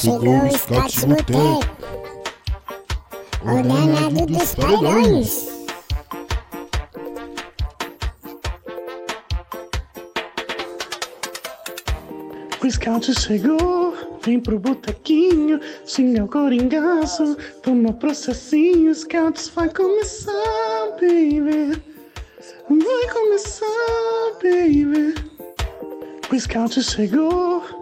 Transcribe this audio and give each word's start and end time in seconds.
Chegou 0.00 0.46
o 0.46 0.50
Scott 0.56 1.06
Boteco, 1.06 1.60
o 3.42 3.62
danado 3.62 4.24
dos 4.24 4.54
paredões. 4.54 5.48
O 12.64 12.70
scout 12.70 13.20
chegou, 13.20 13.94
vem 14.24 14.40
pro 14.40 14.58
botequinho, 14.58 15.60
xinga 15.84 16.24
o 16.24 16.28
coringaço, 16.28 17.36
toma 17.62 17.92
processinho, 17.92 18.94
scouts 18.94 19.50
vai 19.50 19.68
começar, 19.68 20.32
baby. 20.92 21.78
Vai 22.70 23.12
começar, 23.12 23.66
baby. 24.42 25.14
O 26.32 26.40
scout 26.40 26.82
chegou, 26.82 27.59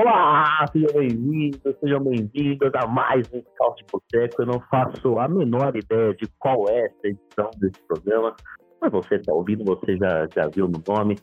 Olá, 0.00 0.64
sejam 0.70 0.92
bem-vindos, 0.92 1.76
sejam 1.80 2.00
bem-vindos 2.04 2.70
a 2.72 2.86
mais 2.86 3.28
um 3.32 3.42
Scout 3.42 3.84
Boteco. 3.90 4.42
Eu 4.42 4.46
não 4.46 4.60
faço 4.70 5.18
a 5.18 5.26
menor 5.26 5.76
ideia 5.76 6.14
de 6.14 6.24
qual 6.38 6.68
é 6.68 6.86
essa 6.86 7.08
edição 7.08 7.50
desse 7.56 7.82
programa, 7.82 8.36
mas 8.80 8.92
você 8.92 9.16
está 9.16 9.32
ouvindo, 9.32 9.64
você 9.64 9.96
já, 9.96 10.28
já 10.32 10.46
viu 10.54 10.68
no 10.68 10.80
nome. 10.86 11.16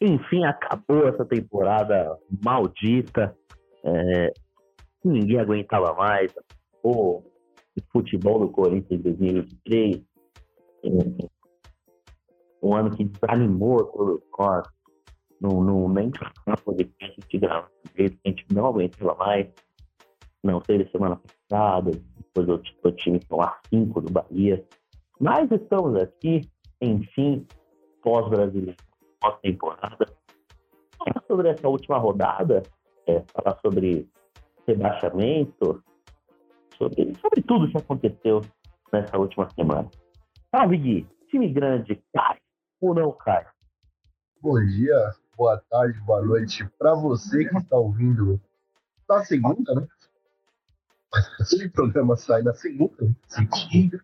Enfim, 0.00 0.42
acabou 0.42 1.06
essa 1.06 1.22
temporada 1.26 2.18
maldita. 2.42 3.36
É, 3.84 4.32
ninguém 5.04 5.38
aguentava 5.38 5.92
mais. 5.92 6.34
O 6.82 7.22
futebol 7.92 8.38
do 8.38 8.48
Corinthians 8.48 9.00
em 9.00 9.02
2023. 9.02 9.96
É, 10.82 10.88
um 12.62 12.74
ano 12.74 12.90
que 12.90 13.04
desanimou 13.04 13.84
todos 13.84 14.22
nós. 14.38 14.66
Não, 15.44 15.62
não, 15.62 15.90
nem 15.90 16.10
gravar 16.10 16.72
do 16.72 16.74
jeito 16.74 16.96
que 17.28 17.44
a 18.24 18.28
gente 18.30 18.46
não 18.50 18.64
aguentava 18.64 19.14
mais. 19.14 19.46
Não 20.42 20.58
teve 20.58 20.88
semana 20.90 21.20
passada, 21.20 21.90
depois 21.90 22.48
o, 22.48 22.88
o 22.88 22.92
time 22.92 23.20
ficou 23.20 23.42
a 23.42 23.60
5 23.68 24.00
do 24.00 24.10
Bahia. 24.10 24.64
Mas 25.20 25.50
estamos 25.52 25.96
aqui, 25.96 26.50
enfim, 26.80 27.46
pós-brasileiro, 28.02 28.74
pós-temporada. 29.20 30.06
Falar 30.96 31.22
sobre 31.26 31.50
essa 31.50 31.68
última 31.68 31.98
rodada, 31.98 32.62
é, 33.06 33.22
falar 33.34 33.58
sobre 33.60 34.08
rebaixamento, 34.66 35.84
sobre, 36.78 37.14
sobre 37.16 37.42
tudo 37.42 37.70
que 37.70 37.76
aconteceu 37.76 38.40
nessa 38.90 39.18
última 39.18 39.46
semana. 39.50 39.90
Salve, 40.50 40.78
Gui! 40.78 41.06
Time 41.28 41.52
grande 41.52 42.02
cai 42.14 42.38
ou 42.80 42.94
não 42.94 43.12
cai? 43.12 43.46
Bom 44.40 44.58
dia, 44.64 45.12
boa 45.36 45.62
tarde, 45.70 45.98
boa 46.00 46.22
noite 46.22 46.64
para 46.78 46.94
você 46.94 47.44
que 47.44 47.56
está 47.56 47.76
ouvindo 47.76 48.40
na 49.08 49.24
segunda, 49.24 49.74
né? 49.74 49.88
Esse 51.40 51.68
programa 51.68 52.16
sai 52.16 52.42
na 52.42 52.54
segunda, 52.54 53.14
segunda, 53.28 54.00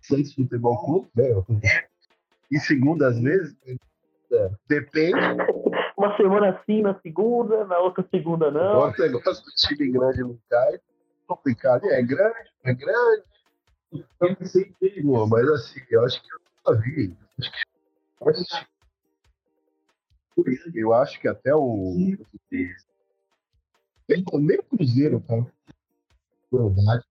Santos 0.00 0.34
Futebol 0.34 0.84
Clube, 0.84 1.10
né? 1.16 1.84
E 2.50 2.58
segunda 2.58 3.08
às 3.08 3.18
vezes, 3.18 3.56
é, 4.32 4.50
depende. 4.68 5.18
Uma 5.96 6.16
semana 6.16 6.60
sim 6.64 6.82
na 6.82 6.98
segunda, 7.00 7.64
na 7.64 7.78
outra 7.78 8.06
segunda 8.10 8.50
não. 8.50 8.88
O 8.88 8.90
negócio 8.98 9.44
do 9.44 9.50
time 9.52 9.90
grande 9.90 10.20
não 10.20 10.38
cai, 10.48 10.80
complicado. 11.26 11.84
É 11.86 12.02
grande, 12.02 12.50
é 12.64 12.74
grande. 12.74 13.24
Eu 13.92 14.36
não 14.38 14.46
sei 14.46 14.74
mas 15.28 15.48
assim, 15.48 15.80
eu 15.90 16.04
acho 16.04 16.20
que 16.22 16.28
eu 16.32 16.38
nunca 16.72 16.82
vi. 16.82 17.16
Acho 17.38 18.44
que- 18.44 18.77
Eu 20.74 20.92
acho 20.92 21.20
que 21.20 21.28
até 21.28 21.54
o. 21.54 21.94
Nem 24.08 24.24
nem 24.32 24.58
o 24.58 24.62
Cruzeiro, 24.62 25.20
cara. 25.20 25.46
Verdade. 26.50 27.04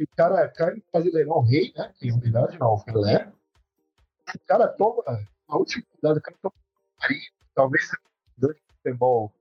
O 0.00 0.16
cara, 0.16 0.48
cara 0.48 0.76
fazer 0.92 1.10
legal 1.10 1.38
o 1.38 1.42
rei, 1.42 1.72
né? 1.76 1.92
Que 1.98 2.08
em 2.08 2.18
verdade 2.18 2.58
não, 2.58 2.74
o 2.74 2.84
Pelé. 2.84 3.32
O 4.34 4.38
cara 4.46 4.68
toma. 4.68 5.02
A 5.48 5.56
última 5.56 5.84
rodada, 5.94 6.18
o 6.18 6.22
cara 6.22 6.36
toma. 6.40 6.54
Aí, 7.02 7.20
talvez 7.54 7.90
o 7.92 8.40
grande 8.40 8.60
futebol 8.76 9.32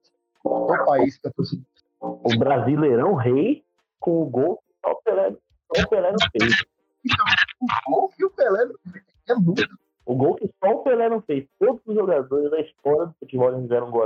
do 0.43 0.85
país 0.85 1.17
pra 1.19 1.31
torcida. 1.31 1.63
O 1.99 2.37
Brasileirão 2.37 3.13
rei 3.15 3.63
com 3.99 4.23
o 4.23 4.25
gol 4.25 4.63
só 4.81 4.91
o 4.91 5.01
Pelé, 5.01 5.31
só 5.75 5.83
o 5.83 5.89
Pelé 5.89 6.11
não 6.11 6.31
fez. 6.31 6.65
O 7.59 7.91
gol 7.91 8.09
que 8.09 8.25
o 8.25 8.29
Pelé 8.29 8.65
não 8.65 8.91
fez 8.91 9.03
é 9.27 9.35
muito. 9.35 9.79
O 10.09 10.15
gol 10.15 10.33
que 10.33 10.49
só 10.59 10.71
o 10.71 10.81
Pelé 10.83 11.07
não 11.07 11.21
fez. 11.21 11.47
Todos 11.59 11.83
os 11.85 11.93
jogadores 11.93 12.49
da 12.49 12.59
história 12.59 13.05
do 13.05 13.13
futebol 13.19 13.51
não 13.51 13.61
fizeram 13.61 13.91
gol. 13.91 14.05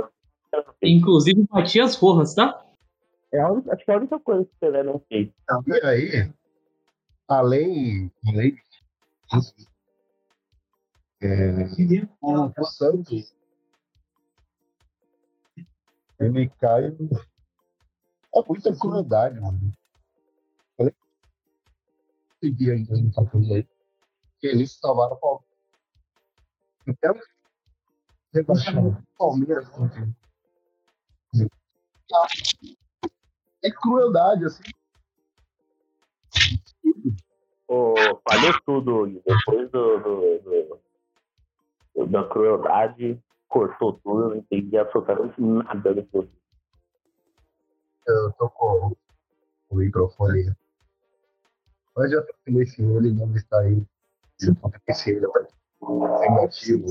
assim. 0.52 0.74
Inclusive 0.82 1.46
Matias 1.50 1.96
Rojas, 1.96 2.34
tá? 2.34 2.62
É 3.32 3.40
a 3.40 3.50
única, 3.50 3.72
acho 3.72 3.84
que 3.86 3.90
é 3.90 3.94
a 3.94 3.96
única 3.96 4.20
coisa 4.20 4.44
que 4.44 4.50
o 4.50 4.58
Pelé 4.60 4.82
não 4.82 5.00
fez. 5.08 5.30
E 5.66 5.86
aí, 5.86 6.30
além, 7.26 8.12
além 8.28 8.58
é, 11.22 12.10
o, 12.20 12.64
Santos 12.66 13.34
ele 16.20 16.50
cai 16.60 16.90
no- 16.90 17.08
é 18.36 18.42
muita 18.46 18.76
crueldade, 18.78 19.40
mano. 19.40 19.58
Eu 20.78 20.92
segui 22.42 22.70
aí 22.70 22.80
em 22.80 22.84
2014 22.84 23.54
aí, 23.54 23.66
que 24.38 24.46
eles 24.48 24.72
salvaram 24.78 25.16
o. 25.22 25.43
Então, 26.86 27.14
Palmeiras. 29.16 29.68
É 33.62 33.70
crueldade, 33.70 34.44
assim. 34.44 34.62
Ô, 37.68 37.94
falhou 38.28 38.60
tudo. 38.66 39.22
Depois 39.24 39.70
do, 39.70 39.98
do- 40.00 40.80
do- 41.94 42.06
da 42.06 42.28
crueldade, 42.28 43.22
cortou 43.48 43.94
tudo, 44.00 44.24
eu 44.24 44.28
não 44.30 44.36
entendi 44.36 44.76
absolutamente 44.76 45.40
nada 45.40 45.94
do 45.94 46.04
que 46.04 46.16
eu 46.16 46.28
Eu 48.06 48.32
tô 48.32 48.50
com 48.50 48.94
o 49.70 49.76
microfone. 49.76 50.54
Mas 51.96 52.10
já 52.10 52.20
tô 52.20 52.34
nesse 52.48 52.82
ele 52.82 53.12
não 53.12 53.34
está 53.34 53.60
aí. 53.60 53.82
Esse 54.88 55.10
ele 55.10 55.26
vai 55.28 55.44
ser 55.44 55.63
motivo 55.84 56.86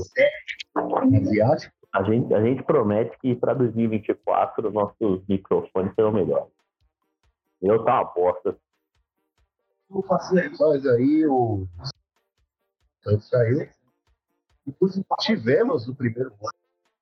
asiático. 0.76 1.74
A 1.92 2.02
gente, 2.02 2.34
a 2.34 2.42
gente 2.42 2.62
promete 2.62 3.16
que 3.18 3.34
para 3.36 3.54
2024 3.54 4.70
nossos 4.72 5.24
microfones 5.28 5.94
serão 5.94 6.12
melhores. 6.12 6.52
Eu 7.62 7.84
tá 7.84 8.00
uma 8.00 8.12
bosta. 8.12 8.56
Mas 10.58 10.86
aí 10.86 11.26
o 11.26 11.66
Santos 13.02 13.28
saiu. 13.28 13.68
Inclusive, 14.66 15.06
tivemos 15.20 15.86
o 15.88 15.94
primeiro 15.94 16.34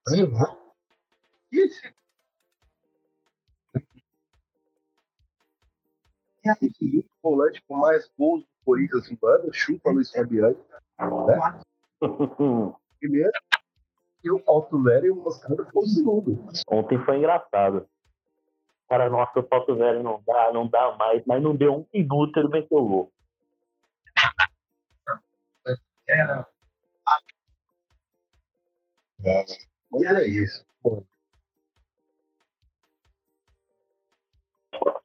ano. 0.08 0.30
né? 0.30 0.56
E 1.52 1.60
esse 1.60 1.94
o 6.44 7.04
volante 7.22 7.62
com 7.68 7.76
mais 7.76 8.10
gols 8.18 8.42
do 8.42 8.48
Corinthians 8.64 9.10
no 9.10 9.28
ano, 9.28 9.52
chupa 9.52 9.90
Luiz 9.90 10.10
Fabiano. 10.10 10.56
Primeiro, 12.98 13.32
e 14.24 14.30
o 14.30 14.82
Velho 14.82 15.06
e 15.06 15.10
o 15.10 15.16
Moscardo 15.16 15.66
foi 15.72 15.82
o 15.82 15.86
segundo. 15.86 16.48
Ontem 16.70 16.98
foi 17.04 17.18
engraçado. 17.18 17.88
Cara, 18.88 19.08
nossa, 19.08 19.40
o 19.40 19.48
Salto 19.48 19.74
Velho 19.74 20.02
não 20.02 20.22
dá, 20.26 20.52
não 20.52 20.68
dá 20.68 20.96
mais, 20.96 21.22
mas 21.26 21.42
não 21.42 21.56
deu 21.56 21.74
um 21.74 21.86
minuto, 21.92 22.38
ele 22.38 22.48
meteu 22.48 22.78
o 22.78 22.88
gol. 22.88 23.12
Era. 26.06 26.46
É 29.24 30.26
isso. 30.26 30.64
Bom, 30.82 31.04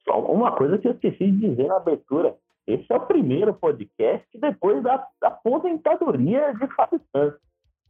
Só 0.03 0.19
Uma 0.19 0.55
coisa 0.55 0.77
que 0.77 0.87
eu 0.87 0.93
esqueci 0.93 1.31
de 1.31 1.49
dizer 1.49 1.67
na 1.67 1.77
abertura. 1.77 2.37
Esse 2.67 2.85
é 2.91 2.95
o 2.97 3.05
primeiro 3.07 3.53
podcast 3.53 4.27
depois 4.37 4.83
da, 4.83 5.07
da 5.21 5.29
aposentadoria 5.29 6.53
de 6.53 6.67
Fábio 6.75 7.01
Santos. 7.15 7.39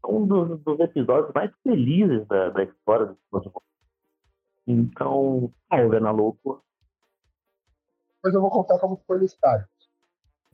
Um 0.08 0.28
dos, 0.28 0.62
dos 0.62 0.80
episódios 0.80 1.34
mais 1.34 1.52
felizes 1.64 2.28
da, 2.28 2.50
da 2.52 2.64
história 2.64 3.08
do 3.08 3.18
futebol. 3.32 3.64
Então, 4.68 5.52
salve 5.68 6.00
na 6.00 6.12
loucura. 6.12 6.60
depois 8.18 8.36
eu 8.36 8.42
vou 8.42 8.52
contar 8.52 8.78
como 8.78 9.02
foi 9.08 9.18
no 9.18 9.26
estádio. 9.26 9.68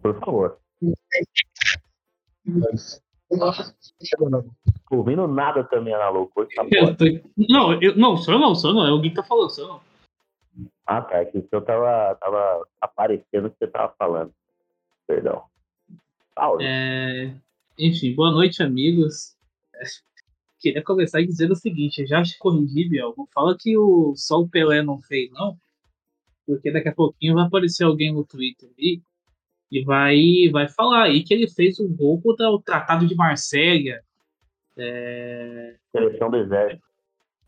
Por 0.02 0.18
favor. 0.20 0.58
Mas. 2.46 3.04
Não. 3.30 4.44
Tô 4.90 4.98
ouvindo 4.98 5.28
nada 5.28 5.64
também 5.66 5.94
na 5.94 6.10
loucura. 6.10 6.48
Tá 6.56 6.66
Eu 6.72 6.96
tô... 6.96 7.06
Não, 7.50 7.82
eu... 7.82 7.98
não, 7.98 8.16
sou 8.16 8.36
eu 8.36 8.40
não, 8.40 8.56
sou 8.56 8.70
eu 8.70 8.76
não. 8.76 8.88
É 8.88 8.92
o 8.92 9.00
Gui 9.02 9.10
que 9.10 9.16
tá 9.16 9.24
falando, 9.24 9.50
sou 9.50 9.66
eu 9.66 9.70
não. 9.74 9.93
Ah, 10.86 11.02
tá. 11.02 11.18
É 11.18 11.26
que 11.26 11.38
o 11.38 11.48
seu 11.50 11.62
tava, 11.62 12.16
tava 12.16 12.68
aparecendo 12.80 13.48
o 13.48 13.52
que 13.52 13.58
você 13.60 13.68
tava 13.68 13.94
falando. 13.98 14.34
Perdão. 15.08 15.44
Paulo, 16.36 16.62
É, 16.62 17.36
Enfim, 17.78 18.16
boa 18.16 18.32
noite, 18.32 18.64
amigos. 18.64 19.36
Queria 20.60 20.84
começar 20.84 21.22
dizendo 21.22 21.52
o 21.52 21.58
seguinte: 21.58 22.06
já 22.06 22.24
te 22.24 22.38
corrigi, 22.38 22.88
Biel. 22.88 23.14
Não 23.18 23.28
fala 23.28 23.56
que 23.58 23.78
o, 23.78 24.14
só 24.16 24.40
o 24.40 24.50
Pelé 24.50 24.82
não 24.82 25.00
fez, 25.02 25.30
não. 25.32 25.58
Porque 26.46 26.72
daqui 26.72 26.90
a 26.90 26.96
pouquinho 26.96 27.36
vai 27.36 27.46
aparecer 27.46 27.84
alguém 27.84 28.14
no 28.14 28.26
Twitter 28.26 28.70
aí 28.78 29.02
e 29.72 29.84
vai, 29.84 30.50
vai 30.52 30.70
falar 30.70 31.04
aí 31.04 31.24
que 31.24 31.34
ele 31.34 31.50
fez 31.50 31.80
um 31.80 31.94
gol 31.96 32.22
contra 32.22 32.50
o 32.50 32.62
Tratado 32.62 33.08
de 33.08 33.16
Marselha. 33.16 34.04
É, 34.78 35.76
seleção 35.92 36.30
do 36.30 36.38
exército. 36.38 36.93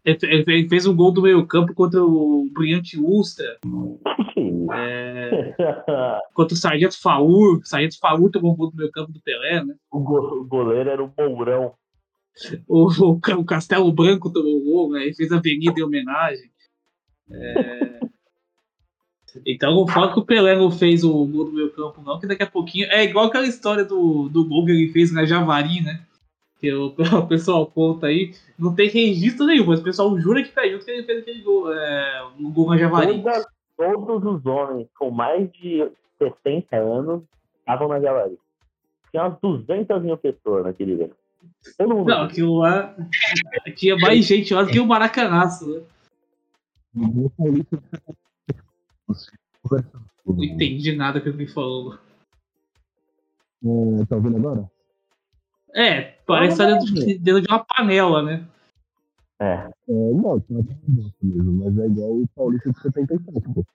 Ele 0.06 0.20
fe- 0.46 0.52
ele 0.54 0.70
fez 0.70 0.86
um 0.86 0.96
gol 0.96 1.12
do 1.12 1.22
meio 1.24 1.46
campo 1.48 1.74
contra 1.74 2.04
o 2.04 2.48
Brilhante 2.54 2.98
Ustra, 3.00 3.58
é, 4.74 5.56
contra 6.34 6.54
o 6.54 6.58
Sargento 6.58 7.00
Faur. 7.02 7.58
O 7.60 7.66
Sargento 7.66 7.98
Faur 8.00 8.30
tomou 8.30 8.54
um 8.54 8.56
gol 8.56 8.72
do 8.72 8.78
meio 8.78 8.92
campo 8.92 9.12
do 9.12 9.22
Pelé, 9.22 9.64
né? 9.64 9.76
o, 9.92 10.00
go- 10.00 10.40
o 10.42 10.46
goleiro 10.46 10.90
era 10.90 11.04
o 11.04 11.12
Mourão. 11.18 11.74
o, 12.68 12.88
o 12.88 13.20
o 13.40 13.46
Castelo 13.46 13.92
Branco 13.92 14.30
tomou 14.32 14.64
gol, 14.64 14.92
né? 14.92 15.04
Ele 15.06 15.14
fez 15.16 15.32
a 15.32 15.38
avenida 15.38 15.80
em 15.80 15.84
homenagem. 15.84 16.50
É, 17.32 18.00
Então 19.46 19.74
não 19.74 19.88
fala 19.88 20.14
que 20.14 20.20
o 20.20 20.26
Pelé 20.26 20.56
não 20.56 20.70
fez 20.72 21.04
o 21.04 21.12
gol 21.26 21.46
do 21.46 21.52
meu 21.54 21.70
campo, 21.72 22.02
não, 22.02 22.20
que 22.20 22.28
daqui 22.28 22.44
a 22.44 22.48
pouquinho. 22.48 22.88
É 22.92 23.04
igual 23.04 23.26
aquela 23.26 23.48
história 23.48 23.84
do, 23.84 24.30
do 24.30 24.48
gol 24.48 24.66
que 24.66 24.72
ele 24.72 24.92
fez 24.92 25.12
na 25.12 25.26
Javari, 25.26 25.82
né? 25.82 26.02
Que 26.66 26.74
o, 26.74 26.88
o 27.20 27.28
pessoal 27.28 27.68
conta 27.68 28.08
aí. 28.08 28.34
Não 28.58 28.74
tem 28.74 28.90
registro 28.90 29.46
nenhum, 29.46 29.68
mas 29.68 29.80
o 29.82 29.84
pessoal 29.84 30.18
jura 30.20 30.42
que 30.42 30.50
tá 30.52 30.68
junto 30.68 30.84
que 30.84 30.90
ele 30.92 31.04
fez 31.04 31.20
aquele 31.22 31.42
gol, 31.44 31.72
é, 31.72 32.24
o 32.40 32.50
gol 32.50 32.70
na 32.70 32.78
Javari. 32.78 33.22
Toda- 33.22 33.46
todos 33.78 34.26
os 34.40 34.46
homens 34.46 34.88
com 34.98 35.12
mais 35.12 35.52
de 35.52 35.88
60 36.18 36.76
anos 36.78 37.22
estavam 37.60 37.88
na 37.88 38.00
Javari. 38.00 38.40
Tinha 39.12 39.26
umas 39.28 39.40
200 39.40 40.02
mil 40.02 40.18
pessoas 40.18 40.64
naquele 40.64 40.94
evento. 40.94 41.16
Todo 41.78 41.96
mundo. 41.96 42.08
Não, 42.08 42.24
aquilo 42.24 42.58
lá. 42.58 42.96
Tinha 43.76 43.96
mais 43.98 44.26
gente 44.26 44.54
lá 44.54 44.64
do 44.64 44.72
que 44.72 44.80
o 44.80 44.86
Maracanaço, 44.88 45.70
né? 45.70 45.82
Não 50.26 50.44
entendi 50.44 50.96
nada 50.96 51.22
que 51.22 51.30
ele 51.30 51.48
falou. 51.48 51.98
É, 53.64 54.06
tá 54.06 54.16
ouvindo 54.16 54.38
agora? 54.38 54.70
É, 55.76 56.02
parece 56.26 56.54
estar 56.54 56.66
dentro, 56.68 56.86
de- 56.94 57.18
dentro 57.20 57.42
de 57.42 57.48
uma 57.52 57.64
panela, 57.66 58.24
né? 58.24 58.48
É. 59.40 59.54
É, 59.54 59.72
não, 59.90 60.40
tá 60.40 60.46
bosta 60.88 61.18
mesmo, 61.22 61.52
mas 61.66 61.78
é 61.78 61.86
igual 61.88 62.12
o 62.12 62.28
Paulista 62.34 62.72
de 62.72 62.80
77, 62.80 63.42
pô. 63.54 63.66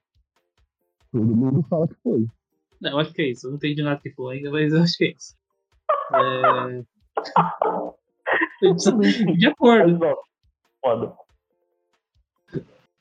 Todo 1.13 1.37
mundo 1.37 1.63
fala 1.69 1.87
que 1.87 1.95
foi. 2.03 2.27
Não, 2.81 2.93
eu 2.93 2.99
acho 3.01 3.13
que 3.13 3.21
é 3.21 3.29
isso. 3.29 3.47
Eu 3.47 3.51
não 3.51 3.57
entendi 3.59 3.83
nada 3.83 4.01
que 4.01 4.11
falou 4.11 4.31
ainda, 4.31 4.51
mas 4.51 4.73
eu 4.73 4.83
acho 4.83 4.97
que 4.97 5.05
é 5.05 5.11
isso. 5.11 5.37
É... 6.15 6.83
De 9.37 9.47
acordo. 9.47 9.99
Foda. 10.81 11.13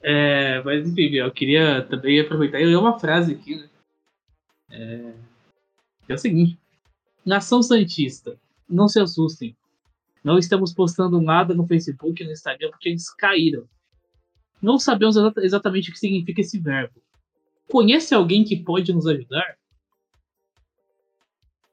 É, 0.02 0.62
mas 0.64 0.88
enfim, 0.88 1.14
eu 1.16 1.32
queria 1.32 1.84
também 1.84 2.20
aproveitar 2.20 2.60
e 2.60 2.66
ler 2.66 2.78
uma 2.78 3.00
frase 3.00 3.34
aqui, 3.34 3.56
né? 3.56 3.70
É, 4.72 5.14
que 6.06 6.12
é 6.12 6.16
o 6.16 6.18
seguinte: 6.18 6.58
Nação 7.26 7.62
Santista, 7.62 8.38
não 8.70 8.88
se 8.88 9.00
assustem. 9.00 9.56
Não 10.24 10.38
estamos 10.38 10.74
postando 10.74 11.22
nada 11.22 11.54
no 11.54 11.66
Facebook 11.66 12.22
e 12.22 12.26
no 12.26 12.32
Instagram 12.32 12.70
porque 12.72 12.90
eles 12.90 13.10
caíram. 13.14 13.68
Não 14.62 14.78
sabemos 14.78 15.16
exata- 15.16 15.42
exatamente 15.42 15.90
o 15.90 15.94
que 15.94 16.00
significa 16.00 16.42
esse 16.42 16.60
verbo. 16.60 17.02
Conhece 17.70 18.14
alguém 18.14 18.44
que 18.44 18.58
pode 18.58 18.92
nos 18.92 19.08
ajudar? 19.08 19.56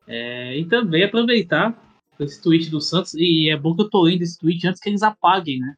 É, 0.06 0.56
e 0.56 0.64
também 0.64 1.02
aproveitar 1.02 1.76
esse 2.20 2.40
tweet 2.40 2.70
do 2.70 2.81
Santos, 2.81 3.14
e 3.14 3.50
é 3.50 3.56
bom 3.56 3.75
que 3.75 3.82
eu 3.82 3.90
tô 3.90 4.02
lendo 4.02 4.22
esse 4.22 4.38
tweet 4.38 4.66
antes 4.66 4.81
que 4.81 4.88
eles 4.88 5.02
apaguem, 5.02 5.60
né? 5.60 5.75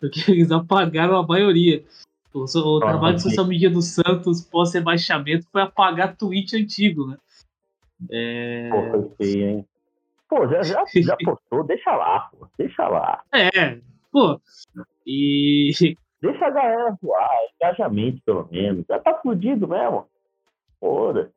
Porque 0.00 0.20
eles 0.30 0.50
apagaram 0.50 1.16
a 1.16 1.26
maioria. 1.26 1.84
O, 2.34 2.44
o 2.44 2.80
trabalho 2.80 3.16
de 3.16 3.22
social 3.22 3.46
media 3.46 3.70
do 3.70 3.82
Santos 3.82 4.40
pós-rebaixamento 4.40 5.46
foi 5.52 5.62
apagar 5.62 6.16
tweet 6.16 6.56
antigo, 6.56 7.06
né? 7.06 7.18
É, 8.10 8.68
Pô, 8.70 8.90
foi 8.90 9.10
feio, 9.16 9.48
hein? 9.48 9.66
Pô, 10.32 10.48
já, 10.48 10.62
já, 10.62 10.82
já 10.86 11.14
postou, 11.22 11.62
deixa 11.62 11.94
lá, 11.94 12.20
pô. 12.30 12.48
Deixa 12.56 12.88
lá. 12.88 13.22
é, 13.34 13.78
pô. 14.10 14.40
E 15.06 15.70
Deixa 16.22 16.46
a 16.46 16.50
galera 16.50 16.96
voar, 17.02 17.28
engajamento 17.54 18.22
pelo 18.24 18.48
menos. 18.50 18.86
Já 18.88 18.98
tá 18.98 19.20
fudido 19.20 19.68
mesmo. 19.68 20.06
Foda. 20.80 21.30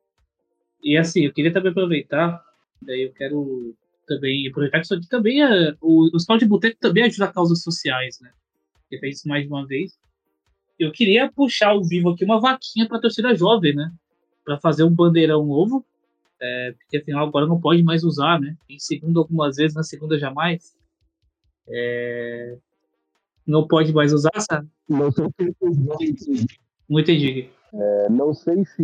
E 0.82 0.96
assim, 0.96 1.26
eu 1.26 1.32
queria 1.34 1.52
também 1.52 1.72
aproveitar, 1.72 2.42
daí 2.80 3.02
eu 3.02 3.12
quero 3.12 3.74
também 4.06 4.48
aproveitar 4.48 4.78
que 4.78 4.86
isso 4.86 4.94
aqui 4.94 5.08
também 5.10 5.44
é. 5.44 5.74
O, 5.78 6.08
os 6.16 6.24
pau 6.24 6.38
de 6.38 6.46
boteco 6.46 6.78
também 6.80 7.04
ajuda 7.04 7.30
causas 7.30 7.62
sociais, 7.62 8.18
né? 8.22 8.32
Ele 8.90 8.98
fez 8.98 9.18
isso 9.18 9.28
mais 9.28 9.42
de 9.42 9.48
uma 9.48 9.66
vez. 9.66 9.92
Eu 10.78 10.90
queria 10.90 11.30
puxar 11.30 11.68
ao 11.72 11.84
vivo 11.84 12.08
aqui 12.08 12.24
uma 12.24 12.40
vaquinha 12.40 12.88
pra 12.88 12.98
torcida 12.98 13.34
jovem, 13.34 13.74
né? 13.74 13.92
Pra 14.42 14.58
fazer 14.58 14.84
um 14.84 14.94
bandeirão 14.94 15.44
novo. 15.44 15.84
É, 16.40 16.72
porque 16.72 16.98
afinal 16.98 17.26
agora 17.26 17.46
não 17.46 17.60
pode 17.60 17.82
mais 17.82 18.04
usar, 18.04 18.40
né? 18.40 18.56
Em 18.68 18.78
segunda 18.78 19.20
algumas 19.20 19.56
vezes, 19.56 19.74
na 19.74 19.82
segunda 19.82 20.18
jamais. 20.18 20.76
É, 21.68 22.58
não 23.46 23.66
pode 23.66 23.92
mais 23.92 24.12
usar, 24.12 24.38
sabe? 24.40 24.68
Não 24.88 25.10
sei 25.10 25.26
se, 26.16 26.46
Não 26.88 27.00
entendi. 27.00 27.50
é, 27.72 28.08
não 28.10 28.34
sei 28.34 28.64
se, 28.64 28.74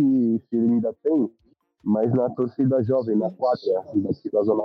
se 0.49 0.55
ele 0.55 0.73
ainda 0.73 0.93
tem, 1.03 1.29
mas 1.83 2.13
na 2.13 2.29
torcida 2.29 2.81
jovem, 2.83 3.15
na 3.17 3.29
quadra, 3.31 3.83
daqui 3.95 4.29
da 4.31 4.41
Zona. 4.43 4.63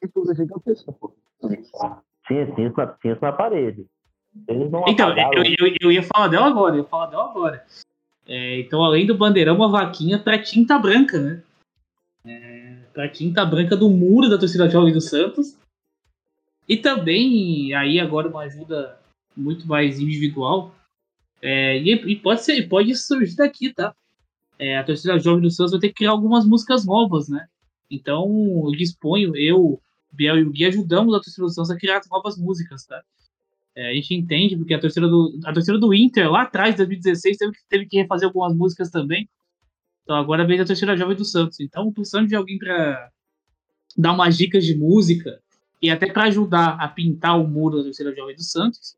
Que 0.00 0.08
coisa 0.08 0.34
gigantesca, 0.34 0.92
pô. 0.92 1.12
Tinha, 2.26 2.42
isso 2.42 2.76
na, 2.76 3.16
na 3.20 3.32
parede. 3.32 3.86
Eles 4.46 4.70
não 4.70 4.84
Então, 4.86 5.10
eu, 5.32 5.42
eu, 5.58 5.74
eu 5.80 5.92
ia 5.92 6.02
falar 6.02 6.28
dela 6.28 6.46
agora, 6.46 6.76
eu 6.76 6.82
ia 6.82 6.88
falar 6.88 7.06
dela 7.06 7.30
agora. 7.30 7.64
É, 8.28 8.60
então, 8.60 8.84
além 8.84 9.06
do 9.06 9.16
bandeirão, 9.16 9.56
uma 9.56 9.70
vaquinha 9.70 10.18
pra 10.18 10.38
tinta 10.38 10.78
branca, 10.78 11.18
né? 11.18 11.42
É, 12.26 12.76
pra 12.92 13.08
tinta 13.08 13.42
branca 13.46 13.74
do 13.74 13.88
muro 13.88 14.28
da 14.28 14.36
torcida 14.36 14.68
jovem 14.68 14.92
do 14.92 15.00
Santos. 15.00 15.56
E 16.68 16.76
também, 16.76 17.72
aí 17.72 17.98
agora 17.98 18.28
uma 18.28 18.42
ajuda 18.42 19.00
muito 19.34 19.66
mais 19.66 19.98
individual. 19.98 20.74
É, 21.40 21.78
e, 21.78 21.90
e 21.90 22.16
pode 22.16 22.44
ser, 22.44 22.68
pode 22.68 22.94
surgir 22.94 23.34
daqui, 23.36 23.72
tá? 23.72 23.94
É, 24.58 24.76
a 24.76 24.84
torcida 24.84 25.18
jovem 25.18 25.40
do 25.40 25.50
Santos 25.50 25.72
vai 25.72 25.80
ter 25.80 25.88
que 25.88 25.94
criar 25.94 26.10
algumas 26.10 26.44
músicas 26.44 26.84
novas, 26.84 27.30
né? 27.30 27.48
Então, 27.90 28.28
eu 28.66 28.72
disponho, 28.72 29.34
eu, 29.36 29.80
Biel 30.12 30.38
e 30.38 30.42
o 30.42 30.50
Gui 30.50 30.66
ajudamos 30.66 31.14
a 31.14 31.20
torcida 31.20 31.46
do 31.46 31.50
Santos 31.50 31.70
a 31.70 31.78
criar 31.78 32.02
novas 32.10 32.36
músicas, 32.36 32.84
tá? 32.84 33.02
É, 33.78 33.90
a 33.90 33.94
gente 33.94 34.12
entende, 34.12 34.56
porque 34.56 34.74
a 34.74 34.80
torcida 34.80 35.06
do, 35.06 35.38
a 35.44 35.52
torcida 35.52 35.78
do 35.78 35.94
Inter, 35.94 36.28
lá 36.28 36.42
atrás, 36.42 36.74
em 36.74 36.78
2016, 36.78 37.36
teve 37.36 37.52
que, 37.52 37.58
teve 37.68 37.86
que 37.86 37.96
refazer 37.96 38.26
algumas 38.26 38.52
músicas 38.52 38.90
também. 38.90 39.28
Então 40.02 40.16
agora 40.16 40.44
vem 40.44 40.58
a 40.58 40.64
torcida 40.64 40.96
jovem 40.96 41.16
do 41.16 41.24
Santos. 41.24 41.60
Então, 41.60 41.92
precisando 41.92 42.26
de 42.26 42.34
alguém 42.34 42.58
para 42.58 43.08
dar 43.96 44.14
umas 44.14 44.36
dicas 44.36 44.66
de 44.66 44.76
música 44.76 45.40
e 45.80 45.90
até 45.90 46.10
para 46.12 46.24
ajudar 46.24 46.70
a 46.80 46.88
pintar 46.88 47.38
o 47.40 47.46
muro 47.46 47.76
da 47.76 47.84
torcida 47.84 48.12
jovem 48.16 48.34
do 48.34 48.42
Santos, 48.42 48.96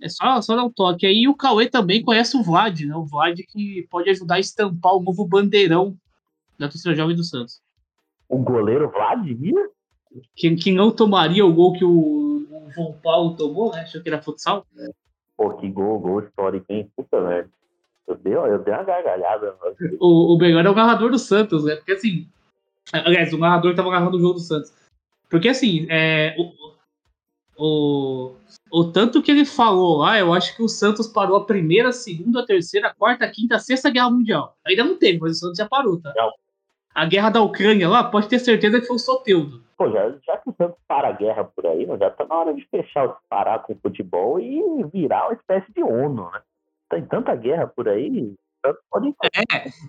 é 0.00 0.08
só, 0.08 0.40
só 0.40 0.54
dar 0.54 0.62
um 0.62 0.70
toque. 0.70 1.04
Aí 1.04 1.26
o 1.26 1.34
Cauê 1.34 1.68
também 1.68 2.04
conhece 2.04 2.36
o 2.36 2.44
Vlad, 2.44 2.82
né? 2.82 2.94
O 2.94 3.04
Vlad 3.04 3.36
que 3.48 3.84
pode 3.90 4.10
ajudar 4.10 4.36
a 4.36 4.40
estampar 4.40 4.94
o 4.94 5.02
novo 5.02 5.26
bandeirão 5.26 5.98
da 6.56 6.68
torcida 6.68 6.94
jovem 6.94 7.16
do 7.16 7.24
Santos. 7.24 7.60
O 8.28 8.38
goleiro 8.38 8.88
Vladimir? 8.92 9.56
Que, 10.36 10.54
que 10.54 10.70
não 10.70 10.92
tomaria 10.92 11.44
o 11.44 11.52
gol 11.52 11.72
que 11.72 11.84
o, 11.84 12.29
o 12.70 12.72
João 12.72 12.92
Paulo 13.02 13.36
tomou, 13.36 13.72
né? 13.72 13.80
Achou 13.80 14.02
que 14.02 14.08
era 14.08 14.22
futsal. 14.22 14.66
Pô, 15.36 15.54
que 15.54 15.68
gol, 15.68 15.98
gol 15.98 16.20
histórico, 16.20 16.66
hein? 16.70 16.90
Puta 16.96 17.20
merda. 17.20 17.50
Eu 18.06 18.16
dei, 18.16 18.34
eu 18.34 18.58
dei 18.58 18.74
uma 18.74 18.82
gargalhada. 18.82 19.56
o, 20.00 20.34
o 20.34 20.38
melhor 20.38 20.66
é 20.66 20.70
o 20.70 20.74
narrador 20.74 21.10
do 21.10 21.18
Santos, 21.18 21.64
né? 21.64 21.76
Porque 21.76 21.92
assim. 21.92 22.28
Aliás, 22.92 23.32
o 23.32 23.38
narrador 23.38 23.74
tava 23.74 23.90
narrando 23.90 24.16
o 24.16 24.20
jogo 24.20 24.34
do 24.34 24.40
Santos. 24.40 24.72
Porque 25.28 25.48
assim, 25.48 25.86
é, 25.88 26.34
o, 26.36 26.74
o, 27.56 28.36
o 28.72 28.84
tanto 28.90 29.22
que 29.22 29.30
ele 29.30 29.44
falou 29.44 29.98
lá, 29.98 30.18
eu 30.18 30.32
acho 30.32 30.56
que 30.56 30.62
o 30.62 30.68
Santos 30.68 31.06
parou 31.06 31.36
a 31.36 31.46
primeira, 31.46 31.92
segunda, 31.92 32.40
a 32.40 32.46
terceira, 32.46 32.88
a 32.88 32.94
quarta, 32.94 33.24
a 33.24 33.30
quinta, 33.30 33.56
a 33.56 33.60
sexta 33.60 33.90
guerra 33.90 34.10
mundial. 34.10 34.56
Ainda 34.66 34.82
não 34.82 34.98
teve, 34.98 35.20
mas 35.20 35.36
o 35.36 35.40
Santos 35.40 35.58
já 35.58 35.68
parou, 35.68 36.00
tá? 36.00 36.12
Não. 36.16 36.32
A 36.94 37.06
guerra 37.06 37.30
da 37.30 37.40
Ucrânia 37.42 37.88
lá, 37.88 38.04
pode 38.04 38.28
ter 38.28 38.38
certeza 38.38 38.80
que 38.80 38.86
foi 38.86 38.96
o 38.96 38.98
Soteudo. 38.98 39.62
Pô, 39.78 39.88
já, 39.90 40.10
já 40.26 40.36
que 40.38 40.50
o 40.50 40.54
Santos 40.58 40.78
para 40.86 41.08
a 41.08 41.12
guerra 41.12 41.44
por 41.44 41.66
aí, 41.66 41.86
já 41.98 42.10
tá 42.10 42.26
na 42.26 42.34
hora 42.34 42.52
de 42.54 42.66
fechar, 42.68 43.16
parar 43.28 43.60
com 43.60 43.72
o 43.72 43.78
futebol 43.80 44.38
e 44.40 44.60
virar 44.92 45.26
uma 45.28 45.34
espécie 45.34 45.72
de 45.72 45.82
ONU, 45.82 46.30
né? 46.30 46.40
tem 46.90 47.04
tanta 47.06 47.34
guerra 47.36 47.66
por 47.68 47.88
aí, 47.88 48.34
pode 48.90 49.14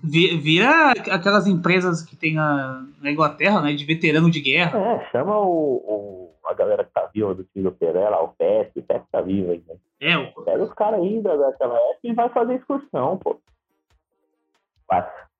Vi- 0.03 0.38
Vira 0.38 0.91
aquelas 1.12 1.48
empresas 1.48 2.03
que 2.03 2.15
tem 2.15 2.36
na, 2.36 2.86
na 3.01 3.12
Inglaterra, 3.12 3.60
né? 3.62 3.74
De 3.74 3.84
veterano 3.84 4.29
de 4.29 4.39
guerra. 4.39 4.77
É, 4.79 5.10
chama 5.12 5.38
o, 5.39 5.75
o- 5.84 6.36
a 6.48 6.53
galera 6.53 6.84
que 6.86 6.91
tá 6.93 7.10
viva 7.13 7.34
do 7.34 7.43
time 7.46 7.63
do 7.65 7.72
Pelé 7.72 8.08
lá, 8.08 8.22
o 8.22 8.29
PEP, 8.29 8.79
o 8.79 8.84
PEP 8.84 9.03
tá 9.12 9.20
vivo 9.22 9.51
ainda. 9.51 9.75
É, 10.00 10.15
o- 10.17 10.43
Pega 10.43 10.63
os 10.63 10.74
caras 10.74 11.01
aí 11.01 11.20
da, 11.22 11.36
daquela 11.36 11.75
época 11.75 12.00
e 12.03 12.13
vai 12.13 12.29
fazer 12.29 12.53
excursão, 12.55 13.17
pô. 13.17 13.41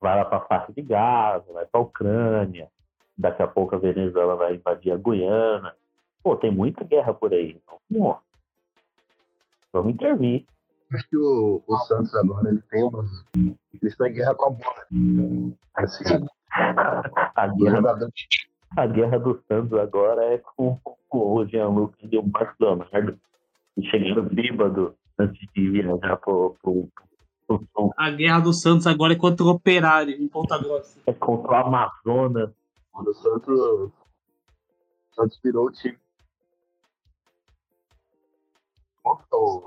Vai, 0.02 0.18
lá 0.18 0.26
pra 0.26 0.42
faixa 0.42 0.74
de 0.74 0.82
Gaza, 0.82 1.54
vai 1.54 1.66
pra 1.66 1.80
Ucrânia. 1.80 2.68
Daqui 3.18 3.44
a 3.44 3.48
pouco 3.48 3.76
a 3.76 3.80
Venezuela 3.80 4.36
vai 4.36 4.56
invadir 4.56 4.92
a 4.92 4.98
Guiana. 4.98 5.76
Pô, 6.24 6.36
tem 6.36 6.52
muita 6.52 6.84
guerra 6.84 7.14
por 7.14 7.32
aí. 7.32 7.62
Então, 7.90 8.18
vamos 9.72 9.94
intervir. 9.94 10.46
Acho 10.94 11.08
que 11.08 11.18
o, 11.18 11.64
o 11.66 11.78
Santos 11.80 12.14
agora 12.16 12.50
ele 12.50 12.62
tem 12.70 12.84
umas. 12.84 13.10
Eles 13.36 13.58
estão 13.84 14.08
em 14.08 14.14
guerra 14.14 14.36
com 14.36 14.46
a 14.46 14.50
bola. 14.50 15.56
Assim, 15.76 16.28
A 16.52 17.46
o 17.46 17.56
guerra, 17.56 17.82
a 18.76 18.88
guerra 18.88 19.20
do 19.20 19.42
Santos 19.48 19.78
agora 19.78 20.34
é 20.34 20.38
com, 20.40 20.78
com 21.08 21.36
o 21.36 21.46
Jean 21.46 21.70
Lucas 21.70 22.10
e 22.12 22.18
o 22.18 22.24
Marcos 22.28 22.56
Leonardo. 22.60 23.20
E 23.78 23.86
chegando 23.86 24.24
bêbado 24.24 24.96
antes 25.18 25.48
de 25.54 25.70
viajar 25.70 26.18
pro, 26.18 26.58
pro, 26.62 26.90
a 27.98 28.10
guerra 28.12 28.40
do 28.40 28.54
Santos 28.54 28.88
agora 28.88 29.14
é 29.14 29.16
contra 29.16 29.46
o 29.46 29.50
Operário, 29.50 30.16
em 30.16 30.28
Ponta 30.28 30.58
Grossa. 30.58 31.00
é 31.06 31.14
contra 31.14 31.52
o 31.52 31.56
Amazonas. 31.56 32.52
o 32.94 33.14
Santos. 33.14 33.60
O 33.60 33.92
Santos 35.14 35.40
virou 35.44 35.68
o 35.68 35.72
time. 35.72 35.98
Contra 39.04 39.38
o 39.38 39.62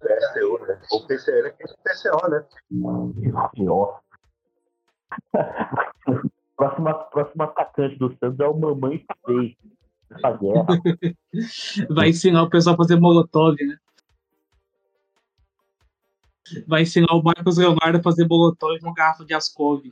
PSU, 0.00 0.58
né? 0.66 0.80
O 0.92 1.06
PCL 1.06 1.48
é 1.48 1.50
que 1.50 1.62
é 1.62 1.66
o 1.66 1.76
PCO, 1.82 2.30
né? 2.30 2.44
Pior. 3.52 4.00
próximo, 6.56 6.94
próximo 7.10 7.42
atacante 7.42 7.96
do 7.96 8.16
Santos 8.18 8.40
é 8.40 8.46
o 8.46 8.58
Mamãe. 8.58 9.04
Essa 10.10 10.30
guerra. 10.32 10.66
Vai 11.90 12.08
ensinar 12.08 12.42
o 12.42 12.50
pessoal 12.50 12.74
a 12.74 12.78
fazer 12.78 12.96
molotov, 12.96 13.56
né? 13.60 13.76
Vai 16.66 16.82
ensinar 16.82 17.12
o 17.14 17.22
Marcos 17.22 17.58
Leonardo 17.58 17.98
a 17.98 18.02
fazer 18.02 18.26
molotov 18.26 18.78
com 18.80 18.92
garrafa 18.92 19.24
de 19.24 19.34
Ascov. 19.34 19.82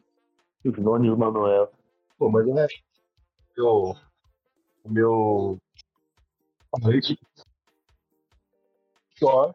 O 0.64 0.70
Jones 0.72 1.16
Manuel. 1.18 1.70
Pô, 2.18 2.30
mas 2.30 2.46
eu 2.46 2.58
acho 2.58 2.82
que 3.54 3.60
o, 3.60 3.94
o 4.84 4.90
meu 4.90 5.58
favorito 6.70 7.16
só 9.18 9.54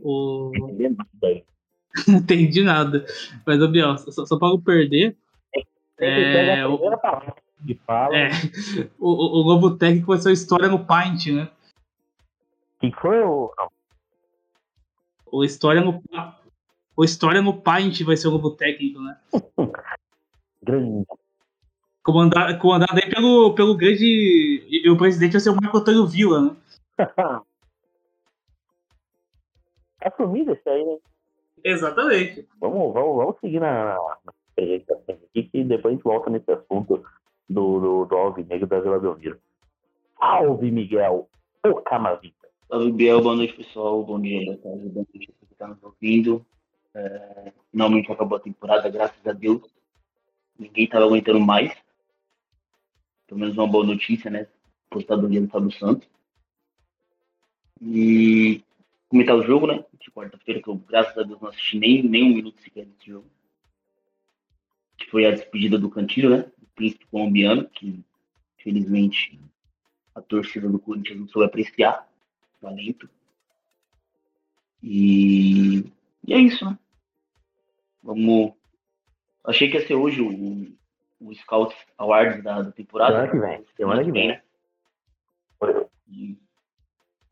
O... 0.00 0.52
Entendendo 0.54 1.02
isso 1.02 1.10
daí. 1.20 1.44
Não 2.06 2.18
entendi 2.18 2.62
nada. 2.62 3.04
Mas, 3.46 3.70
Biel, 3.70 3.98
só, 3.98 4.24
só 4.24 4.38
pra 4.38 4.48
não 4.48 4.60
perder, 4.60 5.16
É, 5.98 6.60
a 6.60 6.68
o- 6.68 6.78
que 7.66 7.74
fala. 7.74 8.16
é, 8.16 8.30
o, 8.98 9.54
o, 9.54 9.76
Técnico 9.76 10.08
vai 10.08 10.18
ser 10.18 10.28
uma 10.28 10.34
história 10.34 10.68
no 10.68 10.84
Paint, 10.84 11.26
né? 11.26 11.50
Que 12.80 12.92
foi 12.92 13.20
o. 13.22 13.52
Não, 13.58 13.68
O 15.32 15.44
História 15.44 15.80
no, 15.80 16.02
o 16.96 17.04
História 17.04 17.42
no 17.42 17.60
Paint 17.60 18.02
vai 18.02 18.16
ser 18.16 18.28
o 18.28 18.32
Globo 18.32 18.52
Técnico, 18.52 19.00
né? 19.00 19.18
grande. 20.62 21.06
Comandado, 22.02 22.58
comandado 22.58 23.00
aí 23.02 23.10
pelo, 23.10 23.54
pelo 23.54 23.76
grande. 23.76 24.04
E, 24.04 24.86
e 24.86 24.90
o 24.90 24.96
presidente 24.96 25.32
vai 25.32 25.40
ser 25.40 25.50
o 25.50 25.56
Marco 25.56 25.78
Antônio 25.78 26.06
Villa, 26.06 26.40
né? 26.42 26.56
Tá 30.00 30.12
sumido 30.16 30.52
esse 30.52 30.68
aí, 30.68 30.84
né? 30.84 30.96
Exatamente. 31.64 32.48
Vamos, 32.60 32.94
vamos, 32.94 33.16
vamos 33.16 33.36
seguir 33.40 33.60
na, 33.60 33.94
na 34.24 34.32
apresentação 34.52 35.14
aqui, 35.14 35.42
que 35.42 35.64
depois 35.64 35.92
a 35.92 35.96
gente 35.96 36.04
volta 36.04 36.30
nesse 36.30 36.50
assunto 36.50 37.04
do, 37.48 37.80
do, 37.80 38.04
do 38.04 38.16
Alvinegro 38.16 38.66
da 38.66 38.80
Vila 38.80 38.98
Belmiro. 38.98 39.40
Salve, 40.18 40.70
Miguel! 40.70 41.28
Ô, 41.64 41.74
Camavinga! 41.76 42.34
Salve, 42.68 42.92
Biel. 42.92 43.22
Boa 43.22 43.36
noite, 43.36 43.54
pessoal. 43.54 44.04
Bom 44.04 44.20
dia, 44.20 44.44
boa 44.44 44.58
tarde, 44.58 44.88
boa 44.88 45.06
noite 45.12 45.32
pra 45.32 45.48
quem 45.48 45.56
tá 45.56 45.68
nos 45.68 45.82
ouvindo. 45.82 46.44
É, 46.94 47.52
finalmente 47.70 48.12
acabou 48.12 48.36
a 48.36 48.40
temporada, 48.40 48.90
graças 48.90 49.26
a 49.26 49.32
Deus. 49.32 49.62
Ninguém 50.58 50.86
tava 50.86 51.04
aguentando 51.04 51.40
mais. 51.40 51.72
Pelo 53.26 53.40
menos 53.40 53.56
uma 53.56 53.66
boa 53.66 53.86
notícia, 53.86 54.30
né? 54.30 54.48
Apostadoria 54.90 55.40
do 55.40 55.48
Fábio 55.48 55.70
Santos. 55.70 56.08
E 57.80 58.64
comentar 59.08 59.36
o 59.36 59.42
jogo, 59.42 59.66
né? 59.66 59.84
De 60.00 60.10
quarta-feira, 60.10 60.60
que 60.60 60.68
eu, 60.68 60.74
graças 60.74 61.16
a 61.16 61.22
Deus, 61.22 61.40
não 61.40 61.48
assisti 61.48 61.78
nem, 61.78 62.02
nem 62.02 62.24
um 62.24 62.34
minuto 62.34 62.60
sequer 62.60 62.84
desse 62.86 63.06
jogo. 63.06 63.30
Que 64.96 65.08
foi 65.10 65.26
a 65.26 65.30
despedida 65.30 65.78
do 65.78 65.90
Cantilho, 65.90 66.30
né? 66.30 66.50
O 66.78 66.80
príncipe 66.80 67.06
colombiano, 67.06 67.68
que 67.68 68.04
infelizmente 68.56 69.36
a 70.14 70.22
torcida 70.22 70.68
do 70.68 70.78
Corinthians 70.78 71.18
não 71.18 71.28
soube 71.28 71.46
apreciar 71.46 72.08
talento. 72.60 73.10
E, 74.80 75.92
e 76.24 76.32
é 76.32 76.38
isso, 76.38 76.64
né? 76.64 76.78
Vamos. 78.00 78.52
Achei 79.44 79.68
que 79.68 79.76
ia 79.76 79.86
ser 79.88 79.94
hoje 79.94 80.20
o, 80.20 80.72
o 81.20 81.34
Scout 81.34 81.74
Awards 81.98 82.44
da, 82.44 82.62
da 82.62 82.70
temporada. 82.70 83.12
Semana 83.12 83.32
que 83.32 83.38
vem, 83.38 83.66
semana 83.76 84.04
que 84.04 84.12
vem. 84.12 84.28
né? 84.28 84.42
E 86.06 86.38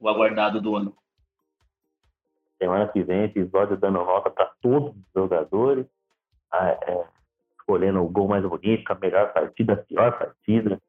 o 0.01 0.09
aguardado 0.09 0.61
do 0.61 0.75
ano. 0.75 0.97
Semana 2.59 2.89
que 2.89 3.01
vem, 3.05 3.25
episódio 3.25 3.77
dando 3.77 3.99
nota 3.99 4.29
para 4.29 4.47
todos 4.61 4.91
os 4.91 5.05
jogadores, 5.15 5.87
ah, 6.51 6.71
é, 6.71 7.16
escolhendo 7.67 8.01
o 8.01 8.09
gol 8.09 8.29
mais 8.29 8.45
bonito, 8.45 8.91
a 8.91 8.95
melhor 8.95 9.33
partida, 9.33 9.73
a 9.73 9.77
pior 9.77 10.17
partida. 10.17 10.81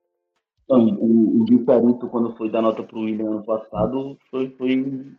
Então, 0.63 0.85
o, 0.85 1.41
o 1.41 1.47
Gil 1.47 1.65
quando 2.09 2.35
foi 2.37 2.49
dar 2.49 2.61
nota 2.61 2.83
pro 2.83 2.99
William 2.99 3.31
ano 3.31 3.43
passado, 3.43 4.17
foi, 4.29 4.49
foi, 4.51 5.11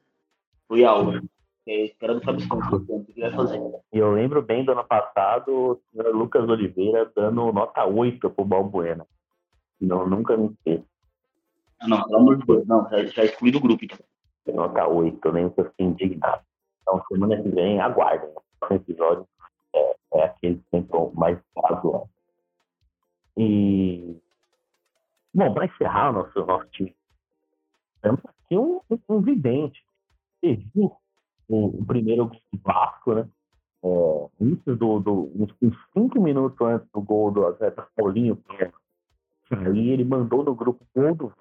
foi 0.69 0.85
aula. 0.85 1.21
É 1.67 1.83
a 1.83 1.85
espera 1.85 2.15
do 2.15 2.23
Fábio 2.23 2.47
Santos, 2.47 2.89
o 2.89 3.05
que 3.05 3.13
ele 3.13 3.29
vai 3.29 3.33
fazer. 3.33 3.61
E 3.93 3.99
eu 3.99 4.13
lembro 4.13 4.41
bem 4.41 4.65
do 4.65 4.73
ano 4.73 4.85
passado, 4.85 5.49
o 5.49 5.81
senhor 5.91 6.15
Lucas 6.15 6.49
Oliveira 6.49 7.11
dando 7.15 7.53
nota 7.53 7.85
8 7.85 8.31
pro 8.31 8.45
Balbuena. 8.45 9.07
Não, 9.81 10.09
nunca 10.09 10.37
me 10.37 10.49
esqueço. 10.49 10.85
Ah, 11.81 11.89
não, 11.89 12.03
pelo 12.05 12.17
amor 12.17 12.37
de 12.39 12.47
Deus, 12.47 12.67
não, 12.67 12.89
já, 12.89 13.05
já 13.05 13.25
exclui 13.25 13.51
do 13.51 13.61
grupo, 13.61 13.85
então. 13.85 13.99
Nota 14.55 14.87
8, 14.87 15.19
eu 15.23 15.33
lembro 15.33 15.51
que 15.53 15.61
eu 15.61 15.65
fiquei 15.67 15.87
indignado. 15.87 16.43
Então, 16.83 17.03
semana 17.07 17.43
que 17.43 17.49
vem, 17.51 17.81
aguardem. 17.81 18.31
O 18.71 18.75
episódio 18.75 19.27
é, 19.75 19.97
é 20.15 20.25
aquele 20.25 20.63
que 20.71 20.87
o 20.93 21.13
mais 21.15 21.39
casual. 21.55 22.09
E. 23.37 24.17
Bom, 25.35 25.55
para 25.55 25.67
encerrar 25.67 26.11
o 26.11 26.13
nosso, 26.13 26.47
nosso 26.47 26.69
time, 26.71 26.97
temos 28.03 28.21
aqui 28.25 28.57
um, 28.57 28.81
um, 29.09 29.21
vidente. 29.21 29.81
O, 30.75 30.97
o 31.49 31.85
primeiro 31.85 32.31
gol 32.31 32.59
Vasco, 32.63 33.15
né? 33.15 33.29
É, 33.85 34.29
do, 34.75 34.99
do, 34.99 35.33
uns, 35.37 35.55
uns 35.63 35.77
cinco 35.93 36.21
minutos 36.21 36.61
antes 36.67 36.89
do 36.93 37.01
gol 37.01 37.31
do 37.31 37.47
atleta 37.47 37.87
Paulinho. 37.95 38.43
Aí 39.51 39.91
ele 39.91 40.05
mandou 40.05 40.45
no 40.45 40.55
grupo 40.55 40.85
todo, 40.93 41.33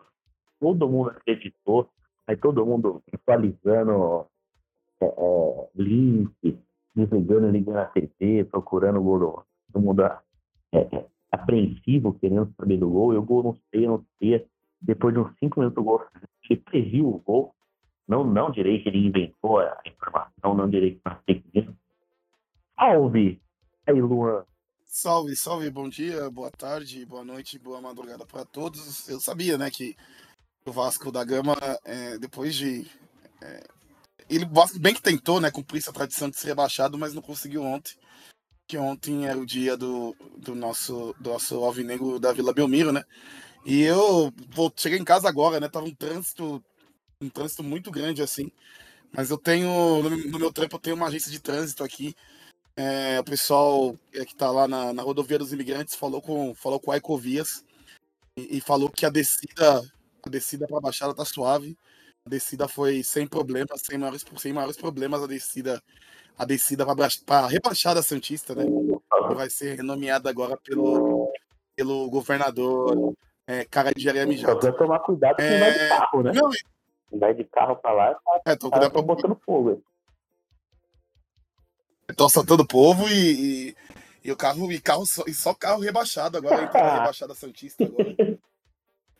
todo 0.59 0.89
mundo 0.89 1.09
acreditou. 1.09 1.89
Aí 2.27 2.35
todo 2.35 2.65
mundo 2.65 3.01
visualizando 3.11 4.27
é, 5.01 5.05
é, 5.05 5.69
link, 5.75 6.59
desligando, 6.97 7.51
ligando 7.51 7.77
a 7.77 7.85
TV, 7.85 8.43
procurando 8.45 8.99
o 8.99 9.03
gol 9.03 9.19
do 9.19 9.45
todo 9.71 9.83
mundo 9.83 10.03
é, 10.03 10.19
é, 10.73 11.05
apreensivo, 11.31 12.17
querendo 12.19 12.51
saber 12.57 12.77
do 12.77 12.89
gol, 12.89 13.13
e 13.13 13.17
o 13.17 13.21
gol 13.21 13.43
não 13.43 13.57
sei, 13.69 13.87
não 13.87 14.03
sei. 14.17 14.45
Depois 14.81 15.13
de 15.13 15.19
uns 15.19 15.33
cinco 15.39 15.59
minutos 15.59 15.75
do 15.75 15.83
gol, 15.83 16.03
ele 16.49 16.59
previu 16.61 17.07
o 17.07 17.19
gol. 17.19 17.53
Não, 18.07 18.23
não 18.23 18.51
direi 18.51 18.81
que 18.81 18.89
ele 18.89 19.07
inventou 19.07 19.59
a 19.59 19.81
informação, 19.85 20.55
não 20.55 20.69
direi 20.69 20.95
que 20.95 21.01
nós 21.05 21.17
fake 21.25 21.69
Salve! 22.75 23.41
Aí, 23.85 24.01
Luan. 24.01 24.45
Salve, 24.85 25.35
salve, 25.35 25.69
bom 25.69 25.89
dia, 25.89 26.29
boa 26.29 26.49
tarde, 26.49 27.05
boa 27.05 27.23
noite, 27.23 27.59
boa 27.59 27.81
madrugada 27.81 28.25
para 28.25 28.45
todos. 28.45 29.09
Eu 29.09 29.19
sabia, 29.19 29.57
né, 29.57 29.69
que 29.69 29.95
o 30.65 30.71
Vasco 30.71 31.11
da 31.11 31.23
Gama, 31.23 31.55
é, 31.83 32.17
depois 32.17 32.55
de. 32.55 32.87
É, 33.41 33.76
ele 34.29 34.47
bem 34.79 34.93
que 34.93 35.01
tentou, 35.01 35.39
né, 35.39 35.51
cumprir 35.51 35.79
essa 35.79 35.93
tradição 35.93 36.29
de 36.29 36.37
ser 36.37 36.47
rebaixado, 36.47 36.97
mas 36.97 37.13
não 37.13 37.21
conseguiu 37.21 37.63
ontem. 37.63 37.93
Que 38.67 38.77
ontem 38.77 39.25
era 39.25 39.37
o 39.37 39.45
dia 39.45 39.77
do, 39.77 40.15
do 40.37 40.53
nosso 40.53 41.15
do 41.19 41.29
nosso 41.29 41.55
alvinegro 41.63 42.19
da 42.19 42.33
Vila 42.33 42.53
Belmiro, 42.53 42.91
né? 42.91 43.03
E 43.65 43.81
eu 43.81 44.33
vou, 44.49 44.71
cheguei 44.75 44.99
em 44.99 45.03
casa 45.03 45.27
agora, 45.27 45.59
né? 45.59 45.69
Tava 45.69 45.85
um 45.85 45.95
trânsito, 45.95 46.63
um 47.21 47.29
trânsito 47.29 47.63
muito 47.63 47.91
grande 47.91 48.21
assim. 48.21 48.51
Mas 49.11 49.29
eu 49.29 49.37
tenho, 49.37 50.03
no, 50.03 50.39
meu 50.39 50.51
trampo, 50.51 50.75
eu 50.75 50.79
tenho 50.79 50.95
uma 50.95 51.07
agência 51.07 51.31
de 51.31 51.39
trânsito 51.39 51.83
aqui. 51.83 52.15
É, 52.75 53.19
o 53.19 53.23
pessoal 53.23 53.97
é, 54.13 54.23
que 54.23 54.33
está 54.33 54.51
lá 54.51 54.67
na, 54.67 54.93
na, 54.93 55.01
rodovia 55.01 55.39
dos 55.39 55.51
imigrantes 55.51 55.95
falou 55.95 56.21
com, 56.21 56.53
falou 56.53 56.79
com 56.79 56.91
a 56.91 56.97
Ecovias 56.97 57.65
e, 58.37 58.57
e, 58.57 58.61
falou 58.61 58.89
que 58.89 59.03
a 59.05 59.09
descida, 59.09 59.81
A 60.23 60.29
descida 60.29 60.67
para 60.67 60.77
a 60.77 60.81
Baixada 60.81 61.15
tá 61.15 61.25
suave. 61.25 61.77
A 62.27 62.29
descida 62.29 62.67
foi 62.67 63.03
sem 63.03 63.25
problemas, 63.25 63.81
sem 63.81 63.97
maiores, 63.97 64.25
sem 64.35 64.51
maiores 64.51 64.75
problemas. 64.75 65.23
A 65.23 65.27
descida, 65.27 65.81
a 66.37 66.43
descida 66.43 66.85
para 67.25 67.45
a 67.45 67.47
rebaixada 67.47 68.01
Santista, 68.03 68.53
né? 68.53 68.65
Que 68.65 69.33
vai 69.33 69.49
ser 69.49 69.77
renomeada 69.77 70.29
agora 70.29 70.57
pelo, 70.57 71.31
pelo 71.73 72.09
governador 72.09 73.15
é, 73.47 73.63
cara 73.63 73.93
de 73.93 74.03
Só 74.03 74.11
Jota. 74.11 74.55
precisa 74.55 74.73
tomar 74.73 74.99
cuidado 74.99 75.37
quem 75.37 75.45
É, 75.45 75.59
vai 75.59 75.71
de 75.71 75.87
carro, 75.87 76.23
né? 76.23 76.31
Não, 76.33 77.17
vai 77.17 77.33
de 77.33 77.43
carro 77.45 77.77
pra 77.77 77.93
lá, 77.93 78.13
tá, 78.13 78.41
é, 78.45 78.55
tô 78.57 78.69
tá 78.69 78.77
cuidando 78.77 78.91
pra 78.91 79.01
botando 79.01 79.39
fogo. 79.45 79.81
Tô 82.17 82.27
soltando 82.27 82.63
o 82.63 82.67
povo 82.67 83.07
e, 83.07 83.69
e, 83.69 83.75
e 84.25 84.31
o 84.33 84.35
carro, 84.35 84.69
e 84.69 84.81
carro 84.81 85.05
só, 85.05 85.23
e 85.25 85.33
só 85.33 85.53
carro 85.53 85.79
rebaixado 85.79 86.37
agora, 86.37 86.69
na 86.73 86.91
rebaixada 86.99 87.33
Santista 87.33 87.85
agora. 87.85 88.37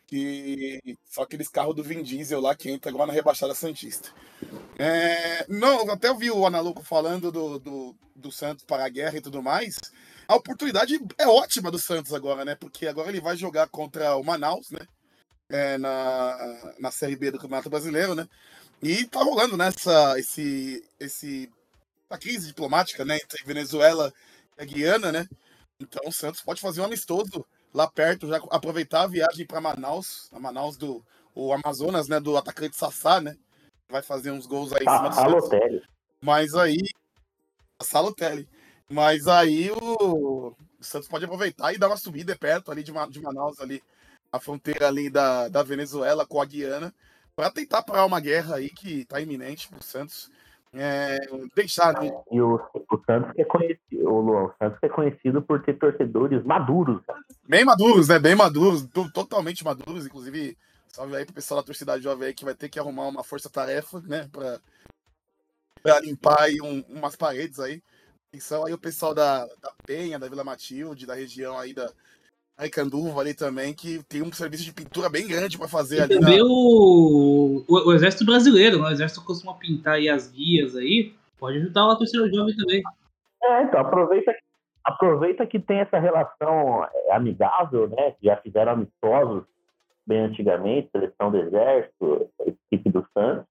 Que 0.07 0.97
só 1.05 1.23
aqueles 1.23 1.49
carros 1.49 1.75
do 1.75 1.83
Vin 1.83 2.01
Diesel 2.01 2.39
lá 2.39 2.55
que 2.55 2.71
entra 2.71 2.89
agora 2.89 3.07
na 3.07 3.13
rebaixada 3.13 3.53
Santista. 3.53 4.09
É, 4.79 5.45
não, 5.49 5.89
até 5.91 6.09
ouvi 6.09 6.31
o 6.31 6.45
Analuco 6.45 6.81
falando 6.81 7.31
do, 7.31 7.59
do, 7.59 7.95
do 8.15 8.31
Santos 8.31 8.63
para 8.63 8.85
a 8.85 8.89
guerra 8.89 9.17
e 9.17 9.21
tudo 9.21 9.43
mais. 9.43 9.77
A 10.27 10.35
oportunidade 10.35 10.99
é 11.17 11.27
ótima 11.27 11.69
do 11.69 11.77
Santos 11.77 12.13
agora, 12.13 12.45
né? 12.45 12.55
Porque 12.55 12.87
agora 12.87 13.09
ele 13.09 13.21
vai 13.21 13.35
jogar 13.35 13.67
contra 13.67 14.15
o 14.15 14.23
Manaus, 14.23 14.71
né? 14.71 14.79
É, 15.49 15.77
na, 15.77 16.73
na 16.79 16.91
Série 16.91 17.15
B 17.15 17.31
do 17.31 17.39
Campeonato 17.39 17.69
Brasileiro, 17.69 18.15
né? 18.15 18.27
E 18.81 19.05
tá 19.05 19.21
rolando 19.23 19.57
nessa 19.57 20.17
esse, 20.19 20.83
esse 20.99 21.49
a 22.09 22.17
crise 22.17 22.47
diplomática, 22.47 23.03
né, 23.03 23.15
entre 23.15 23.43
Venezuela 23.43 24.13
e 24.57 24.61
a 24.61 24.65
Guiana, 24.65 25.11
né? 25.11 25.27
Então 25.79 26.01
o 26.05 26.11
Santos 26.11 26.41
pode 26.41 26.61
fazer 26.61 26.81
um 26.81 26.85
amistoso 26.85 27.45
lá 27.73 27.87
perto, 27.87 28.27
já 28.27 28.37
aproveitar 28.49 29.03
a 29.03 29.07
viagem 29.07 29.45
para 29.45 29.61
Manaus, 29.61 30.29
a 30.31 30.39
Manaus 30.39 30.77
do 30.77 31.03
o 31.35 31.53
Amazonas, 31.53 32.07
né, 32.07 32.19
do 32.19 32.35
atacante 32.35 32.75
Sassá, 32.75 33.21
né? 33.21 33.37
Vai 33.87 34.01
fazer 34.01 34.31
uns 34.31 34.47
gols 34.47 34.73
aí 34.73 34.83
em 34.83 34.89
cima 34.97 35.09
do 35.09 35.15
Santos. 35.15 35.49
Mas 36.19 36.55
aí 36.55 36.79
Salotelli. 37.81 38.47
Mas 38.89 39.27
aí 39.27 39.69
o, 39.71 40.47
o 40.49 40.55
Santos 40.81 41.07
pode 41.07 41.25
aproveitar 41.25 41.73
e 41.73 41.77
dar 41.77 41.87
uma 41.87 41.97
subida 41.97 42.35
perto 42.35 42.71
ali 42.71 42.83
de, 42.83 42.91
Ma- 42.91 43.07
de 43.07 43.21
Manaus 43.21 43.59
ali, 43.59 43.83
a 44.31 44.39
fronteira 44.39 44.87
ali 44.87 45.09
da, 45.09 45.47
da 45.47 45.61
Venezuela 45.61 46.25
com 46.25 46.41
a 46.41 46.45
Guiana, 46.45 46.93
para 47.35 47.51
tentar 47.51 47.83
parar 47.83 48.05
uma 48.05 48.19
guerra 48.19 48.55
aí 48.55 48.69
que 48.69 49.05
tá 49.05 49.21
iminente 49.21 49.67
pro 49.67 49.83
Santos. 49.83 50.31
É, 50.73 51.17
deixar? 51.55 51.95
E 52.03 52.41
o, 52.41 52.55
o 52.55 53.01
Santos 53.05 53.31
que 53.33 53.41
é 53.41 53.45
conhecido, 53.45 54.09
o 54.09 54.19
Luan, 54.21 54.43
o 54.45 54.53
Santos 54.59 54.79
que 54.79 54.85
é 54.85 54.89
conhecido 54.89 55.41
por 55.41 55.63
ter 55.63 55.77
torcedores 55.79 56.43
maduros. 56.43 57.01
Bem 57.47 57.63
maduros, 57.65 58.07
né? 58.09 58.19
Bem 58.19 58.35
maduros, 58.35 58.85
to- 58.87 59.11
totalmente 59.11 59.63
maduros. 59.63 60.05
Inclusive, 60.05 60.57
salve 60.87 61.15
aí 61.15 61.25
pro 61.25 61.33
pessoal 61.33 61.61
da 61.61 61.65
torcida 61.65 61.99
jovem 61.99 62.27
aí 62.27 62.33
que 62.33 62.45
vai 62.45 62.53
ter 62.53 62.69
que 62.69 62.79
arrumar 62.79 63.07
uma 63.07 63.23
força-tarefa, 63.23 64.01
né? 64.01 64.27
Pra, 64.31 64.59
pra 65.81 65.99
limpar 66.01 66.41
aí 66.41 66.61
um- 66.61 66.83
umas 66.89 67.15
paredes 67.15 67.59
aí. 67.59 67.81
Atenção 68.29 68.65
aí 68.65 68.73
o 68.73 68.77
pessoal 68.77 69.15
da, 69.15 69.45
da 69.45 69.71
Penha, 69.85 70.19
da 70.19 70.27
Vila 70.27 70.43
Matilde, 70.43 71.05
da 71.05 71.15
região 71.15 71.57
aí 71.57 71.73
da 71.73 71.89
Aicanduva 72.57 73.21
ali 73.21 73.35
também, 73.35 73.73
que 73.73 74.01
tem 74.09 74.23
um 74.23 74.31
serviço 74.31 74.63
de 74.63 74.73
pintura 74.73 75.07
bem 75.09 75.27
grande 75.27 75.57
pra 75.57 75.67
fazer 75.67 75.97
E 75.97 76.01
ali. 76.01 76.19
também 76.19 76.39
Na... 76.39 76.45
o, 76.45 77.63
o, 77.67 77.89
o 77.89 77.93
Exército 77.93 78.25
Brasileiro, 78.25 78.81
né? 78.81 78.87
O 78.87 78.91
Exército 78.91 79.23
costuma 79.23 79.53
pintar 79.53 79.95
aí 79.95 80.09
as 80.09 80.31
guias 80.31 80.75
aí. 80.75 81.13
Pode 81.37 81.57
ajudar 81.59 81.91
a 81.91 81.95
torcida 81.95 82.27
jovem 82.33 82.55
também. 82.55 82.81
É, 83.43 83.63
então 83.63 83.79
aproveita, 83.79 84.33
aproveita 84.83 85.45
que 85.45 85.59
tem 85.59 85.79
essa 85.79 85.99
relação 85.99 86.83
é, 86.83 87.13
amigável, 87.13 87.87
né? 87.89 88.11
que 88.19 88.25
Já 88.25 88.37
fizeram 88.37 88.71
amistosos 88.71 89.43
bem 90.05 90.21
antigamente, 90.21 90.89
seleção 90.91 91.29
do 91.29 91.37
Exército, 91.37 92.29
equipe 92.71 92.89
do 92.89 93.05
Santos. 93.13 93.45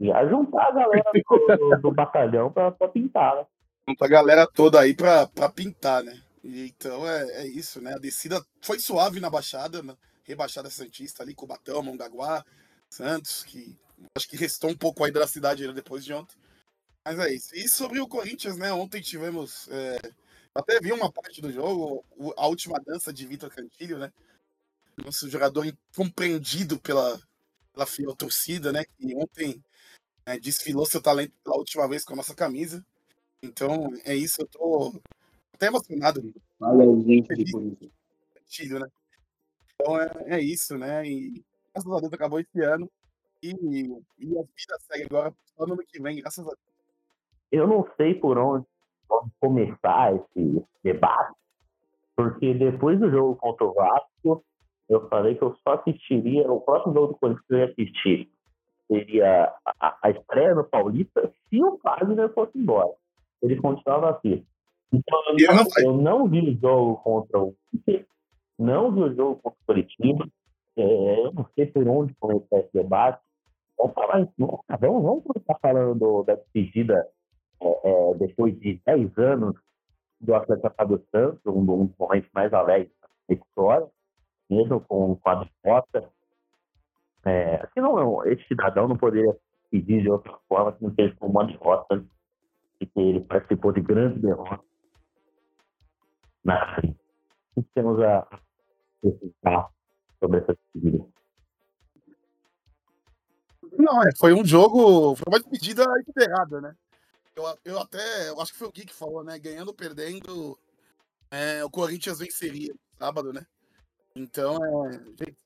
Já 0.00 0.26
juntar 0.28 0.68
a 0.68 0.72
galera 0.72 1.10
do, 1.12 1.76
do 1.82 1.90
batalhão 1.90 2.50
pra, 2.50 2.70
pra 2.70 2.88
pintar, 2.88 3.36
né? 3.36 3.44
junta 3.86 4.04
a 4.04 4.08
galera 4.08 4.46
toda 4.46 4.80
aí 4.80 4.94
pra 4.94 5.28
pintar, 5.54 6.02
né? 6.02 6.18
Então 6.46 7.06
é, 7.08 7.42
é 7.42 7.46
isso, 7.46 7.80
né? 7.80 7.94
A 7.94 7.98
descida 7.98 8.44
foi 8.60 8.78
suave 8.78 9.18
na 9.18 9.28
Baixada, 9.28 9.82
na 9.82 9.96
rebaixada 10.24 10.70
Santista 10.70 11.22
ali, 11.22 11.34
Cubatão, 11.34 11.82
Mongaguá, 11.82 12.44
Santos, 12.88 13.44
que 13.44 13.76
acho 14.16 14.28
que 14.28 14.36
restou 14.36 14.70
um 14.70 14.76
pouco 14.76 15.04
ainda 15.04 15.20
da 15.20 15.26
cidade 15.26 15.70
depois 15.72 16.04
de 16.04 16.12
ontem. 16.12 16.36
Mas 17.04 17.18
é 17.18 17.32
isso. 17.32 17.54
E 17.54 17.68
sobre 17.68 18.00
o 18.00 18.08
Corinthians, 18.08 18.56
né? 18.56 18.72
Ontem 18.72 19.00
tivemos. 19.00 19.68
é, 19.68 19.98
até 20.54 20.80
vi 20.80 20.92
uma 20.92 21.12
parte 21.12 21.40
do 21.40 21.52
jogo, 21.52 22.04
a 22.36 22.46
última 22.48 22.80
dança 22.80 23.12
de 23.12 23.26
Vitor 23.26 23.50
Cantilho, 23.50 23.98
né? 23.98 24.12
Nosso 25.04 25.28
jogador 25.28 25.66
incompreendido 25.66 26.80
pela, 26.80 27.20
pela 27.72 27.86
fiel 27.86 28.14
torcida, 28.16 28.72
né? 28.72 28.84
Que 28.84 29.14
ontem 29.16 29.62
né, 30.26 30.38
desfilou 30.38 30.86
seu 30.86 31.02
talento 31.02 31.34
pela 31.44 31.56
última 31.58 31.88
vez 31.88 32.04
com 32.04 32.14
a 32.14 32.16
nossa 32.16 32.34
camisa. 32.34 32.84
Então, 33.42 33.88
é 34.04 34.14
isso, 34.14 34.42
eu 34.42 34.46
tô 34.48 35.02
até 35.56 35.66
emocionado 35.66 36.20
Olha 36.60 36.84
a 36.84 36.86
ausência 36.86 37.34
de 37.34 37.50
Corinthians. 37.50 37.92
Cantilho, 38.34 38.78
né? 38.78 38.86
Então 39.74 40.00
é, 40.00 40.10
é 40.26 40.40
isso, 40.40 40.76
né? 40.78 41.06
E 41.06 41.44
graças 41.72 41.92
a 41.92 42.00
Deus 42.00 42.12
acabou 42.12 42.38
esse 42.38 42.60
ano. 42.60 42.90
E, 43.42 43.50
e 44.18 44.38
a 44.38 44.42
vida 44.42 44.78
segue 44.80 45.04
agora 45.04 45.34
só 45.56 45.66
no 45.66 45.74
ano 45.74 45.82
que 45.86 46.00
vem, 46.00 46.20
graças 46.20 46.44
a 46.46 46.48
Deus. 46.48 46.58
Eu 47.50 47.66
não 47.66 47.86
sei 47.96 48.14
por 48.14 48.38
onde, 48.38 48.66
onde 49.10 49.30
começar 49.40 50.14
esse 50.14 50.64
debate, 50.82 51.34
porque 52.14 52.54
depois 52.54 52.98
do 52.98 53.10
jogo 53.10 53.36
contra 53.36 53.66
o 53.66 53.74
Vasco, 53.74 54.44
eu 54.88 55.08
falei 55.08 55.34
que 55.34 55.42
eu 55.42 55.56
só 55.62 55.74
assistiria, 55.74 56.50
o 56.50 56.60
próximo 56.60 56.94
jogo 56.94 57.08
do 57.08 57.18
Corinthians 57.18 57.46
que 57.46 57.54
eu 57.54 57.58
ia 57.58 57.66
assistir 57.66 58.30
seria 58.88 59.52
a, 59.80 59.98
a 60.02 60.10
estreia 60.10 60.54
no 60.54 60.64
Paulista 60.64 61.32
se 61.48 61.62
o 61.62 61.78
Wagner 61.82 62.32
fosse 62.32 62.58
embora. 62.58 62.92
Ele 63.42 63.56
continuava 63.56 64.10
assim. 64.10 64.44
Então, 64.92 65.18
eu 65.28 65.54
não, 65.54 65.64
eu 65.84 65.92
não 66.02 66.28
vi 66.28 66.50
o 66.50 66.60
jogo 66.60 66.96
contra 67.02 67.40
o 67.40 67.54
não 68.58 68.90
vi 68.92 69.00
o 69.02 69.14
jogo 69.14 69.36
contra 69.42 69.58
o 69.60 69.66
Curitiba, 69.66 70.26
é, 70.76 71.26
eu 71.26 71.32
não 71.32 71.46
sei 71.54 71.66
por 71.66 71.86
onde 71.88 72.14
começar 72.14 72.58
esse 72.58 72.72
debate. 72.72 73.20
Vamos 73.78 73.94
falar 73.94 74.28
vamos, 74.38 75.02
vamos, 75.02 75.24
começar 75.24 75.58
falando 75.60 75.98
do- 75.98 76.22
da 76.22 76.34
despedida 76.36 77.06
é, 77.60 77.66
é, 78.10 78.14
depois 78.14 78.58
de 78.58 78.80
10 78.86 79.16
anos 79.18 79.54
do 80.20 80.34
Atlético 80.34 80.74
Fábio 80.74 81.04
Santos, 81.10 81.40
um, 81.46 81.60
um 81.60 81.86
dos 81.86 81.96
momentos 81.98 82.30
mais 82.32 82.52
alegres 82.54 82.92
da 83.28 83.34
história, 83.34 83.86
mesmo 84.48 84.80
com, 84.80 85.16
com 85.16 85.28
a 85.30 85.44
derrota. 85.62 86.10
É, 87.24 87.66
que 87.74 87.80
não, 87.80 88.24
esse 88.24 88.46
cidadão 88.46 88.88
não 88.88 88.96
poderia 88.96 89.36
pedir 89.70 90.00
de 90.02 90.10
outra 90.10 90.38
forma 90.48 90.72
que 90.72 90.82
não 90.82 90.94
seja 90.94 91.14
com 91.16 91.26
uma 91.26 91.44
derrota, 91.44 92.04
porque 92.78 93.00
ele 93.00 93.20
participou 93.20 93.72
de 93.72 93.80
grandes 93.80 94.20
derrotas. 94.22 94.64
Na 96.46 96.78
o 97.56 97.62
que 97.62 97.68
temos 97.74 98.00
a 98.00 98.18
acrescentar 99.02 99.68
sobre 100.20 100.38
essa. 100.38 100.56
Não, 103.72 104.02
é, 104.02 104.10
foi 104.16 104.32
um 104.32 104.44
jogo, 104.44 105.16
foi 105.16 105.24
uma 105.26 105.40
despedida 105.40 105.84
esperada, 106.06 106.60
né? 106.60 106.76
Eu, 107.34 107.58
eu 107.64 107.78
até, 107.80 108.28
eu 108.28 108.40
acho 108.40 108.52
que 108.52 108.58
foi 108.58 108.68
o 108.68 108.72
Gui 108.72 108.86
que 108.86 108.94
falou, 108.94 109.24
né? 109.24 109.38
Ganhando 109.38 109.68
ou 109.68 109.74
perdendo, 109.74 110.56
é, 111.30 111.64
o 111.64 111.70
Corinthians 111.70 112.20
venceria 112.20 112.72
sábado, 112.96 113.32
né? 113.32 113.44
Então, 114.14 114.64
é, 114.64 114.88
a, 114.88 114.92
gente, 114.92 115.36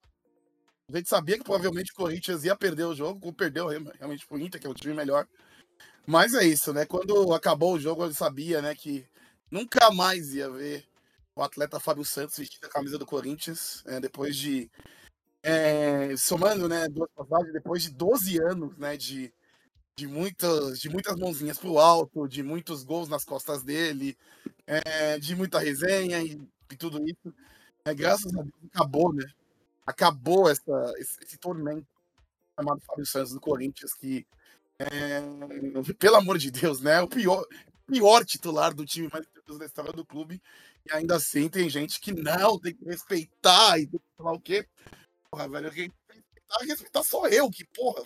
a 0.92 0.96
gente 0.98 1.08
sabia 1.08 1.38
que 1.38 1.44
provavelmente 1.44 1.92
o 1.92 1.96
Corinthians 1.96 2.44
ia 2.44 2.54
perder 2.54 2.84
o 2.84 2.94
jogo, 2.94 3.20
como 3.20 3.32
perdeu 3.32 3.66
real- 3.68 3.92
realmente 3.98 4.26
pro 4.26 4.38
Inter, 4.38 4.60
que 4.60 4.66
é 4.66 4.70
um 4.70 4.74
time 4.74 4.94
melhor. 4.94 5.26
Mas 6.06 6.34
é 6.34 6.44
isso, 6.44 6.72
né? 6.72 6.84
Quando 6.84 7.32
acabou 7.32 7.74
o 7.74 7.80
jogo, 7.80 8.04
eu 8.04 8.12
sabia, 8.12 8.60
né, 8.60 8.74
que 8.74 9.06
nunca 9.50 9.90
mais 9.90 10.34
ia 10.34 10.50
ver 10.50 10.84
o 11.40 11.42
atleta 11.42 11.80
Fábio 11.80 12.04
Santos 12.04 12.36
vestindo 12.36 12.66
a 12.66 12.68
camisa 12.68 12.98
do 12.98 13.06
Corinthians, 13.06 13.82
é, 13.86 13.98
depois 13.98 14.36
de 14.36 14.70
é, 15.42 16.14
somando, 16.14 16.68
né, 16.68 16.86
duas 16.86 17.10
passagens, 17.12 17.52
depois 17.54 17.82
de 17.82 17.90
12 17.92 18.38
anos, 18.42 18.76
né, 18.76 18.94
de, 18.94 19.32
de, 19.96 20.06
muitas, 20.06 20.78
de 20.78 20.90
muitas 20.90 21.16
mãozinhas 21.16 21.58
pro 21.58 21.78
alto, 21.78 22.28
de 22.28 22.42
muitos 22.42 22.84
gols 22.84 23.08
nas 23.08 23.24
costas 23.24 23.62
dele, 23.62 24.18
é, 24.66 25.18
de 25.18 25.34
muita 25.34 25.58
resenha 25.58 26.22
e, 26.22 26.38
e 26.70 26.76
tudo 26.76 27.02
isso, 27.02 27.34
é, 27.86 27.94
graças 27.94 28.36
a 28.36 28.42
Deus 28.42 28.54
acabou, 28.74 29.10
né, 29.14 29.24
acabou 29.86 30.50
essa, 30.50 30.92
esse, 30.98 31.24
esse 31.24 31.38
tormento 31.38 31.86
chamado 32.54 32.82
Fábio 32.82 33.06
Santos 33.06 33.32
do 33.32 33.40
Corinthians, 33.40 33.94
que, 33.94 34.26
é, 34.78 35.22
pelo 35.98 36.16
amor 36.16 36.36
de 36.36 36.50
Deus, 36.50 36.82
né, 36.82 37.00
o 37.00 37.08
pior, 37.08 37.46
pior 37.90 38.24
titular 38.24 38.74
do 38.74 38.86
time 38.86 39.08
mais 39.12 39.26
vitorioso 39.26 39.58
da 39.58 39.66
história 39.66 39.92
do 39.92 40.04
clube, 40.04 40.40
e 40.86 40.92
ainda 40.92 41.16
assim 41.16 41.48
tem 41.48 41.68
gente 41.68 42.00
que 42.00 42.12
não, 42.12 42.58
tem 42.58 42.74
que 42.74 42.84
respeitar 42.84 43.78
e 43.78 43.88
falar 44.16 44.32
o 44.32 44.40
quê. 44.40 44.66
Porra, 45.30 45.48
velho, 45.48 45.70
respeitar, 45.70 46.58
respeitar 46.66 47.02
só 47.02 47.26
eu, 47.28 47.50
que 47.50 47.64
porra. 47.64 48.04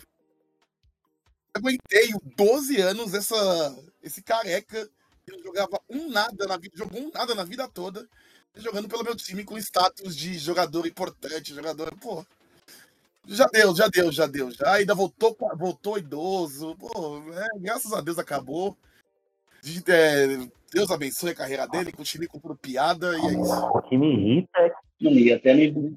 Aguentei 1.54 2.10
12 2.36 2.80
anos 2.80 3.14
essa, 3.14 3.36
esse 4.02 4.22
careca 4.22 4.90
que 5.24 5.32
não 5.32 5.42
jogava 5.42 5.80
um 5.88 6.10
nada 6.10 6.46
na 6.46 6.56
vida, 6.56 6.76
jogou 6.76 7.00
um 7.00 7.10
nada 7.12 7.34
na 7.34 7.44
vida 7.44 7.68
toda, 7.68 8.06
jogando 8.56 8.88
pelo 8.88 9.04
meu 9.04 9.14
time 9.14 9.44
com 9.44 9.56
status 9.56 10.16
de 10.16 10.36
jogador 10.38 10.86
importante, 10.86 11.54
jogador, 11.54 11.94
porra. 11.96 12.26
Já 13.26 13.46
deu, 13.46 13.74
já 13.74 13.88
deu, 13.88 14.12
já 14.12 14.26
deu. 14.26 14.50
Já 14.50 14.74
ainda 14.74 14.94
voltou, 14.94 15.34
voltou 15.56 15.96
idoso. 15.96 16.76
Pô, 16.76 17.22
é, 17.32 17.58
graças 17.58 17.92
a 17.92 18.00
Deus 18.00 18.18
acabou. 18.18 18.76
É, 19.88 20.26
Deus 20.72 20.90
abençoe 20.90 21.30
a 21.30 21.34
carreira 21.34 21.66
dele, 21.66 21.92
continue 21.92 22.26
comprando 22.26 22.58
piada 22.58 23.16
e 23.18 23.26
é 23.26 23.40
isso. 23.40 23.66
O 23.66 23.82
que 23.82 23.96
me 23.96 24.12
irrita 24.12 24.60
é 24.60 24.72
Não, 25.00 25.12
e 25.12 25.32
até 25.32 25.54
me 25.54 25.96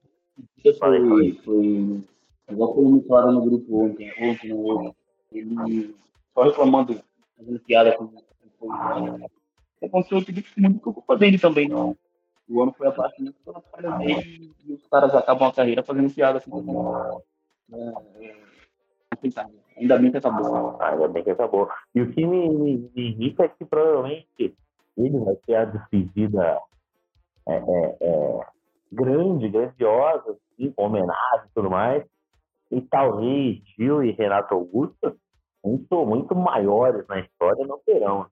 foi, 0.80 1.40
foi. 1.44 2.04
Igual 2.50 3.04
falaram 3.08 3.34
no 3.34 3.42
grupo 3.42 3.86
ontem, 3.86 4.12
ontem 4.22 4.54
outro. 4.54 4.96
Ele 5.32 5.96
só 6.34 6.44
reclamando, 6.44 7.02
fazendo 7.38 7.60
piada 7.60 7.98
com 7.98 8.10
com 8.60 8.68
o 8.68 9.30
Aconteceu 9.84 10.24
que 10.24 10.44
muito 10.60 10.80
por 10.80 10.94
culpa 10.94 11.18
dele 11.18 11.38
também, 11.38 11.68
não. 11.68 11.96
O 12.50 12.62
ano 12.62 12.74
foi 12.76 12.88
abaixo 12.88 13.16
muito 13.20 13.40
pela 13.44 13.62
falha 13.62 13.92
dele 13.98 14.52
e 14.66 14.74
os 14.74 14.88
caras 14.88 15.14
acabam 15.14 15.50
a 15.50 15.54
carreira 15.54 15.84
fazendo 15.84 16.14
piada 16.14 16.40
assim. 16.40 16.52
É, 17.74 18.26
é, 18.26 18.36
aceitável. 19.12 19.60
Ainda 19.78 19.98
bem 19.98 20.12
que 20.12 20.18
acabou. 20.18 20.78
Ah, 20.82 20.90
ainda 20.90 21.08
bem 21.08 21.24
que 21.24 21.32
acabou. 21.32 21.70
E 21.94 22.02
o 22.02 22.12
que 22.12 22.26
me, 22.26 22.50
me, 22.50 22.92
me 22.96 23.10
irrita 23.12 23.44
é 23.44 23.48
que 23.48 23.66
provavelmente 23.66 24.56
ele 24.98 25.20
vai 25.20 25.36
ter 25.36 25.56
a 25.56 25.66
despedida 25.66 26.60
é, 27.48 27.56
é, 27.56 27.98
é, 28.02 28.40
grande, 28.92 29.50
grandiosa, 29.50 30.32
assim, 30.32 30.72
com 30.72 30.86
homenagem 30.86 31.46
e 31.46 31.54
tudo 31.54 31.70
mais. 31.70 32.04
E 32.72 32.82
talvez 32.82 33.62
Gil 33.78 34.04
e 34.04 34.12
Renato 34.12 34.54
Augusto, 34.54 35.18
muito, 35.64 36.06
muito 36.06 36.36
maiores 36.36 37.08
na 37.08 37.20
história, 37.20 37.66
não 37.66 37.80
terão. 37.86 38.28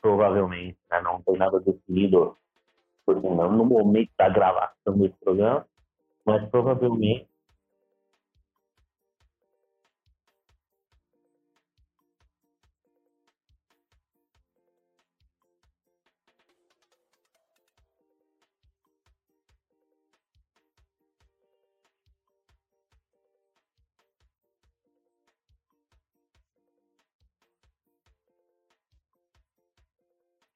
Provavelmente, 0.00 0.78
né? 0.90 1.00
não 1.00 1.22
tem 1.22 1.36
nada 1.36 1.60
definido 1.60 2.36
por 3.04 3.22
não 3.22 3.52
no 3.52 3.64
momento 3.64 4.10
da 4.18 4.28
gravação 4.28 4.96
desse 4.96 5.14
programa, 5.20 5.66
mas 6.24 6.48
provavelmente 6.50 7.28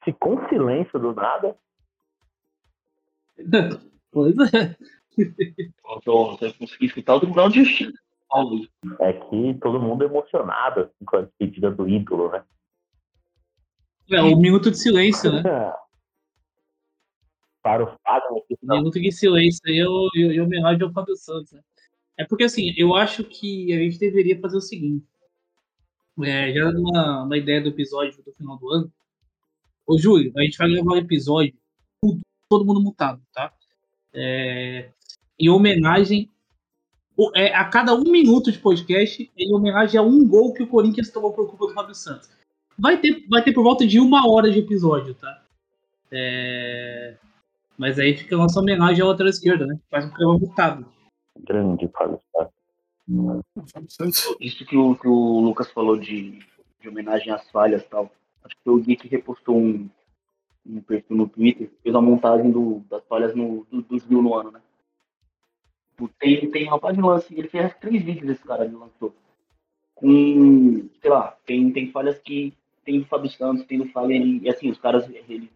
ficou 0.06 0.38
um 0.38 0.48
silêncio 0.48 0.98
do 0.98 1.12
nada. 1.12 1.54
Pois 4.12 4.34
é. 4.54 4.74
Faltou, 5.82 6.38
você 6.38 6.50
conseguiu 6.54 6.86
escutar 6.86 7.16
o 7.16 7.20
Tribunal 7.20 7.50
de 7.50 7.62
Justiça. 7.62 7.92
Paulo. 8.30 8.66
É 9.00 9.12
que 9.12 9.54
todo 9.60 9.78
mundo 9.78 10.04
é 10.04 10.06
emocionado 10.06 10.80
assim, 10.80 11.04
com 11.04 11.16
a 11.18 11.20
despedida 11.20 11.70
do 11.70 11.86
ídolo, 11.86 12.30
né? 12.30 12.42
É, 14.10 14.22
um 14.22 14.38
minuto 14.38 14.70
de 14.70 14.78
silêncio, 14.78 15.30
né? 15.30 15.42
Para 17.62 17.84
o 17.84 17.88
Um 17.88 18.56
não, 18.62 18.78
minuto 18.78 18.98
de 18.98 19.12
silêncio 19.12 19.60
aí 19.66 19.76
eu 19.76 20.42
homenagem 20.42 20.82
ao 20.82 20.92
Fábio 20.92 21.14
Santos, 21.14 21.52
né? 21.52 21.60
É 22.16 22.24
porque 22.24 22.44
assim, 22.44 22.72
eu 22.74 22.94
acho 22.94 23.22
que 23.22 23.70
a 23.74 23.78
gente 23.78 23.98
deveria 23.98 24.40
fazer 24.40 24.56
o 24.56 24.62
seguinte. 24.62 25.04
É, 26.22 26.52
já 26.54 26.72
numa, 26.72 27.24
uma 27.24 27.36
ideia 27.36 27.60
do 27.60 27.68
episódio 27.68 28.22
do 28.24 28.32
final 28.32 28.56
do 28.56 28.70
ano. 28.70 28.92
Ô, 29.86 29.98
Júlio, 29.98 30.32
a 30.36 30.42
gente 30.42 30.58
vai 30.58 30.70
gravar 30.70 30.94
um 30.94 30.96
episódio 30.96 31.54
tudo, 32.02 32.20
todo 32.48 32.64
mundo 32.64 32.80
mutado, 32.80 33.22
tá? 33.32 33.52
É, 34.12 34.90
em 35.38 35.48
homenagem. 35.48 36.30
é, 37.34 37.54
a 37.54 37.64
cada 37.64 37.94
um 37.94 38.10
minuto 38.10 38.50
de 38.50 38.58
podcast, 38.58 39.30
em 39.36 39.54
homenagem 39.54 39.98
a 39.98 40.02
um 40.02 40.26
gol 40.26 40.52
que 40.52 40.62
o 40.62 40.66
Corinthians 40.66 41.10
tomou 41.10 41.32
por 41.32 41.48
culpa 41.48 41.68
do 41.68 41.74
Fábio 41.74 41.94
Santos. 41.94 42.30
Vai 42.78 43.00
ter, 43.00 43.26
vai 43.28 43.42
ter 43.42 43.52
por 43.52 43.62
volta 43.62 43.86
de 43.86 43.98
uma 44.00 44.28
hora 44.28 44.50
de 44.50 44.58
episódio, 44.58 45.14
tá? 45.14 45.42
É, 46.10 47.16
mas 47.78 47.98
aí 47.98 48.16
fica 48.16 48.34
a 48.34 48.38
nossa 48.38 48.60
homenagem 48.60 49.02
à 49.02 49.06
lateral 49.06 49.30
esquerda, 49.30 49.66
né? 49.66 49.78
Faz 49.90 50.04
um 50.04 50.10
programa 50.10 50.38
mutado. 50.38 50.86
grande 51.38 51.88
Fábio 51.88 52.20
Santos. 53.88 54.36
Isso 54.40 54.64
que 54.64 54.76
o, 54.76 54.96
que 54.96 55.06
o 55.06 55.40
Lucas 55.40 55.70
falou 55.70 55.96
de, 55.96 56.40
de 56.80 56.88
homenagem 56.88 57.32
às 57.32 57.48
falhas 57.50 57.82
e 57.82 57.88
tal. 57.88 58.10
Acho 58.46 58.56
que 58.56 58.62
foi 58.62 58.74
o 58.74 58.80
Gui 58.80 58.96
que 58.96 59.08
repostou 59.08 59.56
um, 59.56 59.88
um 60.64 60.80
perfil 60.80 61.16
no 61.16 61.28
Twitter, 61.28 61.68
fez 61.82 61.94
uma 61.94 62.02
montagem 62.02 62.50
do, 62.50 62.80
das 62.88 63.04
falhas 63.06 63.34
no, 63.34 63.66
do, 63.70 63.82
dos 63.82 64.04
Gil 64.04 64.22
no 64.22 64.34
ano, 64.34 64.52
né? 64.52 64.60
Tem, 66.18 66.48
tem 66.50 66.68
página 66.78 67.02
de 67.02 67.08
lance, 67.08 67.34
ele 67.34 67.48
fez 67.48 67.74
três 67.76 68.02
vídeos 68.02 68.30
esse 68.30 68.44
cara, 68.44 68.64
ele 68.64 68.76
lançou. 68.76 69.14
Com, 69.94 70.88
sei 71.00 71.10
lá, 71.10 71.36
tem, 71.44 71.72
tem 71.72 71.90
falhas 71.90 72.18
que 72.18 72.54
tem 72.84 73.00
do 73.00 73.06
Fábio 73.06 73.30
Santos, 73.30 73.64
tem 73.64 73.78
do 73.78 73.86
Fagner, 73.86 74.22
e 74.42 74.48
assim, 74.48 74.70
os 74.70 74.78
caras 74.78 75.08
eles 75.28 75.48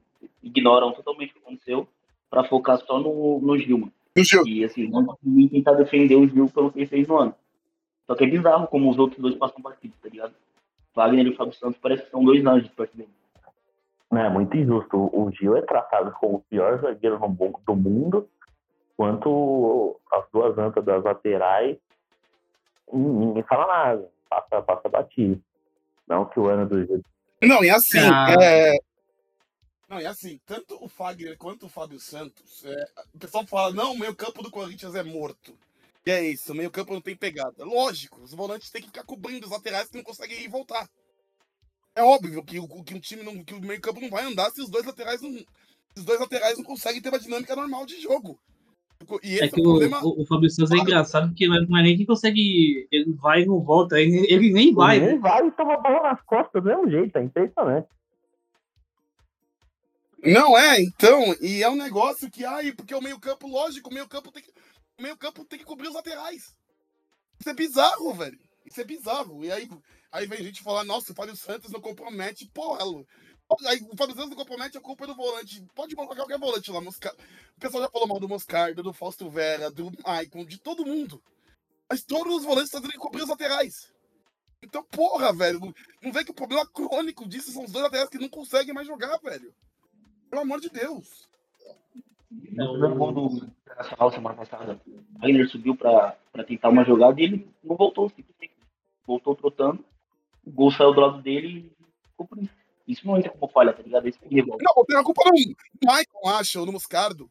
ignoram 0.42 0.92
totalmente 0.92 1.30
o 1.30 1.34
que 1.34 1.40
aconteceu 1.40 1.86
pra 2.28 2.44
focar 2.44 2.78
só 2.78 2.98
no, 2.98 3.40
no 3.40 3.58
Gil, 3.58 3.78
mano. 3.78 3.92
E 4.16 4.24
Gil? 4.24 4.42
E 4.46 4.64
assim, 4.64 4.88
não 4.88 5.04
consegui 5.04 5.48
tentar 5.48 5.74
defender 5.74 6.16
o 6.16 6.26
Gil 6.26 6.48
pelo 6.48 6.72
que 6.72 6.80
ele 6.80 6.86
fez 6.86 7.06
no 7.06 7.18
ano. 7.18 7.34
Só 8.06 8.16
que 8.16 8.24
é 8.24 8.26
bizarro 8.26 8.66
como 8.66 8.90
os 8.90 8.98
outros 8.98 9.20
dois 9.20 9.36
passam 9.36 9.62
partidos, 9.62 9.96
tá 10.00 10.08
ligado? 10.08 10.34
Wagner 11.00 11.26
e 11.26 11.30
o 11.30 11.36
Fábio 11.36 11.54
Santos 11.54 11.78
parece 11.80 12.02
que 12.04 12.10
são 12.10 12.22
dois 12.24 12.44
anjos 12.44 12.68
perto 12.70 12.96
dele. 12.96 13.08
É 14.12 14.28
muito 14.28 14.56
injusto. 14.56 14.96
O 15.12 15.30
Gil 15.30 15.56
é 15.56 15.62
tratado 15.62 16.10
como 16.12 16.36
o 16.36 16.40
pior 16.42 16.80
zagueiro 16.80 17.18
do 17.66 17.76
mundo, 17.76 18.28
quanto 18.96 19.98
as 20.12 20.24
duas 20.32 20.58
antas 20.58 20.84
das 20.84 21.02
laterais, 21.04 21.76
nin- 22.92 23.26
ninguém 23.26 23.42
fala 23.44 23.66
nada. 23.66 24.10
Passa, 24.28 24.62
passa 24.62 24.88
batido. 24.88 25.40
Não 26.08 26.24
que 26.24 26.38
o 26.40 26.46
ano 26.48 26.68
do 26.68 26.84
Gil. 26.84 27.02
Não, 27.42 27.62
e 27.64 27.70
assim, 27.70 27.98
Ah. 28.00 28.34
é... 28.40 28.78
Não, 29.88 30.00
e 30.00 30.06
assim, 30.06 30.38
tanto 30.46 30.76
o 30.84 30.88
Fagner 30.88 31.36
quanto 31.38 31.66
o 31.66 31.68
Fábio 31.68 31.98
Santos, 31.98 32.64
é, 32.64 32.84
o 33.14 33.18
pessoal 33.18 33.44
fala, 33.46 33.72
não, 33.72 33.92
o 33.92 33.98
meio 33.98 34.14
campo 34.14 34.40
do 34.42 34.50
Corinthians 34.50 34.94
é 34.94 35.02
morto. 35.02 35.52
E 36.06 36.10
é 36.10 36.24
isso, 36.30 36.52
o 36.52 36.54
meio 36.56 36.70
campo 36.70 36.92
não 36.94 37.00
tem 37.00 37.14
pegada. 37.16 37.64
Lógico, 37.64 38.22
os 38.22 38.32
volantes 38.32 38.70
têm 38.70 38.80
que 38.80 38.88
ficar 38.88 39.04
cobrindo 39.04 39.44
os 39.46 39.52
laterais 39.52 39.88
que 39.88 39.96
não 39.96 40.04
conseguem 40.04 40.40
ir 40.40 40.44
e 40.44 40.48
voltar. 40.48 40.88
É 41.94 42.02
óbvio 42.02 42.42
que, 42.44 42.58
o- 42.58 42.82
que 42.84 42.94
o 42.94 43.00
time 43.00 43.22
não, 43.22 43.44
que 43.44 43.54
o 43.54 43.60
meio 43.60 43.80
campo 43.80 44.00
não 44.00 44.08
vai 44.10 44.24
andar 44.24 44.50
se 44.50 44.60
os 44.62 44.68
dois 44.70 44.86
laterais 44.86 45.20
não, 45.20 45.30
se 45.32 45.46
os 45.98 46.04
dois 46.04 46.18
laterais 46.20 46.56
não 46.56 46.64
conseguem 46.64 47.02
ter 47.02 47.08
uma 47.10 47.18
dinâmica 47.18 47.54
normal 47.54 47.84
de 47.84 48.00
jogo. 48.00 48.38
E 49.22 49.34
esse 49.34 49.42
É 49.44 49.46
é, 49.46 49.48
que 49.48 49.60
o 49.60 49.60
o, 49.60 49.64
problema. 49.64 50.00
o, 50.04 50.22
o 50.22 50.26
Fábio 50.26 50.50
Santos 50.50 50.72
é 50.72 50.76
engraçado 50.76 51.28
porque 51.28 51.46
não 51.46 51.56
é 51.56 51.66
não 51.66 51.78
é 51.78 51.82
nem 51.82 51.96
quem 51.96 52.06
consegue. 52.06 52.86
Ele 52.92 53.12
vai 53.14 53.42
e 53.42 53.46
não 53.46 53.60
volta. 53.60 54.00
Ele, 54.00 54.26
ele 54.32 54.52
nem 54.52 54.72
vai, 54.74 55.00
Ninguém 55.00 55.14
né? 55.14 55.18
vai 55.18 55.46
e 55.46 55.50
toma 55.52 55.76
bola 55.78 56.02
nas 56.02 56.22
costas 56.22 56.62
do 56.62 56.68
mesmo 56.68 56.90
jeito. 56.90 57.16
É 57.16 57.22
impressionante. 57.22 57.88
Não 60.22 60.56
é, 60.56 60.80
então, 60.82 61.34
e 61.40 61.62
é 61.62 61.68
um 61.70 61.76
negócio 61.76 62.30
que, 62.30 62.44
ai, 62.44 62.72
porque 62.72 62.94
o 62.94 63.00
meio-campo, 63.00 63.48
lógico, 63.48 63.88
o 63.90 63.94
meio-campo 63.94 64.30
tem 64.30 64.42
que. 64.42 64.52
Meio-campo 65.00 65.44
tem 65.44 65.58
que 65.58 65.64
cobrir 65.64 65.88
os 65.88 65.94
laterais. 65.94 66.54
Isso 67.38 67.48
é 67.48 67.54
bizarro, 67.54 68.14
velho. 68.14 68.38
Isso 68.64 68.80
é 68.80 68.84
bizarro. 68.84 69.44
E 69.44 69.50
aí, 69.50 69.68
aí 70.12 70.26
vem 70.26 70.42
gente 70.42 70.62
falar, 70.62 70.84
nossa, 70.84 71.12
o 71.12 71.14
Fábio 71.14 71.34
Santos 71.36 71.70
não 71.70 71.80
compromete, 71.80 72.46
porra. 72.48 72.84
Aí, 73.66 73.80
o 73.90 73.96
Fábio 73.96 74.14
Santos 74.14 74.30
não 74.30 74.36
compromete 74.36 74.78
a 74.78 74.80
culpa 74.80 75.04
é 75.04 75.06
do 75.08 75.14
volante. 75.14 75.64
Pode 75.74 75.94
colocar 75.94 76.16
qualquer 76.16 76.38
volante 76.38 76.70
lá. 76.70 76.80
Mosca... 76.80 77.14
O 77.56 77.60
pessoal 77.60 77.82
já 77.82 77.90
falou 77.90 78.06
mal 78.06 78.20
do 78.20 78.28
Moscardo, 78.28 78.82
do 78.82 78.92
Fausto 78.92 79.28
Vera, 79.28 79.70
do 79.70 79.90
Maicon, 80.04 80.44
de 80.44 80.58
todo 80.58 80.86
mundo. 80.86 81.22
Mas 81.88 82.04
todos 82.04 82.36
os 82.36 82.44
volantes 82.44 82.68
estão 82.68 82.80
tendo 82.80 82.92
que 82.92 82.98
cobrir 82.98 83.22
os 83.22 83.28
laterais. 83.28 83.92
Então, 84.62 84.84
porra, 84.84 85.32
velho. 85.32 85.74
Não 86.02 86.12
vê 86.12 86.24
que 86.24 86.30
o 86.30 86.34
problema 86.34 86.66
crônico 86.66 87.28
disso 87.28 87.50
são 87.50 87.64
os 87.64 87.72
dois 87.72 87.84
laterais 87.84 88.08
que 88.08 88.18
não 88.18 88.28
conseguem 88.28 88.74
mais 88.74 88.86
jogar, 88.86 89.16
velho. 89.18 89.54
Pelo 90.28 90.42
amor 90.42 90.60
de 90.60 90.68
Deus. 90.68 91.28
No 92.30 92.70
primeiro 92.72 92.94
gol 92.94 93.12
do 93.12 93.46
Internacional 93.64 94.10
semana 94.12 94.36
passada, 94.36 94.80
o 94.86 95.18
Wagner 95.20 95.48
subiu 95.48 95.74
pra, 95.76 96.16
pra 96.32 96.44
tentar 96.44 96.68
uma 96.68 96.84
jogada 96.84 97.20
e 97.20 97.24
ele 97.24 97.48
não 97.64 97.76
voltou, 97.76 98.08
simplesmente. 98.08 98.52
Voltou 99.06 99.34
trotando, 99.34 99.84
o 100.46 100.50
gol 100.50 100.70
saiu 100.70 100.92
do 100.94 101.00
lado 101.00 101.20
dele 101.22 101.72
e 102.04 102.08
ficou 102.10 102.26
por 102.26 102.38
isso. 102.38 102.54
Isso 102.86 103.06
não 103.06 103.16
entra 103.18 103.30
como 103.30 103.50
falha, 103.52 103.72
tá 103.72 103.82
ligado? 103.82 104.08
Isso 104.08 104.18
que 104.20 104.34
revolta. 104.34 104.62
Não, 104.64 104.84
tem 104.84 104.96
a 104.96 105.02
culpa 105.04 105.22
no 105.26 105.32
Michael, 105.32 106.38
acha, 106.38 106.60
ou 106.60 106.66
no 106.66 106.72
Moscardo. 106.72 107.30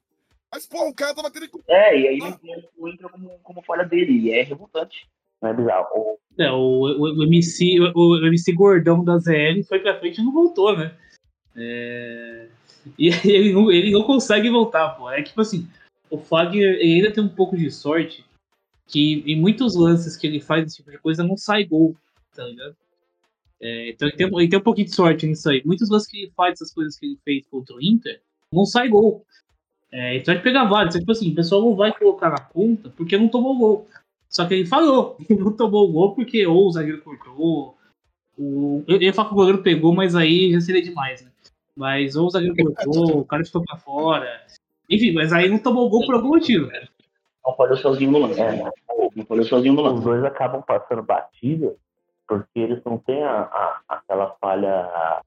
Mas, 0.52 0.66
porra, 0.66 0.90
o 0.90 0.94
cara 0.96 1.14
tava 1.14 1.30
tendo. 1.32 1.48
É, 1.68 1.98
e 2.00 2.08
aí 2.08 2.18
não, 2.18 2.40
não 2.78 2.88
entra 2.90 3.10
como, 3.10 3.40
como 3.44 3.62
falha 3.64 3.84
dele, 3.86 4.12
e 4.20 4.32
é 4.32 4.42
revoltante. 4.44 5.08
Não 5.42 5.50
é 5.50 5.54
bizarro. 5.54 5.88
O- 5.96 6.18
É, 6.38 6.52
o, 6.52 6.58
o, 6.58 7.20
o 7.20 7.24
MC, 7.24 7.80
o, 7.80 7.92
o 7.96 8.26
MC 8.28 8.52
gordão 8.54 9.04
da 9.04 9.18
ZL 9.18 9.64
foi 9.68 9.80
pra 9.80 10.00
frente 10.00 10.20
e 10.20 10.24
não 10.24 10.32
voltou, 10.34 10.76
né? 10.78 10.96
É, 11.56 12.50
E 12.98 13.10
ele 13.28 13.54
não, 13.54 13.72
ele 13.72 13.92
não 13.92 14.04
consegue 14.04 14.50
voltar, 14.50 14.90
pô. 14.90 15.10
É 15.10 15.22
tipo 15.22 15.42
assim, 15.42 15.68
o 16.10 16.18
Fagner 16.18 16.76
ele 16.76 16.96
ainda 16.96 17.12
tem 17.12 17.24
um 17.24 17.30
pouco 17.30 17.58
de 17.58 17.70
sorte 17.72 18.26
que 18.88 19.24
em 19.26 19.40
muitos 19.40 19.76
lances 19.76 20.18
que 20.18 20.26
ele 20.26 20.40
faz 20.40 20.66
esse 20.66 20.78
tipo 20.78 20.92
de 20.92 20.98
coisa 20.98 21.24
não 21.24 21.38
sai 21.38 21.64
gol, 21.64 21.96
tá 22.36 22.44
ligado? 22.44 22.76
É, 23.62 23.90
então 23.90 24.08
ele 24.08 24.18
tem, 24.18 24.28
ele 24.28 24.48
tem 24.48 24.60
um 24.60 24.64
pouquinho 24.64 24.88
de 24.88 24.96
sorte 24.96 25.28
nisso 25.28 25.50
aí. 25.50 25.62
Muitos 25.66 25.90
lances 25.90 26.10
que 26.10 26.18
ele 26.18 26.32
faz, 26.36 26.54
essas 26.54 26.74
coisas 26.74 26.98
que 26.98 27.06
ele 27.06 27.20
fez 27.24 27.46
contra 27.48 27.76
o 27.76 27.82
Inter, 27.82 28.22
não 28.52 28.66
sai 28.66 28.90
gol. 28.90 29.26
É, 29.92 30.18
então 30.18 30.34
vai 30.34 30.42
pegar 30.42 30.66
vários. 30.66 30.96
Tipo 30.96 31.12
assim, 31.12 31.32
o 31.32 31.36
pessoal 31.36 31.62
não 31.62 31.76
vai 31.76 31.92
colocar 31.98 32.30
na 32.30 32.40
conta 32.40 32.90
porque 32.90 33.18
não 33.18 33.28
tomou 33.28 33.58
gol. 33.58 33.88
Só 34.30 34.46
que 34.48 34.54
ele 34.54 34.66
falou, 34.66 35.18
ele 35.30 35.40
não 35.40 35.52
tomou 35.52 35.92
gol 35.92 36.16
porque 36.16 36.46
ou 36.46 36.68
o 36.68 36.72
zagueiro 36.72 37.02
cortou, 37.02 37.78
o... 38.38 38.84
eu 38.88 39.02
ia 39.02 39.14
falar 39.14 39.28
que 39.28 39.34
o 39.34 39.38
goleiro 39.38 39.62
pegou, 39.62 39.94
mas 39.94 40.16
aí 40.16 40.52
já 40.52 40.62
seria 40.62 40.82
demais, 40.82 41.22
né? 41.22 41.29
Mas 41.80 42.18
ou 42.18 42.28
o 42.28 42.30
zagueiro 42.30 42.56
cortou, 42.76 43.20
o 43.22 43.26
cara 43.26 43.46
ficou 43.46 43.64
pra 43.64 43.78
fora. 43.78 44.42
Enfim, 44.90 45.14
mas 45.14 45.32
aí 45.32 45.48
não 45.48 45.58
tomou 45.58 45.90
gol 45.90 46.06
por 46.06 46.16
algum 46.16 46.28
motivo. 46.28 46.70
Não 47.46 47.56
falhou 47.56 47.78
sozinho 47.78 48.12
no 48.12 48.18
lance. 48.20 48.42
É, 48.42 48.52
Não 49.16 49.26
falhou 49.26 49.46
sozinho 49.46 49.74
no 49.76 49.82
os 49.86 49.92
lance. 49.94 50.04
dois 50.04 50.26
acabam 50.26 50.62
passando 50.62 51.02
batida 51.02 51.74
porque 52.28 52.60
eles 52.60 52.84
não 52.84 52.98
têm 52.98 53.24
a, 53.24 53.44
a- 53.44 53.82
aquela 53.88 54.36
falha, 54.42 55.22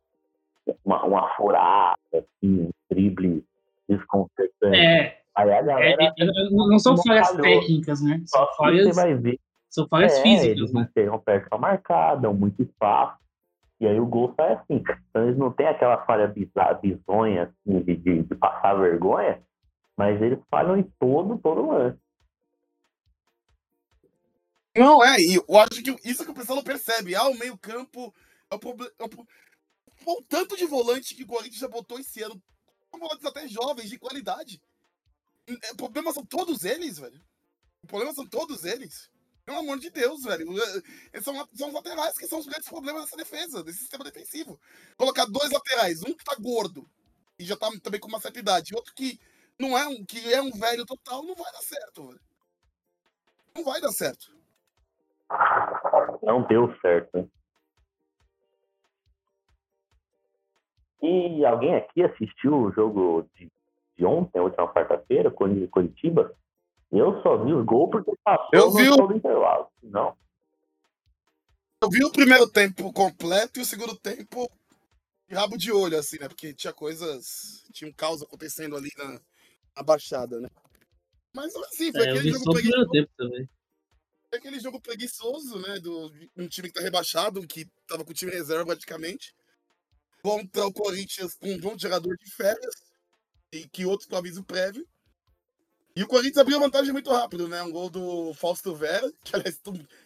uma, 0.85 1.03
uma 1.07 1.35
furada, 1.37 1.97
assim, 2.13 2.29
um 2.43 2.71
drible 2.91 3.43
desconcertante. 3.89 4.77
É, 4.77 5.19
Aí 5.35 5.51
a 5.51 5.63
galera 5.63 5.97
é, 6.05 6.07
é, 6.19 6.51
não 6.51 6.79
são 6.79 6.95
não 6.95 7.03
falhas 7.03 7.29
falhou. 7.29 7.43
técnicas, 7.43 8.03
né? 8.03 8.23
só 8.27 8.47
falhas, 8.59 8.89
você 8.89 8.93
vai 8.93 9.15
ver. 9.15 9.41
são 9.71 9.89
falhas 9.89 10.19
é, 10.19 10.23
físicas, 10.23 10.57
eles 10.59 10.73
né? 10.75 10.81
não 10.83 10.89
chegam 10.93 11.19
perto 11.19 11.49
pra 11.49 11.59
marcar, 11.59 12.17
dão 12.17 12.35
muito 12.35 12.61
espaço. 12.63 13.22
E 13.83 13.87
aí 13.89 13.99
o 13.99 14.07
gol 14.07 14.33
sai 14.37 14.53
assim. 14.53 14.81
Então 15.11 15.25
eles 15.25 15.37
não 15.37 15.53
têm 15.53 15.67
aquela 15.67 16.07
falha 16.07 16.29
bizarra, 16.29 16.75
bizonha, 16.75 17.43
assim, 17.43 17.83
de, 17.83 17.97
de, 17.97 18.23
de 18.23 18.35
passar 18.37 18.75
vergonha, 18.75 19.43
mas 19.97 20.23
eles 20.23 20.39
falham 20.49 20.77
em 20.77 20.85
todo, 21.01 21.37
todo 21.39 21.67
lance. 21.67 21.99
Não, 24.77 25.05
é, 25.05 25.17
eu 25.21 25.59
acho 25.59 25.83
que 25.83 26.09
isso 26.09 26.25
que 26.25 26.31
o 26.31 26.35
pessoal 26.35 26.57
não 26.57 26.63
percebe. 26.63 27.17
Ah, 27.17 27.27
o 27.27 27.37
meio-campo 27.37 28.15
é 28.49 28.55
o 28.55 28.59
problema. 28.61 28.93
É 29.01 29.05
o 30.07 30.23
tanto 30.23 30.57
de 30.57 30.65
volante 30.65 31.17
que 31.17 31.25
o 31.25 31.27
Corinthians 31.27 31.59
já 31.59 31.69
botou 31.69 31.99
esse 31.99 32.23
ano. 32.23 32.41
Volantes 32.97 33.27
até 33.27 33.49
jovens, 33.49 33.91
de 33.91 33.99
qualidade. 33.99 34.63
É, 35.49 35.73
O 35.73 35.77
problema 35.77 36.13
são 36.13 36.25
todos 36.25 36.65
eles, 36.65 37.01
velho. 37.01 37.21
O 37.83 37.87
problema 37.89 38.15
são 38.15 38.27
todos 38.29 38.65
eles. 38.65 39.11
Pelo 39.45 39.59
amor 39.59 39.79
de 39.79 39.91
Deus, 39.91 40.23
velho. 40.23 40.47
Eles 41.13 41.25
são, 41.25 41.35
são 41.55 41.69
os 41.69 41.75
laterais 41.75 42.17
que 42.17 42.27
são 42.27 42.39
os 42.39 42.47
grandes 42.47 42.69
problemas 42.69 43.03
dessa 43.03 43.17
defesa, 43.17 43.65
desse 43.65 43.81
sistema 43.81 44.05
defensivo. 44.05 44.59
Colocar 44.97 45.27
dois 45.27 45.51
laterais, 45.51 46.03
um 46.03 46.15
que 46.15 46.25
tá 46.25 46.37
gordo 46.41 46.89
e 47.39 47.45
já 47.45 47.57
tá 47.57 47.69
também 47.83 48.01
com 48.01 48.09
uma 48.09 48.21
certa 48.21 48.39
idade, 48.39 48.73
e 48.73 48.77
outro 48.77 48.95
que 48.95 49.19
não 49.59 49.77
é 49.77 49.87
um, 49.87 50.05
que 50.05 50.33
é 50.33 50.41
um 50.41 50.51
velho 50.53 50.87
total, 50.87 51.23
não 51.23 51.35
vai 51.35 51.53
dar 51.53 51.63
certo, 51.63 52.07
velho. 52.07 52.21
Não 53.55 53.65
vai 53.65 53.81
dar 53.81 53.91
certo. 53.91 54.33
Não 56.23 56.47
deu 56.47 56.75
certo. 56.81 57.31
E 61.03 61.45
alguém 61.45 61.75
aqui 61.75 62.03
assistiu 62.03 62.55
o 62.55 62.73
jogo 62.73 63.29
de, 63.35 63.51
de 63.97 64.05
ontem, 64.05 64.39
a 64.39 64.43
última 64.43 64.73
quarta-feira, 64.73 65.31
Curitiba? 65.31 66.35
Eu 66.93 67.23
só 67.23 67.43
vi 67.43 67.53
os 67.55 67.65
gols 67.65 67.91
porque 67.91 68.13
passou 68.23 68.49
Eu 68.53 68.67
no 68.67 68.77
vi 68.77 68.89
o- 68.91 69.07
do 69.09 69.17
intervalo. 69.17 69.67
Não. 69.83 70.17
Eu 71.83 71.89
vi 71.91 72.05
o 72.05 72.13
primeiro 72.13 72.49
tempo 72.49 72.93
completo 72.93 73.59
e 73.59 73.63
o 73.63 73.67
segundo 73.67 73.97
tempo 73.97 74.49
de 75.29 75.35
rabo 75.35 75.57
de 75.57 75.73
olho, 75.73 75.99
assim, 75.99 76.19
né? 76.19 76.29
Porque 76.29 76.53
tinha 76.55 76.73
coisas. 76.73 77.65
Tinha 77.73 77.89
um 77.91 77.93
caos 77.95 78.23
acontecendo 78.23 78.77
ali 78.77 78.91
na, 78.97 79.21
na 79.77 79.83
baixada, 79.83 80.39
né? 80.39 80.49
Mas 81.35 81.57
assim, 81.57 81.91
foi 81.93 82.03
É, 82.03 82.11
eu 82.11 82.15
aquele 82.15 82.25
vi 82.25 82.33
jogo 82.33 82.45
só 82.45 82.51
o 82.51 82.55
primeiro 82.55 82.89
preguiçoso. 82.89 82.93
tempo 82.93 83.11
também. 83.17 83.49
Foi 84.29 84.39
aquele 84.39 84.61
jogo 84.61 84.81
preguiçoso, 84.81 85.59
né? 85.61 85.81
Do 85.81 86.13
um 86.37 86.47
time 86.47 86.69
que 86.69 86.75
tá 86.75 86.83
rebaixado, 86.83 87.47
que 87.47 87.67
tava 87.89 88.05
com 88.05 88.11
o 88.11 88.15
time 88.15 88.31
reserva 88.33 88.67
praticamente. 88.67 89.35
Contra 90.23 90.67
o 90.67 90.73
Corinthians 90.73 91.35
com 91.35 91.49
um 91.51 91.59
bom 91.59 91.77
jogador 91.77 92.15
de 92.17 92.31
férias. 92.31 92.75
E 93.51 93.67
que 93.69 93.85
outro 93.87 94.09
com 94.09 94.17
aviso 94.17 94.45
prévio. 94.45 94.87
E 95.95 96.03
o 96.03 96.07
Corinthians 96.07 96.39
abriu 96.39 96.57
a 96.57 96.61
vantagem 96.61 96.93
muito 96.93 97.11
rápido, 97.11 97.47
né? 97.49 97.63
Um 97.63 97.71
gol 97.71 97.91
do 97.91 98.33
Fausto 98.35 98.75
Vera, 98.75 99.13
que 99.23 99.37
aliás 99.37 99.61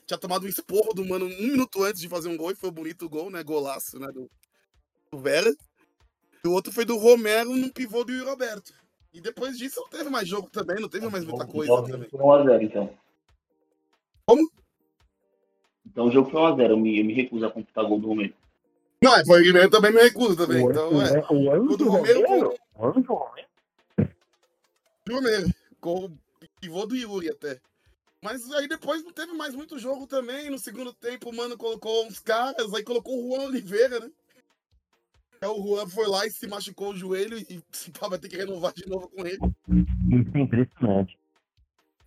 tinha 0.05 0.19
tomado 0.19 0.45
um 0.45 0.49
esporro 0.49 0.93
do 0.93 1.05
mano 1.05 1.27
um 1.27 1.29
minuto 1.29 1.83
antes 1.85 2.01
de 2.01 2.09
fazer 2.09 2.29
um 2.29 2.37
gol, 2.37 2.51
e 2.51 2.57
foi 2.57 2.71
um 2.71 2.73
bonito 2.73 3.09
gol, 3.09 3.31
né? 3.31 3.43
Golaço, 3.45 3.99
né? 3.99 4.09
Do, 4.09 4.29
do 5.13 5.19
Vera. 5.19 5.55
E 6.45 6.49
o 6.49 6.53
outro 6.53 6.73
foi 6.73 6.85
do 6.85 6.97
Romero 6.97 7.51
num 7.55 7.69
pivô 7.69 8.03
do 8.05 8.25
Roberto. 8.25 8.73
E 9.13 9.21
depois 9.21 9.57
disso 9.57 9.81
não 9.81 9.89
teve 9.89 10.11
mais 10.11 10.29
jogo 10.29 10.51
também, 10.51 10.81
não 10.81 10.89
teve 10.89 11.09
mais 11.09 11.25
muita 11.25 11.47
coisa 11.47 11.73
Então, 11.73 11.85
o 11.85 11.87
também. 11.87 12.09
jogo 12.11 12.19
foi 12.19 12.45
1x0, 12.45 12.63
então. 12.63 12.91
Como? 14.27 14.51
Então 15.87 16.07
o 16.09 16.11
jogo 16.11 16.31
foi 16.31 16.41
1x0. 16.41 16.71
Eu 16.71 16.77
me, 16.77 16.99
eu 16.99 17.05
me 17.05 17.15
recuso 17.15 17.47
a 17.47 17.51
computar 17.51 17.85
gol 17.87 18.01
do 18.01 18.09
Romero. 18.09 18.35
Não, 19.03 19.15
é, 19.15 19.25
foi 19.25 19.47
eu 19.49 19.71
também 19.71 19.93
me 19.93 20.01
recuso 20.03 20.37
também. 20.37 20.65
O 20.65 20.71
Então, 20.71 21.01
é. 21.01 21.05
Anjo- 21.19 21.27
o 21.33 21.73
O 21.73 21.77
do 21.77 21.89
Romero 21.89 22.23
Romero? 22.23 22.55
O 22.75 22.87
Anjo 22.87 23.01
Romero? 23.15 23.47
Romero, 25.09 25.47
o 25.91 26.11
pivô 26.61 26.87
do 26.87 26.97
Yuri 26.97 27.31
até. 27.31 27.61
Mas 28.23 28.51
aí 28.53 28.67
depois 28.67 29.05
não 29.05 29.13
teve 29.13 29.33
mais 29.35 29.55
muito 29.55 29.79
jogo 29.79 30.07
também. 30.07 30.51
No 30.51 30.59
segundo 30.59 30.93
tempo, 30.93 31.31
o 31.31 31.35
Mano 31.35 31.57
colocou 31.57 32.07
uns 32.07 32.19
caras, 32.19 32.73
aí 32.75 32.83
colocou 32.83 33.19
o 33.19 33.29
Juan 33.29 33.47
Oliveira, 33.47 34.01
né? 34.01 34.11
Aí 35.41 35.49
o 35.49 35.63
Juan 35.63 35.87
foi 35.87 36.07
lá 36.07 36.27
e 36.27 36.31
se 36.31 36.47
machucou 36.47 36.91
o 36.91 36.97
joelho 36.97 37.39
e 37.39 37.63
vai 38.09 38.19
ter 38.19 38.29
que 38.29 38.37
renovar 38.37 38.73
de 38.73 38.89
novo 38.89 39.09
com 39.09 39.27
ele. 39.27 39.39
É 40.35 40.41
impressionante. 40.41 41.19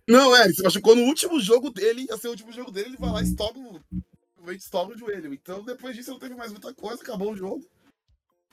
Não, 0.06 0.34
é, 0.34 0.44
ele 0.44 0.54
se 0.54 0.62
machucou 0.62 0.96
no 0.96 1.02
último 1.02 1.40
jogo 1.40 1.70
dele, 1.70 2.06
ia 2.08 2.16
ser 2.16 2.26
o 2.26 2.32
último 2.32 2.52
jogo 2.52 2.72
dele, 2.72 2.88
ele 2.88 2.96
vai 2.96 3.10
lá 3.10 3.22
e 3.22 3.24
estoura 3.24 3.58
o, 3.58 4.50
estoura 4.50 4.94
o 4.94 4.98
joelho. 4.98 5.32
Então 5.32 5.64
depois 5.64 5.94
disso 5.94 6.10
não 6.10 6.18
teve 6.18 6.34
mais 6.34 6.50
muita 6.50 6.74
coisa, 6.74 7.00
acabou 7.00 7.32
o 7.32 7.36
jogo. 7.36 7.64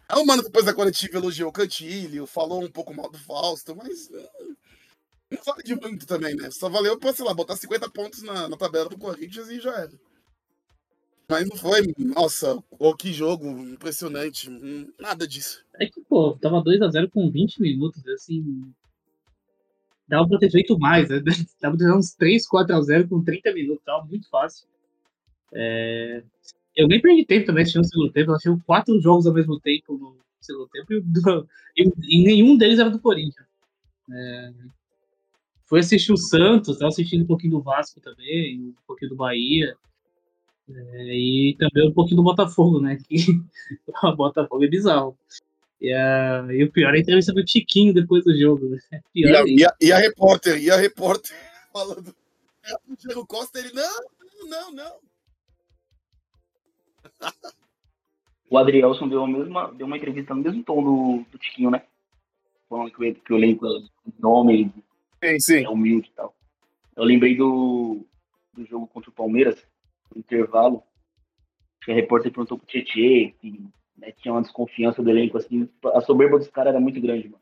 Aí 0.07 0.21
o 0.21 0.25
Mano 0.25 0.43
depois 0.43 0.65
da 0.65 0.73
coletiva 0.73 1.17
elogiou 1.17 1.49
o 1.49 1.53
Cantilho, 1.53 2.27
falou 2.27 2.63
um 2.63 2.71
pouco 2.71 2.93
mal 2.93 3.09
do 3.09 3.17
Fausto, 3.17 3.75
mas 3.75 4.09
hum, 4.09 4.55
não 5.31 5.41
vale 5.43 5.63
de 5.63 5.75
muito 5.75 6.05
também, 6.05 6.35
né? 6.35 6.51
Só 6.51 6.69
valeu 6.69 6.97
pra, 6.99 7.13
sei 7.13 7.25
lá, 7.25 7.33
botar 7.33 7.55
50 7.55 7.89
pontos 7.89 8.21
na, 8.23 8.47
na 8.49 8.57
tabela 8.57 8.89
do 8.89 8.97
Corinthians 8.97 9.49
e 9.49 9.59
já 9.59 9.71
era. 9.73 9.91
Mas 11.29 11.47
não 11.47 11.55
foi, 11.55 11.93
nossa, 11.97 12.61
oh, 12.77 12.93
que 12.95 13.13
jogo 13.13 13.47
impressionante, 13.47 14.49
hum, 14.49 14.91
nada 14.99 15.25
disso. 15.27 15.63
É 15.79 15.85
que, 15.85 16.01
pô, 16.01 16.37
tava 16.37 16.61
2x0 16.61 17.09
com 17.09 17.29
20 17.31 17.61
minutos, 17.61 18.05
assim. 18.09 18.73
Dava 20.07 20.27
pra 20.27 20.39
ter 20.39 20.49
feito 20.51 20.77
mais, 20.79 21.09
né? 21.09 21.19
Dava 21.61 21.77
pra 21.77 21.85
ter 21.87 21.93
uns 21.93 22.13
3, 22.15 22.47
4x0 22.47 23.07
com 23.07 23.23
30 23.23 23.53
minutos, 23.53 23.83
tava 23.85 24.05
muito 24.05 24.29
fácil. 24.29 24.67
É, 25.53 26.23
Eu 26.75 26.87
nem 26.87 27.01
perdi 27.01 27.25
tempo 27.25 27.45
também 27.47 27.63
assistindo 27.63 27.83
o 27.85 27.87
segundo 27.87 28.11
tempo, 28.13 28.31
eu 28.31 28.35
assisti 28.35 28.63
quatro 28.65 28.99
jogos 29.01 29.27
ao 29.27 29.33
mesmo 29.33 29.59
tempo 29.59 29.97
no 29.97 30.17
segundo 30.41 30.69
tempo 30.69 30.93
e, 30.93 31.01
do- 31.01 31.47
e 31.75 32.23
nenhum 32.23 32.57
deles 32.57 32.79
era 32.79 32.89
do 32.89 32.99
Corinthians. 32.99 33.47
É, 34.11 34.53
Fui 35.67 35.79
assistir 35.79 36.11
o 36.13 36.17
Santos, 36.17 36.77
tava 36.77 36.89
assistindo 36.89 37.23
um 37.23 37.27
pouquinho 37.27 37.51
do 37.51 37.61
Vasco 37.61 37.99
também, 37.99 38.59
um 38.59 38.73
pouquinho 38.87 39.09
do 39.11 39.17
Bahia. 39.17 39.75
é, 40.69 41.15
e 41.15 41.55
também 41.59 41.89
um 41.89 41.93
pouquinho 41.93 42.17
do 42.17 42.23
Botafogo, 42.23 42.79
né? 42.81 42.97
Que 43.07 43.17
o 44.03 44.15
Botafogo 44.15 44.63
é 44.63 44.67
bizarro. 44.67 45.17
E, 45.79 45.93
a- 45.93 46.47
e 46.51 46.63
o 46.63 46.71
pior 46.71 46.93
é 46.95 46.97
a 46.97 47.01
entrevista 47.01 47.31
do 47.33 47.43
Tiquinho 47.45 47.93
depois 47.93 48.23
do 48.23 48.35
jogo. 48.37 48.67
Né? 48.69 48.79
Pior 49.13 49.29
E 49.29 49.35
a, 49.35 49.43
e, 49.45 49.65
a, 49.65 49.75
e 49.81 49.91
a 49.91 49.97
repórter, 49.99 50.57
e 50.61 50.71
a 50.71 50.75
repórter 50.77 51.35
falando. 51.71 52.15
É, 52.65 52.73
O 52.89 52.95
Diego 52.97 53.25
Costa, 53.27 53.59
ele, 53.59 53.71
não, 53.73 54.49
não, 54.49 54.71
não. 54.71 54.95
O 58.49 58.57
Adrielson 58.57 59.07
deu, 59.09 59.23
a 59.23 59.27
mesma, 59.27 59.73
deu 59.73 59.85
uma 59.85 59.97
entrevista 59.97 60.33
no 60.33 60.41
mesmo 60.41 60.63
tom 60.63 60.81
do, 60.83 61.25
do 61.31 61.37
Tiquinho, 61.37 61.69
né? 61.69 61.83
Falando 62.69 62.91
que, 62.91 63.09
o- 63.09 63.15
que 63.15 63.33
o 63.33 63.37
elenco 63.37 63.65
é 63.67 63.79
nome, 64.19 64.73
Sim, 65.23 65.39
sim. 65.39 65.65
é 65.65 65.69
humilde 65.69 66.09
e 66.09 66.13
tal. 66.13 66.35
Eu 66.95 67.03
lembrei 67.03 67.35
do, 67.35 68.05
do 68.53 68.65
jogo 68.65 68.87
contra 68.87 69.09
o 69.09 69.13
Palmeiras, 69.13 69.63
no 70.13 70.19
intervalo. 70.19 70.83
Que 71.83 71.91
a 71.91 71.95
repórter 71.95 72.31
perguntou 72.31 72.57
pro 72.57 72.67
Tietchan 72.67 73.33
que 73.39 73.63
né, 73.97 74.11
tinha 74.17 74.33
uma 74.33 74.41
desconfiança 74.41 75.01
do 75.01 75.09
elenco, 75.09 75.37
assim. 75.37 75.69
A 75.93 76.01
soberba 76.01 76.37
dos 76.37 76.49
caras 76.49 76.71
era 76.71 76.79
muito 76.79 76.99
grande, 76.99 77.29
mano. 77.29 77.41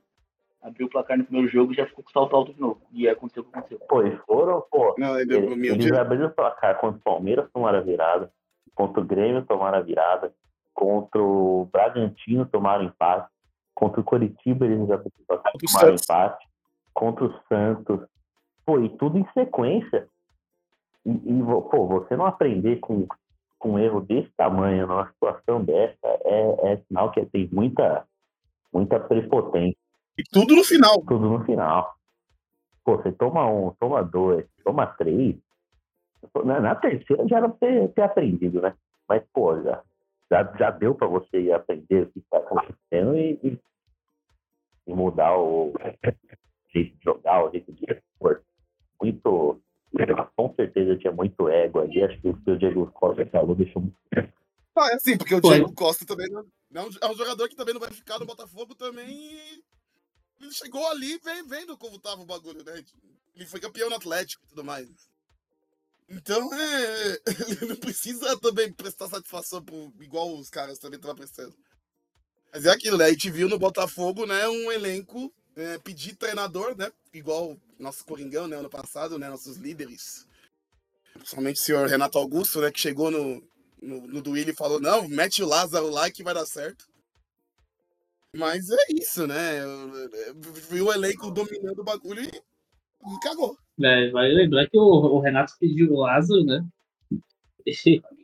Abriu 0.62 0.88
o 0.88 0.90
placar 0.90 1.18
no 1.18 1.24
primeiro 1.24 1.48
jogo 1.48 1.72
e 1.72 1.76
já 1.76 1.86
ficou 1.86 2.04
com 2.04 2.10
salto 2.10 2.36
alto 2.36 2.54
de 2.54 2.60
novo. 2.60 2.82
E 2.92 3.08
aconteceu 3.08 3.44
o 3.44 3.46
que 3.46 3.58
aconteceu. 3.58 3.80
Pô, 3.88 4.02
eles 4.02 4.20
foram, 4.26 4.64
pô. 4.72 4.96
Não, 4.98 5.20
ele, 5.20 5.36
Eles, 5.36 5.92
abriram 5.92 6.28
o 6.28 6.32
placar 6.32 6.80
contra 6.80 6.98
o 6.98 7.02
Palmeiras, 7.02 7.50
tomaram 7.54 7.80
a 7.80 7.82
virada. 7.82 8.32
Contra 8.74 9.00
o 9.00 9.06
Grêmio, 9.06 9.46
tomaram 9.46 9.78
a 9.78 9.82
virada. 9.82 10.34
Contra 10.74 11.22
o 11.22 11.70
Bragantino, 11.72 12.46
tomaram 12.48 12.84
empate. 12.84 13.30
Contra 13.76 14.02
o 14.02 14.04
Coritiba, 14.04 14.66
eles 14.66 14.90
abriram 14.90 15.12
o 15.20 15.26
placar, 15.28 15.54
tomaram 15.54 15.96
empate. 15.96 16.48
Contra 16.96 17.26
o 17.26 17.40
Santos. 17.48 18.00
Pô, 18.66 18.80
e 18.80 18.90
tudo 18.98 19.20
em 19.20 19.28
sequência. 19.34 20.08
E, 21.06 21.12
e, 21.12 21.44
pô, 21.44 21.86
você 21.88 22.16
não 22.16 22.26
aprender 22.26 22.78
com, 22.78 23.06
com 23.60 23.74
um 23.74 23.80
erro 23.80 24.02
desse 24.02 24.32
tamanho, 24.36 24.88
numa 24.88 25.08
situação 25.12 25.64
dessa, 25.64 26.08
é, 26.24 26.74
é 26.74 26.78
sinal 26.88 27.12
que 27.12 27.24
tem 27.28 27.48
muita, 27.52 28.08
muita 28.74 29.00
prepotência 29.00 29.78
E 30.18 30.24
tudo 30.32 30.56
no 30.56 30.64
final. 30.64 31.02
tudo 31.02 31.30
no 31.30 31.44
final. 31.46 31.94
Pô, 32.84 32.98
você 32.98 33.12
toma 33.12 33.46
um, 33.48 33.72
toma 33.80 34.04
dois, 34.04 34.48
toma 34.64 34.88
três. 34.88 35.36
Na, 36.44 36.60
na 36.60 36.76
terceira 36.76 37.28
já 37.28 37.38
era 37.38 37.50
pra 37.50 37.58
ter, 37.60 37.88
ter 37.90 38.02
aprendido, 38.02 38.62
né? 38.62 38.74
Mas, 39.08 39.24
pô, 39.32 39.62
já, 39.62 39.84
já, 40.32 40.44
já 40.58 40.72
deu 40.72 40.96
pra 40.96 41.08
você 41.08 41.52
aprender 41.52 42.04
o 42.04 42.12
que 42.12 42.20
está 42.20 42.38
acontecendo 42.38 43.16
e, 43.16 43.60
e 44.88 44.94
mudar 44.94 45.38
o, 45.38 45.74
jeito 46.76 46.98
de 46.98 47.04
jogar, 47.04 47.46
o 47.46 47.52
jeito 47.52 47.72
de 47.74 47.86
expor. 47.92 48.42
Muito. 49.02 49.62
Com 50.36 50.54
certeza 50.56 50.98
tinha 50.98 51.14
muito 51.14 51.48
ego 51.48 51.80
ali. 51.80 52.04
Acho 52.04 52.20
que 52.20 52.28
o 52.28 52.38
que 52.38 52.52
o 52.52 52.58
Diego 52.58 52.92
Costa 52.92 53.26
falou 53.28 53.56
deixou 53.56 53.82
muito. 53.82 53.96
Ah, 54.78 54.90
é 54.92 54.96
assim, 54.96 55.18
porque 55.18 55.34
o 55.34 55.42
Foi. 55.42 55.56
Diego 55.56 55.74
Costa 55.74 56.06
também 56.06 56.30
não, 56.30 56.46
não 56.70 56.82
é 56.82 56.86
um- 56.86 57.12
é 57.12 57.16
jogador 57.16 57.48
que 57.48 57.56
também 57.56 57.74
não 57.74 57.80
vai 57.80 57.92
ficar 57.92 58.20
no 58.20 58.26
Botafogo 58.26 58.76
também. 58.76 59.08
Ele 60.42 60.52
chegou 60.52 60.86
ali 60.92 61.18
vem- 61.20 61.48
vendo 61.48 61.78
como 61.78 61.98
tava 61.98 62.22
o 62.22 62.26
bagulho, 62.26 62.62
né? 62.66 62.84
Ele 63.36 63.46
foi 63.46 63.60
campeão 63.62 63.90
no 63.90 63.96
Atlético 63.96 64.44
e 64.46 64.50
tudo 64.50 64.66
mais. 64.66 64.90
Então, 66.10 66.54
é, 66.54 67.20
ele 67.62 67.66
não 67.70 67.76
precisa 67.78 68.38
também 68.40 68.72
prestar 68.74 69.08
satisfação 69.08 69.64
pro, 69.64 69.94
igual 70.02 70.36
os 70.38 70.50
caras 70.50 70.78
também 70.78 70.98
estavam 70.98 71.16
prestando. 71.16 71.56
Mas 72.54 72.66
é 72.66 72.70
aquilo, 72.70 72.98
né? 72.98 73.06
A 73.06 73.10
gente 73.12 73.32
viu 73.32 73.48
no 73.50 73.58
Botafogo, 73.58 74.26
né, 74.26 74.48
um 74.48 74.72
elenco 74.72 75.34
é, 75.56 75.78
pedir 75.80 76.16
treinador, 76.16 76.76
né? 76.78 76.92
Igual 77.14 77.58
nosso 77.80 78.06
Coringão, 78.06 78.48
né, 78.48 78.58
ano 78.58 78.70
passado, 78.70 79.18
né? 79.18 79.30
Nossos 79.30 79.58
líderes. 79.58 80.28
Principalmente 81.14 81.58
o 81.60 81.64
senhor 81.64 81.88
Renato 81.88 82.18
Augusto, 82.18 82.62
né? 82.62 82.72
Que 82.72 82.80
chegou 82.80 83.10
no, 83.10 83.42
no, 83.82 84.08
no 84.08 84.22
Duílio 84.22 84.52
e 84.52 84.56
falou, 84.56 84.80
não, 84.80 85.08
mete 85.08 85.42
o 85.44 85.48
Lázaro 85.48 85.90
lá 85.90 86.10
que 86.12 86.24
vai 86.24 86.34
dar 86.34 86.46
certo. 86.46 86.86
Mas 88.36 88.70
é 88.70 88.76
isso, 88.92 89.26
né? 89.26 89.64
Eu- 89.64 89.96
eu 90.10 90.36
Vi 90.70 90.82
o 90.82 90.92
elenco 90.92 91.32
dominando 91.32 91.80
o 91.80 91.84
bagulho 91.86 92.22
e, 92.22 92.28
e 92.28 93.20
cagou. 93.22 93.58
É, 93.82 94.12
lembrar 94.12 94.68
que 94.70 94.78
o, 94.78 94.82
o 94.84 95.20
Renato 95.20 95.54
pediu 95.60 95.92
o 95.92 96.00
Lázaro, 96.02 96.44
né? 96.44 96.66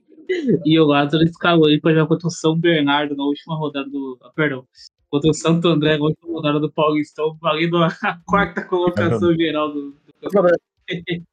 E, 0.65 0.79
o 0.79 0.85
Lázaro 0.85 1.23
escalou 1.25 1.69
ele 1.69 1.81
pra 1.81 1.91
jogar 1.91 2.07
contra 2.07 2.27
o 2.27 2.31
São 2.31 2.57
Bernardo 2.57 3.15
na 3.17 3.23
última 3.25 3.53
rodada 3.57 3.89
do. 3.89 4.17
ah, 4.21 4.31
perdão. 4.33 4.65
Contra 5.11 5.29
o 5.29 5.33
Santo 5.33 5.67
André 5.67 5.97
última 5.99 6.31
rodada 6.31 6.57
do 6.57 6.71
Paulistão, 6.71 7.37
valendo 7.41 7.77
a, 7.77 7.87
a 7.87 8.17
quarta 8.25 8.63
colocação 8.63 9.35
geral 9.35 9.73
do, 9.73 9.91
do 9.91 10.29
campeonato. 10.31 10.63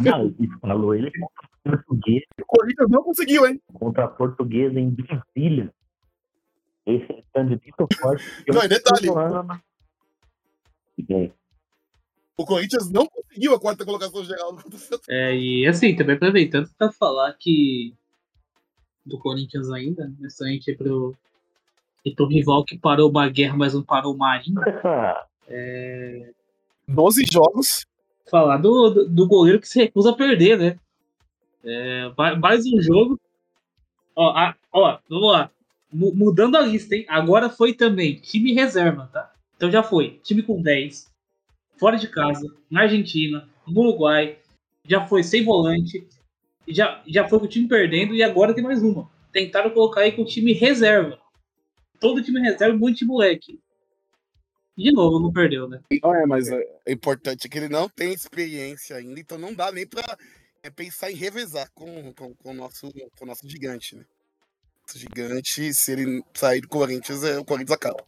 Não, 0.00 0.28
e 0.38 0.48
falou 0.60 0.94
ele 0.94 1.10
contra 1.10 1.48
português, 1.64 2.22
O 2.40 2.46
Corinthians 2.46 2.88
não 2.88 3.02
conseguiu, 3.02 3.44
hein? 3.48 3.60
contra 3.74 4.06
português 4.06 4.76
em 4.76 4.90
Brasília. 4.90 5.74
Esse 6.86 7.12
é 7.12 7.24
candidato 7.34 7.88
forte. 8.00 8.24
Não, 8.46 8.62
e 8.62 8.68
detalhe, 8.68 9.08
É, 11.10 11.32
o 12.36 12.46
Corinthians 12.46 12.88
não 12.92 13.08
conseguiu 13.08 13.54
a 13.54 13.60
quarta 13.60 13.84
colocação 13.84 14.24
geral 14.24 14.54
do 14.54 14.78
Santos. 14.78 15.08
É, 15.08 15.36
e 15.36 15.66
assim, 15.66 15.96
também 15.96 16.14
aproveitando 16.14 16.70
pra 16.78 16.92
falar 16.92 17.32
que 17.32 17.92
do 19.04 19.18
Corinthians 19.18 19.68
ainda, 19.72 20.06
né? 20.20 20.30
Só 20.30 20.44
a 20.44 20.48
gente 20.48 20.70
ir 20.70 20.76
pro, 20.76 21.16
pro 22.14 22.26
rival 22.26 22.64
que 22.64 22.78
parou 22.78 23.10
uma 23.10 23.28
guerra, 23.28 23.56
mas 23.56 23.74
não 23.74 23.82
parou 23.82 24.14
o 24.14 24.18
Marinho. 24.18 24.60
12 26.86 27.24
jogos. 27.30 27.86
falar 28.30 28.58
do, 28.58 28.90
do, 28.90 29.08
do 29.08 29.26
goleiro 29.28 29.60
que 29.60 29.68
se 29.68 29.78
recusa 29.80 30.10
a 30.10 30.14
perder, 30.16 30.58
né? 30.58 30.78
É, 31.64 32.12
ma- 32.16 32.36
mais 32.36 32.64
um 32.66 32.80
jogo. 32.80 33.18
Ó, 34.14 34.30
a- 34.30 34.54
ó, 34.72 34.98
vamos 35.08 35.32
lá. 35.32 35.50
Mu- 35.92 36.14
mudando 36.14 36.56
a 36.56 36.60
lista, 36.60 36.94
hein? 36.94 37.04
Agora 37.08 37.48
foi 37.48 37.72
também 37.72 38.16
time 38.16 38.52
reserva, 38.52 39.08
tá? 39.12 39.32
Então 39.56 39.70
já 39.70 39.82
foi. 39.82 40.20
Time 40.22 40.42
com 40.42 40.60
10. 40.60 41.10
Fora 41.78 41.96
de 41.96 42.08
casa. 42.08 42.46
Na 42.70 42.82
Argentina. 42.82 43.48
No 43.66 43.80
Uruguai. 43.80 44.38
Já 44.84 45.06
foi 45.06 45.22
sem 45.22 45.44
volante. 45.44 46.06
Já, 46.66 47.00
já 47.06 47.26
foi 47.26 47.38
com 47.38 47.46
o 47.46 47.48
time 47.48 47.66
perdendo. 47.66 48.14
E 48.14 48.22
agora 48.22 48.52
tem 48.54 48.62
mais 48.62 48.82
uma. 48.82 49.08
Tentaram 49.32 49.70
colocar 49.70 50.02
aí 50.02 50.12
com 50.12 50.22
o 50.22 50.26
time 50.26 50.52
reserva. 50.52 51.18
Todo 52.00 52.22
time 52.22 52.40
reserva, 52.40 52.74
um 52.76 52.78
monte 52.78 52.98
de 53.00 53.04
moleque. 53.04 53.60
De 54.76 54.92
novo, 54.92 55.18
não 55.18 55.32
perdeu, 55.32 55.68
né? 55.68 55.80
Não 56.02 56.14
é, 56.14 56.24
mas 56.24 56.48
é 56.48 56.62
é 56.86 56.92
importante 56.92 57.48
que 57.48 57.58
ele 57.58 57.68
não 57.68 57.88
tem 57.88 58.12
experiência 58.12 58.96
ainda, 58.96 59.18
então 59.18 59.36
não 59.36 59.52
dá 59.52 59.72
nem 59.72 59.84
pra 59.86 60.04
é, 60.62 60.70
pensar 60.70 61.10
em 61.10 61.16
revezar 61.16 61.68
com, 61.74 62.12
com, 62.14 62.32
com 62.34 62.50
o 62.50 62.54
nosso, 62.54 62.88
com 63.18 63.24
o 63.24 63.26
nosso 63.26 63.48
gigante, 63.48 63.96
né? 63.96 64.04
Nosso 64.86 64.98
gigante, 64.98 65.74
se 65.74 65.92
ele 65.92 66.22
sair 66.32 66.60
do 66.60 66.68
Corinthians, 66.68 67.24
é, 67.24 67.38
o 67.38 67.44
Corinthians 67.44 67.76
acaba. 67.76 68.02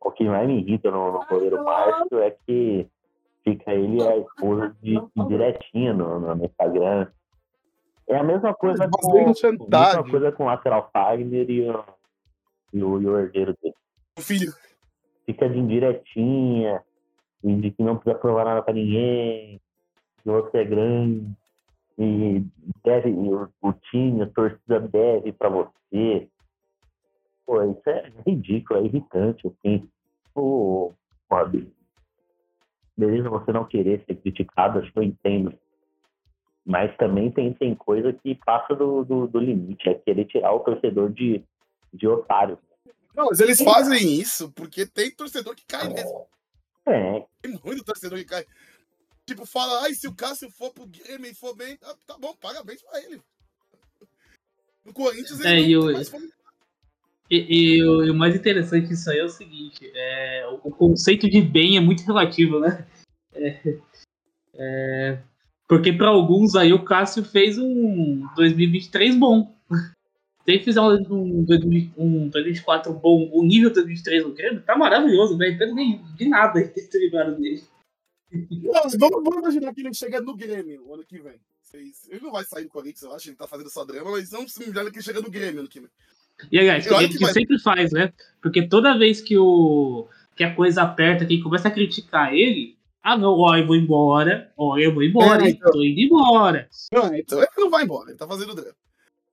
O 0.00 0.12
que 0.12 0.24
mais 0.24 0.46
me 0.46 0.60
irrita 0.60 0.90
no, 0.90 1.12
no 1.12 1.26
goleiro 1.26 1.64
Márcio 1.64 2.20
é 2.20 2.30
que 2.46 2.86
fica 3.42 3.72
ele 3.74 3.98
e 4.00 4.06
a 4.06 4.16
esposa 4.18 4.76
de, 4.80 4.94
de 4.94 5.28
direitinho 5.28 5.94
no, 5.94 6.20
no- 6.36 6.44
Instagram. 6.44 7.10
É 8.08 8.16
a 8.16 8.22
mesma 8.22 8.54
coisa 8.54 8.88
com, 8.88 9.10
a 9.10 9.24
mesma 9.24 10.08
coisa 10.08 10.30
com 10.30 10.44
o 10.44 10.46
lateral 10.46 10.88
Fagner 10.92 11.50
e 11.50 11.68
o, 11.68 11.84
e 12.76 12.82
o, 12.82 13.00
e 13.00 13.06
o 13.06 13.18
herdeiro 13.18 13.56
dele. 13.62 13.74
O 14.18 14.20
filho, 14.20 14.52
Fica 15.24 15.48
de 15.48 15.58
indiretinha, 15.58 16.82
e 17.42 17.54
de 17.56 17.70
que 17.72 17.82
não 17.82 17.96
precisa 17.96 18.18
provar 18.18 18.44
nada 18.44 18.62
pra 18.62 18.72
ninguém, 18.72 19.60
que 20.22 20.28
você 20.28 20.58
é 20.58 20.64
grande, 20.64 21.26
e 21.98 22.44
deve, 22.84 23.10
e 23.10 23.34
o, 23.34 23.48
o 23.62 23.72
time, 23.72 24.22
a 24.22 24.30
torcida 24.30 24.80
deve 24.80 25.32
pra 25.32 25.48
você. 25.48 26.28
Pô, 27.44 27.62
isso 27.62 27.88
é 27.88 28.12
ridículo, 28.26 28.80
é 28.80 28.84
irritante, 28.84 29.46
assim. 29.46 29.88
Pô, 30.34 30.94
sabe? 31.28 31.72
Beleza, 32.96 33.28
você 33.28 33.52
não 33.52 33.64
querer 33.64 34.04
ser 34.06 34.16
criticado, 34.16 34.78
acho 34.78 34.92
que 34.92 34.98
eu 34.98 35.02
entendo. 35.02 35.52
Mas 36.64 36.96
também 36.96 37.30
tem, 37.30 37.52
tem 37.52 37.74
coisa 37.74 38.12
que 38.12 38.34
passa 38.34 38.74
do, 38.74 39.04
do, 39.04 39.26
do 39.28 39.38
limite, 39.38 39.88
é 39.88 39.94
querer 39.94 40.24
tirar 40.24 40.52
o 40.52 40.60
torcedor 40.60 41.10
de, 41.10 41.44
de 41.92 42.08
otário. 42.08 42.58
Não, 43.16 43.26
mas 43.26 43.40
eles 43.40 43.60
fazem 43.62 44.20
isso 44.20 44.52
porque 44.52 44.84
tem 44.86 45.10
torcedor 45.10 45.54
que 45.54 45.64
cai 45.66 45.88
mesmo. 45.88 46.26
É, 46.86 47.26
Tem 47.42 47.58
muito 47.64 47.82
torcedor 47.82 48.18
que 48.18 48.24
cai. 48.26 48.44
Tipo, 49.26 49.44
fala, 49.46 49.82
ai, 49.82 49.94
se 49.94 50.06
o 50.06 50.14
Cássio 50.14 50.50
for 50.50 50.72
pro 50.72 50.86
Grêmio 50.86 51.30
e 51.30 51.34
for 51.34 51.56
bem, 51.56 51.76
tá, 51.78 51.94
tá 52.06 52.16
bom, 52.18 52.34
parabéns 52.36 52.80
pra 52.82 53.02
ele. 53.02 53.20
No 54.84 54.92
Corinthians 54.92 55.40
ele 55.40 55.48
É, 55.48 55.60
não 55.62 55.68
e 55.68 55.76
o- 55.76 55.92
E, 57.28 57.36
e 57.78 57.84
o, 57.84 58.04
e 58.04 58.10
o 58.10 58.14
mais 58.14 58.36
interessante 58.36 58.86
disso 58.86 59.10
aí 59.10 59.18
é 59.18 59.24
o 59.24 59.28
seguinte: 59.28 59.90
é, 59.92 60.46
o, 60.48 60.68
o 60.68 60.70
conceito 60.70 61.28
de 61.28 61.42
bem 61.42 61.76
é 61.76 61.80
muito 61.80 62.04
relativo, 62.04 62.60
né? 62.60 62.86
É, 63.34 63.78
é, 64.54 65.22
porque 65.68 65.92
para 65.92 66.08
alguns 66.08 66.54
aí 66.54 66.72
o 66.72 66.84
Cássio 66.84 67.24
fez 67.24 67.58
um 67.58 68.24
2023 68.36 69.16
bom. 69.16 69.58
Se 70.46 70.52
ele 70.52 70.62
fizer 70.62 70.80
um, 70.80 70.94
um, 71.10 71.44
2000 71.44 71.90
um 71.98 72.28
2024 72.28 72.92
bom, 72.94 73.28
o 73.32 73.42
nível 73.42 73.68
2023 73.72 74.22
no 74.24 74.32
Grêmio, 74.32 74.62
tá 74.62 74.76
maravilhoso, 74.78 75.36
velho. 75.36 75.58
Não 75.58 75.74
nem 75.74 76.00
de 76.16 76.28
nada 76.28 76.62
ter 76.68 76.98
ligado 77.00 77.36
dele. 77.36 77.64
Vamos, 78.32 78.96
vamos 78.96 79.36
imaginar 79.38 79.74
que 79.74 79.80
ele 79.80 79.92
chega 79.92 80.20
no 80.20 80.36
Grêmio 80.36 80.84
o 80.86 80.94
ano 80.94 81.04
que 81.04 81.18
vem. 81.18 81.40
Ele 81.74 82.20
não 82.22 82.30
vai 82.30 82.44
sair 82.44 82.62
do 82.64 82.70
Corinthians, 82.70 83.02
eu 83.02 83.12
acho, 83.12 83.28
ele 83.28 83.36
tá 83.36 83.46
fazendo 83.48 83.68
só 83.70 83.84
drama, 83.84 84.12
mas 84.12 84.30
vamos 84.30 84.56
imaginar 84.56 84.90
que 84.90 84.96
ele 84.98 85.02
chega 85.04 85.20
no 85.20 85.30
Grêmio 85.30 85.60
ano 85.60 85.68
que 85.68 85.80
vem. 85.80 85.90
E 86.52 86.58
aliás, 86.58 86.86
E 86.86 86.90
olha 86.90 87.04
ele 87.04 87.12
que 87.12 87.18
que 87.18 87.24
vai- 87.24 87.32
sempre 87.32 87.58
faz, 87.58 87.90
né? 87.92 88.12
Porque 88.40 88.66
toda 88.68 88.96
vez 88.96 89.20
que, 89.20 89.36
o, 89.36 90.06
que 90.36 90.44
a 90.44 90.54
coisa 90.54 90.82
aperta, 90.82 91.26
quem 91.26 91.42
começa 91.42 91.66
a 91.68 91.72
criticar 91.72 92.32
ele, 92.32 92.76
ah 93.02 93.16
não, 93.18 93.32
ó, 93.36 93.56
eu 93.56 93.66
vou 93.66 93.74
embora, 93.74 94.52
ó, 94.56 94.78
eu 94.78 94.94
vou 94.94 95.02
embora, 95.02 95.44
É, 95.46 95.50
então. 95.50 95.72
tô 95.72 95.82
indo 95.82 96.00
embora. 96.00 96.68
Não, 96.92 97.14
então 97.14 97.38
ele 97.40 97.48
não 97.58 97.70
vai 97.70 97.84
embora, 97.84 98.10
ele 98.10 98.18
tá 98.18 98.26
fazendo 98.28 98.54
drama. 98.54 98.74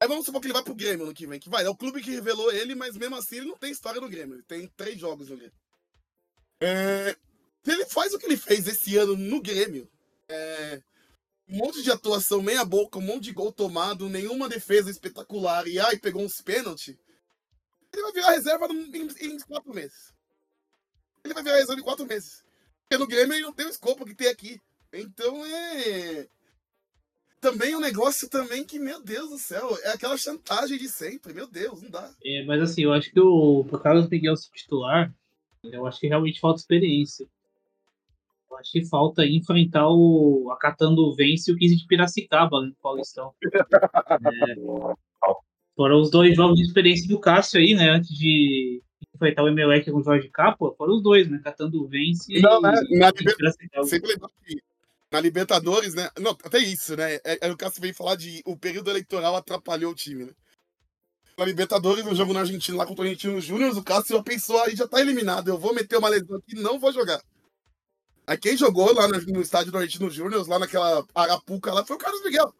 Aí 0.03 0.09
vamos 0.09 0.25
supor 0.25 0.41
que 0.41 0.47
ele 0.47 0.53
vai 0.53 0.61
pro 0.61 0.75
Grêmio 0.75 1.05
ano 1.05 1.13
que 1.13 1.25
vem, 1.25 1.39
que 1.39 1.47
vai, 1.47 1.63
é 1.63 1.69
o 1.69 1.77
clube 1.77 2.01
que 2.01 2.11
revelou 2.11 2.51
ele, 2.51 2.75
mas 2.75 2.97
mesmo 2.97 3.15
assim 3.15 3.37
ele 3.37 3.45
não 3.45 3.57
tem 3.57 3.71
história 3.71 4.01
no 4.01 4.09
Grêmio, 4.09 4.35
ele 4.35 4.43
tem 4.43 4.67
três 4.75 4.99
jogos 4.99 5.29
no 5.29 5.37
Grêmio. 5.37 5.55
É, 6.59 7.15
se 7.63 7.71
ele 7.71 7.85
faz 7.85 8.13
o 8.13 8.19
que 8.19 8.25
ele 8.25 8.35
fez 8.35 8.67
esse 8.67 8.97
ano 8.97 9.15
no 9.15 9.41
Grêmio, 9.41 9.89
é, 10.27 10.83
um 11.47 11.55
monte 11.55 11.81
de 11.81 11.89
atuação 11.89 12.41
meia 12.41 12.65
boca, 12.65 12.99
um 12.99 13.01
monte 13.01 13.23
de 13.23 13.31
gol 13.31 13.49
tomado, 13.49 14.09
nenhuma 14.09 14.49
defesa 14.49 14.91
espetacular, 14.91 15.69
e 15.69 15.79
ai, 15.79 15.97
pegou 15.97 16.21
uns 16.21 16.41
pênalti, 16.41 16.99
ele 17.93 18.01
vai 18.01 18.11
virar 18.11 18.31
reserva 18.31 18.67
no- 18.67 18.73
em, 18.73 19.07
em 19.21 19.39
quatro 19.39 19.73
meses. 19.73 20.13
Ele 21.23 21.33
vai 21.33 21.43
virar 21.43 21.55
reserva 21.55 21.79
em 21.79 21.85
quatro 21.85 22.05
meses. 22.05 22.43
Porque 22.81 22.97
no 22.97 23.07
Grêmio 23.07 23.35
ele 23.35 23.43
não 23.43 23.53
tem 23.53 23.67
o 23.67 23.69
escopo 23.69 24.03
que 24.03 24.13
tem 24.13 24.27
aqui. 24.27 24.59
Então 24.91 25.45
é 25.45 26.27
também 27.43 27.75
um 27.75 27.81
negócio 27.81 28.29
também 28.29 28.63
que, 28.63 28.79
meu 28.79 29.03
Deus 29.03 29.29
do 29.29 29.37
céu, 29.37 29.77
é 29.83 29.89
aquela 29.89 30.15
chantagem 30.15 30.77
de 30.77 30.87
sempre. 30.87 31.33
Meu 31.33 31.45
Deus, 31.45 31.81
não 31.81 31.89
dá. 31.89 32.09
É, 32.23 32.45
mas 32.45 32.61
assim, 32.61 32.83
eu 32.83 32.93
acho 32.93 33.11
que 33.11 33.19
o 33.19 33.65
pro 33.65 33.79
Carlos 33.79 34.07
Miguel 34.07 34.37
ser 34.37 34.49
titular, 34.55 35.13
eu 35.61 35.85
acho 35.85 35.99
que 35.99 36.07
realmente 36.07 36.39
falta 36.39 36.61
experiência. 36.61 37.27
Eu 38.49 38.57
acho 38.57 38.71
que 38.71 38.85
falta 38.85 39.25
enfrentar 39.25 39.89
o 39.89 40.49
acatando 40.51 41.01
o 41.01 41.13
Vence 41.13 41.51
e 41.51 41.53
o 41.53 41.57
15 41.57 41.75
de 41.75 41.85
Piracicaba 41.85 42.61
né, 42.61 42.67
no 42.67 42.75
Paulistão. 42.81 43.33
É, 43.43 44.55
foram 45.75 45.99
os 45.99 46.09
dois 46.09 46.35
jogos 46.35 46.57
de 46.57 46.63
experiência 46.63 47.09
do 47.09 47.19
Cássio 47.19 47.59
aí, 47.59 47.73
né? 47.73 47.89
Antes 47.89 48.15
de 48.15 48.81
enfrentar 49.13 49.43
o 49.43 49.49
Emelec 49.49 49.91
com 49.91 49.97
o 49.97 50.03
Jorge 50.03 50.29
Capua, 50.29 50.73
foram 50.77 50.95
os 50.95 51.03
dois, 51.03 51.29
né? 51.29 51.41
Catando 51.43 51.83
o 51.83 51.87
Vence 51.87 52.39
Não, 52.39 52.59
e, 52.59 52.61
né, 52.61 52.73
e 52.89 52.97
na 52.99 53.11
15 53.11 53.25
de 53.25 53.35
Piracicaba. 53.35 53.83
Sempre 53.85 54.11
lembrar 54.13 54.29
que 54.45 54.61
na 55.13 55.19
Libertadores, 55.21 55.93
né? 55.93 56.09
Não, 56.19 56.31
até 56.31 56.57
isso, 56.57 56.97
né? 56.97 57.15
É, 57.23 57.47
é 57.47 57.51
o 57.51 57.55
Cássio 57.55 57.79
veio 57.79 57.93
falar 57.93 58.15
de 58.15 58.41
o 58.45 58.57
período 58.57 58.89
eleitoral 58.89 59.35
atrapalhou 59.35 59.91
o 59.91 59.95
time, 59.95 60.25
né? 60.25 60.33
na 61.37 61.45
Libertadores, 61.45 62.03
no 62.05 62.15
jogo 62.15 62.33
na 62.33 62.41
Argentina, 62.41 62.77
lá 62.77 62.85
contra 62.85 63.03
o 63.03 63.07
Argentino 63.07 63.41
Júnior, 63.41 63.75
o 63.75 63.83
Cássio 63.83 64.23
pensou, 64.23 64.61
aí 64.61 64.75
já 64.75 64.87
tá 64.87 64.99
eliminado, 65.01 65.47
eu 65.47 65.57
vou 65.57 65.73
meter 65.73 65.97
uma 65.97 66.09
lesão 66.09 66.37
aqui 66.37 66.55
não 66.55 66.79
vou 66.79 66.91
jogar. 66.93 67.19
Aí 68.27 68.37
quem 68.37 68.55
jogou 68.55 68.93
lá 68.93 69.07
no, 69.07 69.19
no 69.19 69.41
estádio 69.41 69.71
do 69.71 69.77
Argentino 69.77 70.09
Júnior, 70.09 70.47
lá 70.47 70.59
naquela 70.59 71.05
Arapuca 71.13 71.73
lá, 71.73 71.85
foi 71.85 71.95
o 71.95 71.99
Carlos 71.99 72.23
Miguel. 72.23 72.53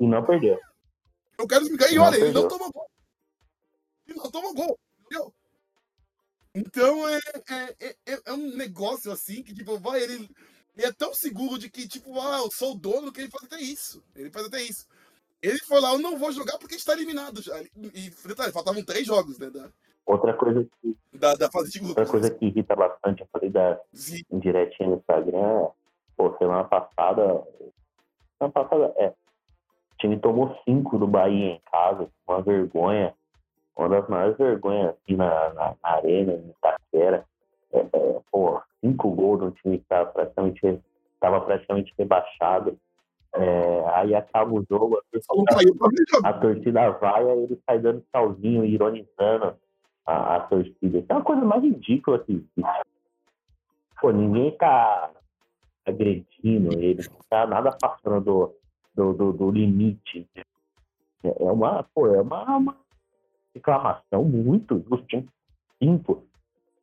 E 0.00 0.06
não 0.06 0.24
perdeu. 0.24 0.58
O 1.40 1.46
Carlos 1.46 1.70
Miguel, 1.70 1.90
e 1.92 1.94
Não 1.96 2.04
olha, 2.04 2.16
ele 2.16 2.32
não 2.32 2.48
perdeu. 2.48 2.48
tomou 2.48 2.72
gol. 2.72 2.90
Ele 4.06 4.18
não 4.18 4.30
tomou 4.30 4.54
gol, 4.54 4.78
entendeu? 5.00 5.34
Então 6.54 7.08
é, 7.08 7.20
é, 7.50 7.76
é, 7.80 7.96
é- 8.06 8.22
é 8.26 8.32
um 8.32 8.56
negócio 8.56 9.12
assim 9.12 9.42
que, 9.42 9.54
tipo, 9.54 9.78
vai, 9.78 10.02
ele, 10.02 10.28
ele 10.78 10.86
é 10.86 10.92
tão 10.92 11.12
seguro 11.12 11.58
de 11.58 11.68
que, 11.68 11.88
tipo, 11.88 12.18
ah, 12.20 12.38
eu 12.38 12.50
sou 12.52 12.72
o 12.72 12.78
dono 12.78 13.12
que 13.12 13.20
ele 13.20 13.30
faz 13.30 13.44
até 13.44 13.60
isso. 13.60 14.00
Ele 14.14 14.30
faz 14.30 14.46
até 14.46 14.62
isso. 14.62 14.86
Ele 15.42 15.58
foi 15.66 15.80
lá, 15.80 15.92
eu 15.92 15.98
não 15.98 16.16
vou 16.16 16.30
jogar 16.30 16.56
porque 16.58 16.76
está 16.76 16.92
eliminado 16.92 17.42
já. 17.42 17.60
E 17.60 18.10
detalhe, 18.24 18.52
faltavam 18.52 18.84
três 18.84 19.04
jogos, 19.04 19.38
né? 19.38 19.50
Da, 19.50 19.68
Outra 20.06 20.32
coisa 20.32 20.66
que, 20.80 20.96
da, 21.12 21.34
da 21.34 21.50
fase 21.50 21.70
de 21.70 21.80
outra 21.80 22.04
grupos. 22.04 22.10
coisa 22.10 22.30
que 22.30 22.46
irrita 22.46 22.74
bastante, 22.74 23.20
eu 23.20 23.28
falei 23.30 23.50
da 23.50 23.78
Sim. 23.92 24.22
indiretinha 24.30 24.88
no 24.88 24.96
Instagram, 24.96 25.64
é, 25.64 25.70
pô, 26.16 26.34
semana 26.38 26.64
passada. 26.64 27.44
Semana 28.38 28.52
passada, 28.54 28.94
é. 28.96 29.08
O 29.08 29.96
time 29.98 30.18
tomou 30.18 30.58
cinco 30.64 30.96
do 30.96 31.06
Bahia 31.06 31.50
em 31.50 31.60
casa, 31.70 32.08
uma 32.26 32.40
vergonha. 32.40 33.14
Uma 33.76 33.88
das 33.90 34.08
maiores 34.08 34.38
vergonhas 34.38 34.90
aqui 34.90 35.14
na, 35.14 35.52
na, 35.52 35.76
na 35.82 35.90
arena, 35.90 36.32
em 36.32 36.50
Itaquera. 36.50 37.26
É, 37.72 37.80
é, 37.80 38.20
pô, 38.30 38.62
cinco 38.80 39.10
gols 39.10 39.40
de 39.40 39.44
um 39.46 39.50
time 39.50 39.78
que 39.78 39.84
estava 39.84 40.10
praticamente, 40.10 40.80
tava 41.20 41.40
praticamente 41.40 41.94
rebaixado. 41.98 42.78
É, 43.34 43.84
aí 43.94 44.14
acaba 44.14 44.52
o 44.52 44.64
jogo, 44.68 44.98
a 44.98 46.28
a 46.28 46.32
torcida 46.32 46.90
vai, 46.92 47.30
aí 47.30 47.42
ele 47.42 47.60
sai 47.66 47.78
dando 47.78 48.02
tchauzinho, 48.10 48.64
ironizando 48.64 49.54
a, 50.06 50.36
a 50.36 50.40
torcida. 50.40 50.98
Isso 50.98 51.06
é 51.10 51.14
uma 51.14 51.24
coisa 51.24 51.42
mais 51.44 51.62
ridícula 51.62 52.18
que 52.20 52.32
existe. 52.32 52.88
Pô, 54.00 54.10
ninguém 54.12 54.56
tá 54.56 55.10
agredindo 55.86 56.72
ele, 56.80 57.02
não 57.08 57.18
tá 57.28 57.46
nada 57.46 57.76
passando 57.78 58.20
do, 58.24 58.54
do, 58.94 59.12
do, 59.12 59.32
do 59.32 59.50
limite. 59.50 60.26
É 60.34 60.42
é 61.28 61.50
uma, 61.50 61.82
pô, 61.94 62.06
é 62.06 62.20
uma, 62.20 62.56
uma 62.56 62.76
reclamação 63.54 64.24
muito 64.24 64.82
justa. 64.88 65.24
Cinco. 65.82 66.24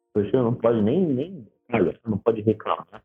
A 0.10 0.14
torcida 0.20 0.44
não 0.44 0.54
pode 0.54 0.82
nem, 0.82 1.02
nem 1.06 1.48
olha, 1.72 2.00
não 2.06 2.18
pode 2.18 2.42
reclamar. 2.42 3.04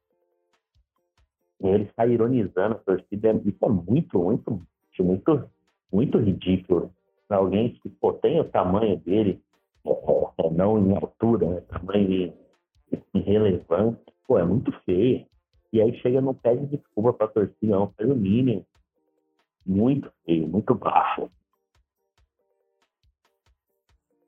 E 1.60 1.66
ele 1.68 1.90
sai 1.94 2.12
ironizando 2.12 2.76
a 2.76 2.78
torcida. 2.78 3.28
é- 3.28 3.40
Isso 3.44 3.58
é 3.64 3.68
muito, 3.68 4.18
muito, 4.18 4.62
muito, 4.98 5.50
muito 5.92 6.18
ridículo. 6.18 6.92
Alguém 7.28 7.74
que 7.74 7.88
pô, 7.88 8.12
tem 8.14 8.40
o 8.40 8.44
tamanho 8.44 8.96
dele, 8.98 9.40
é, 9.86 10.50
não 10.50 10.78
em 10.78 10.96
altura, 10.96 11.48
né? 11.48 11.60
tamanho 11.62 12.34
irrelevante, 13.14 14.00
pô, 14.26 14.38
é 14.38 14.44
muito 14.44 14.72
feio. 14.84 15.26
E 15.72 15.80
aí 15.80 15.96
chega 16.00 16.18
e 16.18 16.20
não 16.20 16.34
pede 16.34 16.66
desculpa 16.66 17.12
pra 17.12 17.28
torcida, 17.28 17.56
não, 17.76 17.92
faz 17.92 18.10
o 18.10 18.16
mínimo. 18.16 18.66
Muito 19.64 20.10
feio, 20.24 20.48
muito 20.48 20.74
baixo. 20.74 21.30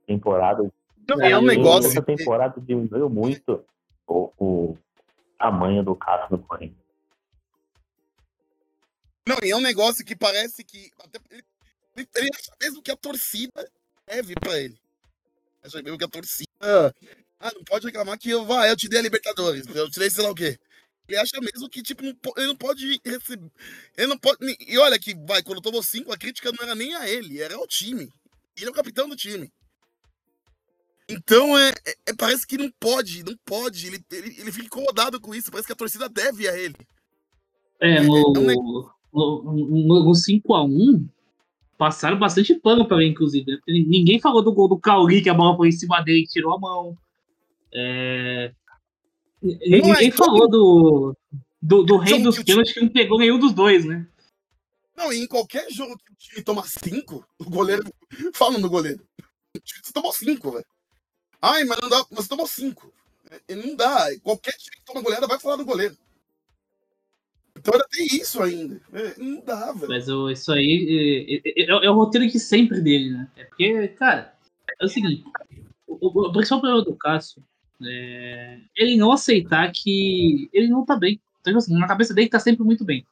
Temporada. 0.07 0.71
Não, 1.09 1.21
é 1.21 1.37
um 1.37 1.43
negócio. 1.43 1.91
Essa 1.91 2.03
temporada 2.03 2.61
diminuiu 2.61 3.09
muito 3.11 3.65
o, 4.13 4.33
o 4.73 4.79
tamanho 5.39 5.83
do 5.85 5.95
Cássio 5.97 6.37
no 6.37 6.43
Corinthians. 6.45 6.83
Não, 9.27 9.37
e 9.43 9.51
é 9.51 9.57
um 9.57 9.61
negócio 9.61 10.05
que 10.05 10.17
parece 10.17 10.65
que. 10.65 10.91
ele, 11.31 11.45
ele- 11.97 12.09
ele 12.17 12.29
acha 12.35 12.53
mesmo 12.61 12.83
que 12.83 12.91
a 12.91 12.97
torcida 12.97 13.71
deve 14.07 14.35
pra 14.35 14.59
ele. 14.59 14.79
Acha 15.63 15.83
mesmo 15.83 15.99
que 15.99 16.05
a 16.05 16.09
torcida. 16.09 16.49
Ah, 17.39 17.51
não 17.55 17.65
pode 17.65 17.87
reclamar 17.87 18.19
que 18.19 18.31
eu, 18.31 18.45
vai, 18.45 18.71
eu 18.71 18.77
te 18.77 18.89
dei 18.89 19.01
a 19.01 19.03
Libertadores, 19.03 19.67
eu 19.67 19.91
te 19.91 19.99
dei 19.99 20.11
sei 20.11 20.25
lá 20.25 20.31
o 20.31 20.35
quê. 20.35 20.59
Ele 21.09 21.19
acha 21.19 21.41
mesmo 21.41 21.69
que, 21.69 21.83
tipo, 21.83 22.05
ele 22.05 22.47
não 22.47 22.57
pode 22.57 23.01
receber. 23.05 23.51
Ele 23.97 24.07
não 24.07 24.19
pode. 24.19 24.39
E 24.67 24.79
olha 24.79 24.99
que, 24.99 25.15
vai, 25.27 25.43
quando 25.43 25.61
tomou 25.61 25.83
cinco, 25.83 26.13
a 26.13 26.17
crítica 26.17 26.51
não 26.53 26.65
era 26.65 26.75
nem 26.75 26.95
a 26.95 27.09
ele, 27.09 27.41
era 27.43 27.55
ao 27.57 27.67
time. 27.67 28.09
Ele 28.57 28.67
é 28.67 28.71
o 28.71 28.75
capitão 28.75 29.09
do 29.09 29.17
time. 29.17 29.53
Então, 31.13 31.59
é, 31.59 31.71
é- 31.87 31.95
é- 32.07 32.15
parece 32.15 32.47
que 32.47 32.57
não 32.59 32.71
pode, 32.81 33.23
não 33.25 33.37
pode. 33.45 33.87
Ele, 33.87 34.05
ele, 34.11 34.37
ele 34.41 34.53
fica 34.53 34.67
incomodado 34.67 35.21
com 35.21 35.35
isso. 35.35 35.51
Parece 35.51 35.67
que 35.67 35.73
a 35.73 35.77
torcida 35.77 36.09
deve 36.09 36.49
a 36.49 36.57
ele. 36.59 36.75
É, 37.81 37.97
É, 37.97 38.01
no, 38.03 38.19
é 38.19 38.55
no, 38.55 38.93
no, 39.13 40.05
no 40.05 40.13
5x1, 40.15 41.05
passaram 41.77 42.19
bastante 42.19 42.55
pano 42.55 42.87
pra 42.87 42.97
ele, 42.99 43.11
inclusive. 43.11 43.51
né? 43.51 43.59
Ninguém 43.67 44.21
falou 44.21 44.43
do 44.43 44.53
gol 44.53 44.69
do 44.69 44.79
Cauli, 44.79 45.21
que 45.23 45.29
a 45.29 45.35
bola 45.35 45.57
foi 45.57 45.69
em 45.69 45.73
cima 45.73 46.01
dele 46.01 46.21
e 46.21 46.27
tirou 46.27 46.55
a 46.55 46.59
mão. 46.61 46.97
É, 47.75 48.53
é 49.43 49.69
Ninguém 49.69 50.11
todo- 50.11 50.25
falou 50.27 50.49
do, 50.49 51.17
do, 51.61 51.83
do 51.83 51.97
rei 51.97 52.23
dos 52.23 52.39
o 52.39 52.45
pênaltis 52.45 52.73
que 52.73 52.81
não 52.81 52.89
pegou 52.89 53.19
nenhum 53.19 53.39
dos 53.39 53.53
dois, 53.53 53.85
né? 53.85 54.07
Não, 54.97 55.13
e 55.13 55.19
em 55.21 55.27
qualquer 55.27 55.69
jogo 55.71 55.97
que 55.99 56.13
o 56.13 56.17
time 56.17 56.43
toma 56.43 56.63
cinco, 56.67 57.27
o 57.39 57.45
goleiro. 57.51 57.83
Fala 58.35 58.59
no 58.59 58.69
goleiro. 58.69 59.03
Você 59.83 59.93
tomou 59.93 60.13
cinco, 60.13 60.51
velho. 60.53 60.65
Ai, 61.43 61.65
mas 61.65 61.79
não 61.81 61.89
dá. 61.91 62.05
Mas 62.11 62.27
tomou 62.29 62.47
cinco. 62.47 62.93
É, 63.49 63.55
Não 63.55 63.75
dá. 63.77 64.07
Qualquer 64.23 64.53
time 64.57 64.77
que 64.77 64.85
toma 64.85 65.03
goleada 65.03 65.27
vai 65.27 65.39
falar 65.39 65.57
do 65.57 65.65
goleiro. 65.65 65.97
Então 67.57 67.75
ainda 67.75 67.87
tem 67.91 68.07
isso 68.21 68.43
ainda. 68.43 68.81
É, 68.93 69.19
não 69.19 69.41
dá, 69.45 69.73
velho. 69.73 69.89
Mas 69.89 70.09
o- 70.09 70.31
isso 70.31 70.53
aí 70.53 71.41
é, 71.45 71.63
é- 71.63 71.67
é 71.87 71.91
o 71.91 71.95
roteiro 71.95 72.27
de 72.29 72.39
sempre 72.41 72.81
dele, 72.81 73.11
né? 73.11 73.29
É 73.37 73.45
porque, 73.45 73.89
cara, 73.89 74.35
é 74.81 74.85
o 74.85 74.89
seguinte: 74.89 75.25
o, 75.87 75.97
o- 76.29 76.33
principal 76.33 76.61
problema 76.61 76.85
do 76.85 76.97
Cássio 76.97 77.43
é 77.85 78.59
ele 78.77 78.97
não 78.97 79.13
aceitar 79.13 79.71
que 79.73 80.51
ele 80.53 80.69
não 80.69 80.85
tá 80.87 80.97
bem. 80.97 81.21
Então, 81.41 81.53
tipo 81.53 81.59
assim, 81.59 81.79
na 81.79 81.89
cabeça 81.89 82.15
dele 82.15 82.29
tá 82.31 82.41
sempre 82.41 82.65
muito 82.65 82.85
bem. 82.85 83.07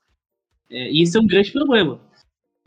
É, 0.70 0.90
e 0.92 1.02
esse 1.02 1.16
é 1.18 1.20
um 1.20 1.26
grande 1.26 1.52
problema. 1.52 2.00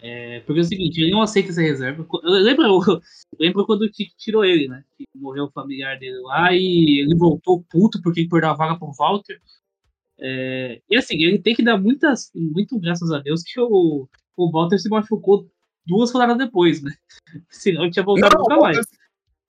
É, 0.05 0.41
porque 0.41 0.59
é 0.59 0.63
o 0.63 0.65
seguinte, 0.65 0.99
ele 0.99 1.11
não 1.11 1.21
aceita 1.21 1.49
essa 1.49 1.61
reserva. 1.61 2.05
Lembra, 2.23 2.67
lembra 3.39 3.65
quando 3.65 3.83
o 3.83 3.89
Tite 3.89 4.13
tirou 4.17 4.43
ele, 4.43 4.67
né? 4.67 4.83
Que 4.97 5.05
morreu 5.15 5.45
o 5.45 5.51
familiar 5.51 5.97
dele 5.97 6.19
lá 6.19 6.51
e 6.51 6.99
ele 6.99 7.15
voltou 7.15 7.63
puto 7.69 8.01
porque 8.01 8.19
ele 8.19 8.29
perdeu 8.29 8.49
a 8.49 8.53
vaga 8.53 8.77
pro 8.77 8.91
Walter. 8.91 9.39
É, 10.19 10.81
e 10.89 10.97
assim, 10.97 11.15
ele 11.23 11.39
tem 11.39 11.55
que 11.55 11.63
dar 11.63 11.77
muitas, 11.77 12.29
muito 12.35 12.77
graças 12.77 13.09
a 13.11 13.19
Deus 13.19 13.43
que 13.43 13.57
o, 13.61 14.05
o 14.35 14.51
Walter 14.51 14.77
se 14.77 14.89
machucou 14.89 15.49
duas 15.85 16.11
rodadas 16.11 16.37
depois, 16.37 16.81
né? 16.81 16.93
Senão 17.49 17.83
ele 17.83 17.91
tinha 17.91 18.03
voltado 18.03 18.35
Não, 18.35 18.41
nunca 18.41 18.57
mais. 18.57 18.75
Walter, 18.75 18.97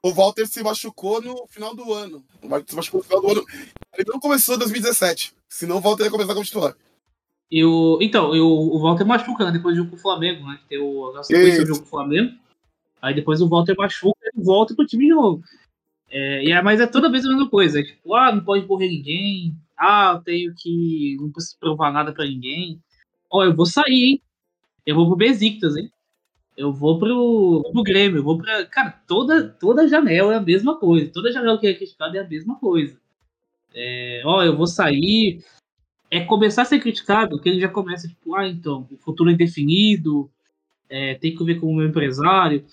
o 0.04 0.12
Walter 0.12 0.46
se 0.46 0.62
machucou 0.62 1.20
no 1.20 1.48
final 1.48 1.74
do 1.74 1.92
ano. 1.92 2.24
O 2.40 2.48
Walter 2.48 2.70
se 2.70 2.76
machucou 2.76 3.00
no 3.00 3.04
final 3.04 3.20
do 3.20 3.28
ano. 3.28 3.44
Ele 3.98 4.08
não 4.08 4.20
começou 4.20 4.54
em 4.54 4.58
2017. 4.58 5.34
Senão 5.48 5.78
o 5.78 5.80
Walter 5.80 6.04
ia 6.04 6.10
começar 6.12 6.32
como 6.32 6.44
titular. 6.44 6.76
E 7.50 7.64
o, 7.64 7.98
então, 8.00 8.34
e 8.34 8.40
o, 8.40 8.46
o 8.46 8.78
Walter 8.80 9.04
machuca, 9.04 9.44
né? 9.44 9.52
Depois 9.52 9.74
do 9.74 9.78
jogo 9.78 9.90
com 9.90 9.96
o 9.96 10.00
Flamengo, 10.00 10.46
né? 10.46 10.58
Que 10.62 10.68
tem 10.68 10.78
o, 10.78 11.16
a 11.16 11.22
sequência 11.22 11.62
do 11.62 11.68
jogo 11.68 11.80
com 11.80 11.86
o 11.86 11.90
Flamengo. 11.90 12.34
Aí 13.00 13.14
depois 13.14 13.40
o 13.40 13.48
Walter 13.48 13.74
machuca 13.76 14.18
e 14.34 14.42
volta 14.42 14.74
pro 14.74 14.86
time 14.86 15.06
de 15.06 15.14
novo. 15.14 15.42
É, 16.10 16.44
e 16.44 16.52
é, 16.52 16.62
mas 16.62 16.80
é 16.80 16.86
toda 16.86 17.10
vez 17.10 17.24
a 17.24 17.28
mesma 17.28 17.48
coisa. 17.48 17.80
É 17.80 17.82
tipo, 17.82 18.14
ah, 18.14 18.32
não 18.32 18.44
pode 18.44 18.66
morrer 18.66 18.88
ninguém. 18.88 19.54
Ah, 19.76 20.14
eu 20.16 20.22
tenho 20.22 20.54
que. 20.56 21.16
Não 21.20 21.30
preciso 21.30 21.58
provar 21.58 21.92
nada 21.92 22.12
pra 22.12 22.24
ninguém. 22.24 22.80
Ó, 23.30 23.44
eu 23.44 23.54
vou 23.54 23.66
sair, 23.66 24.10
hein? 24.10 24.22
Eu 24.86 24.94
vou 24.94 25.06
pro 25.06 25.16
Besiktas, 25.16 25.76
hein? 25.76 25.90
Eu 26.56 26.72
vou 26.72 26.98
pro, 26.98 27.68
pro 27.72 27.82
Grêmio, 27.82 28.18
eu 28.18 28.22
vou 28.22 28.38
pra. 28.38 28.64
Cara, 28.66 28.90
toda, 29.08 29.48
toda 29.48 29.88
janela 29.88 30.34
é 30.34 30.36
a 30.36 30.40
mesma 30.40 30.78
coisa. 30.78 31.10
Toda 31.12 31.32
janela 31.32 31.58
que 31.58 31.66
é 31.66 31.74
criticada 31.74 32.16
é 32.16 32.20
a 32.20 32.28
mesma 32.28 32.58
coisa. 32.58 32.96
É, 33.74 34.22
ó, 34.24 34.42
eu 34.44 34.56
vou 34.56 34.66
sair. 34.66 35.44
É 36.10 36.24
começar 36.24 36.62
a 36.62 36.66
ser 36.66 36.80
criticado, 36.80 37.40
que 37.40 37.48
ele 37.48 37.60
já 37.60 37.68
começa, 37.68 38.06
tipo, 38.06 38.34
ah, 38.34 38.46
então, 38.46 38.86
o 38.90 38.96
futuro 38.98 39.30
é 39.30 39.32
indefinido, 39.32 40.30
é, 40.88 41.14
tem 41.14 41.34
que 41.34 41.44
ver 41.44 41.60
com 41.60 41.66
o 41.66 41.74
meu 41.74 41.88
empresário. 41.88 42.64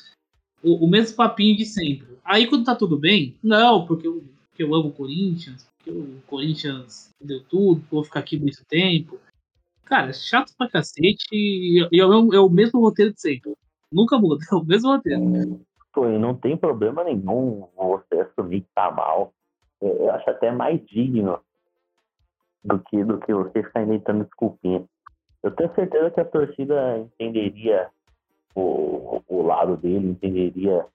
O, 0.63 0.85
o 0.85 0.87
mesmo 0.87 1.15
papinho 1.15 1.57
de 1.57 1.65
sempre. 1.65 2.17
Aí 2.23 2.47
quando 2.47 2.65
tá 2.65 2.75
tudo 2.75 2.97
bem, 2.97 3.35
não, 3.41 3.85
porque 3.85 4.07
eu, 4.07 4.23
porque 4.49 4.63
eu 4.63 4.75
amo 4.75 4.89
o 4.89 4.93
Corinthians, 4.93 5.67
porque 5.77 5.91
o 5.91 6.21
Corinthians 6.27 7.09
deu 7.19 7.43
tudo, 7.43 7.83
vou 7.89 8.03
ficar 8.03 8.19
aqui 8.19 8.37
muito 8.37 8.63
tempo. 8.65 9.19
Cara, 9.85 10.09
é 10.09 10.13
chato 10.13 10.53
pra 10.55 10.69
cacete 10.69 11.25
e, 11.31 11.87
e 11.91 11.99
é, 11.99 12.05
o, 12.05 12.33
é 12.33 12.39
o 12.39 12.49
mesmo 12.49 12.79
roteiro 12.79 13.13
de 13.13 13.19
sempre. 13.19 13.53
Nunca 13.91 14.17
muda, 14.19 14.43
é 14.51 14.55
o 14.55 14.63
mesmo 14.63 14.89
roteiro. 14.89 15.61
Pô, 15.93 16.07
e 16.07 16.17
não 16.17 16.35
tem 16.35 16.55
problema 16.55 17.03
nenhum 17.03 17.67
você 17.75 18.19
assumir 18.21 18.61
que 18.61 18.69
tá 18.73 18.91
mal. 18.91 19.33
Eu 19.81 19.89
eu 19.89 20.11
acho 20.11 20.29
até 20.29 20.51
mais 20.51 20.79
digno 20.85 21.39
do 22.63 22.79
que, 22.79 23.03
do 23.03 23.19
que 23.19 23.33
você 23.33 23.63
ficar 23.63 23.83
inventando 23.83 24.23
desculpinha. 24.23 24.83
Eu 25.43 25.51
tenho 25.51 25.73
certeza 25.73 26.11
que 26.11 26.19
a 26.19 26.25
torcida 26.25 26.99
entenderia 26.99 27.89
o, 28.55 29.21
o 29.27 29.41
lado 29.41 29.77
dele, 29.77 30.09
entenderia. 30.11 30.85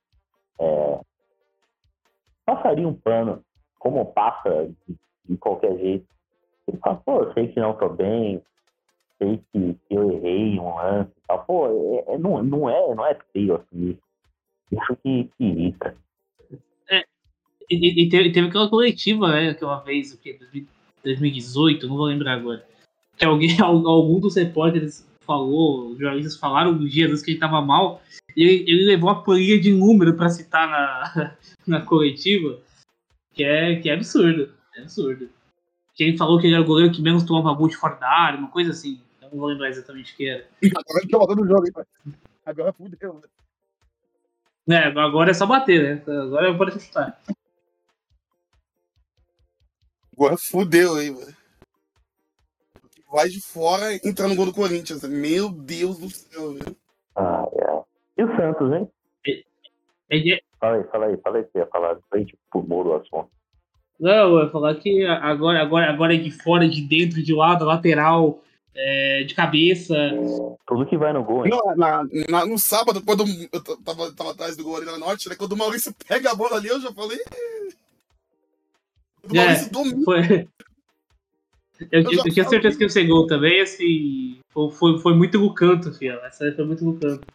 é, 0.60 1.00
passaria 2.44 2.86
um 2.86 2.94
pano, 2.94 3.44
como 3.78 4.06
passa 4.12 4.68
de, 4.86 4.96
de 5.24 5.36
qualquer 5.36 5.76
jeito. 5.78 6.06
Ele 6.68 6.78
fala, 6.78 6.96
pô, 7.04 7.22
eu 7.22 7.32
sei 7.32 7.48
que 7.48 7.60
não 7.60 7.76
tô 7.76 7.88
bem, 7.88 8.42
sei 9.18 9.42
que, 9.52 9.74
que 9.74 9.94
eu 9.94 10.10
errei 10.12 10.58
um 10.58 10.74
lance 10.76 11.10
e 11.10 11.26
tal. 11.26 11.44
Pô, 11.44 11.66
é, 11.68 12.14
é- 12.14 12.18
não, 12.18 12.42
não, 12.42 12.70
é, 12.70 12.94
não 12.94 13.04
é 13.06 13.16
feio 13.32 13.56
assim. 13.56 13.98
Isso 14.70 14.96
que, 15.02 15.24
que 15.36 15.44
irrita. 15.44 15.96
E, 17.68 17.74
e- 17.74 18.04
e 18.04 18.08
teve, 18.08 18.30
teve 18.32 18.48
aquela 18.48 18.70
coletiva, 18.70 19.28
né? 19.28 19.50
Aquela 19.50 19.80
vez, 19.80 20.12
o 20.12 20.18
quê? 20.20 20.38
2018, 21.06 21.86
não 21.88 21.96
vou 21.96 22.06
lembrar 22.06 22.34
agora. 22.34 22.64
Que 23.16 23.24
alguém, 23.24 23.56
al- 23.60 23.86
algum 23.88 24.20
dos 24.20 24.36
repórteres 24.36 25.06
falou, 25.20 25.88
os 25.90 25.98
jornalistas 25.98 26.36
falaram 26.36 26.70
um 26.72 26.84
dia 26.86 27.06
antes 27.08 27.22
que 27.22 27.32
ele 27.32 27.40
tava 27.40 27.60
mal, 27.60 28.00
e 28.36 28.42
ele, 28.42 28.70
ele 28.70 28.84
levou 28.86 29.10
a 29.10 29.22
planilha 29.22 29.58
de 29.60 29.72
número 29.72 30.14
pra 30.14 30.28
citar 30.28 30.68
na, 30.68 31.36
na 31.66 31.80
coletiva, 31.80 32.58
que 33.32 33.42
é, 33.42 33.76
que 33.76 33.88
é 33.90 33.94
absurdo. 33.94 34.52
É 34.76 34.82
absurdo. 34.82 35.28
Que 35.94 36.04
ele 36.04 36.16
falou 36.18 36.38
que 36.38 36.46
ele 36.46 36.54
era 36.54 36.62
o 36.62 36.66
goleiro 36.66 36.92
que 36.92 37.00
menos 37.00 37.24
tomava 37.24 37.56
gol 37.56 37.68
de 37.68 37.76
fora 37.76 37.94
da 37.96 38.08
área, 38.08 38.38
uma 38.38 38.50
coisa 38.50 38.70
assim. 38.72 39.00
Eu 39.22 39.30
não 39.30 39.38
vou 39.38 39.48
lembrar 39.48 39.68
exatamente 39.70 40.12
o 40.12 40.16
que 40.16 40.28
era. 40.28 40.46
Agora 40.62 41.00
ele 41.02 41.10
tá 41.10 41.18
voltando 41.18 41.42
o 41.42 41.46
jogo, 41.48 41.66
hein? 41.66 42.14
Agora 42.44 42.72
fudeu, 42.72 43.20
né? 44.66 44.76
É, 44.76 44.86
agora 45.00 45.30
é 45.30 45.34
só 45.34 45.46
bater, 45.46 46.04
né? 46.06 46.14
Agora 46.20 46.54
pode 46.56 46.78
chutar. 46.80 47.18
Agora 50.16 50.36
fudeu, 50.38 51.00
hein, 51.00 51.10
mano. 51.12 51.34
Vai 53.12 53.28
de 53.28 53.40
fora 53.40 53.92
e 53.92 54.00
entra 54.04 54.26
no 54.26 54.34
gol 54.34 54.46
do 54.46 54.52
Corinthians. 54.54 55.02
Meu 55.02 55.48
Deus 55.50 55.98
do 55.98 56.10
céu, 56.10 56.54
velho. 56.54 56.76
Ah, 57.14 57.44
é. 57.52 57.82
E 58.22 58.24
o 58.24 58.36
Santos, 58.36 58.72
hein? 58.72 58.90
Fala 60.58 60.76
aí, 60.76 60.84
fala 60.84 61.06
aí, 61.06 61.16
fala 61.18 61.36
aí, 61.38 61.42
você 61.44 61.58
ia 61.58 61.66
falar 61.66 61.94
depois 61.94 62.26
de 62.26 62.34
pulmou 62.50 62.82
do 62.84 62.94
assunto. 62.94 63.28
Não, 64.00 64.38
eu 64.38 64.44
ia 64.44 64.50
falar 64.50 64.74
que 64.76 65.04
agora, 65.06 65.60
agora, 65.60 65.90
agora 65.90 66.14
é 66.14 66.18
de 66.18 66.30
fora, 66.30 66.68
de 66.68 66.80
dentro, 66.82 67.22
de 67.22 67.34
lado, 67.34 67.64
lateral, 67.64 68.40
é, 68.74 69.24
de 69.24 69.34
cabeça. 69.34 69.94
Tudo 70.66 70.86
que 70.86 70.96
vai 70.96 71.12
no 71.12 71.24
gol, 71.24 71.44
hein? 71.46 71.50
Não, 71.52 71.76
na- 71.76 72.04
na- 72.28 72.46
no 72.46 72.58
sábado, 72.58 73.02
quando 73.04 73.24
eu 73.52 73.62
tava, 73.84 74.12
tava 74.14 74.30
atrás 74.32 74.56
do 74.56 74.64
gol 74.64 74.76
ali 74.76 74.86
na 74.86 74.98
norte, 74.98 75.28
né? 75.28 75.34
Quando 75.36 75.52
o 75.52 75.56
Maurício 75.56 75.94
pega 76.06 76.30
a 76.30 76.34
bola 76.34 76.56
ali, 76.56 76.68
eu 76.68 76.80
já 76.80 76.92
falei. 76.92 77.18
"Ih". 79.32 79.38
O 79.38 79.40
É. 79.40 79.68
Domina. 79.68 80.04
Foi... 80.04 80.48
Eu, 81.92 82.02
Eu 82.02 82.12
eu 82.12 82.22
tinha 82.32 82.48
certeza 82.48 82.76
que 82.78 82.84
ia 82.84 82.88
ser 82.88 83.06
gol 83.06 83.26
também, 83.26 83.60
assim. 83.60 84.38
Foi, 84.48 84.98
foi, 84.98 85.14
muito 85.14 85.38
no 85.38 85.52
canto, 85.54 85.92
filho. 85.92 86.18
Essa 86.24 86.50
foi 86.54 86.64
muito 86.64 86.84
no 86.84 86.98
canto. 86.98 87.26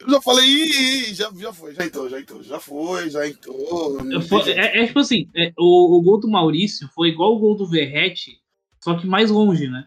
Eu 0.00 0.10
já 0.10 0.20
falei, 0.22 0.44
"Ih, 0.46 1.10
ih, 1.10 1.14
já, 1.14 1.30
já 1.36 1.52
foi, 1.52 1.74
já 1.74 1.84
entrou, 1.84 2.08
já 2.08 2.18
entrou, 2.18 2.42
já 2.42 2.58
foi, 2.58 3.10
já 3.10 3.28
entrou. 3.28 3.98
Foi- 4.28 4.42
tem 4.42 4.54
jeito." 4.54 4.58
é, 4.58 4.82
é 4.82 4.86
tipo 4.86 4.98
assim, 4.98 5.28
é, 5.36 5.52
o, 5.56 5.98
o 5.98 6.02
gol 6.02 6.18
do 6.18 6.28
Maurício 6.28 6.88
foi 6.94 7.08
igual 7.10 7.36
o 7.36 7.38
gol 7.38 7.54
do 7.54 7.66
Verrete, 7.68 8.40
só 8.80 8.94
que 8.98 9.06
mais 9.06 9.30
longe, 9.30 9.68
né? 9.68 9.86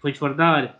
Foi 0.00 0.10
de 0.10 0.18
fora 0.18 0.34
da 0.34 0.46
área. 0.46 0.76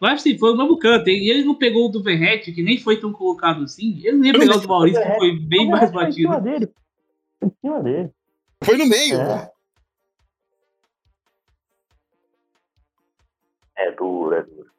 Mas 0.00 0.20
assim, 0.20 0.38
foi 0.38 0.52
o 0.52 0.56
mesmo 0.56 0.78
canto. 0.78 1.08
E 1.10 1.30
ele 1.30 1.44
não 1.44 1.54
pegou 1.54 1.86
o 1.86 1.90
do 1.90 2.02
Verrete, 2.02 2.52
que 2.52 2.62
nem 2.62 2.78
foi 2.78 2.98
tão 2.98 3.12
colocado 3.12 3.62
assim. 3.64 4.00
Ele 4.04 4.16
não 4.16 4.24
ia 4.24 4.32
pegar 4.32 4.56
o 4.56 4.60
do 4.60 4.68
Maurício, 4.68 5.02
que 5.02 5.16
foi 5.18 5.38
bem 5.38 5.68
mais 5.68 5.90
Em 5.90 6.12
cima 6.12 6.30
batido. 6.30 6.40
dele. 6.40 6.68
Em 7.42 7.50
cima 7.60 7.82
dele. 7.82 8.10
Foi 8.62 8.76
no 8.76 8.86
meio, 8.86 9.20
É. 9.20 9.50
É 13.76 13.92
duro, 13.92 14.34
é 14.34 14.42
duro. 14.42 14.70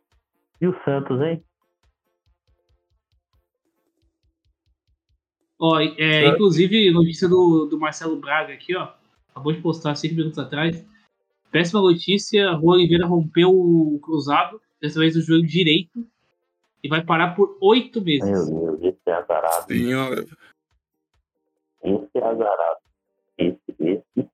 E 0.60 0.68
o 0.68 0.84
Santos, 0.84 1.22
hein? 1.22 1.44
Ó, 5.58 5.80
é, 5.80 6.28
inclusive, 6.28 6.92
notícia 6.92 7.28
do, 7.28 7.66
do 7.66 7.80
Marcelo 7.80 8.18
Braga 8.18 8.54
aqui, 8.54 8.76
ó. 8.76 8.94
Acabou 9.32 9.54
de 9.54 9.62
postar 9.62 9.96
cinco 9.96 10.16
minutos 10.16 10.38
atrás. 10.38 10.86
Péssima 11.52 11.82
notícia, 11.82 12.52
Rua 12.52 12.76
Oliveira 12.76 13.06
rompeu 13.06 13.50
o 13.50 14.00
cruzado, 14.02 14.62
dessa 14.82 15.00
vez 15.00 15.16
o 15.16 15.22
joelho 15.22 15.48
direito, 15.48 16.06
e 16.84 16.88
vai 16.88 17.04
parar 17.04 17.36
por 17.36 17.58
oito 17.62 18.02
meses. 18.02 18.30
Meu 18.30 18.78
Deus, 18.78 18.82
esse 18.82 19.10
é 19.10 19.14
azarado. 19.14 19.66
Senhora. 19.68 20.26
Esse 21.84 22.10
é 22.16 22.24
azarado. 22.24 22.80
Esse, 23.80 24.30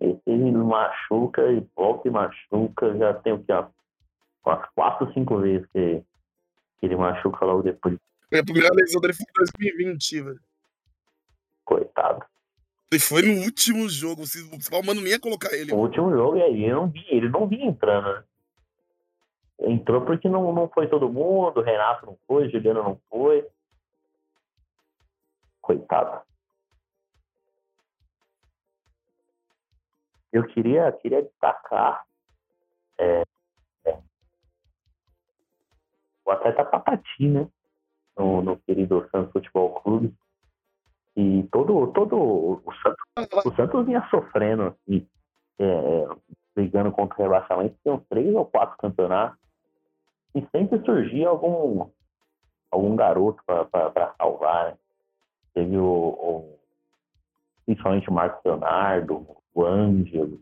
esse, 0.00 0.20
ele 0.26 0.50
machuca 0.52 1.42
e 1.50 1.66
volta 1.74 2.08
e 2.08 2.10
machuca. 2.10 2.96
Já 2.96 3.14
tem 3.14 3.32
o 3.32 3.42
que? 3.42 3.52
Umas 4.44 4.68
quatro, 4.74 5.12
cinco 5.14 5.38
vezes 5.38 5.66
que, 5.72 6.02
que 6.78 6.86
ele 6.86 6.96
machuca 6.96 7.44
logo 7.44 7.62
depois. 7.62 7.98
A 8.32 8.44
primeira 8.44 8.68
lesão 8.74 9.00
dele 9.00 9.14
foi 9.14 9.24
em 9.24 9.32
2020, 9.34 10.20
velho. 10.22 10.40
Coitado. 11.64 12.24
Ele 12.90 13.00
foi 13.00 13.22
no 13.22 13.42
último 13.42 13.88
jogo. 13.88 14.22
O 14.22 14.70
Palmano 14.70 15.00
nem 15.00 15.12
ia 15.12 15.20
colocar 15.20 15.52
ele. 15.52 15.72
O 15.72 15.78
último 15.78 16.10
jogo, 16.12 16.36
e 16.36 16.42
aí 16.42 16.64
ele 16.64 16.72
não 16.72 16.88
vinha, 16.88 17.06
ele 17.08 17.28
não 17.28 17.48
vinha 17.48 17.66
entrando, 17.66 18.12
né? 18.12 18.24
Entrou 19.60 20.02
porque 20.02 20.28
não, 20.28 20.52
não 20.52 20.68
foi 20.68 20.88
todo 20.88 21.08
mundo, 21.08 21.60
Renato 21.60 22.06
não 22.06 22.18
foi, 22.26 22.50
Juliano 22.50 22.82
não 22.82 23.00
foi. 23.08 23.46
Coitado. 25.60 26.20
Eu 30.34 30.44
queria, 30.48 30.90
queria 30.90 31.22
destacar 31.22 32.04
é, 32.98 33.22
é, 33.84 33.98
o 36.24 36.30
atleta 36.32 36.64
Patati, 36.64 37.28
né? 37.28 37.48
No, 38.18 38.42
no 38.42 38.56
querido 38.58 39.08
Santos 39.10 39.32
Futebol 39.32 39.80
Clube. 39.80 40.12
E 41.16 41.44
todo, 41.52 41.86
todo 41.92 42.16
o 42.16 42.72
Santos 42.82 43.44
o 43.46 43.54
Santos 43.54 43.86
vinha 43.86 44.04
sofrendo, 44.10 44.64
assim, 44.64 45.06
é, 45.60 46.08
brigando 46.52 46.90
contra 46.90 47.16
o 47.16 47.22
rebaixamento, 47.22 47.76
tinham 47.84 48.00
três 48.08 48.34
ou 48.34 48.44
quatro 48.44 48.76
campeonatos, 48.78 49.38
e 50.34 50.44
sempre 50.50 50.84
surgia 50.84 51.28
algum, 51.28 51.88
algum 52.72 52.96
garoto 52.96 53.40
para 53.44 54.14
salvar. 54.18 54.72
Né? 54.72 54.78
Teve 55.54 55.76
o, 55.78 55.84
o- 55.86 56.58
principalmente 57.64 58.10
o 58.10 58.12
Marcos 58.12 58.42
Leonardo, 58.44 59.43
o 59.54 59.64
Ângelo 59.64 60.40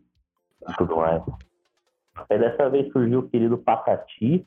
e 0.69 0.77
tudo 0.77 0.97
mais. 0.97 1.23
Até 2.15 2.39
dessa 2.39 2.69
vez 2.69 2.91
surgiu 2.93 3.21
o 3.21 3.29
querido 3.29 3.59
Patati, 3.59 4.47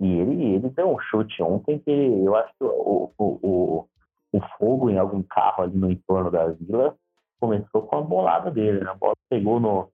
e 0.00 0.06
ele, 0.06 0.44
ele 0.56 0.68
deu 0.70 0.90
um 0.90 0.98
chute 0.98 1.42
ontem 1.42 1.78
que 1.78 1.90
eu 1.90 2.34
acho 2.34 2.52
que 2.58 2.64
o, 2.64 3.12
o, 3.16 3.24
o, 3.42 3.88
o 4.32 4.40
fogo 4.58 4.90
em 4.90 4.98
algum 4.98 5.22
carro 5.22 5.62
ali 5.62 5.76
no 5.76 5.90
entorno 5.90 6.30
da 6.30 6.48
vila 6.48 6.96
começou 7.38 7.82
com 7.82 7.98
a 7.98 8.02
bolada 8.02 8.50
dele, 8.50 8.80
né? 8.80 8.90
A 8.90 8.94
bola 8.94 9.14
pegou 9.28 9.60
no. 9.60 9.90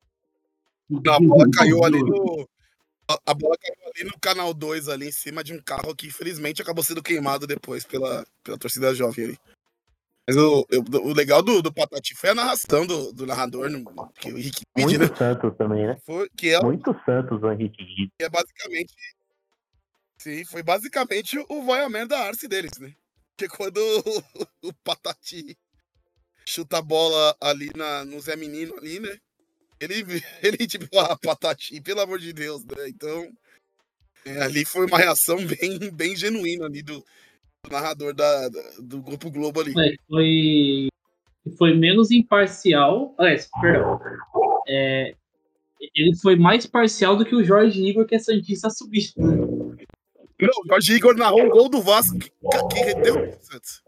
A 1.07 1.21
bola 1.21 1.45
caiu 1.53 1.85
ali 1.85 2.01
no. 2.01 2.49
A, 3.11 3.19
a 3.27 3.35
bola 3.35 3.57
caiu 3.61 3.93
ali 3.95 4.05
no 4.11 4.19
canal 4.21 4.55
2, 4.55 4.89
ali 4.89 5.09
em 5.09 5.13
cima 5.13 5.45
de 5.45 5.53
um 5.53 5.61
carro 5.63 5.95
que 5.95 6.07
infelizmente 6.07 6.63
acabou 6.63 6.83
sendo 6.83 7.03
queimado 7.03 7.47
depois 7.47 7.85
pela, 7.85 8.25
pela 8.43 8.59
torcida 8.59 8.95
jovem 8.95 9.27
ali. 9.27 9.39
Mas 10.31 10.37
o, 10.37 10.65
eu- 10.71 10.85
o 11.03 11.13
legal 11.13 11.43
do, 11.43 11.61
do 11.61 11.73
Patati 11.73 12.15
foi 12.15 12.31
a 12.31 12.35
narração 12.37 12.87
do, 12.87 13.13
do 13.13 13.27
narrador, 13.27 13.69
no, 13.69 13.83
que 14.13 14.33
o 14.33 14.39
Henrique 14.39 14.63
Muito 14.79 14.97
né? 14.97 15.07
Santos 15.17 15.57
também, 15.57 15.89
né? 15.89 15.99
Foi, 16.07 16.29
que 16.37 16.51
é, 16.51 16.63
Muito 16.63 16.95
Santos 17.05 17.43
o 17.43 17.51
Henrique 17.51 17.85
Guide. 17.85 18.13
que 18.17 18.25
é 18.25 18.29
basicamente. 18.29 18.95
Sim, 20.19 20.45
foi 20.45 20.63
basicamente 20.63 21.37
o 21.49 21.65
vai 21.65 21.83
a 21.83 21.89
merda 21.89 22.17
Arce 22.17 22.47
deles, 22.47 22.71
né? 22.79 22.95
Porque 23.37 23.57
quando 23.57 23.79
o, 23.79 24.23
o 24.69 24.73
Patati 24.85 25.59
chuta 26.47 26.79
a 26.79 26.83
bola 26.83 27.37
ali 27.41 27.71
na, 27.75 28.05
no 28.05 28.21
Zé 28.21 28.37
Menino 28.37 28.77
ali, 28.79 29.01
né? 29.01 29.19
Ele, 29.81 30.05
ele 30.45 30.65
tipo, 30.65 30.97
ah, 30.97 31.19
Patati, 31.19 31.81
pelo 31.81 32.03
amor 32.03 32.21
de 32.21 32.33
Deus, 32.33 32.65
né? 32.65 32.89
Então, 32.89 33.29
é, 34.25 34.43
ali 34.43 34.65
foi 34.65 34.87
uma 34.87 34.99
reação 34.99 35.45
bem, 35.45 35.91
bem 35.91 36.15
genuína 36.15 36.67
ali 36.67 36.85
do 36.85 37.05
narrador 37.71 38.15
da, 38.15 38.49
da- 38.49 38.71
do 38.81 39.03
Grupo 39.03 39.31
Globo 39.31 39.61
ali. 39.61 39.73
É, 39.79 39.95
foi, 40.09 40.89
foi 41.59 41.75
menos 41.75 42.11
imparcial. 42.11 43.15
Aliás, 43.19 43.49
perdão. 43.61 44.01
É, 44.69 45.15
ele 45.95 46.15
foi 46.17 46.37
mais 46.37 46.67
parcial 46.67 47.17
do 47.17 47.25
que 47.25 47.35
o 47.35 47.45
Jorge 47.45 47.83
Igor, 47.85 48.07
que 48.07 48.15
é 48.15 48.19
Santista 48.19 48.71
subir. 48.71 49.13
Não, 49.17 50.49
o 50.65 50.69
Jorge 50.69 50.95
Igor 50.95 51.17
narrou 51.17 51.43
um 51.43 51.51
gol 51.51 51.69
do 51.69 51.83
Vasco 51.83 52.19
que, 52.19 52.31
que 52.31 52.95
deu 53.03 53.15
o 53.29 53.33
Santos. 53.43 53.83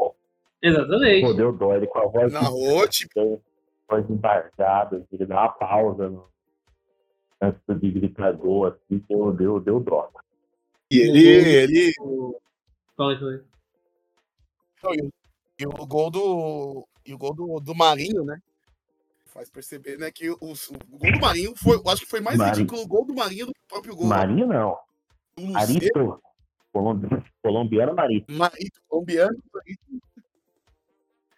Exatamente. 0.63 1.27
Pô, 1.27 1.33
deu 1.33 1.53
dó 1.53 1.75
ele 1.75 1.87
com 1.87 1.99
a 1.99 2.07
voz, 2.07 2.33
Narrou, 2.33 2.87
tipo, 2.89 3.43
voz 3.89 4.09
embargada, 4.09 5.05
ele 5.11 5.27
dá 5.27 5.35
uma 5.43 5.49
pausa 5.49 6.09
no, 6.09 6.29
antes 7.41 7.61
de 7.81 7.91
gritar 7.91 8.33
gol, 8.35 8.67
assim, 8.67 9.03
deu, 9.09 9.33
deu, 9.33 9.61
deu 9.61 9.81
dó. 9.81 10.09
e 10.91 10.99
ele, 11.01 11.27
ele 11.29 11.93
Fala 12.97 13.13
aí, 13.13 13.19
fala 13.19 13.31
aí. 13.33 13.41
E, 15.59 15.67
o, 15.67 15.87
gol 15.87 16.11
do. 16.11 16.89
E 17.07 17.15
o 17.15 17.19
gol 17.19 17.35
do, 17.35 17.61
do 17.61 17.75
Marinho, 17.75 18.25
né? 18.25 18.41
Faz 19.27 19.49
perceber, 19.49 19.97
né, 19.99 20.11
que 20.11 20.29
o, 20.29 20.37
o 20.41 20.99
gol 20.99 21.13
do 21.13 21.21
Marinho 21.21 21.55
foi. 21.57 21.77
eu 21.77 21.89
Acho 21.89 22.03
que 22.03 22.11
foi 22.11 22.21
mais 22.21 22.37
Marinho. 22.37 22.57
ridículo 22.57 22.83
o 22.83 22.87
gol 22.87 23.05
do 23.07 23.15
Marinho 23.15 23.47
do 23.47 23.55
que 23.55 23.61
o 23.65 23.69
próprio 23.69 23.97
gol. 23.97 24.07
Marinho 24.07 24.47
não. 24.47 24.77
Marito. 25.39 26.21
Colombiano, 26.73 27.25
colombiano 27.43 27.95
Marito. 27.95 28.33
Marito, 28.33 28.81
colombiano. 28.89 29.43
Marito. 29.53 30.03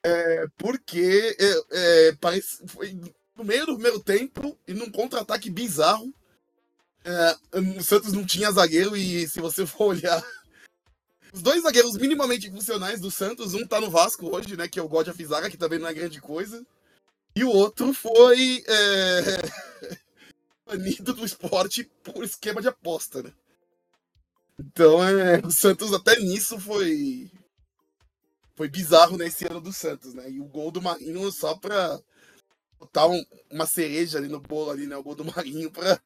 É, 0.05 0.47
porque 0.59 1.37
é, 1.41 2.09
é, 2.09 2.13
parece, 2.21 2.67
foi 2.69 2.93
no 3.37 3.45
meio 3.45 3.67
do 3.67 3.75
primeiro 3.75 4.01
tempo 4.01 4.57
e 4.67 4.75
num 4.75 4.91
contra-ataque 4.91 5.51
bizarro. 5.51 6.13
é, 7.05 7.59
o 7.59 7.83
Santos 7.83 8.13
não 8.13 8.25
tinha 8.25 8.51
zagueiro 8.53 8.97
e 8.97 9.27
se 9.29 9.41
você 9.41 9.67
for 9.67 9.89
olhar 9.97 10.23
Os 11.35 11.43
dois 11.43 11.65
zagueiros 11.65 11.97
minimamente 11.97 12.49
funcionais 12.49 13.01
do 13.01 13.11
Santos, 13.11 13.55
um 13.55 13.67
tá 13.67 13.81
no 13.81 13.91
Vasco 13.91 14.33
hoje, 14.33 14.57
né? 14.57 14.69
Que 14.69 14.79
é 14.79 14.83
o 14.83 14.89
God 14.89 15.09
of 15.09 15.27
Zaga, 15.27 15.51
que 15.51 15.57
também 15.57 15.81
não 15.81 15.89
é 15.89 15.93
grande 15.93 16.21
coisa. 16.21 16.65
E 17.35 17.43
o 17.43 17.51
outro 17.51 17.93
foi 17.93 18.63
é... 18.69 19.99
banido 20.65 21.13
do 21.13 21.25
esporte 21.25 21.91
por 22.05 22.23
esquema 22.23 22.63
de 22.63 22.69
aposta, 22.69 23.21
né? 23.21 23.33
Então 24.57 25.03
é, 25.03 25.41
o 25.45 25.51
Santos 25.51 25.93
até 25.93 26.21
nisso 26.21 26.61
foi 26.61 27.29
foi 28.55 28.69
bizarro 28.69 29.17
nesse 29.17 29.45
ano 29.45 29.61
do 29.61 29.73
Santos, 29.73 30.15
né? 30.15 30.31
E 30.31 30.39
o 30.41 30.45
gol 30.45 30.71
do 30.71 30.81
Marinho 30.81 31.33
só 31.33 31.57
pra 31.57 31.99
botar 32.79 33.09
um, 33.09 33.21
uma 33.51 33.67
cereja 33.67 34.19
ali 34.19 34.29
no 34.29 34.39
bolo 34.39 34.71
ali, 34.71 34.87
né? 34.87 34.97
O 34.97 35.03
gol 35.03 35.17
do 35.17 35.25
Marinho 35.25 35.69
pra, 35.69 36.01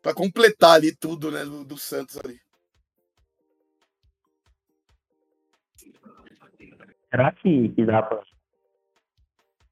pra 0.00 0.14
completar 0.14 0.76
ali 0.76 0.96
tudo, 0.96 1.30
né? 1.30 1.44
Do, 1.44 1.62
do 1.62 1.76
Santos 1.76 2.16
ali. 2.16 2.40
Será 7.10 7.32
que, 7.32 7.68
que 7.70 7.84
dá 7.86 8.02
pra 8.02 8.22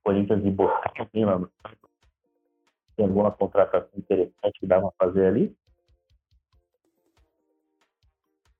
Corinthians 0.04 0.44
ir 0.44 0.50
buscar 0.50 0.92
alguém 0.98 1.24
lá 1.24 1.38
no? 1.38 1.50
Tem 2.96 3.04
alguma 3.06 3.30
contratação 3.30 3.90
interessante 3.96 4.58
que 4.58 4.66
dá 4.66 4.80
pra 4.80 4.90
fazer 4.98 5.26
ali? 5.26 5.56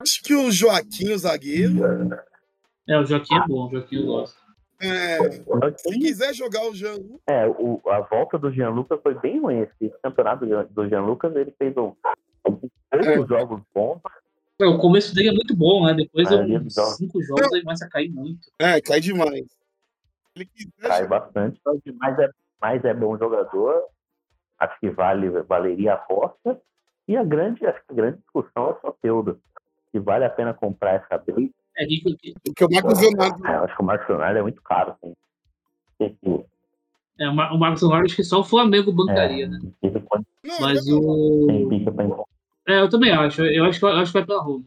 Acho 0.00 0.22
que 0.22 0.34
o 0.34 0.50
Joaquim, 0.50 1.10
o 1.12 1.18
zagueiro. 1.18 1.74
É, 2.88 2.98
o 2.98 3.04
Joaquim 3.06 3.34
é 3.34 3.46
bom, 3.46 3.66
o 3.66 3.70
Joaquim 3.70 3.96
eu 3.96 4.06
gosto. 4.06 4.46
É, 4.78 5.18
se 5.78 5.98
quiser 5.98 6.34
jogar 6.34 6.62
o 6.68 6.74
Jean 6.74 6.96
Lucas. 6.96 7.20
É, 7.26 7.48
o, 7.48 7.80
a 7.86 8.00
volta 8.02 8.38
do 8.38 8.52
Jean 8.52 8.68
Lucas 8.68 9.00
foi 9.02 9.14
bem 9.18 9.40
ruim. 9.40 9.60
Esse 9.80 9.88
campeonato 10.02 10.44
do- 10.44 10.88
Jean 10.88 11.00
Lucas, 11.00 11.34
ele 11.34 11.50
fez 11.52 11.74
um, 11.78 11.96
alguns 12.44 12.70
poucos 12.90 13.26
jogos 13.28 13.62
bons. 13.74 14.00
É, 14.60 14.66
O 14.66 14.78
começo 14.78 15.14
dele 15.14 15.28
é 15.28 15.32
muito 15.32 15.54
bom, 15.54 15.84
né? 15.86 15.94
Depois 15.94 16.30
ele 16.30 16.58
uns 16.58 16.74
joga. 16.74 16.90
cinco 16.92 17.22
jogos 17.22 17.52
aí 17.52 17.62
começa 17.62 17.84
a 17.84 17.88
cair 17.90 18.10
muito. 18.10 18.48
É, 18.58 18.80
cai 18.80 19.00
demais. 19.00 19.46
Ele 20.34 20.46
quiser 20.46 20.70
Cai 20.88 21.06
bastante. 21.06 21.60
Mas 21.98 22.18
é, 22.18 22.30
mas 22.60 22.84
é 22.84 22.94
bom 22.94 23.16
jogador. 23.18 23.82
Acho 24.58 24.78
que 24.80 24.88
vale, 24.90 25.28
valeria 25.42 25.92
a 25.92 25.96
aposta. 25.96 26.60
E 27.06 27.16
a 27.16 27.22
grande, 27.22 27.66
acho 27.66 27.78
que 27.86 27.92
a 27.92 27.94
grande 27.94 28.18
discussão 28.18 28.68
é 28.68 28.70
o 28.72 28.80
Soteudo. 28.80 29.40
Se 29.92 29.98
vale 29.98 30.24
a 30.24 30.30
pena 30.30 30.52
comprar 30.54 30.94
essa 30.94 31.18
briga. 31.18 31.52
É 31.76 31.84
que, 31.86 32.00
que- 32.16 32.34
Porque 32.44 32.64
o 32.64 32.68
Marcos 32.70 33.00
Leonardo. 33.00 33.46
Ah, 33.46 33.52
eu 33.52 33.64
acho 33.64 33.76
que 33.76 33.82
o 33.82 33.84
Marcos 33.84 34.08
Leonardo 34.08 34.38
é 34.38 34.42
muito 34.42 34.62
caro. 34.62 34.96
Assim. 35.02 36.44
É, 37.18 37.28
o 37.28 37.34
Mar- 37.34 37.52
o 37.52 37.58
Marcos 37.58 37.82
Leonardo 37.82 38.06
acho 38.06 38.16
que 38.16 38.24
só 38.24 38.40
o 38.40 38.44
Flamengo 38.44 38.92
bancaria, 38.92 39.44
é, 39.44 39.48
né? 39.48 39.58
Não, 39.62 40.60
Mas 40.60 40.86
ele- 40.86 41.00
tem 41.46 41.66
o. 41.66 41.68
ficha 41.68 41.92
pra. 41.92 42.04
É, 42.66 42.80
eu 42.80 42.88
também 42.88 43.12
acho. 43.12 43.42
Eu 43.44 43.64
acho 43.64 43.78
que, 43.78 43.84
eu 43.84 43.90
acho 43.90 44.12
que 44.12 44.18
vai 44.18 44.26
pra 44.26 44.38
Roma. 44.42 44.64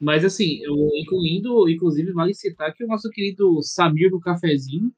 Mas 0.00 0.24
assim, 0.24 0.58
eu, 0.62 0.74
incluindo, 0.96 1.68
inclusive, 1.68 2.12
vale 2.12 2.34
citar 2.34 2.74
que 2.74 2.84
o 2.84 2.88
nosso 2.88 3.08
querido 3.10 3.62
Samir 3.62 4.10
do 4.10 4.20
Cafezinho 4.20 4.92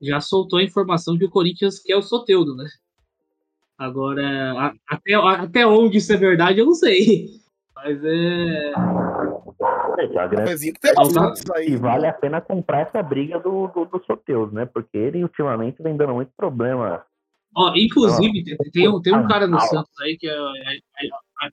já 0.00 0.20
soltou 0.20 0.58
a 0.60 0.62
informação 0.62 1.18
que 1.18 1.24
o 1.24 1.30
Corinthians 1.30 1.80
quer 1.80 1.96
o 1.96 2.02
Soteudo, 2.02 2.54
né? 2.54 2.68
Agora, 3.76 4.52
a- 4.52 4.74
até, 4.88 5.14
a- 5.14 5.42
até 5.42 5.66
onde 5.66 5.98
isso 5.98 6.12
é 6.12 6.16
verdade, 6.16 6.60
eu 6.60 6.66
não 6.66 6.74
sei. 6.74 7.28
Mas 7.74 7.98
é. 8.04 8.72
É, 9.98 10.18
a 10.18 10.26
grande 10.26 10.72
tá-. 10.72 11.60
E 11.64 11.76
vale 11.76 12.06
a 12.06 12.12
pena 12.12 12.40
comprar 12.40 12.80
essa 12.80 13.02
briga 13.02 13.38
do, 13.40 13.66
do, 13.68 13.84
do 13.84 14.04
Soteus, 14.04 14.52
né? 14.52 14.66
Porque 14.66 14.96
ele 14.96 15.22
ultimamente 15.22 15.82
vem 15.82 15.96
dando 15.96 16.14
muito 16.14 16.30
problema. 16.36 17.04
Ó, 17.58 17.74
inclusive, 17.74 18.44
tem, 18.44 18.56
tem 18.70 18.88
um, 18.88 19.02
tem 19.02 19.12
um 19.12 19.26
cara 19.26 19.48
no 19.48 19.58
Santos 19.60 19.90
aí 20.00 20.16
que 20.16 20.28
é, 20.28 20.32
é- 20.32 20.76
é- 20.76 21.06
é- 21.46 21.50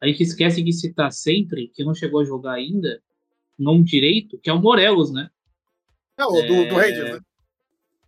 a 0.00 0.06
gente 0.06 0.22
esquece 0.22 0.62
de 0.62 0.72
citar 0.72 1.12
sempre, 1.12 1.68
que 1.68 1.84
não 1.84 1.94
chegou 1.94 2.22
a 2.22 2.24
jogar 2.24 2.54
ainda, 2.54 3.02
nome 3.58 3.84
direito, 3.84 4.38
que 4.38 4.48
é 4.48 4.52
o 4.52 4.58
Morelos, 4.58 5.12
né? 5.12 5.28
É, 6.16 6.24
o 6.24 6.32
do, 6.32 6.46
do 6.46 6.80
É. 6.80 6.88
Rangers, 6.88 7.12
né? 7.12 7.20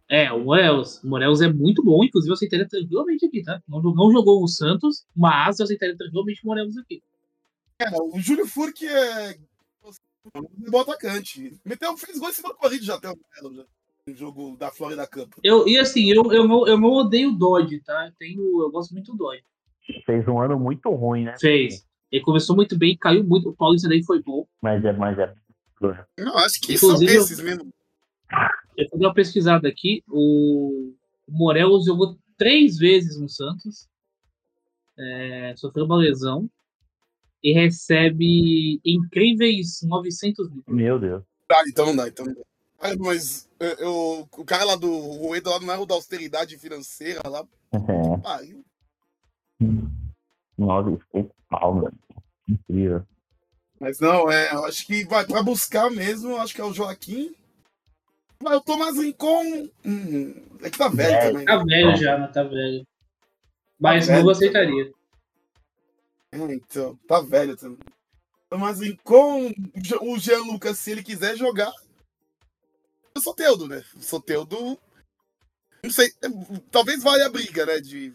É, 0.08 0.32
o 0.32 0.42
Morelos. 0.44 1.02
O 1.04 1.08
Morelos 1.08 1.42
é 1.42 1.52
muito 1.52 1.84
bom, 1.84 2.02
inclusive 2.02 2.30
eu 2.30 2.34
aceitaria 2.34 2.66
tranquilamente 2.66 3.26
aqui, 3.26 3.42
tá? 3.42 3.62
Não, 3.68 3.82
não 3.82 4.10
jogou 4.10 4.40
no 4.40 4.48
Santos, 4.48 5.04
mas 5.14 5.58
eu 5.58 5.64
aceitaria 5.64 5.96
tranquilamente 5.96 6.40
o 6.42 6.46
Morelos 6.46 6.78
aqui. 6.78 7.02
É, 7.78 7.90
o 8.00 8.18
Júlio 8.18 8.46
Furque 8.46 8.86
é. 8.86 9.36
Um 10.34 10.70
bom 10.70 10.80
atacante. 10.80 11.60
Meteu, 11.64 11.94
fez 11.98 12.18
gol 12.18 12.30
em 12.30 12.32
cima 12.32 12.50
do 12.50 12.54
Corinthians 12.54 12.86
já 12.86 12.94
até 12.94 13.10
o 13.10 13.18
Melo, 13.34 13.56
já. 13.56 13.64
No 14.06 14.14
jogo 14.16 14.56
da 14.56 14.68
Florida 14.70 15.06
Cup. 15.06 15.32
Eu, 15.44 15.66
e 15.68 15.78
assim, 15.78 16.10
eu, 16.10 16.32
eu, 16.32 16.48
não, 16.48 16.66
eu 16.66 16.76
não 16.78 16.90
odeio 16.90 17.30
o 17.30 17.36
Dodge, 17.38 17.80
tá? 17.84 18.06
Eu, 18.06 18.12
tenho, 18.18 18.62
eu 18.62 18.70
gosto 18.70 18.92
muito 18.92 19.12
do 19.12 19.18
Dodge. 19.18 19.44
Fez 20.04 20.26
um 20.26 20.40
ano 20.40 20.58
muito 20.58 20.90
ruim, 20.90 21.24
né? 21.24 21.36
Fez. 21.38 21.86
Ele 22.10 22.22
começou 22.24 22.56
muito 22.56 22.76
bem, 22.76 22.96
caiu 22.96 23.22
muito. 23.22 23.50
O 23.50 23.56
Paulista 23.56 23.88
daí 23.88 24.02
foi 24.04 24.20
bom. 24.20 24.44
Mas 24.60 24.84
é, 24.84 24.92
mas 24.92 25.16
é. 25.18 25.32
Não, 26.18 26.36
acho 26.38 26.60
que 26.60 26.74
Inclusive, 26.74 27.10
são 27.12 27.18
eu- 27.20 27.22
esses 27.24 27.40
mesmo. 27.40 27.72
Eu 28.76 28.88
fui 28.88 28.98
uma 28.98 29.14
pesquisada 29.14 29.68
aqui. 29.68 30.02
O 30.08 30.94
o 31.28 31.32
Morelos 31.32 31.84
jogou 31.84 32.18
três 32.36 32.76
vezes 32.78 33.18
no 33.20 33.28
Santos. 33.28 33.88
É, 34.98 35.54
sofreu 35.56 35.84
uma 35.84 35.96
lesão. 35.96 36.50
E 37.42 37.52
recebe 37.52 38.80
incríveis 38.84 39.80
900 39.82 40.50
mil. 40.50 40.62
Meu 40.68 40.98
Deus. 40.98 41.22
Ah, 41.50 41.62
então 41.68 41.86
não 41.86 41.96
dá, 41.96 42.08
então 42.08 42.26
não 42.26 42.34
dá. 42.34 42.40
Ah, 42.80 42.96
mas 42.98 43.48
eu, 43.64 43.76
eu- 43.78 44.28
o 44.38 44.44
cara 44.44 44.64
lá 44.64 44.76
do 44.76 44.90
Rueda 44.98 45.50
lá 45.50 45.60
não 45.60 45.72
é 45.74 45.78
o 45.78 45.86
da 45.86 45.94
austeridade 45.94 46.58
financeira 46.58 47.20
lá. 47.28 47.44
É. 47.72 48.18
Pariu. 48.22 48.64
Nossa, 50.58 50.96
ficou 50.98 51.30
mal, 51.50 51.74
mano. 51.74 51.98
Incrível. 52.48 53.06
Mas 53.80 53.98
não, 53.98 54.30
é, 54.30 54.52
eu 54.52 54.64
acho 54.64 54.86
que 54.86 55.04
vai 55.04 55.26
pra 55.26 55.42
buscar 55.42 55.90
mesmo, 55.90 56.30
eu 56.30 56.40
acho 56.40 56.54
que 56.54 56.60
é 56.60 56.64
o 56.64 56.72
Joaquim. 56.72 57.34
Mas 58.42 58.56
o 58.56 58.60
Tomás 58.60 58.96
Rincon. 58.98 59.68
Hum, 59.84 60.34
é 60.62 60.70
que 60.70 60.78
tá 60.78 60.88
velho 60.88 61.14
É, 61.14 61.30
também. 61.30 61.44
Tá 61.46 61.56
né? 61.58 61.64
velho 61.64 61.96
já, 61.96 62.18
mas 62.18 62.32
tá 62.32 62.42
velho. 62.42 62.86
Mas 63.78 64.06
velho 64.06 64.24
não 64.24 64.30
aceitaria. 64.30 64.92
É, 66.32 66.38
então, 66.54 66.96
tá 67.06 67.20
velho 67.20 67.56
também. 67.56 67.78
Tomás 68.50 68.80
Rincon, 68.80 69.52
o 70.02 70.18
Jean 70.18 70.42
Lucas, 70.42 70.78
se 70.78 70.90
ele 70.90 71.02
quiser 71.02 71.36
jogar. 71.36 71.72
O 73.16 73.20
Soteudo, 73.20 73.68
né? 73.68 73.82
O 73.96 74.02
Soteudo. 74.02 74.78
Não 75.84 75.90
sei, 75.90 76.06
é, 76.22 76.28
talvez 76.70 77.02
valha 77.02 77.26
a 77.26 77.30
briga, 77.30 77.66
né? 77.66 77.80
De. 77.80 78.12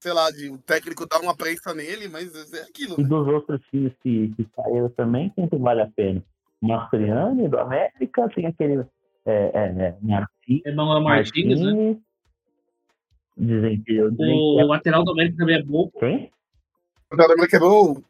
Sei 0.00 0.12
lá, 0.14 0.30
de 0.30 0.48
o 0.48 0.56
técnico 0.58 1.06
dar 1.06 1.20
uma 1.20 1.36
prensa 1.36 1.74
nele, 1.74 2.08
mas 2.08 2.34
é 2.54 2.62
aquilo, 2.62 2.94
E 2.98 3.02
né? 3.02 3.08
dos 3.08 3.28
outros 3.28 3.60
times 3.70 3.92
que, 4.02 4.32
que 4.34 4.48
saíram 4.56 4.88
também, 4.90 5.28
quem 5.36 5.46
que 5.46 5.56
vale 5.56 5.82
a 5.82 5.90
pena? 5.94 6.24
Mastroianni, 6.62 7.48
do 7.48 7.58
América, 7.58 8.26
tem 8.34 8.46
aquele. 8.46 8.86
É, 9.26 9.50
é, 9.52 9.64
é, 9.88 9.96
Martins, 10.00 10.62
Emanuel 10.64 11.02
Martins, 11.02 11.60
né? 11.60 11.72
Martins. 11.72 12.02
Dizem 13.36 13.82
que 13.82 13.92
eu 13.94 14.10
dizem 14.10 14.34
O 14.34 14.56
que 14.56 14.64
lateral 14.64 15.04
do 15.04 15.12
América 15.12 15.36
também 15.36 15.56
é 15.56 15.62
bom. 15.62 15.90
é 15.96 16.00
quem? 16.00 16.32
O 17.12 17.14
América 17.22 17.48
quebrou. 17.48 18.02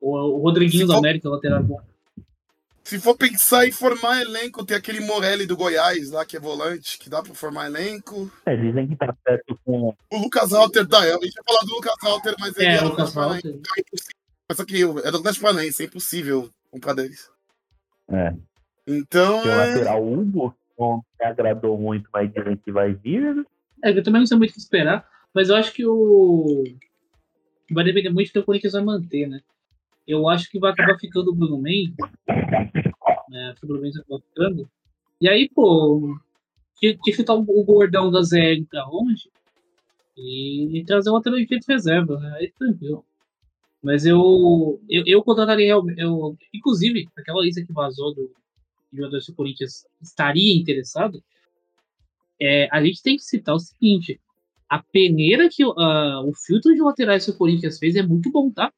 O, 0.00 0.10
o 0.16 0.38
Rodriguinho 0.42 0.82
Se 0.82 0.86
do 0.86 0.92
for- 0.92 0.98
América, 0.98 1.28
lateral 1.30 1.60
é 1.60 1.62
bom. 1.62 1.80
Se 2.90 2.98
for 2.98 3.16
pensar 3.16 3.68
em 3.68 3.70
formar 3.70 4.20
elenco, 4.20 4.66
tem 4.66 4.76
aquele 4.76 4.98
Morelli 4.98 5.46
do 5.46 5.56
Goiás 5.56 6.10
lá, 6.10 6.26
que 6.26 6.36
é 6.36 6.40
volante, 6.40 6.98
que 6.98 7.08
dá 7.08 7.22
pra 7.22 7.32
formar 7.32 7.66
elenco. 7.66 8.28
É, 8.44 8.56
dizem 8.56 8.88
que 8.88 8.96
tá 8.96 9.14
perto 9.24 9.56
com. 9.64 9.94
O 10.12 10.18
Lucas 10.18 10.52
Alter 10.52 10.88
tá. 10.88 10.98
A 10.98 11.12
gente 11.12 11.36
ia 11.36 11.42
falar 11.46 11.60
do 11.60 11.74
Lucas 11.76 11.94
Alter, 12.02 12.34
mas 12.40 12.56
ele 12.56 12.66
É, 12.66 12.76
é 12.78 12.80
Lucas 12.80 13.10
impossível. 13.10 13.52
Mas 14.48 14.56
só 14.56 14.64
que 14.64 14.82
é 14.82 15.10
do 15.12 15.18
Atlético 15.18 15.40
Paranaense, 15.40 15.84
é 15.84 15.86
impossível 15.86 16.50
comprar 16.68 16.94
deles. 16.94 17.30
É, 18.08 18.34
Então, 18.84 19.40
tem 19.40 19.52
o 19.52 19.54
é... 19.54 19.66
lateral 19.68 20.12
Hugo, 20.12 20.50
que 20.50 20.82
não 20.82 21.04
me 21.20 21.26
agradou 21.26 21.78
muito, 21.78 22.10
mas 22.12 22.32
dizem 22.32 22.56
que 22.56 22.72
vai 22.72 22.92
vir. 22.92 23.46
É, 23.84 23.96
eu 23.96 24.02
também 24.02 24.20
não 24.20 24.26
sei 24.26 24.36
muito 24.36 24.50
o 24.50 24.54
que 24.54 24.58
esperar, 24.58 25.08
mas 25.32 25.48
eu 25.48 25.54
acho 25.54 25.72
que 25.72 25.86
o. 25.86 26.64
Vai 27.70 27.84
depender 27.84 28.10
muito 28.10 28.30
do 28.30 28.32
que 28.32 28.38
o 28.40 28.44
Corinthians 28.44 28.72
vai 28.72 28.82
manter, 28.82 29.28
né? 29.28 29.40
Eu 30.10 30.28
acho 30.28 30.50
que 30.50 30.58
vai 30.58 30.72
acabar 30.72 30.98
ficando 30.98 31.30
o 31.30 31.34
Bruno 31.34 31.56
Mendes. 31.56 31.94
Né? 33.28 33.54
O 33.62 33.66
Bruno 33.66 33.80
Mendes 33.80 34.00
acaba 34.00 34.20
ficando. 34.20 34.68
E 35.20 35.28
aí, 35.28 35.48
pô, 35.48 36.18
que, 36.76 36.94
que 36.96 37.12
chutar 37.12 37.34
o, 37.34 37.44
gordão 37.44 38.10
da 38.10 38.20
ZL 38.20 38.66
pra 38.68 38.88
longe 38.88 39.30
e, 40.16 40.82
trazer 40.84 41.10
um 41.10 41.12
lateral 41.12 41.38
de 41.38 41.58
reserva, 41.68 42.18
né? 42.18 42.38
Aí 42.40 42.52
tranquilo. 42.58 43.04
Mas 43.80 44.04
eu, 44.04 44.80
eu, 44.88 45.04
eu 45.06 45.22
contrataria 45.22 45.66
realmente. 45.66 46.00
Eu, 46.00 46.36
inclusive, 46.52 47.08
aquela 47.16 47.42
lista 47.42 47.64
que 47.64 47.72
vazou 47.72 48.12
do 48.12 48.32
jogador 48.92 49.20
se 49.20 49.30
o 49.30 49.34
Corinthians 49.34 49.86
estaria 50.02 50.58
interessado, 50.58 51.22
é, 52.40 52.68
a 52.72 52.82
gente 52.84 53.00
tem 53.00 53.16
que 53.16 53.22
citar 53.22 53.54
o 53.54 53.60
seguinte: 53.60 54.20
a 54.68 54.82
peneira 54.82 55.48
que 55.48 55.62
ah, 55.62 56.20
o 56.24 56.34
filtro 56.34 56.74
de 56.74 56.82
laterais 56.82 57.24
que 57.24 57.30
o 57.30 57.36
Corinthians 57.36 57.78
fez 57.78 57.94
é 57.94 58.02
muito 58.02 58.28
bom, 58.32 58.50
tá? 58.50 58.72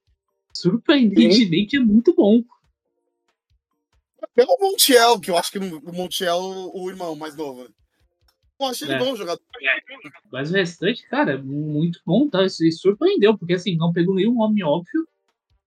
Surpreendentemente 0.53 1.77
é 1.77 1.81
muito 1.81 2.15
bom. 2.15 2.43
pelo 4.35 4.57
Montiel, 4.61 5.21
que 5.21 5.31
eu 5.31 5.37
acho 5.37 5.51
que 5.51 5.59
o 5.59 5.93
Montiel, 5.93 6.39
o 6.73 6.89
irmão 6.89 7.15
mais 7.17 7.37
novo. 7.37 7.69
Eu 8.61 8.67
achei 8.67 8.87
ele 8.87 8.95
É. 8.95 8.99
bom 8.99 9.17
jogador. 9.17 9.43
Mas 10.31 10.51
o 10.51 10.55
restante, 10.55 11.07
cara, 11.09 11.37
muito 11.37 12.01
bom, 12.07 12.29
tá? 12.29 12.45
Isso 12.45 12.63
surpreendeu, 12.73 13.37
porque 13.37 13.55
assim, 13.55 13.77
não 13.77 13.93
pegou 13.93 14.15
nenhum 14.15 14.41
homem 14.41 14.63
óbvio 14.63 15.07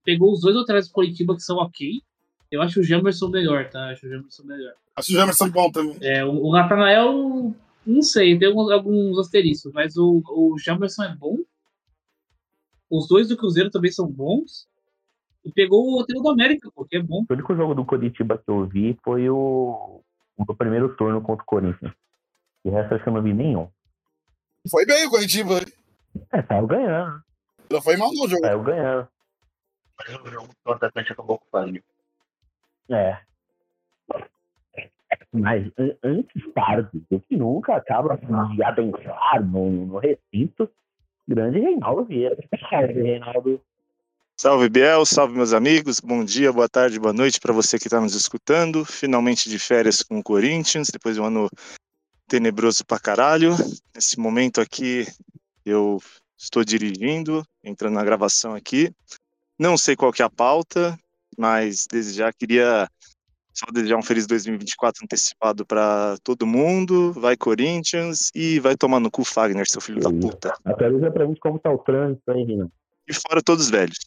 pegou 0.06 0.32
os 0.32 0.40
dois 0.40 0.56
laterais 0.56 0.88
do 0.88 0.94
Coritiba 0.94 1.36
que 1.36 1.42
são 1.42 1.58
ok. 1.58 2.02
Eu 2.52 2.62
acho 2.62 2.80
o 2.80 2.84
Jamerson 2.84 3.28
melhor, 3.28 3.70
tá? 3.70 3.90
Acho 3.90 4.06
o 4.06 4.10
Jamerson 4.10 4.44
melhor. 4.44 4.74
Acho 4.96 5.12
o 5.12 5.16
Jamerson 5.16 5.50
bom 5.50 5.72
também. 5.72 5.98
É, 6.00 6.24
o, 6.24 6.46
o 6.46 6.52
Natanael, 6.54 7.54
não 7.86 8.02
sei, 8.04 8.38
tem 8.38 8.48
alguns, 8.48 8.72
alguns 8.72 9.18
asteriscos, 9.18 9.74
mas 9.74 9.98
o, 9.98 10.22
o 10.30 10.58
Jamerson 10.60 11.04
é 11.04 11.16
bom. 11.16 11.40
Os 12.90 13.08
dois 13.08 13.28
do 13.28 13.36
Cruzeiro 13.36 13.72
também 13.72 13.92
são 13.92 14.08
bons. 14.08 14.68
E 15.46 15.52
pegou 15.52 15.86
o 15.88 16.00
roteiro 16.00 16.22
do 16.24 16.30
América, 16.32 16.70
pô, 16.74 16.84
que 16.86 16.98
é 16.98 17.02
bom. 17.02 17.24
O 17.30 17.34
único 17.34 17.56
jogo 17.56 17.76
do 17.76 17.86
Curitiba 17.86 18.38
que 18.38 18.50
eu 18.50 18.66
vi 18.66 18.98
foi 19.04 19.30
o, 19.30 20.02
o 20.38 20.46
do 20.46 20.56
primeiro 20.56 20.96
turno 20.96 21.22
contra 21.22 21.44
o 21.44 21.46
Corinthians. 21.46 21.94
De 22.66 22.72
resto, 22.72 22.96
acho 22.96 23.04
que 23.04 23.10
eu 23.10 23.14
não 23.14 23.22
vi 23.22 23.34
nenhum. 23.34 23.70
Foi 24.70 24.86
bem 24.86 25.06
o 25.06 25.10
Coritiba. 25.12 25.60
É, 26.34 26.42
saiu 26.42 26.66
ganhando. 26.66 27.22
Não 27.72 27.82
foi 27.82 27.96
mal 27.96 28.10
no 28.12 28.28
jogo. 28.28 28.42
Saiu 28.42 28.64
ganhando. 28.64 29.08
Mas 30.00 30.20
o 30.20 30.28
jogo 30.28 30.50
do 30.66 30.72
atacante 30.72 31.12
acabou 31.14 31.38
com 31.40 31.58
o. 31.58 31.80
É. 32.94 33.20
Mas 35.32 35.72
an- 35.78 35.96
antes 36.04 36.54
tarde 36.54 37.06
do 37.12 37.20
que 37.20 37.38
nunca 37.38 37.76
acaba 37.76 38.18
de 38.18 38.64
adentrar 38.64 39.44
no, 39.46 39.70
no 39.86 39.98
recinto 40.00 40.70
grande 41.28 41.60
Reinaldo 41.60 42.06
Vieira. 42.06 42.38
Reinaldo. 42.72 43.62
Salve 44.38 44.68
Biel, 44.68 45.06
salve 45.06 45.34
meus 45.34 45.54
amigos, 45.54 46.02
bom 46.02 46.22
dia, 46.22 46.52
boa 46.52 46.68
tarde, 46.68 47.00
boa 47.00 47.14
noite 47.14 47.40
para 47.40 47.54
você 47.54 47.80
que 47.80 47.88
está 47.88 48.02
nos 48.02 48.16
escutando. 48.16 48.84
Finalmente 48.84 49.50
de 49.50 49.58
férias 49.58 50.04
com 50.04 50.20
o 50.20 50.24
Corinthians, 50.24 50.90
depois 50.92 51.16
de 51.16 51.22
um 51.22 51.26
ano 51.26 51.50
tenebroso 52.28 52.86
pra 52.86 53.00
caralho. 53.00 53.52
Nesse 53.96 54.20
momento 54.20 54.60
aqui 54.60 55.08
eu 55.66 56.02
estou 56.38 56.66
dirigindo, 56.66 57.46
entrando 57.64 57.94
na 57.94 58.04
gravação 58.04 58.54
aqui. 58.54 58.92
Não 59.58 59.78
sei 59.78 59.96
qual 59.96 60.12
que 60.12 60.22
é 60.22 60.26
a 60.26 60.30
pauta, 60.30 61.00
mas 61.38 61.88
desde 61.90 62.12
já 62.12 62.34
queria 62.34 62.90
só 63.54 63.68
desejar 63.72 63.96
um 63.96 64.04
feliz 64.04 64.28
2024 64.28 65.06
antecipado 65.06 65.66
para 65.66 66.18
todo 66.22 66.46
mundo. 66.46 67.14
Vai 67.14 67.38
Corinthians 67.38 68.32
e 68.36 68.60
vai 68.60 68.76
tomar 68.76 69.00
no 69.00 69.10
cu 69.10 69.24
Fagner, 69.24 69.66
seu 69.66 69.80
filho 69.80 70.02
da 70.02 70.12
puta. 70.12 70.54
Atualiza 70.66 71.10
pra 71.10 71.26
gente 71.26 71.40
como 71.40 71.58
tá 71.58 71.72
o 71.72 71.78
trânsito 71.78 72.30
aí, 72.30 72.44
Renan. 72.44 72.70
E 73.08 73.14
fora 73.14 73.42
todos 73.42 73.70
velhos. 73.70 73.98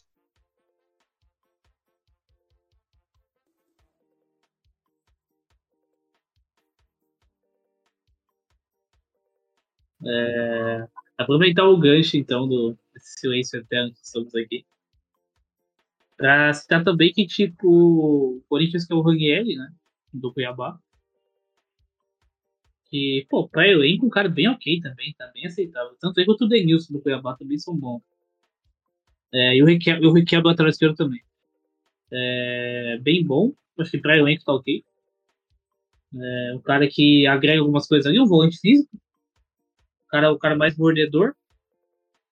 É, 10.09 10.87
aproveitar 11.17 11.65
o 11.65 11.77
gancho, 11.77 12.17
então, 12.17 12.47
do 12.47 12.77
silêncio 12.97 13.59
eterno 13.59 13.93
que 13.93 13.99
estamos 14.01 14.33
aqui. 14.35 14.65
Pra 16.17 16.51
citar 16.53 16.83
também 16.83 17.13
que, 17.13 17.25
tipo, 17.25 17.67
o 17.67 18.41
Corinthians 18.49 18.85
que 18.85 18.91
é 18.91 18.95
o 18.95 19.01
Ranieri, 19.01 19.55
né? 19.55 19.71
Do 20.13 20.33
Cuiabá. 20.33 20.77
Que, 22.89 23.25
pô, 23.29 23.47
pra 23.47 23.67
elenco, 23.67 24.05
um 24.05 24.09
cara 24.09 24.27
bem 24.27 24.49
ok 24.49 24.81
também, 24.81 25.13
tá 25.13 25.27
bem 25.27 25.45
aceitável. 25.45 25.95
Tanto 25.99 26.17
ele 26.17 26.25
quanto 26.25 26.45
o 26.45 26.47
Denilson 26.47 26.93
do 26.93 27.01
Cuiabá 27.01 27.35
também 27.37 27.57
são 27.59 27.75
bons. 27.75 28.01
É, 29.31 29.55
e 29.55 29.61
o 29.61 29.65
Requiebra, 29.65 30.07
o 30.07 30.47
lateral 30.47 30.69
esquerdo 30.69 30.95
também. 30.95 31.21
É, 32.11 32.97
bem 33.01 33.23
bom, 33.23 33.53
acho 33.77 33.91
que 33.91 33.99
pra 33.99 34.17
elenco 34.17 34.43
tá 34.43 34.53
ok. 34.53 34.83
É, 36.15 36.59
cara 36.63 36.87
que 36.87 37.27
agrega 37.27 37.61
algumas 37.61 37.87
coisas 37.87 38.07
ali, 38.07 38.19
um 38.19 38.25
volante 38.25 38.59
físico. 38.59 38.89
O 40.09 40.11
cara, 40.11 40.31
o 40.31 40.39
cara 40.39 40.55
mais 40.55 40.75
mordedor. 40.75 41.35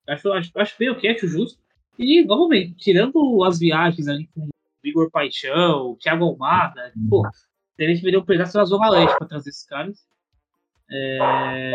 Acho, 0.10 0.34
acho, 0.34 0.52
acho 0.56 0.76
bem 0.80 0.90
ok, 0.90 1.12
acho 1.12 1.28
justo. 1.28 1.60
E, 2.00 2.24
novamente, 2.26 2.74
tirando 2.74 3.44
as 3.44 3.60
viagens 3.60 4.08
ali 4.08 4.28
com 4.34 4.42
o 4.42 4.50
Igor 4.84 5.12
Paixão, 5.12 5.92
o 5.92 5.96
Thiago 5.96 6.26
Almada, 6.26 6.92
pô, 7.08 7.24
eles 7.78 8.00
deveriam 8.00 8.26
pegar 8.26 8.48
só 8.48 8.62
a 8.62 8.66
Zona 8.66 8.90
Leste 8.90 9.16
pra 9.18 9.28
trazer 9.28 9.50
esses 9.50 9.66
caras. 9.66 10.04
É... 10.90 11.74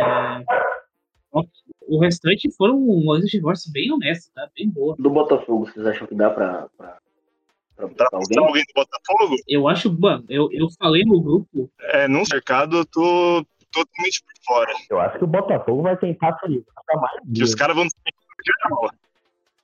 O 1.89 2.01
restante 2.01 2.51
foram 2.57 2.79
uma 2.79 3.15
lista 3.15 3.31
de 3.31 3.37
divórcio 3.39 3.73
bem 3.73 3.93
honesta, 3.93 4.31
tá? 4.35 4.49
Bem 4.57 4.69
boa. 4.69 4.97
Do 4.99 5.11
Botafogo, 5.11 5.67
vocês 5.67 5.87
acham 5.87 6.07
que 6.07 6.15
dá 6.15 6.31
pra, 6.31 6.69
pra, 6.77 6.99
pra 7.77 8.09
alguém? 8.13 8.39
alguém 8.39 8.65
do 8.65 8.75
Botafogo? 8.75 9.37
Eu 9.47 9.69
acho, 9.69 9.93
mano, 9.99 10.25
eu, 10.29 10.49
eu 10.53 10.69
falei 10.79 11.05
no 11.05 11.21
grupo, 11.21 11.71
É, 11.81 12.09
num 12.09 12.23
mercado 12.31 12.79
eu 12.79 12.87
tô 12.87 13.47
totalmente 13.73 14.23
por 14.23 14.33
fora. 14.45 14.73
Eu 14.91 15.01
acho 15.01 15.19
que 15.19 15.25
o 15.25 15.27
Botafogo 15.27 15.83
vai 15.83 15.97
tentar 15.97 16.37
fazer 16.39 16.63
mais 16.95 17.13
Que 17.35 17.43
os 17.43 17.55
caras 17.55 17.77
vão 17.77 17.87
ter 17.87 18.13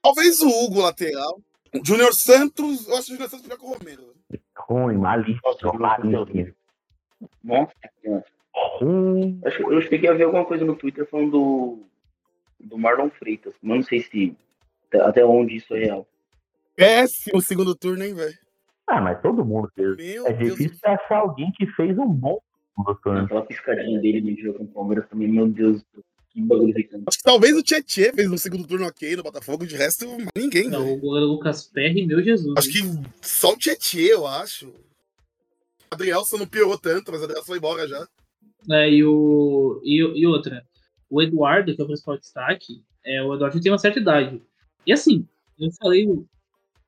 Talvez 0.03 0.41
o 0.41 0.49
Hugo, 0.49 0.81
lateral. 0.81 1.41
Júnior 1.85 2.15
Santos, 2.15 2.89
eu 2.89 2.97
acho 2.97 3.07
que 3.07 3.13
o 3.13 3.15
Júnior 3.17 3.29
Santos 3.31 3.43
melhor 3.47 3.59
que 3.59 3.65
o 3.67 3.73
Romero. 3.75 4.15
Ruim, 4.57 4.97
malíssimo, 4.97 5.43
malíssimo. 5.79 6.55
Nossa, 7.45 7.73
Senhora. 8.03 8.25
Ruim. 8.81 9.41
Acho, 9.45 9.73
eu 9.73 9.81
cheguei 9.83 10.09
a 10.09 10.15
ver 10.15 10.25
alguma 10.25 10.45
coisa 10.45 10.65
no 10.65 10.77
Twitter 10.77 11.09
falando 11.11 11.31
do, 11.31 11.87
do 12.61 12.79
Marlon 12.79 13.11
Freitas, 13.11 13.55
mas 13.63 13.77
não 13.79 13.85
sei 13.85 14.03
se 14.03 14.37
até- 14.95 15.25
onde 15.25 15.57
isso 15.57 15.75
é 15.75 15.81
real. 15.81 16.07
Péssimo 16.75 17.41
segundo 17.41 17.75
turno, 17.75 18.03
hein, 18.05 18.15
velho? 18.15 18.39
Ah, 18.87 19.01
mas 19.01 19.21
todo 19.21 19.45
mundo 19.45 19.69
fez. 19.75 19.97
Meu 19.97 20.27
É 20.27 20.33
Deus. 20.33 20.57
difícil 20.57 20.81
achar 20.89 21.19
alguém 21.19 21.51
que 21.53 21.67
fez 21.73 21.99
um 21.99 22.07
bom 22.09 22.39
turno. 23.03 23.21
Aquela 23.25 23.43
piscadinha 23.45 24.01
dele 24.01 24.21
no 24.21 24.37
jogo 24.41 24.59
com 24.59 24.65
o 24.65 24.69
Palmeiras 24.69 25.09
também, 25.09 25.29
meu 25.29 25.49
Deus, 25.49 25.83
que 26.31 26.43
bagulho 26.43 26.71
irritante. 26.71 27.05
Acho 27.07 27.19
que 27.19 27.25
talvez 27.25 27.57
o 27.57 27.63
Tietchan 27.63 28.13
fez 28.15 28.31
no 28.31 28.39
segundo 28.39 28.67
turno 28.67 28.87
ok 28.87 29.17
no 29.17 29.23
Botafogo, 29.23 29.67
de 29.67 29.77
resto, 29.77 30.07
ninguém, 30.37 30.69
não, 30.69 30.85
velho. 30.85 30.97
o 30.97 31.01
goleiro 31.01 31.27
Lucas 31.31 31.65
Perry, 31.65 32.07
meu 32.07 32.23
Jesus. 32.23 32.55
Acho 32.57 32.71
que 32.71 32.79
só 33.23 33.53
o 33.53 33.57
Tietchan, 33.57 33.99
eu 34.01 34.27
acho. 34.27 34.69
O 34.69 35.95
Adrielson 35.95 36.37
não 36.37 36.47
piorou 36.47 36.77
tanto, 36.79 37.11
mas 37.11 37.21
o 37.21 37.25
Adrielson 37.25 37.47
foi 37.47 37.59
embora 37.59 37.89
já. 37.89 38.07
É, 38.71 38.91
e, 38.91 39.03
o, 39.05 39.81
e, 39.85 39.97
e 40.21 40.27
outra, 40.27 40.65
o 41.09 41.23
Eduardo, 41.23 41.75
que 41.75 41.81
é 41.81 41.85
o 41.85 41.87
principal 41.87 42.19
destaque, 42.19 42.83
é, 43.05 43.23
o 43.23 43.35
Eduardo 43.35 43.61
tem 43.61 43.73
uma 43.73 43.79
certa 43.79 43.99
idade. 43.99 44.43
E 44.87 44.93
assim, 44.93 45.27
eu 45.59 45.71
falei, 45.81 46.07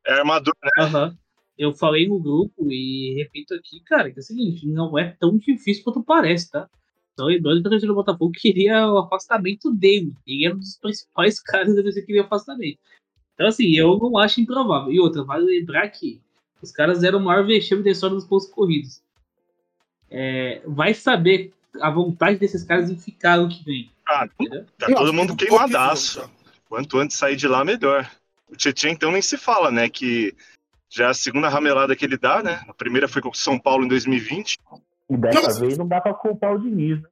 É 0.06 0.12
armador, 0.12 0.54
né? 0.62 0.70
aham, 0.84 1.18
eu 1.60 1.74
falei 1.74 2.08
no 2.08 2.18
grupo 2.18 2.72
e 2.72 3.12
repito 3.18 3.52
aqui, 3.52 3.80
cara, 3.80 4.10
que 4.10 4.18
é 4.18 4.22
o 4.22 4.24
seguinte, 4.24 4.66
não 4.66 4.98
é 4.98 5.14
tão 5.20 5.36
difícil 5.36 5.84
quanto 5.84 6.02
parece, 6.02 6.50
tá? 6.50 6.66
Então, 7.12 7.26
lembrando 7.26 7.60
que 7.60 7.68
a 7.68 7.70
torcida 7.70 7.92
do 7.92 7.96
Botafogo 7.96 8.32
queria 8.32 8.88
o 8.88 8.96
afastamento 8.96 9.70
dele. 9.70 10.14
Ele 10.26 10.46
era 10.46 10.54
um 10.54 10.58
dos 10.58 10.78
principais 10.78 11.38
caras 11.44 11.76
da 11.76 11.82
torcida 11.82 12.00
que 12.00 12.06
queria 12.06 12.22
o 12.22 12.24
afastamento. 12.24 12.78
Então, 13.34 13.46
assim, 13.46 13.76
eu 13.76 13.98
não 13.98 14.16
acho 14.16 14.40
improvável. 14.40 14.90
E 14.90 14.98
outra, 14.98 15.22
vale 15.22 15.44
lembrar 15.44 15.86
que 15.90 16.22
os 16.62 16.72
caras 16.72 17.00
deram 17.00 17.18
o 17.18 17.24
maior 17.24 17.44
vexame 17.46 17.82
da 17.82 17.90
história 17.90 18.16
dos 18.16 18.24
pontos 18.24 18.46
corridos. 18.46 19.02
É, 20.10 20.62
vai 20.66 20.94
saber 20.94 21.52
a 21.82 21.90
vontade 21.90 22.38
desses 22.38 22.64
caras 22.64 22.88
em 22.88 22.98
ficar 22.98 23.38
o 23.38 23.50
que 23.50 23.62
vem. 23.62 23.90
Ah, 24.08 24.26
Entendeu? 24.40 24.64
tá 24.78 24.86
todo 24.86 25.12
mundo 25.12 25.34
um 25.34 25.36
queimadaço. 25.36 26.28
Quanto 26.70 26.96
antes 26.96 27.18
sair 27.18 27.36
de 27.36 27.46
lá, 27.46 27.66
melhor. 27.66 28.10
O 28.48 28.56
Tietchan, 28.56 28.92
então, 28.92 29.12
nem 29.12 29.20
se 29.20 29.36
fala, 29.36 29.70
né? 29.70 29.90
Que 29.90 30.34
já 30.90 31.06
é 31.06 31.10
a 31.10 31.14
segunda 31.14 31.48
ramelada 31.48 31.94
que 31.94 32.04
ele 32.04 32.18
dá, 32.18 32.42
né? 32.42 32.64
A 32.68 32.74
primeira 32.74 33.06
foi 33.06 33.22
com 33.22 33.28
o 33.28 33.34
São 33.34 33.58
Paulo 33.58 33.84
em 33.84 33.88
2020. 33.88 34.58
E 35.08 35.16
dessa 35.16 35.40
Nossa. 35.40 35.60
vez 35.60 35.78
não 35.78 35.86
dá 35.86 36.00
pra 36.00 36.12
culpar 36.12 36.54
o 36.54 36.58
Diniz, 36.58 37.00
né? 37.00 37.08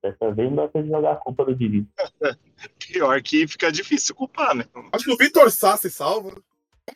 Dessa 0.00 0.32
vez 0.32 0.48
não 0.48 0.56
dá 0.56 0.68
pra 0.68 0.82
jogar 0.82 1.12
a 1.12 1.16
culpa 1.16 1.44
do 1.44 1.54
Diniz. 1.54 1.84
Pior 2.78 3.20
que 3.20 3.48
fica 3.48 3.72
difícil 3.72 4.14
culpar, 4.14 4.54
né? 4.54 4.64
Acho 4.92 5.04
que 5.04 5.12
o 5.12 5.16
Vitor 5.16 5.50
Sá 5.50 5.76
se 5.76 5.90
salva. 5.90 6.40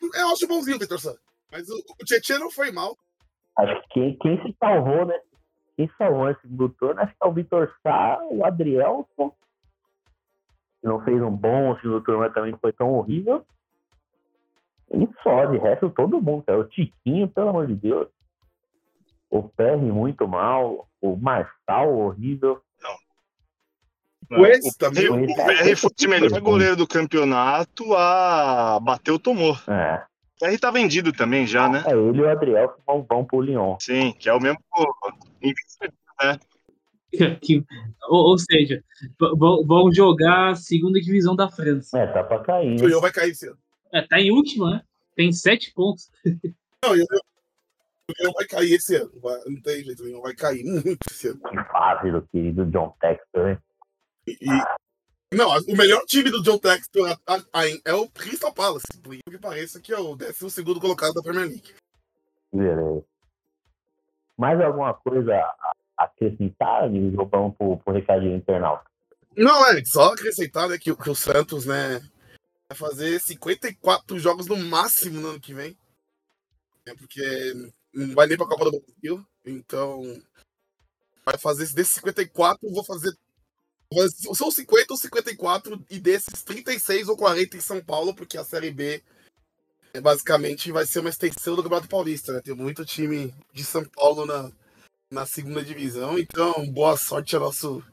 Eu 0.01 0.29
acho 0.29 0.47
bonzinho 0.47 0.77
o 0.77 0.79
Vitor 0.79 0.99
Sá. 0.99 1.13
Mas 1.51 1.69
o, 1.69 1.77
o 1.77 2.05
Tietchan 2.05 2.39
não 2.39 2.49
foi 2.49 2.71
mal. 2.71 2.97
Acho 3.59 3.81
que 3.83 3.87
quem, 3.89 4.17
quem 4.17 4.41
se 4.41 4.55
salvou, 4.57 5.05
né? 5.05 5.19
Quem 5.75 5.87
se 5.87 5.93
salvou 5.97 6.33
segundo 6.41 6.69
turno, 6.69 7.01
acho 7.01 7.11
que 7.11 7.17
é 7.21 7.27
o 7.27 7.33
Vitor 7.33 7.75
Sá, 7.83 8.19
o 8.31 8.45
Adrielson, 8.45 9.29
que 10.81 10.87
não 10.87 11.03
fez 11.03 11.21
um 11.21 11.31
bom 11.31 11.77
segundo 11.79 12.01
turno, 12.01 12.21
mas 12.21 12.33
também 12.33 12.57
foi 12.61 12.71
tão 12.71 12.93
horrível. 12.93 13.45
E 14.93 15.07
só, 15.23 15.45
de 15.45 15.57
resto, 15.57 15.89
todo 15.89 16.21
mundo, 16.21 16.43
cara. 16.43 16.59
O 16.59 16.65
Tiquinho, 16.65 17.27
pelo 17.27 17.49
amor 17.49 17.67
de 17.67 17.75
Deus. 17.75 18.07
O 19.29 19.41
Perry 19.43 19.91
muito 19.91 20.27
mal. 20.27 20.87
O 21.01 21.15
Marçal 21.15 21.91
horrível. 21.97 22.61
O 24.31 24.45
esse 24.45 24.69
o 24.69 24.77
também. 24.77 25.09
o 25.09 25.25
PR 25.27 25.75
foi 25.75 25.89
o 26.05 26.09
melhor 26.09 26.41
goleiro 26.41 26.75
do 26.75 26.87
campeonato 26.87 27.93
a 27.95 28.79
bater 28.81 29.11
o 29.11 29.19
tomou. 29.19 29.55
É, 29.67 30.03
O 30.41 30.45
PR 30.45 30.59
tá 30.59 30.71
vendido 30.71 31.11
também 31.11 31.45
já, 31.45 31.67
né? 31.69 31.83
é 31.85 31.91
ele 31.91 32.19
e 32.19 32.21
o 32.21 32.29
Adrielson 32.29 32.75
vão, 32.85 33.05
vão 33.07 33.25
pro 33.25 33.41
Lyon. 33.41 33.75
Sim, 33.79 34.13
que 34.13 34.29
é 34.29 34.33
o 34.33 34.39
mesmo. 34.39 34.57
Que- 37.41 37.63
ou, 38.09 38.29
ou 38.31 38.37
seja, 38.39 38.83
vão 39.67 39.91
jogar 39.93 40.49
a 40.49 40.55
segunda 40.55 40.99
divisão 40.99 41.35
da 41.35 41.47
França. 41.47 41.99
É, 41.99 42.07
tá 42.07 42.23
pra 42.23 42.39
cair, 42.39 42.79
O 42.79 42.81
né? 42.81 42.87
Lyon 42.87 43.01
vai 43.01 43.11
cair 43.11 43.31
esse 43.31 43.47
ano. 43.47 43.57
É, 43.93 44.01
tá 44.07 44.19
em 44.19 44.31
última, 44.31 44.71
né? 44.71 44.83
Tem 45.15 45.31
sete 45.31 45.71
pontos. 45.73 46.09
Não, 46.83 46.91
o 46.91 46.95
Lyon 46.95 48.33
vai 48.33 48.45
cair 48.45 48.73
esse 48.73 48.95
ano. 48.95 49.11
Vai- 49.21 49.39
não 49.45 49.61
tem 49.61 49.83
jeito, 49.83 50.03
o 50.03 50.05
Lyon 50.05 50.21
vai 50.21 50.33
cair 50.33 50.63
muito 50.63 50.97
esse 51.09 51.27
ano. 51.27 51.39
Que 51.39 51.63
fase 51.71 52.11
do 52.11 52.21
querido 52.23 52.65
John 52.65 52.95
Textor, 52.99 53.43
né? 53.45 53.57
E, 54.27 54.31
e 54.41 55.35
Não, 55.35 55.49
o 55.49 55.77
melhor 55.77 56.03
time 56.05 56.29
do 56.31 56.41
John 56.41 56.57
Textor 56.57 57.17
a- 57.27 57.67
é 57.85 57.93
o 57.93 58.09
Crystal 58.09 58.53
Palace. 58.53 58.85
Por 59.01 59.13
incrível 59.13 59.39
que 59.39 59.47
pareça, 59.47 59.79
que 59.79 59.93
é 59.93 59.99
o 59.99 60.15
12 60.15 60.63
colocado 60.79 61.13
da 61.13 61.21
Premier 61.21 61.47
League. 61.47 61.73
Beleza. 62.51 63.03
Mais 64.37 64.59
alguma 64.59 64.93
coisa 64.95 65.33
a 65.35 66.03
acrescentar? 66.05 66.89
Vamos 67.31 67.55
pro, 67.55 67.77
pro 67.77 67.93
recadinho 67.93 68.35
internal. 68.35 68.83
Não, 69.35 69.65
é, 69.67 69.83
só 69.85 70.13
acrescentar 70.13 70.69
né, 70.69 70.77
que, 70.77 70.95
que 70.95 71.09
o 71.09 71.15
Santos, 71.15 71.65
né, 71.65 72.01
vai 72.73 72.89
fazer 72.89 73.19
54 73.21 74.19
jogos 74.19 74.47
no 74.47 74.57
máximo 74.57 75.21
no 75.21 75.29
ano 75.29 75.39
que 75.39 75.53
vem. 75.53 75.77
É 76.85 76.93
porque 76.95 77.21
não 77.93 78.13
vai 78.13 78.27
nem 78.27 78.37
pra 78.37 78.47
Copa 78.47 78.65
do 78.65 78.79
Brasil. 78.81 79.25
Então, 79.45 80.01
vai 81.25 81.37
fazer 81.37 81.67
desses 81.73 81.93
54, 81.93 82.67
eu 82.67 82.73
vou 82.73 82.83
fazer. 82.83 83.15
vou 83.91 84.01
fazer- 84.03 84.35
São 84.35 84.51
50 84.51 84.93
ou 84.93 84.97
54, 84.97 85.85
e 85.89 85.99
desses 85.99 86.43
36 86.43 87.07
ou 87.07 87.15
40 87.15 87.55
em 87.57 87.61
São 87.61 87.83
Paulo, 87.83 88.13
porque 88.13 88.37
a 88.37 88.43
Série 88.43 88.71
B 88.71 89.03
é, 89.93 90.01
basicamente 90.01 90.71
vai 90.71 90.85
ser 90.85 90.99
uma 90.99 91.09
extensão 91.09 91.55
do 91.55 91.63
Campeonato 91.63 91.87
Paulista, 91.87 92.33
né? 92.33 92.41
Tem 92.41 92.55
muito 92.55 92.83
time 92.85 93.33
de 93.53 93.63
São 93.63 93.85
Paulo 93.85 94.25
na, 94.25 94.51
na 95.11 95.25
segunda 95.25 95.63
divisão. 95.63 96.17
Então, 96.17 96.53
boa 96.71 96.97
sorte 96.97 97.35
ao 97.35 97.41
nosso 97.43 97.83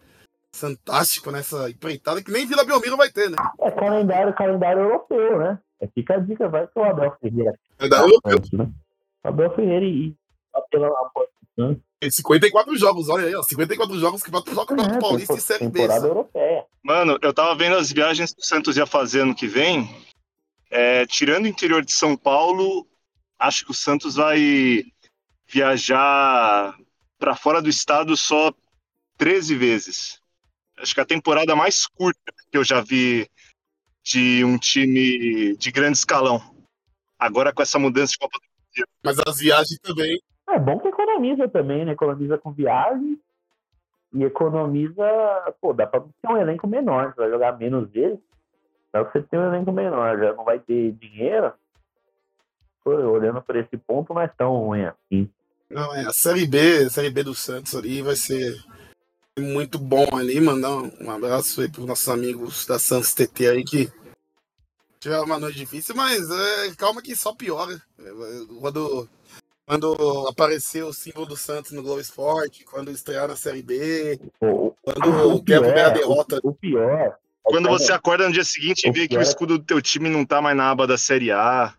fantástico 0.52 1.30
nessa 1.30 1.70
empreitada, 1.70 2.22
que 2.22 2.30
nem 2.30 2.46
Vila 2.46 2.64
Belmiro 2.64 2.96
vai 2.96 3.10
ter, 3.10 3.30
né? 3.30 3.36
É 3.60 3.70
calendário, 3.70 4.34
calendário 4.34 4.82
europeu, 4.82 5.38
né? 5.38 5.58
É, 5.80 5.86
fica 5.88 6.14
a 6.14 6.18
dica, 6.18 6.48
vai 6.48 6.66
que 6.66 6.78
o 6.78 6.84
Abel 6.84 7.16
Ferreira. 7.20 7.58
É 7.78 7.88
da 7.88 7.98
europeu. 7.98 8.38
Né? 8.52 8.70
Abel 9.24 9.54
Ferreira 9.54 9.84
e 9.86 10.14
apela 10.52 10.88
na 10.88 11.08
porta 11.10 11.32
do 11.40 11.62
Santos. 11.62 11.82
Tem 12.00 12.10
54 12.10 12.76
jogos, 12.76 13.08
olha 13.08 13.26
aí, 13.26 13.34
ó. 13.34 13.42
54 13.42 13.98
jogos 13.98 14.22
que 14.22 14.30
vai 14.30 14.42
só 14.54 14.62
o 14.62 14.66
Campeonato 14.66 14.96
É, 14.96 15.00
Paulista 15.00 15.34
e 15.34 15.40
Série 15.40 15.68
B. 15.68 15.82
europeia. 15.82 16.64
Mano, 16.82 17.18
eu 17.20 17.32
tava 17.32 17.54
vendo 17.54 17.76
as 17.76 17.92
viagens 17.92 18.32
que 18.32 18.40
o 18.40 18.44
Santos 18.44 18.76
ia 18.76 18.86
fazer 18.86 19.20
ano 19.20 19.34
que 19.34 19.46
vem. 19.46 19.88
É, 20.70 21.04
tirando 21.06 21.44
o 21.44 21.48
interior 21.48 21.84
de 21.84 21.92
São 21.92 22.16
Paulo, 22.16 22.86
acho 23.38 23.64
que 23.64 23.70
o 23.70 23.74
Santos 23.74 24.16
vai 24.16 24.84
viajar 25.46 26.74
pra 27.18 27.34
fora 27.36 27.60
do 27.60 27.68
estado 27.68 28.16
só 28.16 28.52
13 29.18 29.54
vezes. 29.56 30.19
Acho 30.80 30.94
que 30.94 31.00
a 31.00 31.06
temporada 31.06 31.54
mais 31.54 31.86
curta 31.86 32.32
que 32.50 32.56
eu 32.56 32.64
já 32.64 32.80
vi 32.80 33.28
de 34.02 34.44
um 34.44 34.58
time 34.58 35.56
de 35.56 35.70
grande 35.70 35.98
escalão. 35.98 36.40
Agora 37.18 37.52
com 37.52 37.62
essa 37.62 37.78
mudança 37.78 38.12
de 38.12 38.18
Copa 38.18 38.38
do 38.38 38.84
Mas 39.04 39.18
as 39.26 39.38
viagens 39.38 39.78
também. 39.80 40.20
É 40.48 40.58
bom 40.58 40.78
que 40.78 40.88
economiza 40.88 41.48
também, 41.48 41.84
né? 41.84 41.92
Economiza 41.92 42.38
com 42.38 42.52
viagem 42.52 43.20
e 44.12 44.24
economiza. 44.24 45.04
Pô, 45.60 45.72
dá 45.72 45.86
pra 45.86 46.00
ter 46.00 46.28
um 46.28 46.36
elenco 46.36 46.66
menor. 46.66 47.12
Você 47.12 47.20
vai 47.20 47.30
jogar 47.30 47.58
menos 47.58 47.90
vezes, 47.90 48.18
dá 48.92 49.04
pra 49.04 49.12
você 49.12 49.26
ter 49.28 49.38
um 49.38 49.46
elenco 49.46 49.70
menor. 49.70 50.18
Já 50.18 50.32
não 50.32 50.44
vai 50.44 50.58
ter 50.58 50.92
dinheiro. 50.92 51.52
Pô, 52.82 52.90
olhando 52.92 53.42
por 53.42 53.54
esse 53.56 53.76
ponto, 53.76 54.14
não 54.14 54.22
é 54.22 54.28
tão 54.28 54.56
ruim 54.56 54.84
assim. 54.84 55.30
Não, 55.68 55.94
é, 55.94 56.00
a 56.00 56.12
Série 56.12 56.46
B, 56.46 56.84
a 56.86 56.90
Série 56.90 57.10
B 57.10 57.22
do 57.22 57.34
Santos 57.34 57.76
ali 57.76 58.02
vai 58.02 58.16
ser 58.16 58.56
muito 59.40 59.78
bom 59.78 60.06
ali. 60.14 60.40
Mandar 60.40 60.70
um, 60.76 61.10
abraço 61.10 61.60
aí 61.60 61.68
pros 61.70 61.86
nossos 61.86 62.08
amigos 62.08 62.66
da 62.66 62.78
Santos 62.78 63.12
TT 63.14 63.48
aí 63.48 63.64
que 63.64 63.90
tiveram 64.98 65.24
uma 65.24 65.38
noite 65.38 65.56
difícil, 65.58 65.94
mas 65.94 66.30
é, 66.30 66.74
calma 66.76 67.00
que 67.02 67.16
só 67.16 67.34
piora. 67.34 67.80
É, 67.98 68.10
Quando, 68.60 69.08
quando 69.66 70.28
apareceu 70.28 70.88
o 70.88 70.92
símbolo 70.94 71.26
do 71.26 71.36
Santos 71.36 71.72
no 71.72 71.82
Globo 71.82 72.00
Esporte, 72.00 72.64
quando 72.64 72.90
estrear 72.90 73.26
na 73.28 73.36
Série 73.36 73.62
B, 73.62 74.20
Pô, 74.38 74.76
quando 74.82 75.42
quer 75.42 75.56
a 75.56 75.62
primeira 75.62 75.90
derrota. 75.90 76.40
o, 76.44 76.50
o 76.50 76.54
pior. 76.54 76.90
é 76.90 77.14
Quando 77.42 77.68
quando- 77.68 77.78
você 77.78 77.92
acorda 77.92 78.26
no 78.26 78.32
dia 78.32 78.44
seguinte 78.44 78.86
e 78.86 78.90
O 78.90 78.92
vê 78.92 79.02
que 79.02 79.08
pior 79.08 79.20
o 79.20 79.22
é- 79.22 79.26
escudo 79.26 79.58
do 79.58 79.64
teu 79.64 79.80
time 79.80 80.08
não 80.10 80.24
tá 80.26 80.42
mais 80.42 80.56
na 80.56 80.70
aba 80.70 80.86
da 80.86 80.98
Série 80.98 81.30
A. 81.32 81.74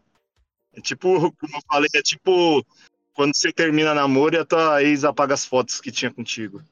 É 0.74 0.82
tipo, 0.82 1.10
como 1.34 1.56
eu 1.56 1.62
falei, 1.70 1.90
é 1.94 2.02
tipo 2.02 2.66
quando 3.14 3.36
você 3.36 3.52
termina 3.52 3.94
namoro 3.94 4.36
e 4.36 4.40
a 4.40 4.46
tua 4.46 4.82
ex 4.82 5.04
apaga 5.04 5.34
as 5.34 5.46
fotos 5.46 5.80
que 5.82 5.92
tinha 5.92 6.10
contigo. 6.10 6.64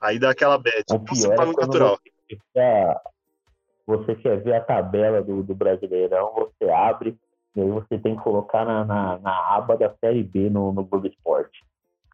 Aí 0.00 0.18
dá 0.18 0.30
aquela 0.30 0.56
bad. 0.58 0.84
O 0.90 0.98
Você 0.98 1.28
pior 1.28 1.34
é 1.34 1.46
natural. 1.46 1.98
você 2.28 2.38
quer, 2.54 2.96
você 3.86 4.14
quer 4.16 4.42
ver 4.42 4.54
a 4.54 4.60
tabela 4.60 5.22
do, 5.22 5.42
do 5.42 5.54
Brasileirão, 5.54 6.32
você 6.34 6.70
abre 6.70 7.18
e 7.56 7.60
aí 7.60 7.68
você 7.68 7.98
tem 7.98 8.16
que 8.16 8.22
colocar 8.22 8.64
na, 8.64 8.84
na, 8.84 9.18
na 9.18 9.54
aba 9.56 9.76
da 9.76 9.92
Série 10.00 10.22
B 10.22 10.48
no, 10.48 10.72
no 10.72 10.84
Globo 10.84 11.06
Esporte. 11.06 11.64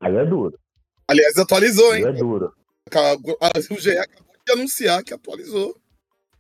Aí 0.01 0.15
é 0.17 0.25
duro, 0.25 0.59
Aliás, 1.09 1.39
atualizou, 1.39 1.93
aí 1.93 2.03
hein? 2.03 2.09
é 2.09 2.13
duro. 2.13 2.53
O 3.71 3.79
GE 3.79 3.99
acabou 3.99 4.35
de 4.47 4.53
anunciar 4.53 5.03
que 5.03 5.13
atualizou 5.13 5.77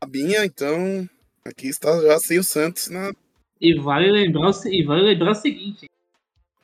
a 0.01 0.07
Binha, 0.07 0.45
então 0.45 1.09
aqui 1.45 1.69
está 1.69 2.01
já 2.03 2.19
sem 2.19 2.39
o 2.39 2.45
Santos 2.45 2.89
na. 2.89 3.13
E 3.61 3.75
vale 3.81 4.11
lembrar 4.13 4.51
e 4.67 4.85
vale 4.85 5.03
lembrar 5.03 5.33
o 5.33 5.35
seguinte: 5.35 5.87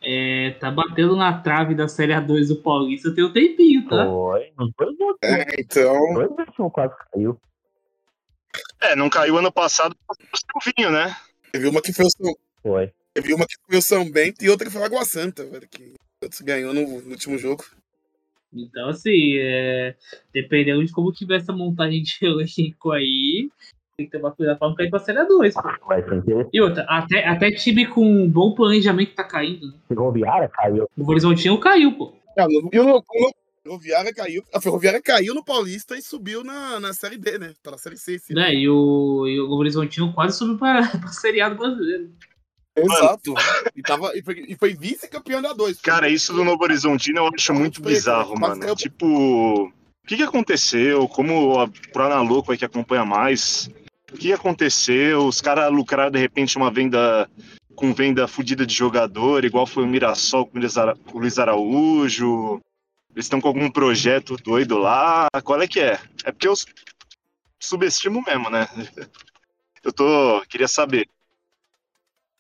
é, 0.03 0.51
tá 0.59 0.71
batendo 0.71 1.17
na 1.17 1.39
trave 1.41 1.75
da 1.75 1.87
Série 1.89 2.13
A2 2.13 2.49
do 2.49 2.57
Paulista 2.57 3.15
tem 3.15 3.25
um 3.25 3.33
tempinho, 3.33 3.89
tá? 3.89 4.05
Foi, 4.05 4.53
nos 4.59 4.73
dois 4.77 4.91
últimos, 4.91 5.19
É, 5.23 5.47
então. 5.59 5.97
últimos 6.15 6.73
quase 6.73 6.95
caiu. 7.13 7.41
É, 8.81 8.97
não 8.97 9.09
caiu 9.09 9.39
ano 9.39 9.53
passado 9.53 9.95
do 9.95 10.63
Silvinho, 10.63 10.93
né? 10.93 11.15
Teve 11.53 11.69
uma 11.69 11.81
que 11.81 11.93
foi 11.93 12.05
o 12.07 12.11
São, 12.11 12.35
Foi. 12.63 12.93
teve 13.15 13.33
uma 13.33 13.47
que 13.47 13.55
foi 13.67 13.79
o 13.79 13.83
São 13.83 14.11
Bento 14.11 14.45
e 14.45 14.51
outra 14.51 14.67
que 14.67 14.73
foi 14.73 14.83
o 14.83 14.85
Água 14.85 15.05
Santa, 15.05 15.45
velho, 15.47 15.69
que 15.69 15.95
o 16.23 16.45
ganhou 16.45 16.75
no, 16.75 17.01
no 17.01 17.11
último 17.11 17.39
jogo. 17.39 17.65
Então, 18.53 18.89
assim, 18.89 19.37
é, 19.39 19.95
dependendo 20.33 20.85
de 20.85 20.93
como 20.93 21.13
tiver 21.13 21.37
essa 21.37 21.53
montagem 21.53 22.03
de 22.03 22.19
elenco 22.23 22.91
aí, 22.91 23.51
tem 24.03 24.11
que 24.11 24.19
tomar 24.19 24.33
cuidado 24.33 24.59
pra 24.59 24.69
não 24.69 24.75
cair 24.75 24.91
pra 24.91 24.99
Série 24.99 25.19
A2. 25.19 25.53
pô. 25.53 25.87
Vai 25.87 26.03
ser 26.03 26.15
interessante. 26.17 26.51
E 26.53 26.61
outra, 26.61 26.85
até, 26.89 27.27
até 27.27 27.51
time 27.51 27.87
com 27.87 28.05
um 28.05 28.29
bom 28.29 28.55
planejamento 28.55 29.15
tá 29.15 29.25
caindo. 29.25 29.67
Né? 29.69 29.73
Ferroviária 29.89 30.49
caiu. 30.49 30.87
O 30.97 31.11
Horizontino 31.11 31.59
caiu, 31.59 31.93
pô. 31.97 32.13
Ah, 32.39 32.47
e 32.51 32.79
o 32.79 32.83
o 32.83 32.85
no- 32.87 33.03
Ferroviária 33.63 34.13
caiu. 34.13 34.43
A 34.53 34.61
Ferroviária 34.61 35.01
caiu 35.01 35.35
no 35.35 35.45
Paulista 35.45 35.97
e 35.97 36.03
subiu 36.03 36.43
na, 36.43 36.81
na 36.81 36.93
Série 36.93 37.17
D, 37.17 37.39
né? 37.39 37.53
Tá 37.63 37.71
na 37.71 37.79
Série 37.79 37.97
C. 37.97 38.15
ano. 38.31 38.41
Né? 38.41 38.55
E, 38.55 38.69
o, 38.69 39.27
e 39.29 39.41
o 39.41 39.51
Horizontino 39.53 40.13
quase 40.13 40.37
subiu 40.37 40.59
pra, 40.59 40.83
pra 40.99 41.09
Série 41.09 41.41
A 41.41 41.49
do 41.49 41.57
brasileiro. 41.57 42.11
Exato. 42.77 43.35
E, 43.77 43.83
tava, 43.83 44.17
e 44.17 44.23
foi, 44.23 44.45
e 44.49 44.57
foi 44.57 44.75
vice-campeão 44.75 45.43
da 45.43 45.53
2. 45.53 45.81
Cara, 45.83 46.09
isso 46.09 46.33
do 46.33 46.43
Novo 46.43 46.65
Horizontino 46.65 47.19
eu 47.19 47.31
acho 47.33 47.53
muito 47.55 47.83
bizarro, 47.83 48.35
mano. 48.39 48.75
Tipo, 48.75 49.07
o 49.07 49.73
que, 50.07 50.17
que 50.17 50.23
aconteceu? 50.23 51.07
Como 51.07 51.61
a 51.61 51.69
Prana 51.93 52.21
Louco 52.23 52.51
aí 52.51 52.57
que 52.59 52.65
acompanha 52.65 53.05
mais, 53.05 53.71
o 54.13 54.19
que 54.19 54.33
aconteceu? 54.33 55.27
Os 55.27 55.41
caras 55.41 55.73
lucraram 55.73 56.11
de 56.11 56.19
repente 56.19 56.57
uma 56.57 56.71
venda 56.71 57.29
com 57.75 57.93
venda 57.95 58.29
fodida 58.29 58.67
de 58.67 58.75
jogador, 58.75 59.45
igual 59.45 59.67
foi 59.67 59.83
o 59.83 59.87
Mirassol 59.87 60.47
com 60.47 60.59
o 60.59 61.19
Luiz 61.19 61.39
o 61.39 61.41
Araújo. 61.41 62.61
Eles 63.15 63.27
estão 63.27 63.41
com 63.41 63.49
algum 63.49 63.71
projeto 63.71 64.37
doido 64.37 64.79
lá. 64.79 65.27
Qual 65.45 65.61
é 65.61 65.69
que 65.69 65.81
é? 65.81 66.01
É 66.25 66.33
porque 66.33 66.49
eu 66.49 66.55
subestimo 67.61 68.23
mesmo, 68.27 68.49
né? 68.51 68.67
Eu 69.85 69.93
tô. 69.93 70.41
Queria 70.49 70.69
saber. 70.69 71.09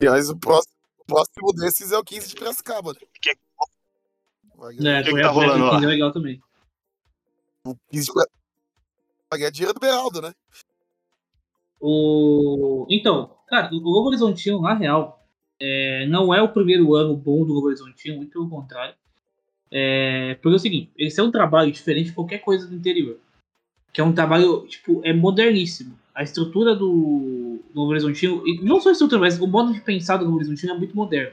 Aliás, 0.00 0.30
o 0.30 0.36
próximo, 0.36 0.72
o 0.98 1.04
próximo 1.04 1.52
desses 1.54 1.90
é 1.90 1.98
o 1.98 2.04
15 2.04 2.28
de 2.28 2.34
Piracicaba. 2.36 2.92
né? 2.92 3.00
Que- 3.20 3.30
É, 3.30 4.72
ganhar 4.74 5.02
que 5.02 5.10
foi 5.10 5.22
tá 5.22 5.28
rolando 5.28 5.64
lá? 5.64 5.70
15 5.72 5.84
é 5.84 5.88
legal 5.88 6.12
também. 6.12 6.40
o 7.66 7.74
15 7.90 8.06
de 8.06 8.12
Piracicaba. 8.12 8.42
Ganhar 9.34 9.50
dinheiro 9.50 9.74
do 9.74 9.80
Beraldo, 9.80 10.22
né? 10.22 10.32
O... 11.84 12.86
Então, 12.88 13.30
cara, 13.48 13.68
o 13.74 13.80
Novo 13.80 14.06
Horizontino, 14.06 14.62
na 14.62 14.72
real, 14.72 15.26
é, 15.60 16.06
não 16.06 16.32
é 16.32 16.40
o 16.40 16.48
primeiro 16.48 16.94
ano 16.94 17.16
bom 17.16 17.44
do 17.44 17.52
Novo 17.52 17.66
Horizontino, 17.66 18.18
muito 18.18 18.30
pelo 18.30 18.48
contrário. 18.48 18.94
É, 19.68 20.34
porque 20.34 20.54
é 20.54 20.56
o 20.56 20.60
seguinte, 20.60 20.92
esse 20.96 21.18
é 21.18 21.22
um 21.24 21.32
trabalho 21.32 21.72
diferente 21.72 22.10
de 22.10 22.12
qualquer 22.12 22.38
coisa 22.38 22.68
do 22.68 22.76
interior. 22.76 23.18
Que 23.92 24.00
é 24.00 24.04
um 24.04 24.12
trabalho, 24.12 24.64
tipo, 24.68 25.00
é 25.04 25.12
moderníssimo. 25.12 25.98
A 26.14 26.22
estrutura 26.22 26.76
do 26.76 27.58
Novo 27.74 27.90
Horizontino, 27.90 28.46
e 28.46 28.62
não 28.62 28.80
só 28.80 28.90
a 28.90 28.92
estrutura, 28.92 29.20
mas 29.20 29.40
o 29.40 29.46
modo 29.48 29.72
de 29.72 29.80
pensar 29.80 30.18
do 30.18 30.24
Novo 30.24 30.36
Horizontino 30.36 30.74
é 30.74 30.78
muito 30.78 30.94
moderno. 30.94 31.32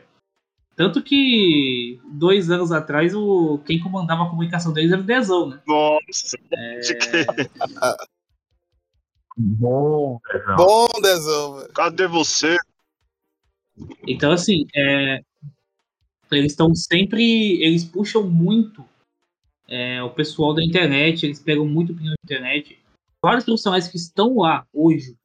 Tanto 0.75 1.03
que 1.03 1.99
dois 2.11 2.49
anos 2.49 2.71
atrás, 2.71 3.13
o, 3.13 3.59
quem 3.65 3.79
comandava 3.79 4.23
a 4.23 4.29
comunicação 4.29 4.73
deles 4.73 4.91
era 4.91 5.01
o 5.01 5.03
Dezão, 5.03 5.49
né? 5.49 5.59
Nossa, 5.67 6.37
de 6.81 6.95
que... 6.95 7.25
Bom, 9.37 10.19
Dezão. 10.31 10.55
Bom, 10.55 10.87
Dezão, 11.01 11.55
velho. 11.55 11.73
cadê 11.73 12.07
você? 12.07 12.57
Então, 14.07 14.31
assim, 14.31 14.65
é, 14.75 15.21
eles 16.31 16.51
estão 16.51 16.73
sempre. 16.75 17.61
Eles 17.61 17.83
puxam 17.85 18.29
muito 18.29 18.83
é, 19.67 20.01
o 20.03 20.09
pessoal 20.09 20.53
da 20.53 20.63
internet, 20.63 21.25
eles 21.25 21.39
pegam 21.39 21.65
muito 21.65 21.93
opinião 21.93 22.13
da 22.13 22.23
internet. 22.35 22.77
Vários 23.21 23.45
profissionais 23.45 23.87
que 23.87 23.97
estão 23.97 24.37
lá 24.37 24.65
hoje 24.73 25.15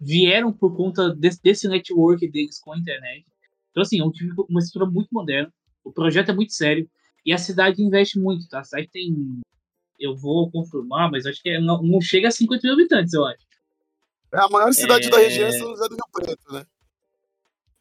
vieram 0.00 0.52
por 0.52 0.76
conta 0.76 1.14
desse, 1.14 1.40
desse 1.42 1.68
network 1.68 2.26
deles 2.28 2.58
com 2.58 2.72
a 2.72 2.78
internet. 2.78 3.24
Então, 3.70 3.82
assim, 3.82 4.00
é 4.00 4.04
um 4.04 4.10
time 4.10 4.32
uma 4.48 4.60
estrutura 4.60 4.90
muito 4.90 5.08
moderna. 5.12 5.52
O 5.84 5.92
projeto 5.92 6.30
é 6.30 6.34
muito 6.34 6.52
sério. 6.52 6.88
E 7.24 7.32
a 7.32 7.38
cidade 7.38 7.82
investe 7.82 8.18
muito, 8.18 8.48
tá? 8.48 8.60
A 8.60 8.64
cidade 8.64 8.88
tem 8.88 9.40
eu 9.98 10.16
vou 10.16 10.50
confirmar, 10.50 11.10
mas 11.10 11.26
acho 11.26 11.42
que 11.42 11.50
é- 11.50 11.60
não, 11.60 11.82
não 11.82 12.00
chega 12.00 12.28
a 12.28 12.30
50 12.30 12.60
mil 12.66 12.74
habitantes, 12.74 13.12
eu 13.14 13.24
acho. 13.24 13.44
É 14.32 14.38
a 14.40 14.48
maior 14.48 14.72
cidade 14.72 15.10
da 15.10 15.20
É. 15.20 15.24
região 15.24 15.48
é 15.48 15.52
São 15.52 15.68
José 15.68 15.88
do 15.88 15.94
Rio 15.94 16.04
Preto, 16.12 16.52
né? 16.52 16.66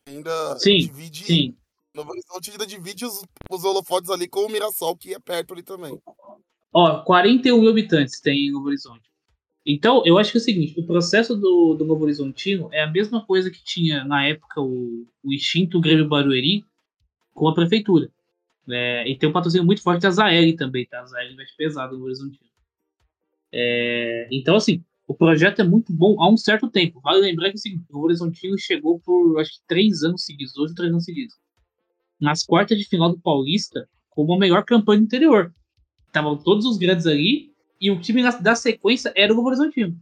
Ainda 0.07 0.57
Sim, 0.59 0.77
divide. 0.79 1.23
Sim. 1.25 1.55
Novo 1.93 2.11
Horizonte 2.11 2.51
ainda 2.51 2.65
divide 2.65 3.05
os, 3.05 3.23
os 3.49 3.63
holofotes 3.63 4.09
ali 4.09 4.27
com 4.27 4.41
o 4.45 4.49
Mirassol, 4.49 4.95
que 4.95 5.13
é 5.13 5.19
perto 5.19 5.53
ali 5.53 5.63
também. 5.63 5.97
Ó, 6.73 7.03
41 7.03 7.59
mil 7.59 7.69
habitantes 7.69 8.19
tem 8.21 8.47
em 8.47 8.51
Novo 8.51 8.67
Horizonte. 8.67 9.09
Então, 9.65 10.01
eu 10.05 10.17
acho 10.17 10.31
que 10.31 10.37
é 10.37 10.41
o 10.41 10.43
seguinte, 10.43 10.79
o 10.79 10.85
processo 10.87 11.35
do, 11.35 11.75
do 11.75 11.85
Novo 11.85 12.03
Horizontino 12.03 12.69
é 12.71 12.81
a 12.81 12.89
mesma 12.89 13.23
coisa 13.25 13.51
que 13.51 13.63
tinha 13.63 14.03
na 14.03 14.25
época 14.25 14.59
o, 14.61 15.05
o 15.23 15.31
extinto 15.33 15.79
Grêmio 15.79 16.07
Barueri 16.07 16.65
com 17.33 17.47
a 17.47 17.53
prefeitura. 17.53 18.09
É, 18.69 19.09
e 19.09 19.17
tem 19.17 19.29
um 19.29 19.33
patrocínio 19.33 19.65
muito 19.65 19.81
forte 19.81 20.01
da 20.01 20.11
Zael 20.11 20.55
também, 20.55 20.85
tá? 20.85 21.01
A 21.01 21.05
Zael 21.05 21.31
investe 21.31 21.55
pesado 21.55 21.97
no 21.97 22.05
Horizontino. 22.05 22.49
É, 23.51 24.27
então, 24.31 24.55
assim, 24.55 24.83
o 25.07 25.13
projeto 25.13 25.61
é 25.61 25.63
muito 25.63 25.91
bom 25.91 26.21
há 26.21 26.29
um 26.29 26.37
certo 26.37 26.69
tempo. 26.69 27.01
Vale 27.01 27.21
lembrar 27.21 27.51
que 27.51 27.57
é 27.57 27.71
o 27.95 27.99
Horizontino 27.99 28.57
chegou 28.57 28.99
por, 28.99 29.39
acho 29.39 29.51
que, 29.51 29.59
três 29.67 30.03
anos 30.03 30.23
seguidos, 30.23 30.53
dois 30.53 30.71
ou 30.71 30.75
três 30.75 30.91
anos 30.91 31.03
seguidos. 31.03 31.35
Nas 32.19 32.43
quartas 32.43 32.77
de 32.77 32.85
final 32.85 33.09
do 33.09 33.19
Paulista, 33.19 33.89
como 34.09 34.33
a 34.33 34.39
melhor 34.39 34.63
campanha 34.63 34.99
do 34.99 35.05
interior. 35.05 35.53
Estavam 36.07 36.37
todos 36.37 36.65
os 36.65 36.77
grandes 36.77 37.07
ali, 37.07 37.51
e 37.79 37.89
o 37.89 37.99
time 37.99 38.21
da, 38.21 38.29
da 38.31 38.55
sequência 38.55 39.11
era 39.15 39.33
o 39.33 39.43
Horizontino. 39.43 39.99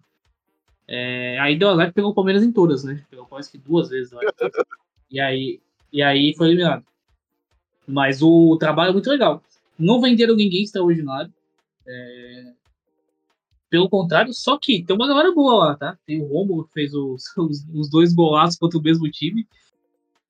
É, 0.87 1.39
aí 1.39 1.57
deu 1.57 1.69
azar 1.69 1.87
que 1.87 1.93
pegou 1.93 2.11
o 2.11 2.15
Palmeiras 2.15 2.43
em 2.43 2.51
todas, 2.51 2.83
né? 2.83 3.05
Pegou 3.09 3.25
quase 3.25 3.49
que 3.49 3.57
duas 3.57 3.89
vezes. 3.89 4.11
E 5.11 5.19
aí, 5.19 5.59
e 5.91 6.03
aí 6.03 6.35
foi 6.37 6.49
eliminado. 6.49 6.85
Mas 7.91 8.21
o 8.21 8.55
trabalho 8.57 8.89
é 8.89 8.93
muito 8.93 9.09
legal. 9.09 9.41
Não 9.77 9.99
venderam 9.99 10.35
ninguém 10.35 10.63
extraordinário. 10.63 11.33
É, 11.87 12.51
Pelo 13.69 13.89
contrário, 13.89 14.33
só 14.33 14.57
que 14.57 14.83
tem 14.83 14.95
uma 14.95 15.07
galera 15.07 15.31
boa 15.31 15.65
lá, 15.65 15.75
tá? 15.75 15.97
Tem 16.05 16.21
o 16.21 16.25
Romulo 16.27 16.65
que 16.67 16.73
fez 16.73 16.93
os, 16.93 17.23
os, 17.37 17.65
os 17.73 17.89
dois 17.89 18.13
golaços 18.13 18.57
contra 18.59 18.77
o 18.77 18.81
mesmo 18.81 19.09
time. 19.09 19.47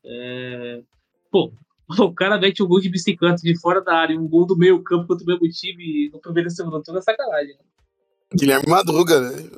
É, 0.05 0.81
Pô, 1.31 1.51
o 1.99 2.13
cara 2.13 2.39
mete 2.39 2.61
um 2.63 2.67
gol 2.67 2.79
de 2.79 2.89
bicicleta 2.89 3.41
de 3.41 3.59
fora 3.59 3.81
da 3.81 3.93
área, 3.95 4.19
um 4.19 4.27
gol 4.27 4.45
do 4.45 4.57
meio 4.57 4.81
campo 4.83 5.07
contra 5.07 5.23
o 5.23 5.27
mesmo 5.27 5.47
time 5.49 6.09
no 6.13 6.19
primeiro 6.19 6.49
segundo 6.49 6.81
turno 6.81 6.99
é 6.99 7.01
sacanagem. 7.03 7.53
né? 7.53 7.59
Guilherme 8.35 8.69
Madruga, 8.69 9.19
né? 9.19 9.49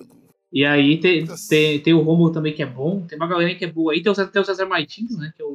E 0.54 0.66
aí 0.66 1.00
tem, 1.00 1.26
tem, 1.50 1.80
tem 1.82 1.94
o 1.94 2.02
Romulo 2.02 2.32
também 2.32 2.54
que 2.54 2.62
é 2.62 2.66
bom, 2.66 3.06
tem 3.06 3.18
uma 3.18 3.28
galera 3.28 3.54
que 3.56 3.64
é 3.66 3.72
boa. 3.72 3.94
Aí 3.94 4.02
tem 4.02 4.12
o, 4.12 4.16
César- 4.16 4.32
tem 4.32 4.42
o 4.42 4.46
César 4.46 4.66
Martins, 4.66 5.18
né? 5.18 5.32
Que 5.36 5.42
é 5.42 5.46
o, 5.46 5.51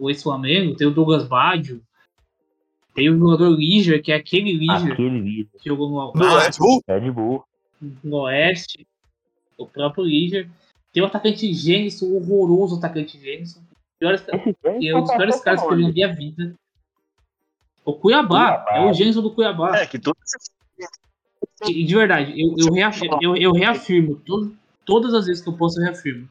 o 0.00 0.08
ex-Flamengo, 0.08 0.74
tem 0.76 0.86
o 0.86 0.90
Douglas 0.90 1.28
Baggio, 1.28 1.82
tem 2.94 3.10
o 3.10 3.18
jogador 3.18 3.50
Liger, 3.50 4.02
que 4.02 4.10
é 4.10 4.16
aquele 4.16 4.52
Liger 4.52 4.92
Aquele 4.92 5.44
que 5.60 5.68
jogou 5.68 5.88
no, 5.90 6.10
Red 6.12 6.50
Bull? 6.58 6.82
Red 6.88 7.10
Bull. 7.10 7.44
no 8.02 8.16
Oeste, 8.22 8.86
o 9.58 9.66
próprio 9.66 10.04
Liger. 10.04 10.48
Tem 10.92 11.02
o 11.02 11.06
atacante 11.06 11.52
Gênison, 11.54 12.06
o 12.06 12.16
horroroso 12.16 12.78
atacante 12.78 13.20
Gênison. 13.20 13.60
Piores, 13.98 14.22
Esse 14.26 14.56
e 14.80 14.88
é 14.88 14.96
um 14.96 15.02
dos 15.02 15.10
piores 15.14 15.40
caras 15.40 15.60
que 15.60 15.66
eu 15.68 15.76
vi 15.76 15.82
na 15.84 15.92
minha 15.92 16.14
vida. 16.14 16.54
O 17.84 17.92
Cuiabá, 17.92 18.58
Cuiabá. 18.62 18.76
é 18.88 18.90
o 18.90 18.94
Gênison 18.94 19.22
do 19.22 19.30
Cuiabá. 19.30 19.76
É, 19.76 19.86
que 19.86 19.98
todos 19.98 20.18
E 21.68 21.84
de 21.84 21.94
verdade, 21.94 22.32
eu, 22.40 22.54
eu, 22.58 22.72
reafirmo, 22.72 23.18
eu, 23.20 23.36
eu 23.36 23.52
reafirmo 23.52 24.16
todo- 24.16 24.56
todas 24.84 25.12
as 25.14 25.26
vezes 25.26 25.42
que 25.42 25.48
eu 25.48 25.56
posso, 25.56 25.78
eu 25.78 25.84
reafirmo. 25.84 26.28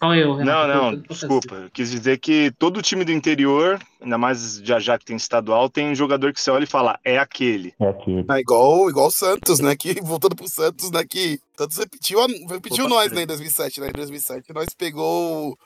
Ô, 0.00 0.06
Não, 0.08 0.36
Renato. 0.36 0.68
não, 0.68 0.92
eu 0.92 1.02
tô- 1.02 1.14
desculpa. 1.14 1.54
Eu 1.54 1.70
quis 1.70 1.90
dizer 1.90 2.18
que 2.18 2.50
todo 2.58 2.82
time 2.82 3.04
do 3.04 3.12
interior, 3.12 3.80
ainda 4.00 4.18
mais 4.18 4.58
já 4.58 4.78
já 4.78 4.98
que 4.98 5.04
tem 5.04 5.16
estadual, 5.16 5.70
tem 5.70 5.88
um 5.88 5.94
jogador 5.94 6.32
que 6.32 6.40
você 6.40 6.50
olha 6.50 6.64
e 6.64 6.68
fala, 6.68 6.98
é 7.04 7.18
aquele. 7.18 7.74
É 7.80 7.88
aquele. 7.88 8.24
É 8.30 8.38
igual, 8.40 8.90
igual 8.90 9.06
o 9.06 9.10
Santos, 9.10 9.58
né? 9.60 9.74
Que, 9.74 9.94
voltando 10.04 10.36
pro 10.36 10.48
Santos, 10.48 10.90
né? 10.90 11.02
Que 11.08 11.40
Santos 11.56 11.78
repetiu, 11.78 12.18
repetiu 12.48 12.84
Opa, 12.84 12.94
nós, 12.94 13.12
né? 13.12 13.22
Em 13.22 13.26
2007, 13.26 13.80
né? 13.80 13.88
Em 13.88 13.92
2007 13.92 14.52
nós 14.52 14.66
pegou, 14.76 15.56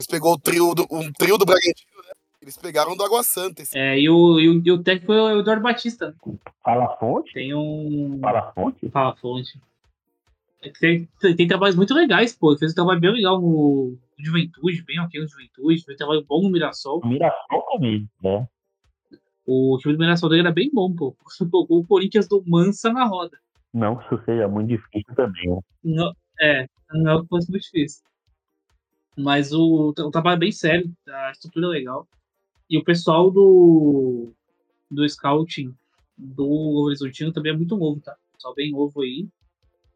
nós 0.00 0.06
pegou 0.10 0.32
o 0.32 0.38
trio 0.38 0.74
do, 0.74 0.86
um 0.90 1.12
trio 1.12 1.38
do 1.38 1.44
Bragantino, 1.46 2.02
né? 2.02 2.10
Eles 2.42 2.56
pegaram 2.56 2.96
do 2.96 3.02
Água 3.02 3.22
Santa. 3.24 3.62
Esse... 3.62 3.76
É, 3.76 3.98
e, 3.98 4.08
o, 4.08 4.38
e, 4.38 4.48
o, 4.48 4.62
e 4.64 4.70
o 4.70 4.82
técnico 4.82 5.12
é 5.12 5.34
o 5.34 5.40
Eduardo 5.40 5.62
Batista. 5.62 6.14
Fala 6.62 6.84
a 6.84 6.96
fonte? 6.96 7.32
Tem 7.34 7.52
um. 7.54 8.18
Fala 8.20 8.38
a 8.38 8.52
fonte? 8.52 8.88
Fala 8.90 9.10
a 9.10 9.16
fonte. 9.16 9.58
É 10.66 10.72
tem, 10.80 11.08
tem, 11.20 11.36
tem 11.36 11.46
trabalhos 11.46 11.76
muito 11.76 11.94
legais, 11.94 12.34
pô. 12.34 12.50
Ele 12.50 12.58
fez 12.58 12.72
um 12.72 12.74
trabalho 12.74 13.00
bem 13.00 13.12
legal 13.12 13.40
no 13.40 13.96
Juventude, 14.18 14.82
bem 14.82 15.00
ok 15.00 15.20
no 15.20 15.28
Juventude. 15.28 15.84
Fez 15.84 15.94
um 15.94 15.98
trabalho 15.98 16.24
bom 16.24 16.42
no 16.42 16.50
Mirassol. 16.50 17.00
O 17.02 17.06
Mirassol 17.06 17.62
também, 17.72 18.08
né? 18.22 18.48
O 19.46 19.78
time 19.80 19.94
do 19.94 20.00
Mirassol 20.00 20.28
dele 20.28 20.42
era 20.42 20.52
bem 20.52 20.70
bom, 20.72 20.92
pô. 20.94 21.16
Colocou 21.50 21.80
o 21.80 21.86
Corinthians 21.86 22.28
do 22.28 22.42
Mansa 22.46 22.92
na 22.92 23.04
roda. 23.04 23.38
Não 23.72 23.96
que 23.96 24.06
isso 24.06 24.24
seja 24.24 24.48
muito 24.48 24.68
difícil 24.68 25.14
também, 25.14 25.48
né? 25.48 25.60
Não, 25.84 26.12
é, 26.40 26.66
não 26.92 27.18
é 27.18 27.22
que 27.22 27.28
fosse 27.28 27.50
muito 27.50 27.62
difícil. 27.62 28.02
Mas 29.16 29.52
o, 29.52 29.94
o 29.96 30.10
trabalho 30.10 30.36
é 30.36 30.40
bem 30.40 30.52
sério, 30.52 30.92
a 31.08 31.30
estrutura 31.30 31.66
é 31.66 31.70
legal. 31.70 32.08
E 32.68 32.76
o 32.76 32.84
pessoal 32.84 33.30
do, 33.30 34.32
do 34.90 35.08
scouting 35.08 35.74
do 36.16 36.48
Horizontino 36.48 37.32
também 37.32 37.52
é 37.52 37.56
muito 37.56 37.76
novo, 37.76 38.00
tá? 38.00 38.16
Pessoal 38.32 38.54
bem 38.54 38.72
novo 38.72 39.02
aí. 39.02 39.28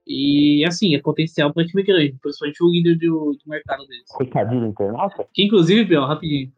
E 0.07 0.65
assim, 0.67 0.95
é 0.95 1.01
potencial 1.01 1.53
para 1.53 1.65
time 1.67 1.83
grande, 1.83 2.17
principalmente 2.21 2.63
o 2.65 2.71
líder 2.71 2.97
do, 2.99 3.33
do 3.33 3.49
mercado 3.49 3.87
deles. 3.87 4.05
Recadinho 4.19 4.67
internauta? 4.67 5.27
Que 5.33 5.45
inclusive, 5.45 5.85
Biel, 5.85 6.05
rapidinho. 6.05 6.53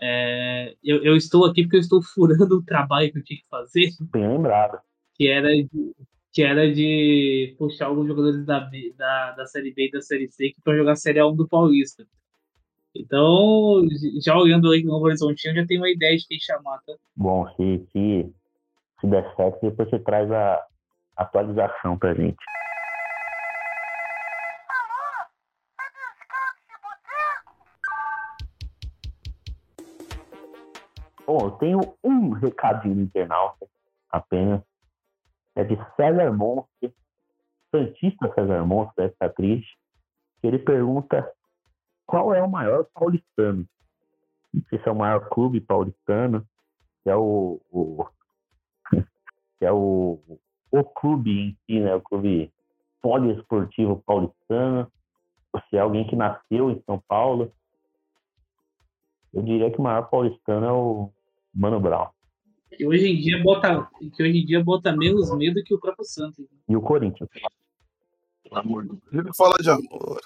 é, 0.00 0.74
eu, 0.82 1.02
eu 1.04 1.16
estou 1.16 1.44
aqui 1.44 1.62
porque 1.64 1.76
eu 1.76 1.80
estou 1.80 2.02
furando 2.02 2.56
o 2.56 2.62
trabalho 2.64 3.12
que 3.12 3.18
eu 3.18 3.24
tinha 3.24 3.38
que 3.38 3.48
fazer 3.50 3.90
Bem 4.12 4.26
lembrado. 4.28 4.78
que 5.14 5.28
era 5.28 5.48
de, 5.50 5.68
que 6.32 6.42
era 6.42 6.72
de 6.72 7.54
puxar 7.58 7.86
alguns 7.86 8.06
jogadores 8.08 8.44
da, 8.46 8.70
da, 8.96 9.32
da 9.32 9.46
Série 9.46 9.72
B 9.74 9.88
e 9.88 9.90
da 9.90 10.00
Série 10.00 10.28
C 10.30 10.52
para 10.64 10.76
jogar 10.76 10.92
a 10.92 10.96
Série 10.96 11.18
A1 11.20 11.36
do 11.36 11.46
Paulista. 11.48 12.06
Então, 12.96 13.82
já 14.24 14.38
olhando 14.38 14.70
aí 14.70 14.82
no 14.84 14.92
Novo 14.92 15.06
Horizontino, 15.06 15.52
eu 15.52 15.62
já 15.62 15.66
tenho 15.66 15.80
uma 15.80 15.90
ideia 15.90 16.16
de 16.16 16.26
quem 16.28 16.38
chamar, 16.38 16.78
tá? 16.86 16.94
Bom, 17.16 17.46
se, 17.56 17.84
se, 17.92 18.32
se 19.00 19.06
der 19.08 19.34
certo, 19.34 19.58
depois 19.62 19.90
você 19.90 19.98
traz 19.98 20.30
a 20.30 20.64
atualização 21.16 21.98
pra 21.98 22.14
gente. 22.14 22.36
Bom, 31.36 31.46
eu 31.46 31.50
tenho 31.50 31.80
um 32.04 32.30
recadinho 32.30 33.00
internauta 33.00 33.66
apenas. 34.08 34.62
É 35.56 35.64
de 35.64 35.76
César 35.96 36.32
Monte, 36.32 36.94
Santista 37.72 38.32
César 38.36 38.64
Monte, 38.64 38.92
deve 38.96 39.14
estar 39.14 39.30
triste. 39.30 39.76
Ele 40.44 40.60
pergunta 40.60 41.28
qual 42.06 42.32
é 42.32 42.40
o 42.40 42.48
maior 42.48 42.86
paulistano. 42.94 43.66
Não 44.52 44.62
sei 44.70 44.78
se 44.78 44.88
é 44.88 44.92
o 44.92 44.94
maior 44.94 45.28
clube 45.28 45.60
paulistano, 45.60 46.46
que 47.02 47.10
é 47.10 47.16
o, 47.16 47.60
o 47.68 48.06
que 49.58 49.64
é 49.64 49.72
o, 49.72 50.20
o 50.70 50.84
clube 50.84 51.32
em 51.32 51.58
si, 51.66 51.80
né? 51.80 51.96
O 51.96 52.00
clube 52.00 52.52
poliesportivo 53.02 54.00
paulistano, 54.06 54.88
ou 55.52 55.60
se 55.62 55.76
é 55.76 55.80
alguém 55.80 56.06
que 56.06 56.14
nasceu 56.14 56.70
em 56.70 56.80
São 56.86 57.02
Paulo. 57.08 57.52
Eu 59.32 59.42
diria 59.42 59.68
que 59.72 59.80
o 59.80 59.82
maior 59.82 60.08
paulistano 60.08 60.64
é 60.64 60.72
o 60.72 61.10
Mano 61.54 61.80
Brown. 61.80 62.08
Que 62.76 62.86
hoje 62.86 63.06
em 63.06 63.20
dia 63.20 63.42
bota, 63.42 63.88
que 64.16 64.22
hoje 64.22 64.38
em 64.38 64.44
dia 64.44 64.62
bota 64.62 64.96
menos 64.96 65.34
medo 65.36 65.62
que 65.62 65.74
o 65.74 65.80
próprio 65.80 66.04
Santos. 66.04 66.44
E 66.68 66.76
o 66.76 66.80
Corinthians. 66.80 67.30
Pelo 68.42 68.58
amor 68.58 68.82
de 68.84 69.00
Deus. 69.12 69.36
Fala 69.36 69.56
de 69.60 69.70
amor. 69.70 70.20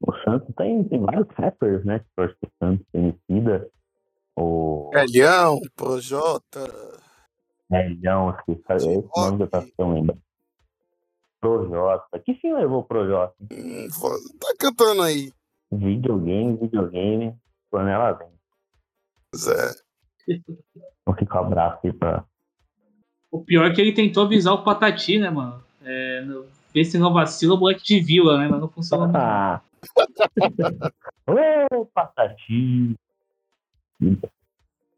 O 0.00 0.12
Santos 0.24 0.54
tem, 0.56 0.84
tem 0.84 1.00
vários 1.00 1.28
rappers, 1.34 1.84
né? 1.84 1.98
Que 1.98 2.06
pro 2.14 2.36
Santos, 2.60 2.86
Emicida, 2.92 3.70
o 4.36 4.90
Elhão, 4.94 5.60
Projota. 5.76 6.72
Nelhão, 7.70 8.36
que 8.44 8.52
esse 8.52 9.08
nome 9.16 9.38
da 9.38 9.46
tração 9.46 9.94
lembra. 9.94 10.16
Projota. 11.40 12.18
Que 12.20 12.34
fim 12.34 12.52
levou 12.52 12.80
o 12.80 12.84
Projota? 12.84 13.34
Hum, 13.40 13.88
tá 14.38 14.54
cantando 14.58 15.02
aí. 15.02 15.32
Videogame, 15.70 16.56
videogame, 16.56 17.34
panela 17.70 18.12
vem. 18.12 18.28
Zé. 19.34 19.74
Então 20.28 21.14
fica 21.18 21.40
um 21.40 21.44
abraço 21.46 21.78
aí 21.84 21.92
pra. 21.92 22.24
O 23.30 23.42
pior 23.42 23.66
é 23.70 23.74
que 23.74 23.80
ele 23.80 23.92
tentou 23.92 24.24
avisar 24.24 24.52
o 24.54 24.62
Patati, 24.62 25.18
né, 25.18 25.30
mano? 25.30 25.62
É, 25.82 26.20
no- 26.22 26.46
ver 26.72 26.84
se 26.84 26.98
não 26.98 27.12
vacila 27.12 27.54
o 27.54 27.58
moleque 27.58 27.82
de 27.84 28.00
vila, 28.00 28.38
né? 28.38 28.48
Mas 28.48 28.60
não 28.60 28.68
funciona. 28.68 29.10
Ah. 29.18 29.60
Ô, 31.72 31.84
Patati. 31.86 32.94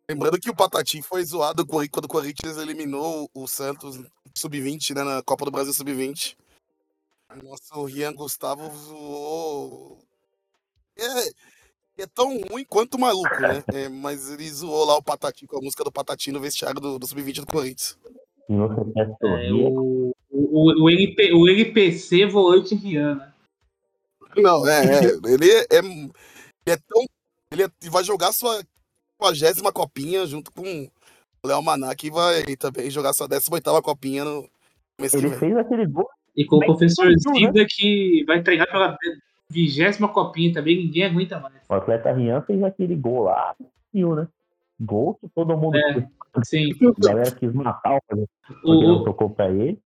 Lembrando 0.08 0.38
que 0.38 0.50
o 0.50 0.54
Patati 0.54 1.00
foi 1.02 1.24
zoado 1.24 1.66
quando 1.66 1.88
quando 1.90 2.04
o 2.04 2.08
Corinthians 2.08 2.58
eliminou 2.58 3.30
o 3.34 3.46
Santos 3.46 3.98
sub-20, 4.34 4.94
né? 4.94 5.02
Na 5.02 5.22
Copa 5.22 5.44
do 5.44 5.50
Brasil 5.50 5.72
sub-20. 5.72 6.36
O 7.30 7.48
Nosso 7.48 7.84
Rian 7.86 8.12
Gustavo 8.12 8.70
zoou. 8.76 9.98
É, 10.96 11.02
é 12.02 12.06
tão 12.06 12.40
ruim 12.50 12.64
quanto 12.64 12.98
maluco, 12.98 13.40
né? 13.40 13.62
É, 13.72 13.88
mas 13.88 14.30
ele 14.30 14.48
zoou 14.50 14.84
lá 14.84 14.96
o 14.96 15.02
Patati 15.02 15.46
com 15.46 15.58
a 15.58 15.60
música 15.60 15.84
do 15.84 15.92
Patati 15.92 16.32
no 16.32 16.40
vestiário 16.40 16.80
do, 16.80 16.98
do 16.98 17.06
sub-20 17.06 17.40
do 17.40 17.46
Corinthians. 17.46 17.98
É, 18.48 19.52
o, 19.52 20.14
o, 20.30 20.84
o, 20.84 20.90
LP, 20.90 21.32
o 21.32 21.48
LPC 21.48 22.26
volante 22.26 22.74
Rihanna. 22.74 23.34
Não, 24.36 24.66
é, 24.66 24.84
é. 24.84 25.32
Ele 25.32 25.50
é, 25.50 25.60
é, 25.60 25.78
ele 25.78 26.12
é 26.66 26.76
tão. 26.76 27.04
Ele 27.50 27.62
é- 27.62 27.90
vai 27.90 28.02
jogar 28.02 28.32
sua 28.32 28.62
40 29.16 29.72
copinha 29.72 30.26
junto 30.26 30.50
com 30.52 30.88
o 31.42 31.46
Léo 31.46 31.62
Maná, 31.62 31.94
que 31.94 32.10
vai 32.10 32.42
também 32.56 32.90
jogar 32.90 33.12
sua 33.12 33.28
18 33.28 33.82
copinha 33.82 34.24
no 34.24 34.48
mês 35.00 35.14
Ele 35.14 35.30
fez 35.30 35.56
aquele 35.56 35.86
gol. 35.86 36.08
E 36.36 36.44
com 36.44 36.56
o 36.56 36.60
professor 36.60 37.06
tranquilo, 37.06 37.46
né? 37.46 37.52
Zida 37.52 37.66
que 37.68 38.24
vai 38.26 38.42
treinar 38.42 38.68
pela 38.70 38.96
vigésima 39.54 40.08
copinha 40.08 40.52
também, 40.52 40.76
ninguém 40.76 41.04
aguenta 41.04 41.38
mais. 41.38 41.54
O 41.68 41.74
atleta 41.74 42.12
Rian 42.12 42.42
fez 42.42 42.62
aquele 42.62 42.96
gol 42.96 43.22
lá. 43.22 43.54
Viu, 43.92 44.16
né? 44.16 44.28
Gol 44.80 45.14
que 45.14 45.28
todo 45.28 45.56
mundo. 45.56 45.76
É. 45.76 46.10
Sim. 46.44 46.72
A 46.72 47.06
galera 47.06 47.30
quis 47.30 47.52
matar 47.52 47.96
o 47.96 48.00
porque 48.02 48.26
O, 48.64 48.82
não 48.82 49.04
tocou 49.04 49.30
pra 49.30 49.48
ele. 49.48 49.80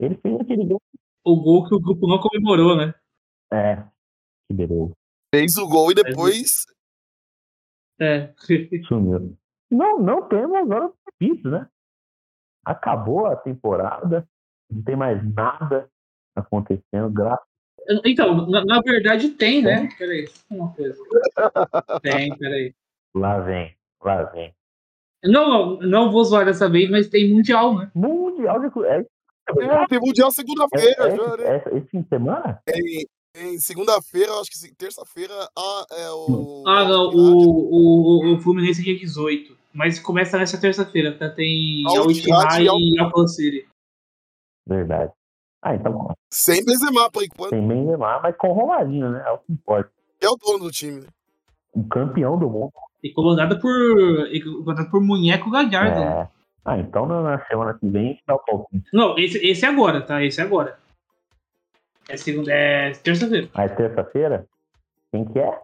Ele 0.00 0.16
fez 0.16 0.40
aquele 0.40 0.64
gol. 0.64 0.82
o 1.24 1.36
gol 1.40 1.68
que 1.68 1.74
o 1.74 1.80
grupo 1.80 2.08
não 2.08 2.18
comemorou, 2.18 2.76
né? 2.76 2.92
É. 3.52 3.76
Que 4.48 4.54
beleza. 4.54 4.92
Fez 5.32 5.56
o 5.56 5.68
gol 5.68 5.92
e 5.92 5.94
depois. 5.94 6.66
É. 8.00 8.34
Sumiu. 8.88 9.36
Não, 9.70 10.00
não 10.00 10.28
temos 10.28 10.56
agora 10.56 10.92
difícil, 11.20 11.50
né? 11.50 11.68
Acabou 12.64 13.26
a 13.26 13.36
temporada. 13.36 14.28
Não 14.68 14.82
tem 14.82 14.96
mais 14.96 15.22
nada 15.32 15.88
acontecendo. 16.34 17.10
Graças 17.10 17.47
Então, 18.04 18.46
na, 18.48 18.64
na 18.64 18.80
verdade 18.80 19.30
tem, 19.30 19.62
né? 19.62 19.88
Peraí, 19.98 20.28
uma 20.50 20.72
coisa. 20.74 20.98
Tem, 22.02 22.36
peraí. 22.36 22.74
Lá 23.14 23.40
vem. 23.40 23.74
Lá 24.02 24.24
vem. 24.24 24.54
Não, 25.24 25.48
não, 25.48 25.80
não 25.80 26.12
vou 26.12 26.22
zoar 26.24 26.44
dessa 26.44 26.68
vez, 26.68 26.88
mas 26.90 27.08
tem 27.08 27.32
Mundial, 27.32 27.76
né? 27.78 27.90
Mundial 27.94 28.60
de. 28.60 28.66
É, 28.86 29.04
É, 29.60 29.86
tem 29.86 29.98
Mundial 29.98 30.30
segunda-feira 30.30 31.08
é, 31.08 31.16
já, 31.16 31.36
né? 31.36 31.44
é, 31.44 31.74
é, 31.74 31.78
esse 31.78 31.88
fim 31.88 32.02
de 32.02 32.08
semana? 32.08 32.60
Em, 32.68 33.06
em 33.36 33.58
segunda-feira, 33.58 34.32
acho 34.34 34.50
que 34.50 34.58
se- 34.58 34.74
terça-feira, 34.74 35.34
ah, 35.58 35.86
é 35.92 36.10
o. 36.10 36.64
Ah, 36.66 36.84
não, 36.84 37.08
o, 37.10 38.30
o, 38.30 38.34
o 38.34 38.40
Fluminense 38.40 38.80
é 38.80 38.84
dia 38.84 38.98
18. 38.98 39.56
Mas 39.72 39.98
começa 39.98 40.38
nessa 40.38 40.60
terça-feira, 40.60 41.16
tá? 41.16 41.28
Tem 41.30 41.82
Al 41.86 42.10
Ittihad 42.10 42.60
Ittihad 42.62 43.24
e 43.24 43.28
City. 43.28 43.68
Verdade. 44.66 45.12
Ah, 45.62 45.74
então 45.74 46.14
Sem 46.30 46.64
Benzema, 46.64 47.10
por 47.10 47.22
enquanto. 47.22 47.50
tem 47.50 47.66
Benzema, 47.66 48.20
mas 48.20 48.36
com 48.36 48.52
Romarinho, 48.52 49.10
né? 49.10 49.22
É 49.26 49.30
o 49.32 49.38
que 49.38 49.52
importa. 49.52 49.90
que 50.20 50.26
é 50.26 50.30
o 50.30 50.36
dono 50.36 50.64
do 50.64 50.70
time, 50.70 51.00
né? 51.00 51.06
O 51.72 51.84
campeão 51.88 52.38
do 52.38 52.48
mundo. 52.48 52.72
E 53.02 53.12
comandado 53.12 53.60
por, 53.60 53.70
e 54.32 54.40
comandado 54.42 54.90
por 54.90 55.00
Munheco 55.00 55.50
Gallardo. 55.50 56.00
né? 56.00 56.22
É. 56.22 56.28
Ah, 56.64 56.78
então 56.78 57.06
na 57.06 57.22
na 57.22 57.46
semana 57.46 57.74
que 57.74 57.88
vem 57.88 58.02
a 58.06 58.08
gente 58.10 58.22
dá 58.26 58.34
o 58.34 58.38
palpite. 58.40 58.88
Não, 58.92 59.18
esse, 59.18 59.38
esse 59.46 59.64
é 59.64 59.68
agora, 59.68 60.02
tá? 60.02 60.22
Esse 60.22 60.40
é 60.40 60.44
agora. 60.44 60.78
É 62.08 62.16
segunda, 62.16 62.52
é 62.52 62.90
terça-feira. 62.92 63.48
Aí 63.54 63.68
terça-feira, 63.68 64.46
quem 65.12 65.24
que 65.24 65.38
é? 65.38 65.60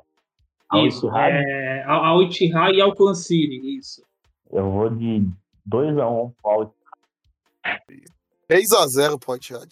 Al 0.69 0.87
Isso, 0.87 1.07
Ittihad? 1.07 1.35
é 1.35 1.83
Al 1.85 2.05
Al 2.05 2.23
Ittihad 2.23 2.75
e 2.75 2.81
Al 2.81 3.15
City, 3.15 3.77
isso. 3.79 4.03
Eu 4.51 4.71
vou 4.71 4.91
de 4.91 5.27
2x1 5.69 6.33
pro 6.43 6.51
Al 6.51 6.75
3x0 8.51 9.19
pro 9.19 9.35
Etihad. 9.37 9.69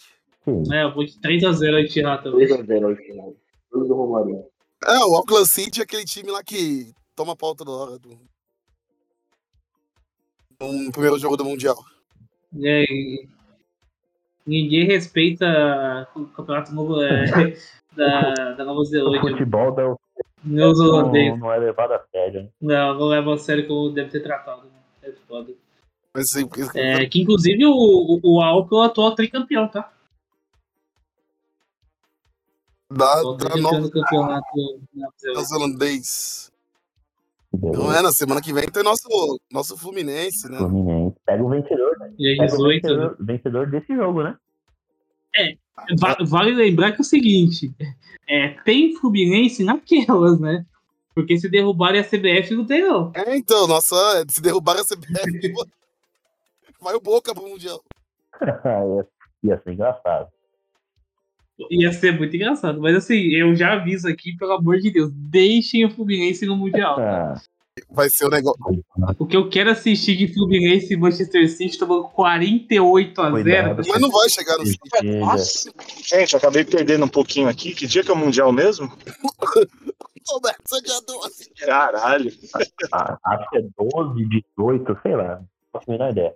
É, 0.71 0.83
eu 0.83 0.93
vou 0.93 1.05
de 1.05 1.13
3x0 1.19 1.73
Al 1.73 1.79
Ittihad 1.79 2.23
também. 2.23 2.47
2x0 2.47 2.89
ao 2.89 2.95
final. 2.95 3.35
Tudo 3.71 3.87
do 3.87 3.95
Romarinho. 3.95 4.45
É, 4.85 4.97
o 5.05 5.15
Auckland 5.15 5.47
City 5.47 5.79
é 5.79 5.83
aquele 5.83 6.03
time 6.05 6.29
lá 6.31 6.43
que 6.43 6.93
toma 7.15 7.35
pau 7.35 7.55
toda 7.55 7.71
hora 7.71 7.97
do. 7.97 8.09
No 10.61 10.91
primeiro 10.91 11.17
jogo 11.19 11.35
do 11.37 11.45
Mundial. 11.45 11.75
É, 12.61 12.83
e 12.83 13.27
ninguém 14.45 14.85
respeita 14.85 16.07
o 16.15 16.25
campeonato 16.27 16.73
novo 16.73 17.01
é, 17.01 17.25
da, 17.95 18.53
da 18.53 18.63
Nova 18.65 18.79
O 18.81 18.85
Zelândia. 18.85 19.21
futebol 19.21 19.71
da, 19.73 19.95
não, 20.43 20.69
holandeses. 20.71 21.39
não 21.39 21.51
é 21.51 21.57
levado 21.57 21.93
a 21.93 21.99
sério. 22.11 22.43
né? 22.43 22.49
Não, 22.61 22.93
não 22.99 23.05
leva 23.07 23.33
a 23.33 23.37
sério 23.37 23.67
como 23.67 23.89
deve 23.91 24.09
ter 24.11 24.21
tratado. 24.21 24.63
né? 24.63 24.71
É 25.03 25.11
foda. 25.27 25.53
Mas, 26.13 26.29
assim, 26.29 26.47
É, 26.75 27.05
que 27.07 27.21
inclusive 27.21 27.65
o, 27.65 27.71
o, 27.71 28.19
o 28.23 28.41
Alckmin 28.41 28.77
é 28.77 28.81
o 28.81 28.83
atual 28.83 29.15
tricampeão, 29.15 29.67
tá? 29.67 29.91
da, 32.93 33.13
Atual 33.13 33.37
da 33.37 33.55
nova 33.57 33.89
campeonato 33.89 34.81
neozelandês. 35.23 36.51
Não 37.51 37.93
é, 37.93 38.01
na 38.01 38.11
semana 38.11 38.41
que 38.41 38.51
vem 38.51 38.65
tem 38.69 38.83
nosso, 38.83 39.39
nosso 39.51 39.77
Fluminense, 39.77 40.49
né? 40.49 40.57
Fluminense. 40.57 41.15
Pega 41.25 41.43
o 41.43 41.49
vencedor, 41.49 41.97
né? 41.99 42.11
Pega 42.17 42.43
o 42.43 42.47
18, 42.47 42.57
né? 42.57 42.93
vencedor, 42.93 43.17
vencedor 43.19 43.69
desse 43.69 43.95
jogo, 43.95 44.23
né? 44.23 44.35
Va- 45.99 46.17
vale 46.21 46.53
lembrar 46.53 46.91
que 46.91 46.99
é 46.99 47.01
o 47.01 47.05
seguinte: 47.05 47.73
é, 48.27 48.49
tem 48.63 48.95
Fluminense 48.95 49.63
naquelas, 49.63 50.39
né? 50.39 50.65
Porque 51.13 51.37
se 51.37 51.47
derrubarem 51.47 52.01
a 52.01 52.03
CBF, 52.03 52.55
não 52.55 52.65
tem, 52.65 52.81
não. 52.81 53.11
É, 53.13 53.35
então, 53.37 53.67
nossa, 53.67 53.95
se 54.27 54.41
derrubar 54.41 54.77
a 54.77 54.83
CBF, 54.83 55.53
vai 56.83 56.93
o 56.95 57.01
Boca 57.01 57.33
pro 57.33 57.47
Mundial. 57.47 57.81
ia, 58.43 59.07
ia 59.43 59.61
ser 59.63 59.71
engraçado. 59.73 60.27
Ia 61.69 61.93
ser 61.93 62.17
muito 62.17 62.35
engraçado. 62.35 62.81
Mas 62.81 62.95
assim, 62.95 63.15
eu 63.33 63.55
já 63.55 63.73
aviso 63.73 64.07
aqui, 64.07 64.35
pelo 64.37 64.53
amor 64.53 64.79
de 64.79 64.91
Deus, 64.91 65.11
deixem 65.13 65.85
o 65.85 65.89
Fluminense 65.89 66.45
no 66.45 66.57
Mundial. 66.57 66.97
Vai 67.89 68.07
ser 68.07 68.25
o 68.25 68.29
negócio. 68.29 68.59
O 69.17 69.25
que 69.25 69.35
eu 69.35 69.49
quero 69.49 69.71
assistir 69.71 70.15
de 70.15 70.31
Fluminense 70.31 70.93
e 70.93 70.97
Manchester 70.97 71.49
City 71.49 71.77
tomando 71.77 72.03
48 72.09 73.19
a 73.19 73.23
0 73.23 73.33
Cuidado. 73.33 73.83
Mas 73.87 73.99
não 74.01 74.11
vai 74.11 74.29
chegar 74.29 74.57
no 74.59 74.65
City. 74.65 74.89
chega. 74.95 75.19
Nossa, 75.19 75.71
gente, 76.03 76.35
acabei 76.35 76.63
perdendo 76.63 77.05
um 77.05 77.09
pouquinho 77.09 77.49
aqui. 77.49 77.73
Que 77.73 77.87
dia 77.87 78.03
que 78.03 78.11
é 78.11 78.13
o 78.13 78.17
Mundial 78.17 78.51
mesmo? 78.51 78.91
Já 80.85 80.99
deu 81.05 81.23
assim. 81.23 81.49
Caralho. 81.59 82.31
Acho 83.23 83.49
que 83.49 83.57
é 83.57 83.61
12, 83.77 84.43
18, 84.55 84.99
sei 85.01 85.15
lá. 85.15 85.39
Não 85.39 85.47
faço 85.73 85.89
a 85.89 85.91
menor 85.91 86.11
ideia. 86.11 86.35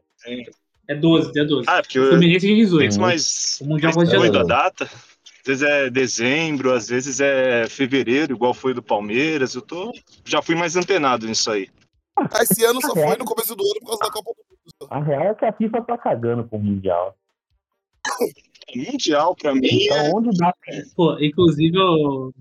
É 0.89 0.95
12, 0.95 1.37
é 1.39 1.43
12. 1.43 1.65
Ah, 1.69 1.81
porque 1.81 1.99
O 1.99 2.03
eu 2.03 2.09
Fluminense 2.11 2.49
é 2.49 2.55
18. 2.55 2.79
penso 2.85 3.01
mais, 3.01 3.59
O 3.61 3.65
Mundial 3.65 3.93
mais 3.95 4.09
pode 4.09 4.19
doido 4.21 4.37
a 4.37 4.41
ser. 4.41 4.47
data. 4.47 4.83
Às 4.85 5.45
vezes 5.45 5.63
é 5.63 5.89
dezembro, 5.89 6.73
às 6.73 6.87
vezes 6.89 7.19
é 7.21 7.67
fevereiro, 7.69 8.33
igual 8.33 8.53
foi 8.53 8.73
do 8.73 8.81
Palmeiras. 8.83 9.53
Eu 9.55 9.61
tô, 9.61 9.91
já 10.25 10.41
fui 10.41 10.55
mais 10.55 10.75
antenado 10.75 11.25
nisso 11.27 11.49
aí. 11.51 11.69
Esse 12.41 12.65
ano 12.65 12.81
só 12.81 12.93
foi 12.93 13.15
no 13.17 13.25
começo 13.25 13.55
do 13.55 13.63
ano 13.63 13.79
por 13.81 13.87
causa 13.87 13.99
da 14.03 14.11
Copa 14.11 14.31
do 14.33 14.45
Mundo. 14.49 14.91
A 14.91 14.99
real 15.03 15.23
é 15.23 15.33
que 15.35 15.45
a 15.45 15.53
FIFA 15.53 15.81
tá 15.83 15.97
cagando 15.97 16.43
com 16.47 16.57
o 16.57 16.63
Mundial. 16.63 17.15
Mundial, 18.75 19.35
pra 19.35 19.53
mim, 19.55 19.67
é 19.67 19.85
Então, 19.85 20.17
onde 20.17 20.37
dá 20.37 20.53
Pô, 20.95 21.17
inclusive 21.19 21.77
eu. 21.77 22.33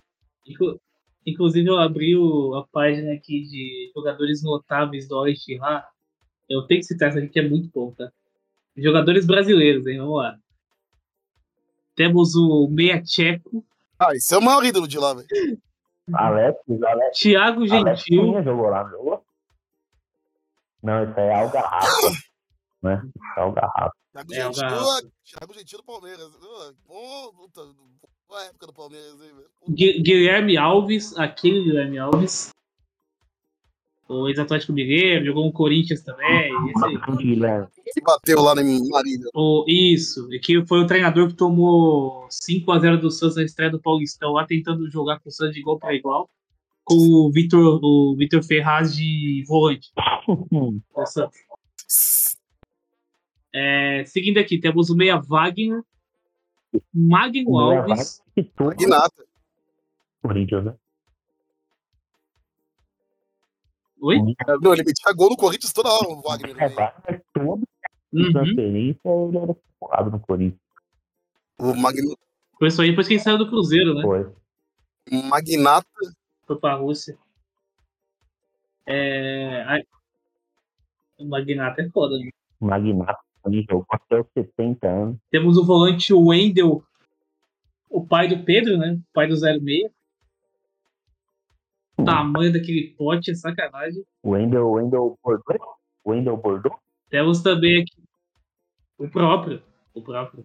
inclu- 0.46 0.80
Inclusive 1.28 1.68
eu 1.68 1.76
abri 1.78 2.16
o- 2.16 2.54
a 2.54 2.66
página 2.68 3.12
aqui 3.12 3.42
de 3.42 3.90
jogadores 3.96 4.44
notáveis 4.44 5.08
do 5.08 5.16
Al-Ittihad. 5.16 5.82
Eu 6.48 6.62
tenho 6.66 6.80
que 6.80 6.86
citar 6.86 7.08
essa 7.08 7.18
aqui 7.18 7.28
que 7.28 7.40
é 7.40 7.48
muito 7.48 7.68
bom, 7.74 7.92
tá? 7.92 8.10
Jogadores 8.76 9.26
brasileiros, 9.26 9.86
hein? 9.86 9.98
Vamos 9.98 10.18
lá. 10.18 10.38
Temos 11.94 12.34
o 12.34 12.68
Meia 12.68 13.02
Tcheco, 13.02 13.64
Ah, 13.98 14.14
esse 14.14 14.34
é 14.34 14.38
o 14.38 14.42
maior 14.42 14.64
ídolo 14.64 14.86
de 14.86 14.98
lá, 14.98 15.14
velho. 15.14 15.26
Alex, 16.14 16.58
Alex, 16.86 17.18
Thiago 17.18 17.72
Alex 17.72 18.00
Gentil, 18.00 18.22
Cunha 18.22 18.42
jogou 18.42 18.68
lá, 18.68 18.84
não 18.84 18.90
jogou? 18.90 19.24
Não, 20.82 21.02
isso 21.04 21.18
aí 21.18 21.26
é 21.26 21.34
Algarrafa. 21.34 21.86
né? 22.82 23.02
Isso 23.04 23.38
é 23.38 23.40
Algarrafa. 23.40 23.92
Thiago 24.12 24.32
É, 24.34 24.48
o 24.48 24.52
Gentil, 24.52 24.62
Garrafa. 24.68 25.08
Thiago 25.24 25.54
Gentil 25.54 25.78
do 25.78 25.84
Palmeiras. 25.84 26.30
Puta, 26.86 27.62
boa 28.28 28.44
época 28.44 28.66
do 28.66 28.72
Palmeiras, 28.72 29.12
hein, 29.20 29.32
velho. 29.34 29.48
Gui- 29.70 30.00
Guilherme 30.02 30.56
Alves, 30.56 31.16
aquele 31.18 31.64
Guilherme 31.64 31.98
Alves. 31.98 32.50
O 34.08 34.28
ex-Atlético 34.28 34.72
Mineiro, 34.72 35.24
jogou 35.24 35.44
no 35.44 35.52
Corinthians 35.52 36.00
também. 36.02 36.52
Esse. 36.70 37.16
Guilherme. 37.16 37.66
Que 37.92 38.00
bateu 38.00 38.40
lá 38.40 38.54
em 38.60 38.88
Marília. 38.88 39.28
O, 39.34 39.64
isso, 39.66 40.32
e 40.32 40.38
que 40.38 40.64
foi 40.64 40.80
o 40.80 40.86
treinador 40.86 41.28
que 41.28 41.34
tomou 41.34 42.28
5x0 42.28 43.00
do 43.00 43.10
Santos 43.10 43.36
na 43.36 43.42
estreia 43.42 43.70
do 43.70 43.80
Paulistão, 43.80 44.32
lá 44.32 44.46
tentando 44.46 44.88
jogar 44.88 45.18
com 45.18 45.28
o 45.28 45.32
Santos 45.32 45.54
de 45.54 45.60
igual 45.60 45.78
para 45.78 45.94
igual, 45.94 46.30
com 46.84 46.94
o 46.94 47.32
Vitor 47.32 47.80
o 47.82 48.14
Vitor 48.16 48.44
Ferraz 48.44 48.94
de 48.94 49.44
volante. 49.48 49.90
Santos. 51.06 52.36
É, 53.52 54.04
seguindo 54.04 54.38
aqui, 54.38 54.58
temos 54.58 54.90
o 54.90 54.96
Meia 54.96 55.16
Wagner, 55.16 55.82
Magno 56.94 57.58
Alves, 57.58 58.22
Que 58.34 58.44
tudo. 58.44 58.76
Gnata. 58.76 59.24
Corinthians, 60.22 60.64
né? 60.64 60.74
Oi? 64.06 64.18
Não, 64.62 64.72
ele 64.72 64.84
metia 64.84 65.12
gol 65.14 65.30
no 65.30 65.36
Corinthians 65.36 65.72
toda 65.72 65.88
hora, 65.88 66.08
o 66.08 66.22
Wagner. 66.22 66.56
É, 66.56 66.68
né? 66.68 66.74
Wagner, 66.74 67.24
todo 67.34 67.62
Uhum. 68.12 68.32
transferência, 68.32 69.00
ele 69.04 69.36
era 69.38 69.56
focado 69.80 70.10
no 70.10 70.20
Corinthians. 70.20 70.60
O 71.58 71.74
Magno, 71.74 72.16
Foi 72.58 72.68
isso 72.68 72.80
aí 72.80 72.90
depois 72.90 73.08
que 73.08 73.14
ele 73.14 73.20
saiu 73.20 73.36
do 73.36 73.48
Cruzeiro, 73.48 73.94
né? 73.94 74.02
Foi. 74.02 74.32
Magnata. 75.28 75.86
Foi 76.46 76.56
pra 76.56 76.74
Rússia. 76.74 77.18
É, 78.86 79.82
o 81.18 81.26
Magnata 81.26 81.82
é 81.82 81.90
foda, 81.90 82.16
né? 82.16 82.30
Magnata. 82.60 83.18
Jogou 83.68 83.86
até 83.90 84.20
os 84.20 84.26
70 84.32 84.88
anos. 84.88 85.16
Temos 85.30 85.56
o 85.56 85.64
volante 85.64 86.12
Wendel, 86.12 86.82
o 87.88 88.04
pai 88.06 88.28
do 88.28 88.42
Pedro, 88.44 88.76
né? 88.78 88.92
O 88.94 89.12
pai 89.12 89.26
do 89.28 89.36
06. 89.36 89.90
O 91.98 92.04
tamanho 92.04 92.52
daquele 92.52 92.94
pote 92.96 93.30
é 93.30 93.34
sacanagem. 93.34 94.04
O 94.22 94.30
Wendel, 94.30 94.70
Wendel 94.72 95.18
Bordeaux? 95.22 95.76
Wendel 96.06 96.36
Bordeaux? 96.36 96.78
Temos 97.08 97.42
também 97.42 97.82
aqui 97.82 97.96
o 98.98 99.08
próprio, 99.08 99.62
o 99.94 100.02
próprio. 100.02 100.44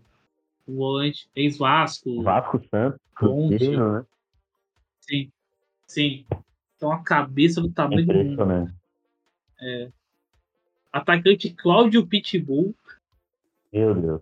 O 0.66 0.76
volante 0.76 1.30
ex-Vasco. 1.36 2.22
Vasco 2.24 2.62
Santos, 2.70 3.00
Ponte. 3.20 3.58
Cruzeiro, 3.58 3.94
né? 3.94 4.06
Sim, 5.02 5.32
sim. 5.88 6.26
Então 6.78 6.92
a 6.92 7.04
cabeça 7.04 7.60
do 7.60 7.72
tamanho 7.72 8.06
do 8.06 8.14
mundo. 8.14 8.32
Impressionante. 8.34 8.74
Atacante 10.92 11.50
Cláudio 11.54 12.06
Pitbull. 12.08 12.76
Meu 13.72 13.94
Deus. 13.96 14.22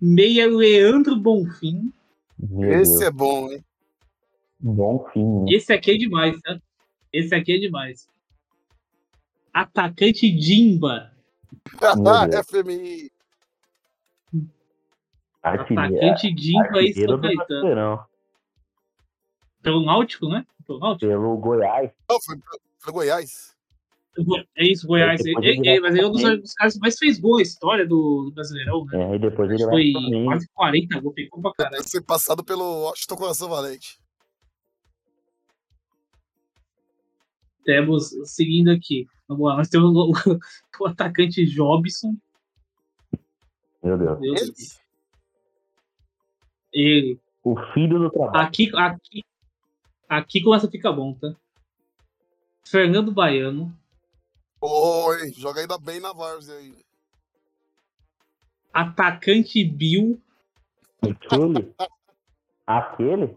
Meia 0.00 0.46
Leandro 0.46 1.16
Bonfim. 1.16 1.92
Meu 2.38 2.70
Esse 2.80 2.98
Deus. 2.98 3.02
é 3.02 3.10
bom, 3.10 3.50
hein? 3.50 3.64
Bom 4.58 5.06
fim, 5.12 5.24
né? 5.24 5.52
Esse 5.52 5.72
aqui 5.72 5.92
é 5.92 5.96
demais, 5.96 6.40
tá? 6.40 6.58
Esse 7.12 7.34
aqui 7.34 7.52
é 7.56 7.58
demais. 7.58 8.08
Atacante 9.52 10.30
Dimba. 10.30 11.12
Deus. 12.30 12.46
FMI. 12.48 13.10
Artilheiro, 15.42 15.96
Atacante 15.96 16.34
Dimba 16.34 16.82
e 16.82 16.94
São 16.94 17.20
Caetano. 17.20 18.06
Pelo 19.62 19.84
Náutico, 19.84 20.28
né? 20.28 20.44
Pelo 20.66 20.78
Náutico. 20.78 21.10
Pelo 21.10 21.36
Goiás. 21.36 21.90
Não, 22.08 22.20
foi 22.20 22.36
pro 22.82 22.92
Goiás. 22.92 23.54
É 24.56 24.64
isso, 24.64 24.86
Goiás. 24.86 25.20
Ele 25.24 25.36
ele- 25.48 25.62
vai 25.62 25.80
mas 25.80 25.94
ele 25.94 26.04
é 26.04 26.08
um 26.08 26.12
dos, 26.12 26.54
caras 26.54 26.74
que 26.74 26.80
mais 26.80 26.98
fez 26.98 27.20
gol 27.20 27.36
na 27.36 27.42
história 27.42 27.86
do, 27.86 28.24
do 28.24 28.32
Brasileirão, 28.32 28.84
né? 28.86 29.12
É, 29.12 29.14
e 29.14 29.18
depois 29.18 29.50
ele 29.50 29.64
foi 29.64 29.92
quase 30.24 30.48
40 30.54 31.00
gols, 31.00 31.14
pegou 31.14 31.42
pra 31.42 31.52
caralho. 31.52 31.76
Deve 31.76 31.88
ser 31.88 32.00
passado 32.00 32.42
pelo 32.42 32.84
Washington 32.84 33.16
Coração 33.16 33.48
Valente. 33.48 33.98
Temos, 37.66 38.14
seguindo 38.24 38.70
aqui, 38.70 39.08
vamos 39.26 39.44
lá, 39.44 39.56
nós 39.56 39.68
temos 39.68 39.90
o, 39.90 40.12
o 40.80 40.86
atacante 40.86 41.44
Jobson. 41.44 42.16
Meu 43.82 43.98
Deus. 43.98 44.20
Meu 44.20 44.34
Deus. 44.34 44.80
Ele. 46.72 47.18
O 47.42 47.56
filho 47.72 47.98
do 47.98 48.10
trabalho. 48.10 48.46
Aqui, 48.46 48.70
aqui, 48.76 49.24
aqui 50.08 50.42
começa 50.42 50.68
a 50.68 50.70
ficar 50.70 50.92
bom, 50.92 51.12
tá? 51.14 51.34
Fernando 52.64 53.12
Baiano. 53.12 53.76
Oi, 54.60 55.32
joga 55.32 55.60
ainda 55.60 55.76
bem 55.76 55.98
na 55.98 56.12
Várzea 56.12 56.56
aí. 56.56 56.72
Atacante 58.72 59.64
Bill. 59.64 60.20
Aquele? 61.02 61.74
Aquele? 62.64 63.36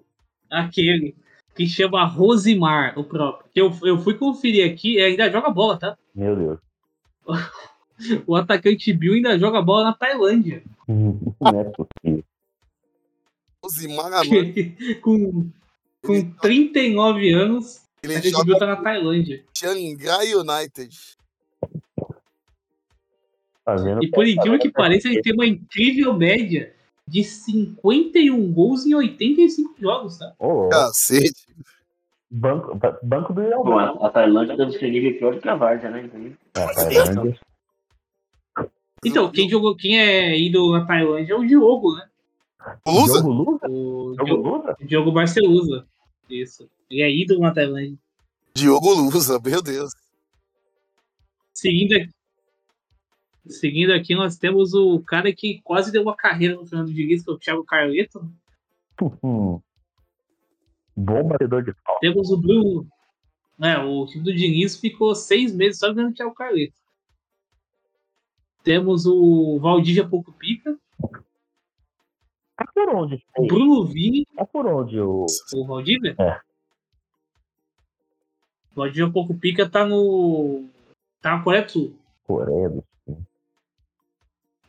Aquele 0.51 1.15
que 1.59 1.67
chama 1.67 2.05
Rosimar, 2.05 2.97
o 2.97 3.03
próprio. 3.03 3.51
Eu, 3.53 3.77
eu 3.83 3.97
fui 3.99 4.13
conferir 4.13 4.71
aqui 4.71 4.95
e 4.95 5.01
ainda 5.01 5.29
joga 5.29 5.49
bola, 5.49 5.77
tá? 5.77 5.97
Meu 6.15 6.33
Deus. 6.33 6.59
O 8.25 8.33
atacante 8.33 8.93
Bill 8.93 9.15
ainda 9.15 9.37
joga 9.37 9.61
bola 9.61 9.83
na 9.83 9.93
Tailândia. 9.93 10.63
Não 10.87 11.59
é 11.59 11.65
possível. 11.65 12.23
Com, 15.01 15.51
com 16.01 16.31
39 16.35 17.33
anos, 17.33 17.75
o 17.75 18.05
ele 18.05 18.13
atacante 18.15 18.45
Bill 18.45 18.53
joga 18.53 18.59
tá 18.59 18.65
na 18.65 18.75
Tailândia. 18.77 19.43
Xangai 19.53 20.33
United. 20.33 20.97
Fazendo 23.65 24.01
E 24.01 24.09
por 24.09 24.25
incrível 24.25 24.59
que 24.59 24.71
pareça, 24.71 25.09
ele 25.09 25.21
tem 25.21 25.33
uma 25.33 25.45
incrível 25.45 26.13
média 26.13 26.73
de 27.09 27.23
51 27.23 28.53
gols 28.53 28.85
em 28.85 28.93
85 28.93 29.75
jogos, 29.79 30.17
tá? 30.17 30.33
Ô, 30.39 30.69
Cacete. 30.69 31.47
banco, 32.29 32.75
ba- 32.75 32.99
banco 33.01 33.33
do 33.33 33.41
Bom, 33.41 33.75
Real. 33.77 34.03
a, 34.03 34.07
a 34.07 34.11
Tailândia 34.11 34.55
deve 34.55 34.71
ser 34.73 34.89
nível 34.91 35.17
pior 35.17 35.35
do 35.35 35.41
que 35.41 35.49
a 35.49 35.55
Várzea, 35.55 35.89
né? 35.89 36.03
Então, 36.05 36.63
É, 36.63 36.73
Tailândia. 36.73 37.39
Então, 39.05 39.31
quem 39.31 39.49
jogou, 39.49 39.75
quem 39.75 39.97
é 39.99 40.37
ido 40.37 40.71
na 40.73 40.85
Tailândia 40.85 41.33
é 41.33 41.35
o 41.37 41.45
Diogo, 41.45 41.95
né? 41.95 42.07
O 42.85 42.91
Lusa? 42.91 43.13
Jogo 43.19 43.29
Lusa? 43.31 43.67
O 43.69 44.15
Diogo, 44.25 44.49
Lusa? 44.49 44.75
Diogo 44.81 45.11
Barcelusa. 45.11 45.87
Isso. 46.29 46.69
Ele 46.89 47.01
é 47.01 47.09
ídolo 47.09 47.39
na 47.41 47.53
Tailândia. 47.53 47.97
Diogo 48.53 48.93
Lusa, 48.93 49.39
meu 49.43 49.61
Deus. 49.61 49.91
Seguindo 51.53 51.93
aqui, 51.95 52.09
seguindo 53.49 53.91
aqui, 53.93 54.15
nós 54.15 54.37
temos 54.37 54.73
o 54.73 54.99
cara 55.01 55.33
que 55.33 55.59
quase 55.61 55.91
deu 55.91 56.01
uma 56.03 56.15
carreira 56.15 56.55
no 56.55 56.65
Fernando 56.65 56.93
Diniz, 56.93 57.23
que 57.23 57.29
é 57.29 57.33
o 57.33 57.37
Thiago 57.37 57.63
Carleto. 57.65 58.19
Hum. 59.23 59.59
Bom 60.95 61.27
batedor 61.27 61.63
de 61.63 61.73
falta. 61.83 61.99
Temos 62.01 62.29
o 62.29 62.37
Bruno. 62.37 62.87
É, 63.61 63.77
o 63.77 64.05
time 64.05 64.23
do 64.23 64.33
Diniz 64.33 64.77
ficou 64.77 65.13
seis 65.15 65.53
meses 65.53 65.79
só 65.79 65.93
vendo 65.93 66.09
o 66.09 66.13
Thiago 66.13 66.33
Carleto. 66.33 66.73
Temos 68.63 69.05
o 69.05 69.57
Valdívia 69.59 70.07
Pouco 70.07 70.31
Pica, 70.33 70.77
É 72.59 72.65
por 72.73 72.89
onde? 72.93 73.23
o? 73.37 73.47
Bruno 73.47 73.85
Vini, 73.85 74.27
É 74.37 74.45
por 74.45 74.67
onde 74.67 74.99
o. 74.99 75.25
o 75.53 75.65
Valdívia. 75.65 76.15
É. 76.19 76.39
O 78.71 78.75
Valdívia 78.75 79.09
Pouco 79.09 79.33
Pica 79.33 79.69
tá 79.69 79.85
no. 79.85 80.67
tá 81.21 81.37
na 81.37 81.43
Coreia 81.43 81.63
do 81.63 81.71
Sul. 81.71 81.95
Coreia 82.27 82.69
do 82.69 82.83
Sul. 83.05 83.25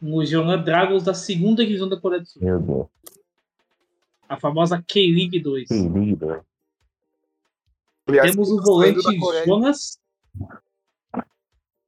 No 0.00 0.24
Jeonan 0.24 0.62
Dragons 0.62 1.04
da 1.04 1.14
segunda 1.14 1.64
divisão 1.64 1.88
da 1.88 2.00
Coreia 2.00 2.22
do 2.22 2.28
Sul. 2.28 2.42
Meu 2.42 2.60
Deus. 2.60 2.86
A 4.28 4.38
famosa 4.38 4.82
K-League 4.86 5.40
2. 5.40 5.68
Que 5.68 5.74
lindo, 5.74 6.26
né? 6.26 6.40
Aliás, 8.06 8.30
Temos 8.30 8.50
o 8.50 8.56
tá 8.56 8.62
volante 8.62 9.02
da 9.02 9.18
Coreia, 9.18 9.44
Jonas. 9.44 10.00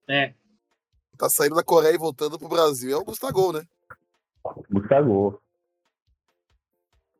É, 0.08 0.34
Tá 1.22 1.30
saindo 1.30 1.54
da 1.54 1.62
Coreia 1.62 1.94
e 1.94 1.98
voltando 1.98 2.36
pro 2.36 2.48
Brasil. 2.48 2.90
É 2.90 2.96
o 2.96 3.04
Gustavo, 3.04 3.52
né? 3.52 3.64
Gustavo. 4.68 5.40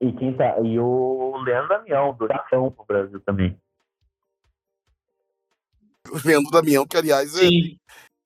E 0.01 0.13
quem 0.15 0.37
tá. 0.37 0.59
E 0.61 0.77
o 0.77 1.41
Leandro 1.45 1.69
Damião, 1.69 2.13
do 2.13 2.27
Japão 2.27 2.73
pro 2.73 2.85
Brasil 2.85 3.21
também. 3.21 3.57
O 6.11 6.27
Leandro 6.27 6.51
Damião, 6.51 6.85
que 6.85 6.97
aliás 6.97 7.37
é 7.37 7.47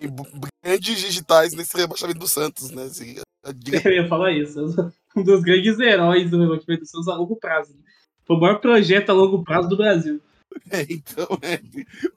grandes 0.00 0.98
digitais 1.00 1.52
nesse 1.54 1.76
rebaixamento 1.76 2.18
do 2.18 2.28
Santos, 2.28 2.70
né? 2.70 2.84
Assim, 2.84 3.16
Eu 3.84 3.92
ia 3.92 4.08
falar 4.08 4.32
isso. 4.32 4.92
Um 5.16 5.22
dos 5.22 5.40
grandes 5.42 5.78
heróis 5.78 6.28
do 6.30 6.40
rebatimento 6.40 6.82
do 6.82 6.88
Santos 6.88 7.08
a 7.08 7.14
longo 7.14 7.36
prazo. 7.36 7.72
né? 7.74 7.80
Foi 8.26 8.36
o 8.36 8.40
maior 8.40 8.58
projeto 8.60 9.10
a 9.10 9.12
longo 9.12 9.44
prazo 9.44 9.68
do 9.68 9.76
Brasil. 9.76 10.20
É, 10.70 10.82
então, 10.88 11.26
é, 11.42 11.60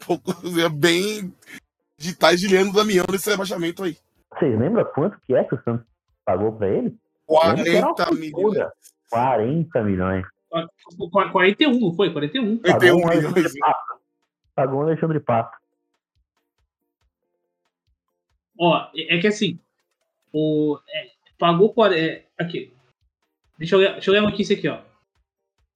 pouco- 0.06 0.32
é 0.58 0.70
bem 0.70 1.34
digitais 1.98 2.40
de 2.40 2.48
Leandro 2.48 2.74
Damião 2.74 3.06
nesse 3.12 3.30
rebaixamento 3.30 3.84
aí. 3.84 3.98
Vocês 4.32 4.58
lembram 4.58 4.86
quanto 4.96 5.20
que 5.28 5.36
é 5.36 5.44
que 5.44 5.56
o 5.56 5.62
Santos 5.64 5.86
pagou 6.24 6.54
pra 6.54 6.70
ele? 6.70 6.96
Lembra 7.30 7.64
que 7.64 7.70
era 7.76 7.86
uma 7.88 7.96
40 7.96 8.12
milhões. 8.16 8.32
fortuna. 8.32 8.72
40 9.10 9.84
milhões. 9.84 10.26
Qu- 10.50 11.10
41, 11.32 11.80
não 11.80 11.94
foi? 11.96 12.14
41. 12.14 12.58
41 12.60 12.62
Pagou 13.02 13.04
um 13.04 13.10
milhões. 13.10 13.54
Pagou 14.56 14.80
um 14.80 14.84
Alexandre 14.84 15.20
Pato. 15.20 15.58
Ó, 18.60 18.88
é 18.96 19.16
é 19.16 19.20
que 19.22 19.28
assim, 19.28 19.58
o, 20.34 20.78
é, 20.90 21.08
pagou. 21.38 21.74
quare- 21.74 21.98
É, 22.00 22.26
aqui. 22.38 22.74
Deixa 23.58 23.76
eu, 23.76 23.80
ler, 23.80 23.92
deixa 23.94 24.10
eu 24.10 24.14
ler 24.14 24.20
uma 24.22 24.30
notícia 24.32 24.56
aqui, 24.56 24.68
ó. 24.68 24.80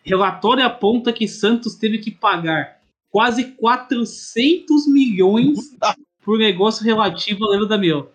Relatório 0.05 0.65
aponta 0.65 1.13
que 1.13 1.27
Santos 1.27 1.75
teve 1.75 1.97
que 1.99 2.11
pagar 2.11 2.81
quase 3.09 3.51
400 3.53 4.85
milhões 4.87 5.57
por 6.25 6.37
negócio 6.37 6.83
relativo 6.85 7.45
a 7.45 7.49
Leandro 7.49 7.67
Damião. 7.69 8.09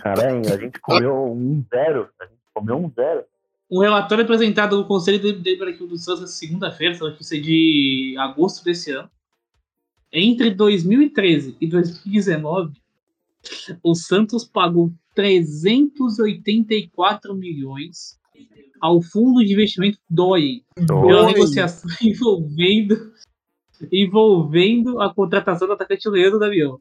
Caralho, 0.00 0.40
a 0.52 0.56
gente 0.58 0.78
comeu 0.80 1.14
um 1.32 1.64
zero. 1.70 2.08
A 2.20 2.26
gente 2.26 2.38
comeu 2.54 2.76
um 2.76 2.90
zero. 2.90 3.24
Um 3.70 3.80
relatório 3.80 4.24
apresentado 4.24 4.76
no 4.76 4.84
Conselho 4.86 5.18
Deliberativo 5.18 5.86
do 5.86 5.96
Santos 5.96 6.20
na 6.20 6.26
segunda-feira, 6.26 6.94
essa 6.94 7.04
notícia 7.08 7.36
é 7.38 7.40
de 7.40 8.14
agosto 8.18 8.62
desse 8.62 8.90
ano. 8.92 9.10
Entre 10.12 10.50
2013 10.50 11.56
e 11.58 11.66
2019, 11.66 12.74
o 13.82 13.94
Santos 13.94 14.44
pagou 14.44 14.92
384 15.14 17.34
milhões 17.34 18.18
ao 18.80 19.00
Fundo 19.00 19.44
de 19.44 19.52
Investimento 19.52 19.98
DOI 20.08 20.64
pela 20.74 21.26
negociação 21.26 21.90
envolvendo, 22.02 23.12
envolvendo 23.92 25.00
a 25.00 25.14
contratação 25.14 25.68
do 25.68 25.74
atacante 25.74 26.08
Leandro 26.08 26.38
Damião. 26.38 26.80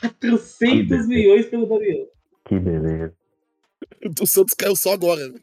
400 0.00 1.06
milhões 1.06 1.46
pelo 1.46 1.66
Damião. 1.66 2.06
Que 2.46 2.58
beleza. 2.58 3.14
O 4.20 4.26
Santos 4.26 4.54
caiu 4.54 4.76
só 4.76 4.92
agora. 4.92 5.28
né? 5.28 5.40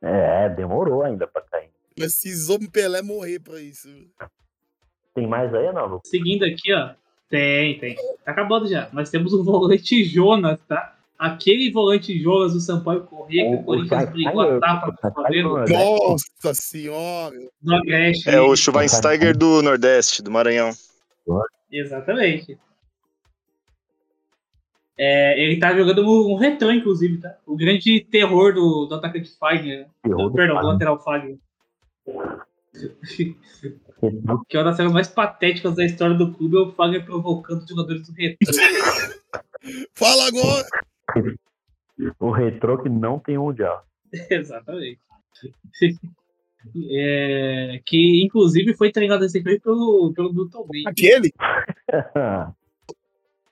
É, 0.00 0.48
demorou 0.50 1.02
ainda 1.02 1.26
pra 1.26 1.42
cair. 1.42 1.70
Precisou 1.94 2.58
Pelé 2.70 3.02
morrer 3.02 3.40
pra 3.40 3.60
isso. 3.60 3.88
Tem 5.14 5.26
mais 5.26 5.54
aí, 5.54 5.72
não, 5.72 5.86
Lu? 5.86 6.00
Seguindo 6.04 6.44
aqui, 6.44 6.72
ó. 6.74 6.94
Tem, 7.28 7.78
tem. 7.78 7.96
Tá 8.24 8.32
acabando 8.32 8.66
já. 8.66 8.88
Nós 8.92 9.10
temos 9.10 9.32
o 9.32 9.42
volante 9.42 10.04
Jonas, 10.04 10.58
tá? 10.68 10.94
Aquele 11.18 11.70
volante 11.70 12.18
Jonas 12.20 12.52
do 12.52 12.60
Sampaio 12.60 13.02
Corrêa 13.04 13.48
que 13.48 13.54
o, 13.54 13.62
Corinthians 13.62 14.10
brigou 14.10 14.40
a 14.40 14.60
tapa 14.60 14.92
com 14.92 15.08
o 15.08 15.12
Flamengo 15.12 15.48
Schweinsteiger- 15.66 16.08
Nossa 16.08 16.54
senhora! 16.54 17.36
do 17.62 17.74
Agreste. 17.74 18.28
É 18.28 18.40
o 18.40 18.54
Schweinsteiger 18.54 19.36
do 19.36 19.62
Nordeste, 19.62 20.22
do 20.22 20.30
Maranhão. 20.30 20.70
Exatamente. 21.70 22.58
É, 24.96 25.40
ele 25.42 25.58
tá 25.58 25.74
jogando 25.74 26.02
um 26.06 26.36
retrô, 26.36 26.70
inclusive, 26.70 27.18
tá? 27.18 27.36
O 27.46 27.56
grande 27.56 28.00
terror 28.10 28.52
do, 28.54 28.86
do 28.86 28.94
atacante 28.94 29.30
Fagner. 29.38 29.86
Do 30.04 30.30
Perdão, 30.32 30.60
do 30.60 30.66
lateral 30.68 31.02
Fagner. 31.02 31.36
Que 34.48 34.56
é 34.56 34.60
uma 34.60 34.66
das 34.66 34.76
cenas 34.76 34.92
mais 34.92 35.08
patéticas 35.08 35.74
da 35.74 35.84
história 35.84 36.16
do 36.16 36.32
clube 36.32 36.56
é 36.56 36.60
o 36.60 36.72
Fagner 36.72 37.04
provocando 37.04 37.62
os 37.62 37.68
jogadores 37.68 38.06
do 38.06 38.12
retrô. 38.12 38.52
Fala 39.94 40.26
agora! 40.28 40.66
O 42.18 42.30
retrô 42.30 42.82
que 42.82 42.88
não 42.88 43.18
tem 43.18 43.38
mundial. 43.38 43.84
Exatamente. 44.30 45.00
É, 46.90 47.80
que 47.84 48.24
inclusive 48.24 48.74
foi 48.74 48.90
treinado 48.90 49.22
recentemente 49.22 49.60
pelo, 49.60 50.12
pelo 50.14 50.32
Milton 50.32 50.66
Mendes. 50.70 50.86
Aquele 50.86 51.32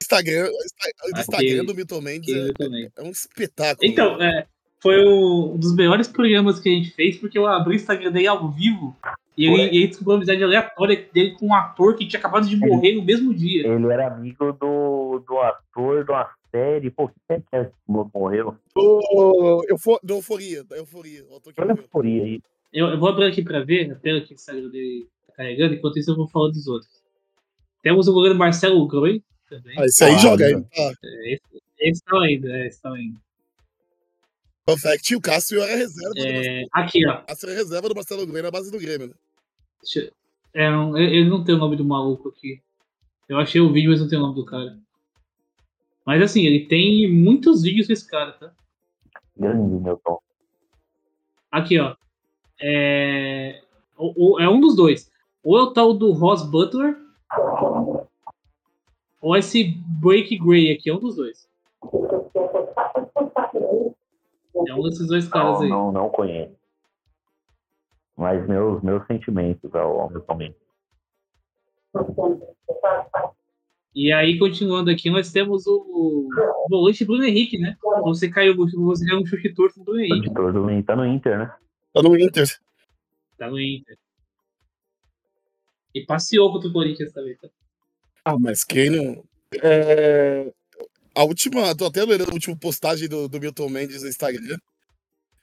Instagram, 0.01 0.49
o 0.51 1.19
Instagram 1.19 1.35
Aquele- 1.35 1.67
do 1.67 1.75
Milton 1.75 2.01
Mendes 2.01 2.29
aquele 2.29 2.41
é, 2.41 2.45
Milton 2.45 2.71
Mendes. 2.71 2.93
é 2.97 3.03
um 3.03 3.11
espetáculo. 3.11 3.91
Então, 3.91 4.23
é, 4.23 4.47
foi 4.81 5.05
um 5.05 5.57
dos 5.57 5.75
melhores 5.75 6.09
programas 6.09 6.59
que 6.59 6.69
a 6.69 6.73
gente 6.73 6.91
fez, 6.91 7.19
porque 7.19 7.39
eu 7.39 7.47
abri 7.47 7.75
o 7.75 7.77
Instagram 7.77 8.11
dele 8.11 8.27
ao 8.27 8.51
vivo 8.51 8.97
e 9.37 9.47
ele, 9.47 9.63
e 9.63 9.77
ele 9.79 9.87
descobriu 9.89 10.13
uma 10.13 10.17
amizade 10.19 10.43
aleatória 10.45 11.09
dele 11.13 11.33
com 11.39 11.47
um 11.47 11.55
ator 11.55 11.97
que 11.97 12.07
tinha 12.07 12.21
acabado 12.21 12.47
de 12.49 12.57
morrer 12.57 12.95
no 12.95 13.03
mesmo 13.05 13.33
dia. 13.35 13.67
Ele 13.67 13.87
era 13.93 14.09
amigo 14.09 14.53
do, 14.53 15.23
do 15.27 15.39
ator 15.39 16.05
de 16.05 16.11
uma 16.11 16.29
série. 16.51 16.91
Pô, 16.91 17.09
que 17.09 17.15
série 17.27 17.43
que 17.43 17.57
é 17.57 17.65
que 17.65 17.73
morreu? 17.87 18.57
Do, 18.75 19.65
eufor, 19.69 19.99
do 20.03 20.15
euforia, 20.15 20.63
da 20.65 20.77
euforia. 20.77 21.25
a 21.57 21.65
euforia 21.67 22.23
aí. 22.25 22.41
Eu, 22.73 22.89
eu 22.89 22.99
vou 22.99 23.09
abrir 23.09 23.27
aqui 23.27 23.43
pra 23.43 23.61
ver, 23.61 23.91
a 23.91 23.95
tela 23.95 24.21
que 24.21 24.33
o 24.33 24.35
Instagram 24.35 24.69
dele 24.69 25.07
tá 25.27 25.35
carregando, 25.35 25.75
enquanto 25.75 25.99
isso 25.99 26.11
eu 26.11 26.17
vou 26.17 26.29
falar 26.29 26.49
dos 26.49 26.67
outros. 26.67 26.91
Temos 27.83 28.09
o 28.09 28.13
goleiro 28.13 28.39
Marcelo 28.39 28.87
Groi 28.87 29.23
também. 29.49 29.75
Ah, 29.79 29.85
esse 29.85 30.05
aí 30.05 30.15
Ah, 30.15 30.19
joga 30.19 30.47
ainda. 30.47 30.59
aí. 30.59 30.67
Ah, 30.79 30.93
É, 31.05 31.35
esse, 31.35 31.43
esse 31.81 32.05
tá 32.05 32.21
ainda, 32.23 32.49
é, 32.57 32.67
esse 32.67 32.81
tá 32.81 32.93
ainda. 32.93 33.19
Fun 34.69 34.77
fact, 34.79 35.15
o 35.17 35.21
Cássio 35.21 35.61
era 35.63 35.77
reserva 35.77 36.15
do 36.15 36.21
É, 36.21 36.65
aqui, 36.73 37.07
ó. 37.07 37.23
Cássio 37.23 37.49
era 37.49 37.59
reserva 37.59 37.89
do 37.89 37.95
Marcelo 37.95 38.25
Grêmio 38.27 38.43
na 38.45 38.51
base 38.51 38.71
do 38.71 38.79
Grêmio, 38.79 39.09
né? 39.09 39.15
Deixa 39.83 40.01
eu- 40.01 40.13
é, 40.55 40.71
não, 40.71 40.97
ele 40.97 41.17
ele 41.19 41.29
não 41.31 41.43
tem 41.45 41.55
o 41.55 41.59
nome 41.59 41.77
do 41.77 41.85
maluco 41.85 42.29
aqui. 42.29 42.61
Eu 43.29 43.39
achei 43.39 43.61
o 43.61 43.73
vídeo, 43.73 43.91
mas 43.91 44.01
não 44.01 44.09
tem 44.09 44.19
o 44.19 44.23
nome 44.23 44.35
do 44.35 44.45
cara. 44.45 44.79
Mas 46.05 46.21
assim, 46.23 46.45
ele 46.45 46.67
tem 46.67 47.11
muitos 47.11 47.63
vídeos 47.63 47.87
com 47.87 47.93
esse 47.93 48.07
cara, 48.07 48.33
tá? 48.33 48.53
Grande 49.37 49.83
Milton. 49.83 50.19
Aqui, 51.51 51.79
ó. 51.79 51.97
É, 52.61 53.63
o- 53.97 54.35
o- 54.35 54.41
é 54.41 54.49
um 54.49 54.61
dos 54.61 54.77
dois. 54.77 55.11
Ou 55.43 55.59
é 55.59 55.63
o 55.63 55.73
tal 55.73 55.95
do 55.95 56.13
Ross 56.13 56.43
Butler, 56.49 56.97
ou 59.21 59.37
esse 59.37 59.65
Break 60.01 60.39
Gray 60.39 60.73
aqui, 60.73 60.91
é 60.91 60.95
um 60.95 61.01
dos 61.01 61.17
dois. 61.17 61.49
É 64.69 64.75
um 64.75 64.83
desses 64.83 65.07
dois 65.07 65.27
caras 65.29 65.59
Não, 65.59 65.63
aí. 65.63 65.69
não, 65.69 65.93
não 65.93 66.09
conheço. 66.11 66.55
Mas 68.17 68.47
meus, 68.47 68.83
meus 68.83 69.07
sentimentos 69.07 69.75
ao, 69.75 70.13
ao 70.29 70.37
Mendes. 70.37 70.61
E 73.95 74.11
aí, 74.13 74.39
continuando 74.39 74.91
aqui, 74.91 75.11
nós 75.11 75.31
temos 75.31 75.67
o, 75.67 75.77
o 75.77 76.67
volante 76.71 77.05
Bruno 77.05 77.25
Henrique, 77.25 77.59
né? 77.59 77.77
Você 78.05 78.31
caiu, 78.31 78.57
você 78.57 79.05
caiu 79.07 79.21
um 79.21 79.27
chute 79.27 79.53
torto 79.53 79.79
no 79.79 79.85
Bruno 79.85 80.01
O 80.01 80.03
Henrique. 80.03 80.31
do 80.31 80.65
Mendes 80.65 80.87
tá 80.87 80.97
no 80.97 81.05
Inter, 81.07 81.39
né? 81.39 81.55
Tá 81.93 82.03
no 82.03 82.19
Inter. 82.19 82.47
Tá 83.37 83.51
no 83.51 83.61
Inter. 83.61 83.99
E 85.95 86.07
passeou 86.07 86.51
contra 86.51 86.69
o 86.69 86.73
Corinthians 86.73 87.13
também, 87.13 87.37
tá? 87.37 87.49
Ah, 88.25 88.39
mas 88.39 88.65
quem 88.65 88.89
não. 88.89 89.23
É... 89.63 90.51
A 91.15 91.25
última. 91.25 91.75
Tô 91.77 91.87
até 91.87 92.05
lendo 92.05 92.25
a 92.25 92.33
última 92.33 92.57
postagem 92.57 93.09
do, 93.09 93.29
do 93.29 93.41
Milton 93.41 93.69
Mendes 93.69 94.03
no 94.03 94.09
Instagram. 94.09 94.57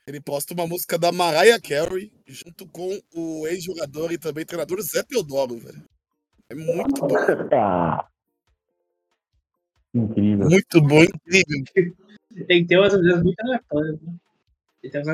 Ele 0.06 0.20
posta 0.20 0.54
uma 0.54 0.66
música 0.66 0.98
da 0.98 1.12
Mariah 1.12 1.60
Carey 1.60 2.10
junto 2.26 2.66
com 2.66 2.98
o 3.14 3.46
ex-jogador 3.46 4.12
e 4.12 4.18
também 4.18 4.44
treinador 4.44 4.80
Zé 4.80 5.02
Teodoro, 5.02 5.58
velho. 5.58 5.84
É 6.48 6.54
muito 6.54 7.00
bom. 7.00 7.14
Ah. 7.52 8.06
Incrível. 9.94 10.48
Muito 10.48 10.80
bom, 10.82 11.02
incrível. 11.02 11.94
Tem 12.46 12.62
que 12.62 12.68
ter 12.68 12.78
umas 12.78 12.92
coisas 12.94 13.22
muito 13.22 13.40
aleatórias, 13.40 14.00
né? 14.00 14.14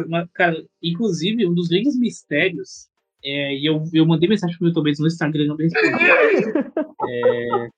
Uma- 0.07 0.29
cara, 0.35 0.63
inclusive, 0.83 1.47
um 1.47 1.55
dos 1.55 1.69
grandes 1.69 1.99
mistérios, 1.99 2.89
é, 3.25 3.55
e 3.55 3.67
eu, 3.67 3.83
eu 3.93 4.07
mandei 4.07 4.29
mensagem 4.29 4.57
pro 4.57 4.67
Milton 4.67 4.83
Mendes 4.83 5.01
no 5.01 5.07
Instagram, 5.07 5.47
não 5.47 5.57
me 5.57 5.65
respondeu. 5.65 5.97
É, 7.09 7.71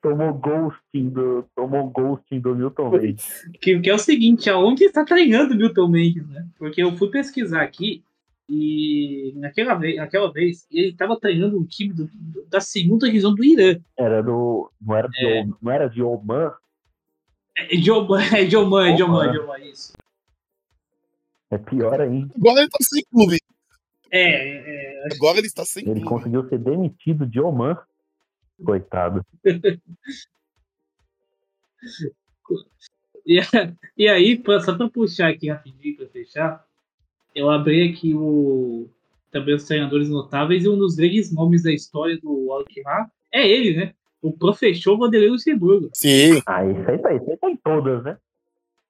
Tomou 0.00 0.32
ghosting 0.34 1.08
do, 1.10 1.44
tomou 1.56 1.90
ghosting 1.90 2.38
do 2.40 2.54
Milton 2.54 2.90
Mendes. 2.90 3.44
que, 3.60 3.78
que 3.80 3.90
é 3.90 3.94
o 3.94 3.98
seguinte, 3.98 4.48
aonde 4.48 4.84
está 4.84 5.04
treinando 5.04 5.54
o 5.54 5.56
Milton 5.56 5.88
Mendes, 5.88 6.28
né? 6.28 6.46
Porque 6.56 6.82
eu 6.82 6.96
fui 6.96 7.10
pesquisar 7.10 7.62
aqui 7.62 8.04
e 8.48 9.32
naquela 9.36 9.74
vez, 9.74 9.96
naquela 9.96 10.32
vez 10.32 10.66
ele 10.70 10.88
estava 10.90 11.18
treinando 11.18 11.58
um 11.58 11.64
time 11.64 11.92
do- 11.94 12.08
do- 12.12 12.44
da 12.48 12.60
segunda 12.60 13.06
divisão 13.06 13.34
do 13.34 13.44
Irã. 13.44 13.80
Era 13.96 14.22
do. 14.22 14.70
Não 14.80 14.94
era 14.96 15.08
de, 15.08 15.26
É. 15.26 15.44
Não 15.60 15.72
era 15.72 15.88
de 15.88 16.02
Oman? 16.02 16.52
É 17.54 17.76
de 17.76 17.90
Oman, 17.90 18.22
é 18.34 18.44
de 18.44 18.56
Oman, 18.56 18.88
é 18.88 18.94
de 18.94 19.02
Oman, 19.02 19.26
é 19.28 19.32
de 19.32 19.38
Oman, 19.38 19.58
isso. 19.58 19.92
É 21.50 21.58
pior 21.58 22.00
ainda. 22.00 22.32
Agora 22.34 22.60
ele 22.60 22.68
tá 22.70 22.78
sem 22.80 23.02
clube. 23.10 23.38
É, 24.10 25.02
é, 25.04 25.08
Agora 25.14 25.36
ele 25.38 25.46
está 25.48 25.64
sem 25.64 25.82
Ele 25.82 25.92
clube. 26.00 26.06
conseguiu 26.08 26.48
ser 26.48 26.58
demitido 26.58 27.26
de 27.26 27.40
Oman. 27.40 27.76
Coitado. 28.64 29.24
E, 33.24 33.40
e 33.96 34.08
aí, 34.08 34.36
pra- 34.36 34.60
só 34.60 34.76
pra 34.76 34.88
puxar 34.88 35.28
aqui 35.30 35.48
rapidinho 35.48 35.96
pra 35.96 36.06
fechar, 36.08 36.64
eu 37.34 37.48
abri 37.50 37.88
aqui 37.88 38.12
o 38.14 38.88
também 39.30 39.54
os 39.54 39.64
treinadores 39.64 40.10
notáveis 40.10 40.64
e 40.64 40.68
um 40.68 40.76
dos 40.76 40.96
grandes 40.96 41.32
nomes 41.32 41.62
da 41.62 41.72
história 41.72 42.18
do 42.18 42.52
Alkmaar 42.52 43.10
é 43.32 43.48
ele, 43.48 43.76
né? 43.76 43.94
O 44.20 44.32
professor 44.32 44.98
Vanderlei 44.98 45.30
Luxemburgo. 45.30 45.88
Sim. 45.94 46.42
Ah, 46.46 46.64
isso 46.66 46.90
aí 46.90 46.98
tá, 46.98 47.14
isso 47.14 47.30
aí 47.30 47.36
tá 47.36 47.50
em 47.50 47.56
todas, 47.56 48.02
né? 48.04 48.18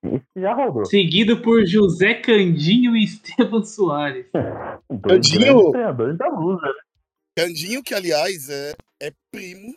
Esse 0.04 0.24
já 0.40 0.52
rodou. 0.54 0.84
Seguido 0.86 1.40
por 1.42 1.64
José 1.64 2.14
Candinho 2.14 2.96
e 2.96 3.04
Esteban 3.04 3.62
Soares. 3.64 4.26
Candinho. 5.04 5.70
treinadores 5.70 6.18
da 6.18 6.28
Lusa, 6.28 6.66
né? 6.66 6.72
Candinho, 7.36 7.82
que 7.82 7.94
aliás 7.94 8.48
é, 8.48 8.74
é 9.00 9.12
primo 9.30 9.74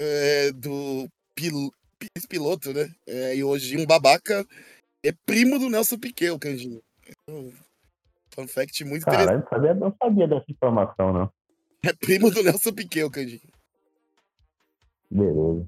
é, 0.00 0.52
do 0.52 1.08
pil, 1.34 1.72
piloto, 2.28 2.72
né? 2.72 2.92
É, 3.06 3.36
e 3.36 3.44
hoje 3.44 3.76
um 3.76 3.86
babaca 3.86 4.46
é 5.04 5.12
primo 5.24 5.58
do 5.58 5.70
Nelson 5.70 5.98
Piquet, 5.98 6.30
o 6.30 6.38
Candinho. 6.38 6.82
Um 7.28 7.52
Fun 8.34 8.46
fact 8.46 8.84
muito 8.84 9.02
interessante. 9.02 9.26
Caralho, 9.26 9.40
não 9.40 9.48
sabia, 9.48 9.74
não 9.74 9.96
sabia 10.02 10.28
dessa 10.28 10.44
informação, 10.50 11.12
não. 11.12 11.32
É 11.82 11.92
primo 11.92 12.30
do 12.30 12.42
Nelson 12.42 12.72
Piquet, 12.72 13.04
o 13.04 13.10
Candinho. 13.10 13.40
Beleza. 15.10 15.66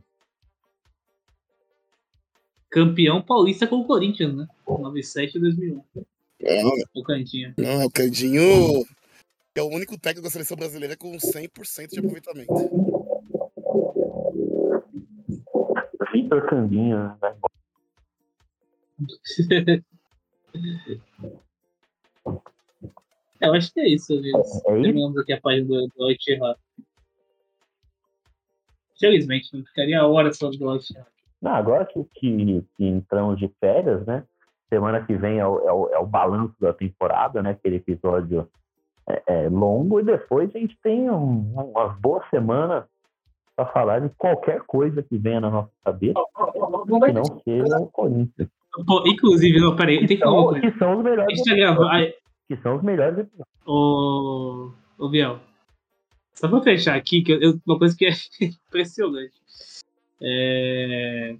Campeão 2.71 3.23
paulista 3.23 3.67
com 3.67 3.77
o 3.77 3.87
Corinthians, 3.87 4.37
né? 4.37 4.47
97 4.67 5.39
e 5.39 5.41
2001. 5.41 5.83
Não, 6.41 6.73
O 6.95 7.03
Candinho. 7.03 7.55
não, 7.57 7.87
o 7.87 7.91
Candinho 7.91 8.85
é 9.59 9.63
o 9.63 9.69
único 9.69 9.99
técnico 9.99 10.23
da 10.23 10.31
seleção 10.31 10.57
brasileira 10.57 10.97
com 10.97 11.13
100% 11.13 11.89
de 11.91 11.99
aproveitamento. 11.99 12.53
Vitor 16.13 16.49
Candinho, 16.49 17.17
né? 17.21 17.37
Eu 23.41 23.55
acho 23.55 23.73
que 23.73 23.81
é 23.81 23.89
isso, 23.89 24.15
Luiz. 24.15 24.35
É 24.35 24.41
isso? 24.41 24.63
Terminamos 24.65 25.17
aqui 25.19 25.33
a 25.33 25.41
página 25.41 25.67
do, 25.67 25.87
do 25.87 26.05
Altierra. 26.05 26.57
Felizmente, 28.99 29.57
não 29.57 29.65
ficaria 29.65 30.05
horas 30.05 30.37
falando 30.39 30.59
do 30.59 30.69
Altierra. 30.69 31.07
Não, 31.41 31.53
agora 31.53 31.87
que, 31.87 32.03
que, 32.15 32.65
que 32.77 32.85
entramos 32.85 33.39
de 33.39 33.49
férias, 33.61 34.05
né? 34.07 34.25
Semana 34.69 35.07
que 35.07 35.17
vem 35.17 35.39
é 35.39 35.47
o, 35.47 35.61
é 35.61 35.73
o, 35.73 35.89
é 35.91 35.99
o 35.99 36.07
balanço 36.07 36.55
da 36.61 36.73
temporada, 36.73 37.41
né? 37.43 37.51
Aquele 37.51 37.77
episódio 37.77 38.51
é, 39.09 39.23
é 39.27 39.49
longo. 39.49 40.01
E 40.01 40.05
depois 40.05 40.55
a 40.55 40.59
gente 40.59 40.77
tem 40.83 41.11
um, 41.11 41.53
umas 41.55 41.99
boas 41.99 42.29
semanas 42.31 42.85
para 43.57 43.67
falar 43.67 44.01
de 44.01 44.09
qualquer 44.17 44.61
coisa 44.63 45.03
que 45.03 45.19
venha 45.19 45.41
na 45.41 45.51
nossa 45.51 45.71
cabeça, 45.85 46.21
que 47.05 47.13
não 47.13 47.25
seja 47.43 47.79
o 47.79 47.87
Corinthians. 47.87 48.49
Pô, 48.87 49.03
inclusive, 49.07 49.59
não, 49.59 49.75
peraí, 49.75 50.07
tem 50.07 50.17
que 50.17 50.19
falar 50.19 50.41
uma 50.41 50.49
coisa. 50.51 50.71
que 50.71 50.79
são 50.79 50.99
os 50.99 51.05
melhores 51.05 51.43
tá 51.43 52.13
que 52.49 52.57
são 52.63 52.77
os 52.77 52.83
melhores 52.83 53.19
episódios. 53.19 53.49
Ô, 53.67 54.71
ô 54.99 55.09
Biel. 55.09 55.41
Só 56.35 56.49
pra 56.49 56.63
fechar 56.63 56.97
aqui, 56.97 57.23
que 57.23 57.33
eu, 57.33 57.61
uma 57.67 57.79
coisa 57.79 57.97
que 57.97 58.07
é 58.07 58.11
impressionante. 58.69 59.35
É... 60.23 61.37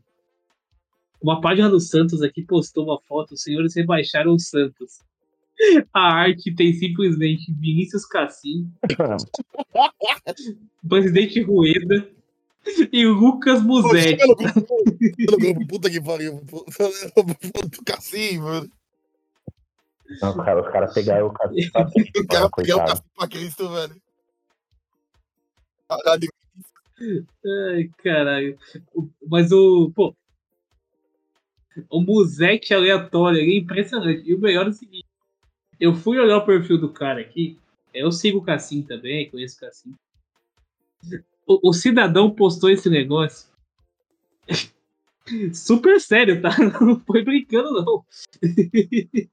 Uma 1.23 1.41
página 1.41 1.69
do 1.69 1.81
Santos 1.81 2.23
aqui 2.23 2.43
postou 2.43 2.85
uma 2.85 3.01
foto, 3.01 3.35
os 3.35 3.43
senhores 3.43 3.75
rebaixaram 3.75 4.33
o 4.33 4.41
Santos. 4.41 4.99
A 5.93 6.01
arte 6.01 6.55
tem 6.55 6.73
simplesmente 6.73 7.53
Vinícius 7.53 8.07
Cassim, 8.07 8.71
presidente 10.89 11.43
Rueda 11.43 12.09
e 12.93 13.07
Lucas 13.07 13.63
Musetti. 13.63 14.23
Puta 15.69 15.91
que 15.91 16.01
pariu. 16.01 16.41
Puta 16.47 17.83
Cassim, 17.85 18.39
mano. 18.39 18.71
Não, 20.23 20.37
cara, 20.37 20.63
os 20.63 20.73
caras 20.73 20.95
pegaram 20.95 21.27
o 21.27 21.33
Cassim 21.33 21.71
pra 21.71 21.83
O 22.17 22.27
cara 22.27 22.51
pegar 22.51 22.77
o. 22.77 22.87
Cassim 22.87 23.03
pra 23.17 23.29
Cristo, 23.29 23.69
velho. 23.69 23.97
Caralho. 25.89 26.29
Ai, 27.71 27.91
caralho. 28.03 28.59
Mas 29.27 29.53
o. 29.53 29.91
Pô. 29.95 30.15
O 31.91 32.01
Musetti 32.01 32.75
aleatório 32.75 33.41
ali 33.41 33.57
é 33.57 33.59
impressionante. 33.59 34.29
E 34.29 34.35
o 34.35 34.41
melhor 34.41 34.67
é 34.67 34.71
o 34.71 34.73
seguinte: 34.73 35.07
eu 35.81 35.95
fui 35.95 36.19
olhar 36.19 36.39
o 36.39 36.47
perfil 36.47 36.79
do 36.79 36.93
cara 36.93 37.21
aqui. 37.21 37.59
Eu 37.93 38.13
sigo 38.13 38.39
o 38.39 38.45
Cassim 38.45 38.83
também, 38.83 39.31
conheço 39.31 39.57
o 39.57 39.61
Cassim. 39.61 39.95
O, 41.47 41.71
o 41.71 41.73
cidadão 41.73 42.31
postou 42.31 42.71
esse 42.71 42.91
negócio. 42.91 43.49
Super 45.53 46.01
sério, 46.01 46.41
tá? 46.41 46.51
Não 46.81 47.01
foi 47.01 47.23
brincando, 47.23 47.71
não. 47.73 48.05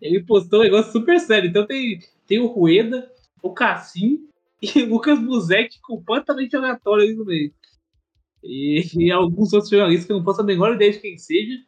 Ele 0.00 0.22
postou 0.24 0.60
um 0.60 0.62
negócio 0.62 0.92
super 0.92 1.18
sério. 1.18 1.48
Então 1.48 1.66
tem, 1.66 1.98
tem 2.26 2.38
o 2.38 2.46
Rueda, 2.46 3.10
o 3.42 3.52
Cassim 3.52 4.28
e 4.62 4.82
o 4.82 4.88
Lucas 4.88 5.18
Musetti 5.18 5.80
completamente 5.80 6.54
aleatório 6.54 7.04
ali 7.04 7.14
no 7.14 7.24
meio. 7.24 7.52
E, 8.44 8.84
e 8.96 9.10
alguns 9.10 9.52
outros 9.52 9.70
jornalistas 9.70 10.06
que 10.06 10.12
eu 10.12 10.18
não 10.18 10.24
faço 10.24 10.40
a 10.40 10.44
menor 10.44 10.74
ideia 10.74 10.92
de 10.92 11.00
quem 11.00 11.18
seja. 11.18 11.58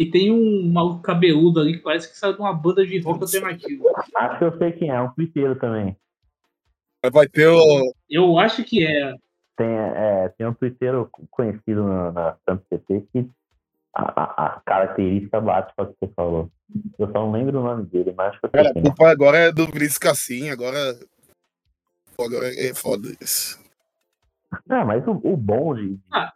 E 0.00 0.10
tem 0.10 0.32
um 0.32 0.72
maluco 0.72 1.02
cabeludo 1.02 1.60
ali 1.60 1.74
que 1.74 1.82
parece 1.82 2.10
que 2.10 2.16
saiu 2.16 2.32
de 2.32 2.40
uma 2.40 2.54
banda 2.54 2.86
de 2.86 2.98
rock 3.00 3.22
alternativo. 3.22 3.84
Acho 4.16 4.38
que 4.38 4.44
eu 4.44 4.56
sei 4.56 4.72
quem 4.72 4.90
é, 4.90 4.94
é 4.94 5.00
um 5.02 5.10
twitteiro 5.10 5.56
também. 5.56 5.94
Vai 7.12 7.28
ter 7.28 7.48
o. 7.48 7.92
Eu 8.08 8.38
acho 8.38 8.64
que 8.64 8.82
é. 8.82 9.14
Tem, 9.58 9.68
é, 9.68 10.30
tem 10.38 10.46
um 10.46 10.54
twitteiro 10.54 11.10
conhecido 11.30 11.84
na, 11.84 12.12
na 12.12 12.36
Santos 12.48 12.66
CT 12.68 13.08
que 13.12 13.30
a, 13.94 14.22
a, 14.22 14.46
a 14.46 14.60
característica 14.60 15.38
bate 15.38 15.74
com 15.76 15.82
o 15.82 15.86
que 15.88 15.94
você 16.00 16.12
falou. 16.14 16.50
Eu 16.98 17.06
só 17.08 17.12
não 17.12 17.32
lembro 17.32 17.60
o 17.60 17.62
nome 17.62 17.84
dele, 17.84 18.14
mas 18.16 18.30
acho 18.30 18.40
que 18.40 18.46
eu 18.46 18.50
sei 18.54 18.62
Cara, 18.62 18.74
a 18.74 18.78
é. 18.78 18.82
culpa 18.82 19.10
agora 19.10 19.36
é 19.36 19.52
do 19.52 19.66
Vinícius 19.66 19.98
Cassim, 19.98 20.48
agora. 20.48 20.98
Agora 22.18 22.48
é 22.48 22.72
foda 22.72 23.06
isso. 23.20 23.62
Não, 24.66 24.86
mas 24.86 25.06
o, 25.06 25.10
o 25.10 25.36
bom 25.36 25.74
de, 25.74 25.98
Ah. 26.10 26.32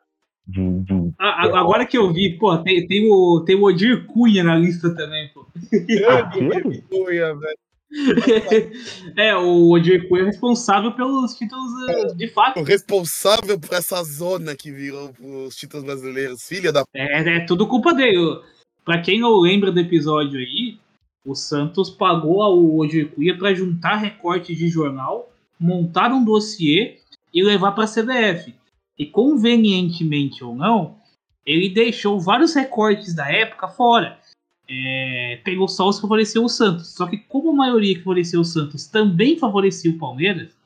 De, 0.47 0.81
de, 0.81 1.15
agora 1.19 1.87
que 1.87 1.97
eu 1.97 2.12
vi, 2.12 2.37
pô, 2.39 2.57
tem, 2.59 2.87
tem, 2.87 3.11
o, 3.11 3.41
tem 3.41 3.57
o 3.57 3.65
Odir 3.65 4.07
Cunha 4.07 4.45
na 4.45 4.55
lista 4.57 4.95
também, 4.95 5.31
pô. 5.33 5.47
Vergonha, 5.71 7.35
velho. 7.35 7.59
é, 9.16 9.35
o 9.37 9.71
Odir 9.71 10.07
Cunha 10.07 10.23
é 10.23 10.27
responsável 10.27 10.93
pelos 10.93 11.35
títulos 11.35 11.71
eh, 11.89 12.15
de 12.15 12.29
fato. 12.29 12.62
Responsável 12.62 13.59
por 13.59 13.73
essa 13.73 14.03
zona 14.03 14.55
que 14.55 14.71
virou 14.71 15.15
os 15.21 15.57
títulos 15.57 15.85
brasileiros, 15.85 16.47
filha 16.47 16.71
da. 16.71 16.85
É, 16.93 17.37
é 17.37 17.41
tudo 17.47 17.66
culpa 17.66 17.95
dele. 17.95 18.41
Pra 18.85 19.01
quem 19.01 19.21
não 19.21 19.41
lembra 19.41 19.73
do 19.73 19.81
episódio 19.81 20.39
aí, 20.39 20.79
o 21.25 21.35
Santos 21.35 21.89
pagou 21.89 22.43
ao 22.43 22.77
Odir 22.77 23.09
Cunha 23.09 23.39
pra 23.39 23.55
juntar 23.55 23.97
recortes 23.97 24.59
de 24.59 24.69
jornal, 24.69 25.33
montar 25.59 26.12
um 26.12 26.23
dossiê 26.23 26.99
e 27.33 27.43
levar 27.43 27.73
pra 27.73 27.87
CBF. 27.87 28.55
E 28.99 29.07
convenientemente 29.07 30.45
ou 30.45 30.55
não, 30.55 30.99
ele 31.45 31.69
deixou 31.69 32.21
vários 32.21 32.55
recortes 32.55 33.15
da 33.15 33.31
época 33.31 33.69
fora. 33.69 34.19
É, 34.69 35.41
pegou 35.45 35.69
só 35.69 35.89
os 35.89 35.97
que 35.97 36.03
favoreciam 36.03 36.45
o 36.45 36.49
Santos. 36.49 36.95
Só 36.95 37.07
que 37.07 37.19
como 37.19 37.51
a 37.51 37.55
maioria 37.55 37.95
que 37.95 38.01
favoreceu 38.01 38.41
o 38.41 38.45
Santos 38.45 38.87
também 38.87 39.39
favorecia 39.39 39.91
o 39.91 39.99
Palmeiras, 39.99 40.57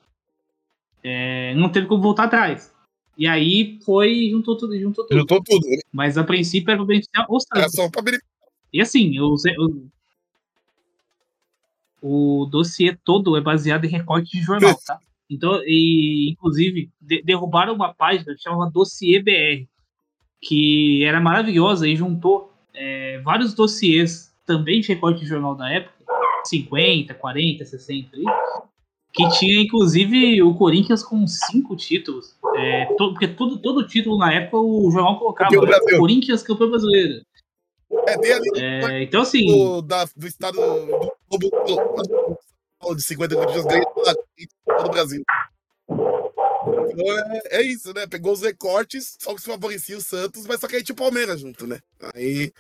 é, 1.03 1.55
não 1.55 1.71
teve 1.71 1.87
como 1.87 2.03
voltar 2.03 2.25
atrás. 2.25 2.73
E 3.17 3.27
aí 3.27 3.81
foi 3.85 4.13
e 4.13 4.31
juntou 4.31 4.57
tudo, 4.57 4.79
juntou 4.79 5.05
tudo. 5.05 5.19
Juntou 5.19 5.43
tudo, 5.43 5.67
né? 5.67 5.79
Mas 5.93 6.17
a 6.17 6.23
princípio 6.23 6.71
era 6.71 6.79
pra 6.79 6.87
beneficiar 6.87 7.27
o 7.29 7.39
Era 7.53 7.63
Santos. 7.63 7.75
só 7.75 7.91
pra 7.91 8.03
beneficiar. 8.03 8.29
E 8.73 8.81
assim, 8.81 9.19
o, 9.19 9.35
o, 12.01 12.43
o 12.43 12.47
dossiê 12.47 12.97
todo 13.05 13.37
é 13.37 13.41
baseado 13.41 13.85
em 13.85 13.89
recorte 13.89 14.31
de 14.39 14.45
jornal, 14.45 14.79
tá? 14.87 15.01
Então, 15.31 15.61
e, 15.65 16.31
inclusive, 16.31 16.91
de- 17.01 17.23
derrubaram 17.23 17.75
uma 17.75 17.93
página 17.93 18.35
que 18.35 18.41
chamava 18.43 18.71
Dossiê 18.71 19.21
BR, 19.21 19.67
que 20.41 21.05
era 21.05 21.21
maravilhosa 21.21 21.87
e 21.89 21.97
juntou 21.97 22.53
é, 22.75 23.19
vários 23.25 23.55
dossiês 23.55 24.33
também 24.47 24.81
de 24.81 24.89
recorte 24.89 25.21
de 25.21 25.27
jornal 25.27 25.55
da 25.55 25.71
época, 25.71 25.95
50, 26.45 27.13
40, 27.15 27.65
60 27.65 28.17
aí, 28.17 28.25
que 29.13 29.29
tinha 29.39 29.61
inclusive 29.61 30.41
o 30.43 30.55
Corinthians 30.55 31.03
com 31.03 31.27
cinco 31.27 31.75
títulos. 31.77 32.37
É, 32.57 32.87
to- 32.95 33.11
porque 33.13 33.27
todo, 33.29 33.59
todo 33.59 33.87
título 33.87 34.17
na 34.17 34.33
época 34.33 34.57
o 34.59 34.91
jornal 34.91 35.19
colocava 35.19 35.51
do 35.51 35.61
Brasil. 35.67 35.99
Corinthians 35.99 36.43
campeão 36.43 36.71
brasileiro. 36.71 37.23
É, 38.07 38.19
tem 38.19 38.33
ali 38.33 38.51
É, 38.57 39.03
então, 39.03 39.23
assim, 39.23 39.45
do, 39.47 39.83
da, 39.83 40.05
do 40.17 40.27
estado 40.27 40.55
do, 40.57 41.39
do, 41.39 41.51
do, 41.51 42.39
de 42.95 43.03
50 43.03 43.35
Corinthians 43.35 43.65
ganha 43.65 43.85
todo 43.85 44.87
o 44.87 44.91
Brasil. 44.91 45.25
Então 45.89 47.19
é, 47.19 47.41
é 47.59 47.63
isso, 47.63 47.93
né? 47.93 48.07
Pegou 48.07 48.33
os 48.33 48.43
recortes, 48.43 49.17
só 49.19 49.35
que 49.35 49.41
se 49.41 49.47
favorecia 49.47 49.97
o 49.97 50.03
Santos, 50.03 50.47
mas 50.47 50.61
só 50.61 50.67
que 50.67 50.77
aí 50.77 50.83
tinha 50.83 50.95
o 50.95 50.97
Palmeiras 50.97 51.41
junto, 51.41 51.67
né? 51.67 51.79
Aí 52.15 52.53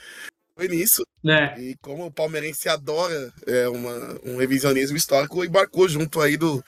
foi 0.56 0.68
nisso. 0.68 1.06
né? 1.22 1.54
E 1.60 1.76
como 1.80 2.06
o 2.06 2.12
palmeirense 2.12 2.68
adora 2.68 3.32
é, 3.46 3.68
uma, 3.68 4.20
um 4.24 4.36
revisionismo 4.36 4.96
histórico, 4.96 5.44
embarcou 5.44 5.88
junto 5.88 6.20
aí 6.20 6.36
do 6.36 6.62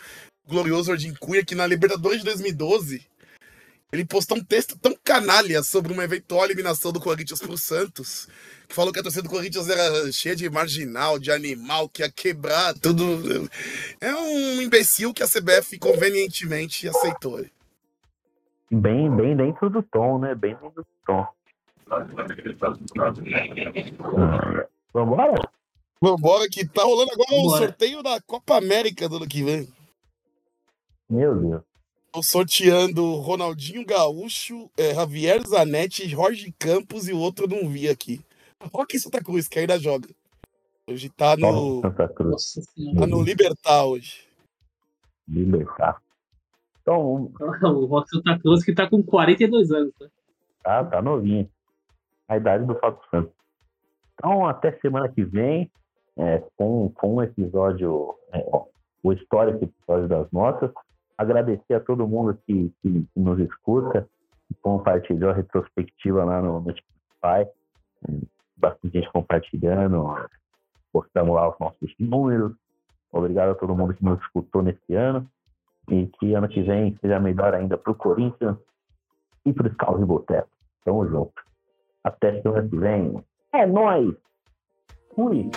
glorioso 0.47 0.90
Ordem 0.90 1.14
Cunha, 1.14 1.44
que 1.44 1.55
na 1.55 1.66
Libertadores 1.66 2.18
de 2.18 2.24
2012 2.24 3.09
ele 3.92 4.04
postou 4.04 4.38
um 4.38 4.44
texto 4.44 4.78
tão 4.78 4.94
canalha 5.02 5.62
sobre 5.62 5.92
uma 5.92 6.04
eventual 6.04 6.44
eliminação 6.44 6.92
do 6.92 7.00
Corinthians 7.00 7.40
pro 7.40 7.58
Santos, 7.58 8.28
que 8.68 8.74
falou 8.74 8.92
que 8.92 9.00
a 9.00 9.02
torcida 9.02 9.24
do 9.24 9.28
Corinthians 9.28 9.68
era 9.68 10.12
cheia 10.12 10.36
de 10.36 10.48
marginal, 10.48 11.18
de 11.18 11.32
animal, 11.32 11.88
que 11.88 12.02
ia 12.02 12.10
quebrar 12.10 12.72
tudo. 12.74 13.04
É 14.00 14.14
um 14.14 14.62
imbecil 14.62 15.12
que 15.12 15.22
a 15.22 15.26
CBF 15.26 15.78
convenientemente 15.78 16.88
aceitou. 16.88 17.44
bem, 18.70 19.14
bem 19.14 19.36
dentro 19.36 19.68
do 19.68 19.82
tom, 19.82 20.18
né? 20.20 20.34
Bem 20.36 20.54
dentro 20.54 20.82
do 20.82 20.86
tom. 21.04 21.26
Vambora? 24.94 25.50
Vambora, 26.00 26.48
que 26.48 26.64
tá 26.64 26.84
rolando 26.84 27.10
agora 27.12 27.32
o 27.32 27.42
Vambora. 27.42 27.66
sorteio 27.66 28.02
da 28.02 28.20
Copa 28.20 28.56
América 28.56 29.08
do 29.08 29.16
ano 29.16 29.26
que 29.26 29.42
vem. 29.42 29.68
Meu 31.08 31.34
Deus. 31.34 31.69
Tô 32.12 32.22
sorteando 32.24 33.14
Ronaldinho 33.16 33.86
Gaúcho, 33.86 34.68
é, 34.76 34.94
Javier 34.94 35.40
Zanetti, 35.46 36.08
Jorge 36.08 36.52
Campos 36.58 37.08
e 37.08 37.12
o 37.12 37.18
outro 37.18 37.44
eu 37.44 37.48
não 37.48 37.68
vi 37.68 37.88
aqui. 37.88 38.20
Rock 38.74 38.98
Santa 38.98 39.22
Cruz, 39.22 39.46
que 39.46 39.60
ainda 39.60 39.78
joga. 39.78 40.08
Hoje 40.88 41.08
tá 41.08 41.36
no, 41.36 41.80
Santa 41.80 42.08
Cruz. 42.08 42.54
Tá 42.98 43.06
no 43.06 43.22
Libertar 43.22 43.84
hoje. 43.84 44.26
Libertar. 45.28 46.02
Então, 46.82 47.30
O 47.62 47.86
Rock 47.86 48.10
Santa 48.10 48.38
Cruz 48.40 48.64
que 48.64 48.74
tá 48.74 48.88
com 48.88 49.02
42 49.02 49.70
anos. 49.70 49.94
Né? 50.00 50.08
tá, 50.64 50.84
tá 50.84 51.00
novinho. 51.00 51.48
A 52.28 52.36
idade 52.36 52.64
do 52.64 52.74
Fábio 52.74 53.00
Santos. 53.08 53.32
Então, 54.14 54.46
até 54.46 54.72
semana 54.80 55.08
que 55.08 55.24
vem, 55.24 55.70
é, 56.16 56.42
com, 56.56 56.90
com 56.90 57.14
o 57.14 57.22
episódio, 57.22 58.14
é, 58.32 58.44
o 59.02 59.12
histórico 59.12 59.64
episódio 59.64 60.08
das 60.08 60.30
notas. 60.32 60.72
Agradecer 61.20 61.74
a 61.74 61.80
todo 61.80 62.09
mundo 62.09 62.34
que, 62.47 62.72
que, 62.80 63.06
que 63.12 63.20
nos 63.20 63.38
escuta, 63.40 64.09
que 64.48 64.55
compartilhou 64.62 65.28
a 65.30 65.34
retrospectiva 65.34 66.24
lá 66.24 66.40
no, 66.40 66.62
no 66.62 66.74
Spotify. 66.74 67.47
Bastante 68.56 68.98
gente 68.98 69.12
compartilhando, 69.12 70.16
postamos 70.90 71.34
lá 71.34 71.51
os 71.51 71.59
nossos 71.59 71.94
números. 71.98 72.55
Obrigado 73.12 73.51
a 73.51 73.55
todo 73.55 73.76
mundo 73.76 73.92
que 73.92 74.02
nos 74.02 74.18
escutou 74.22 74.62
nesse 74.62 74.94
ano. 74.94 75.28
E 75.90 76.06
que 76.06 76.32
ano 76.32 76.48
que 76.48 76.62
vem 76.62 76.97
seja 77.02 77.20
melhor 77.20 77.55
ainda 77.55 77.76
para 77.76 77.92
o 77.92 77.94
Corinthians 77.94 78.56
e 79.44 79.52
para 79.52 79.68
os 79.68 79.76
Carlos 79.76 80.01
de 80.01 80.06
Boteco. 80.06 80.48
Tamo 80.86 81.06
junto. 81.06 81.34
Até 82.02 82.40
semana 82.40 82.66
que 82.66 82.76
vem. 82.78 83.22
É 83.52 83.66
nóis! 83.66 84.16
Fui! 85.14 85.51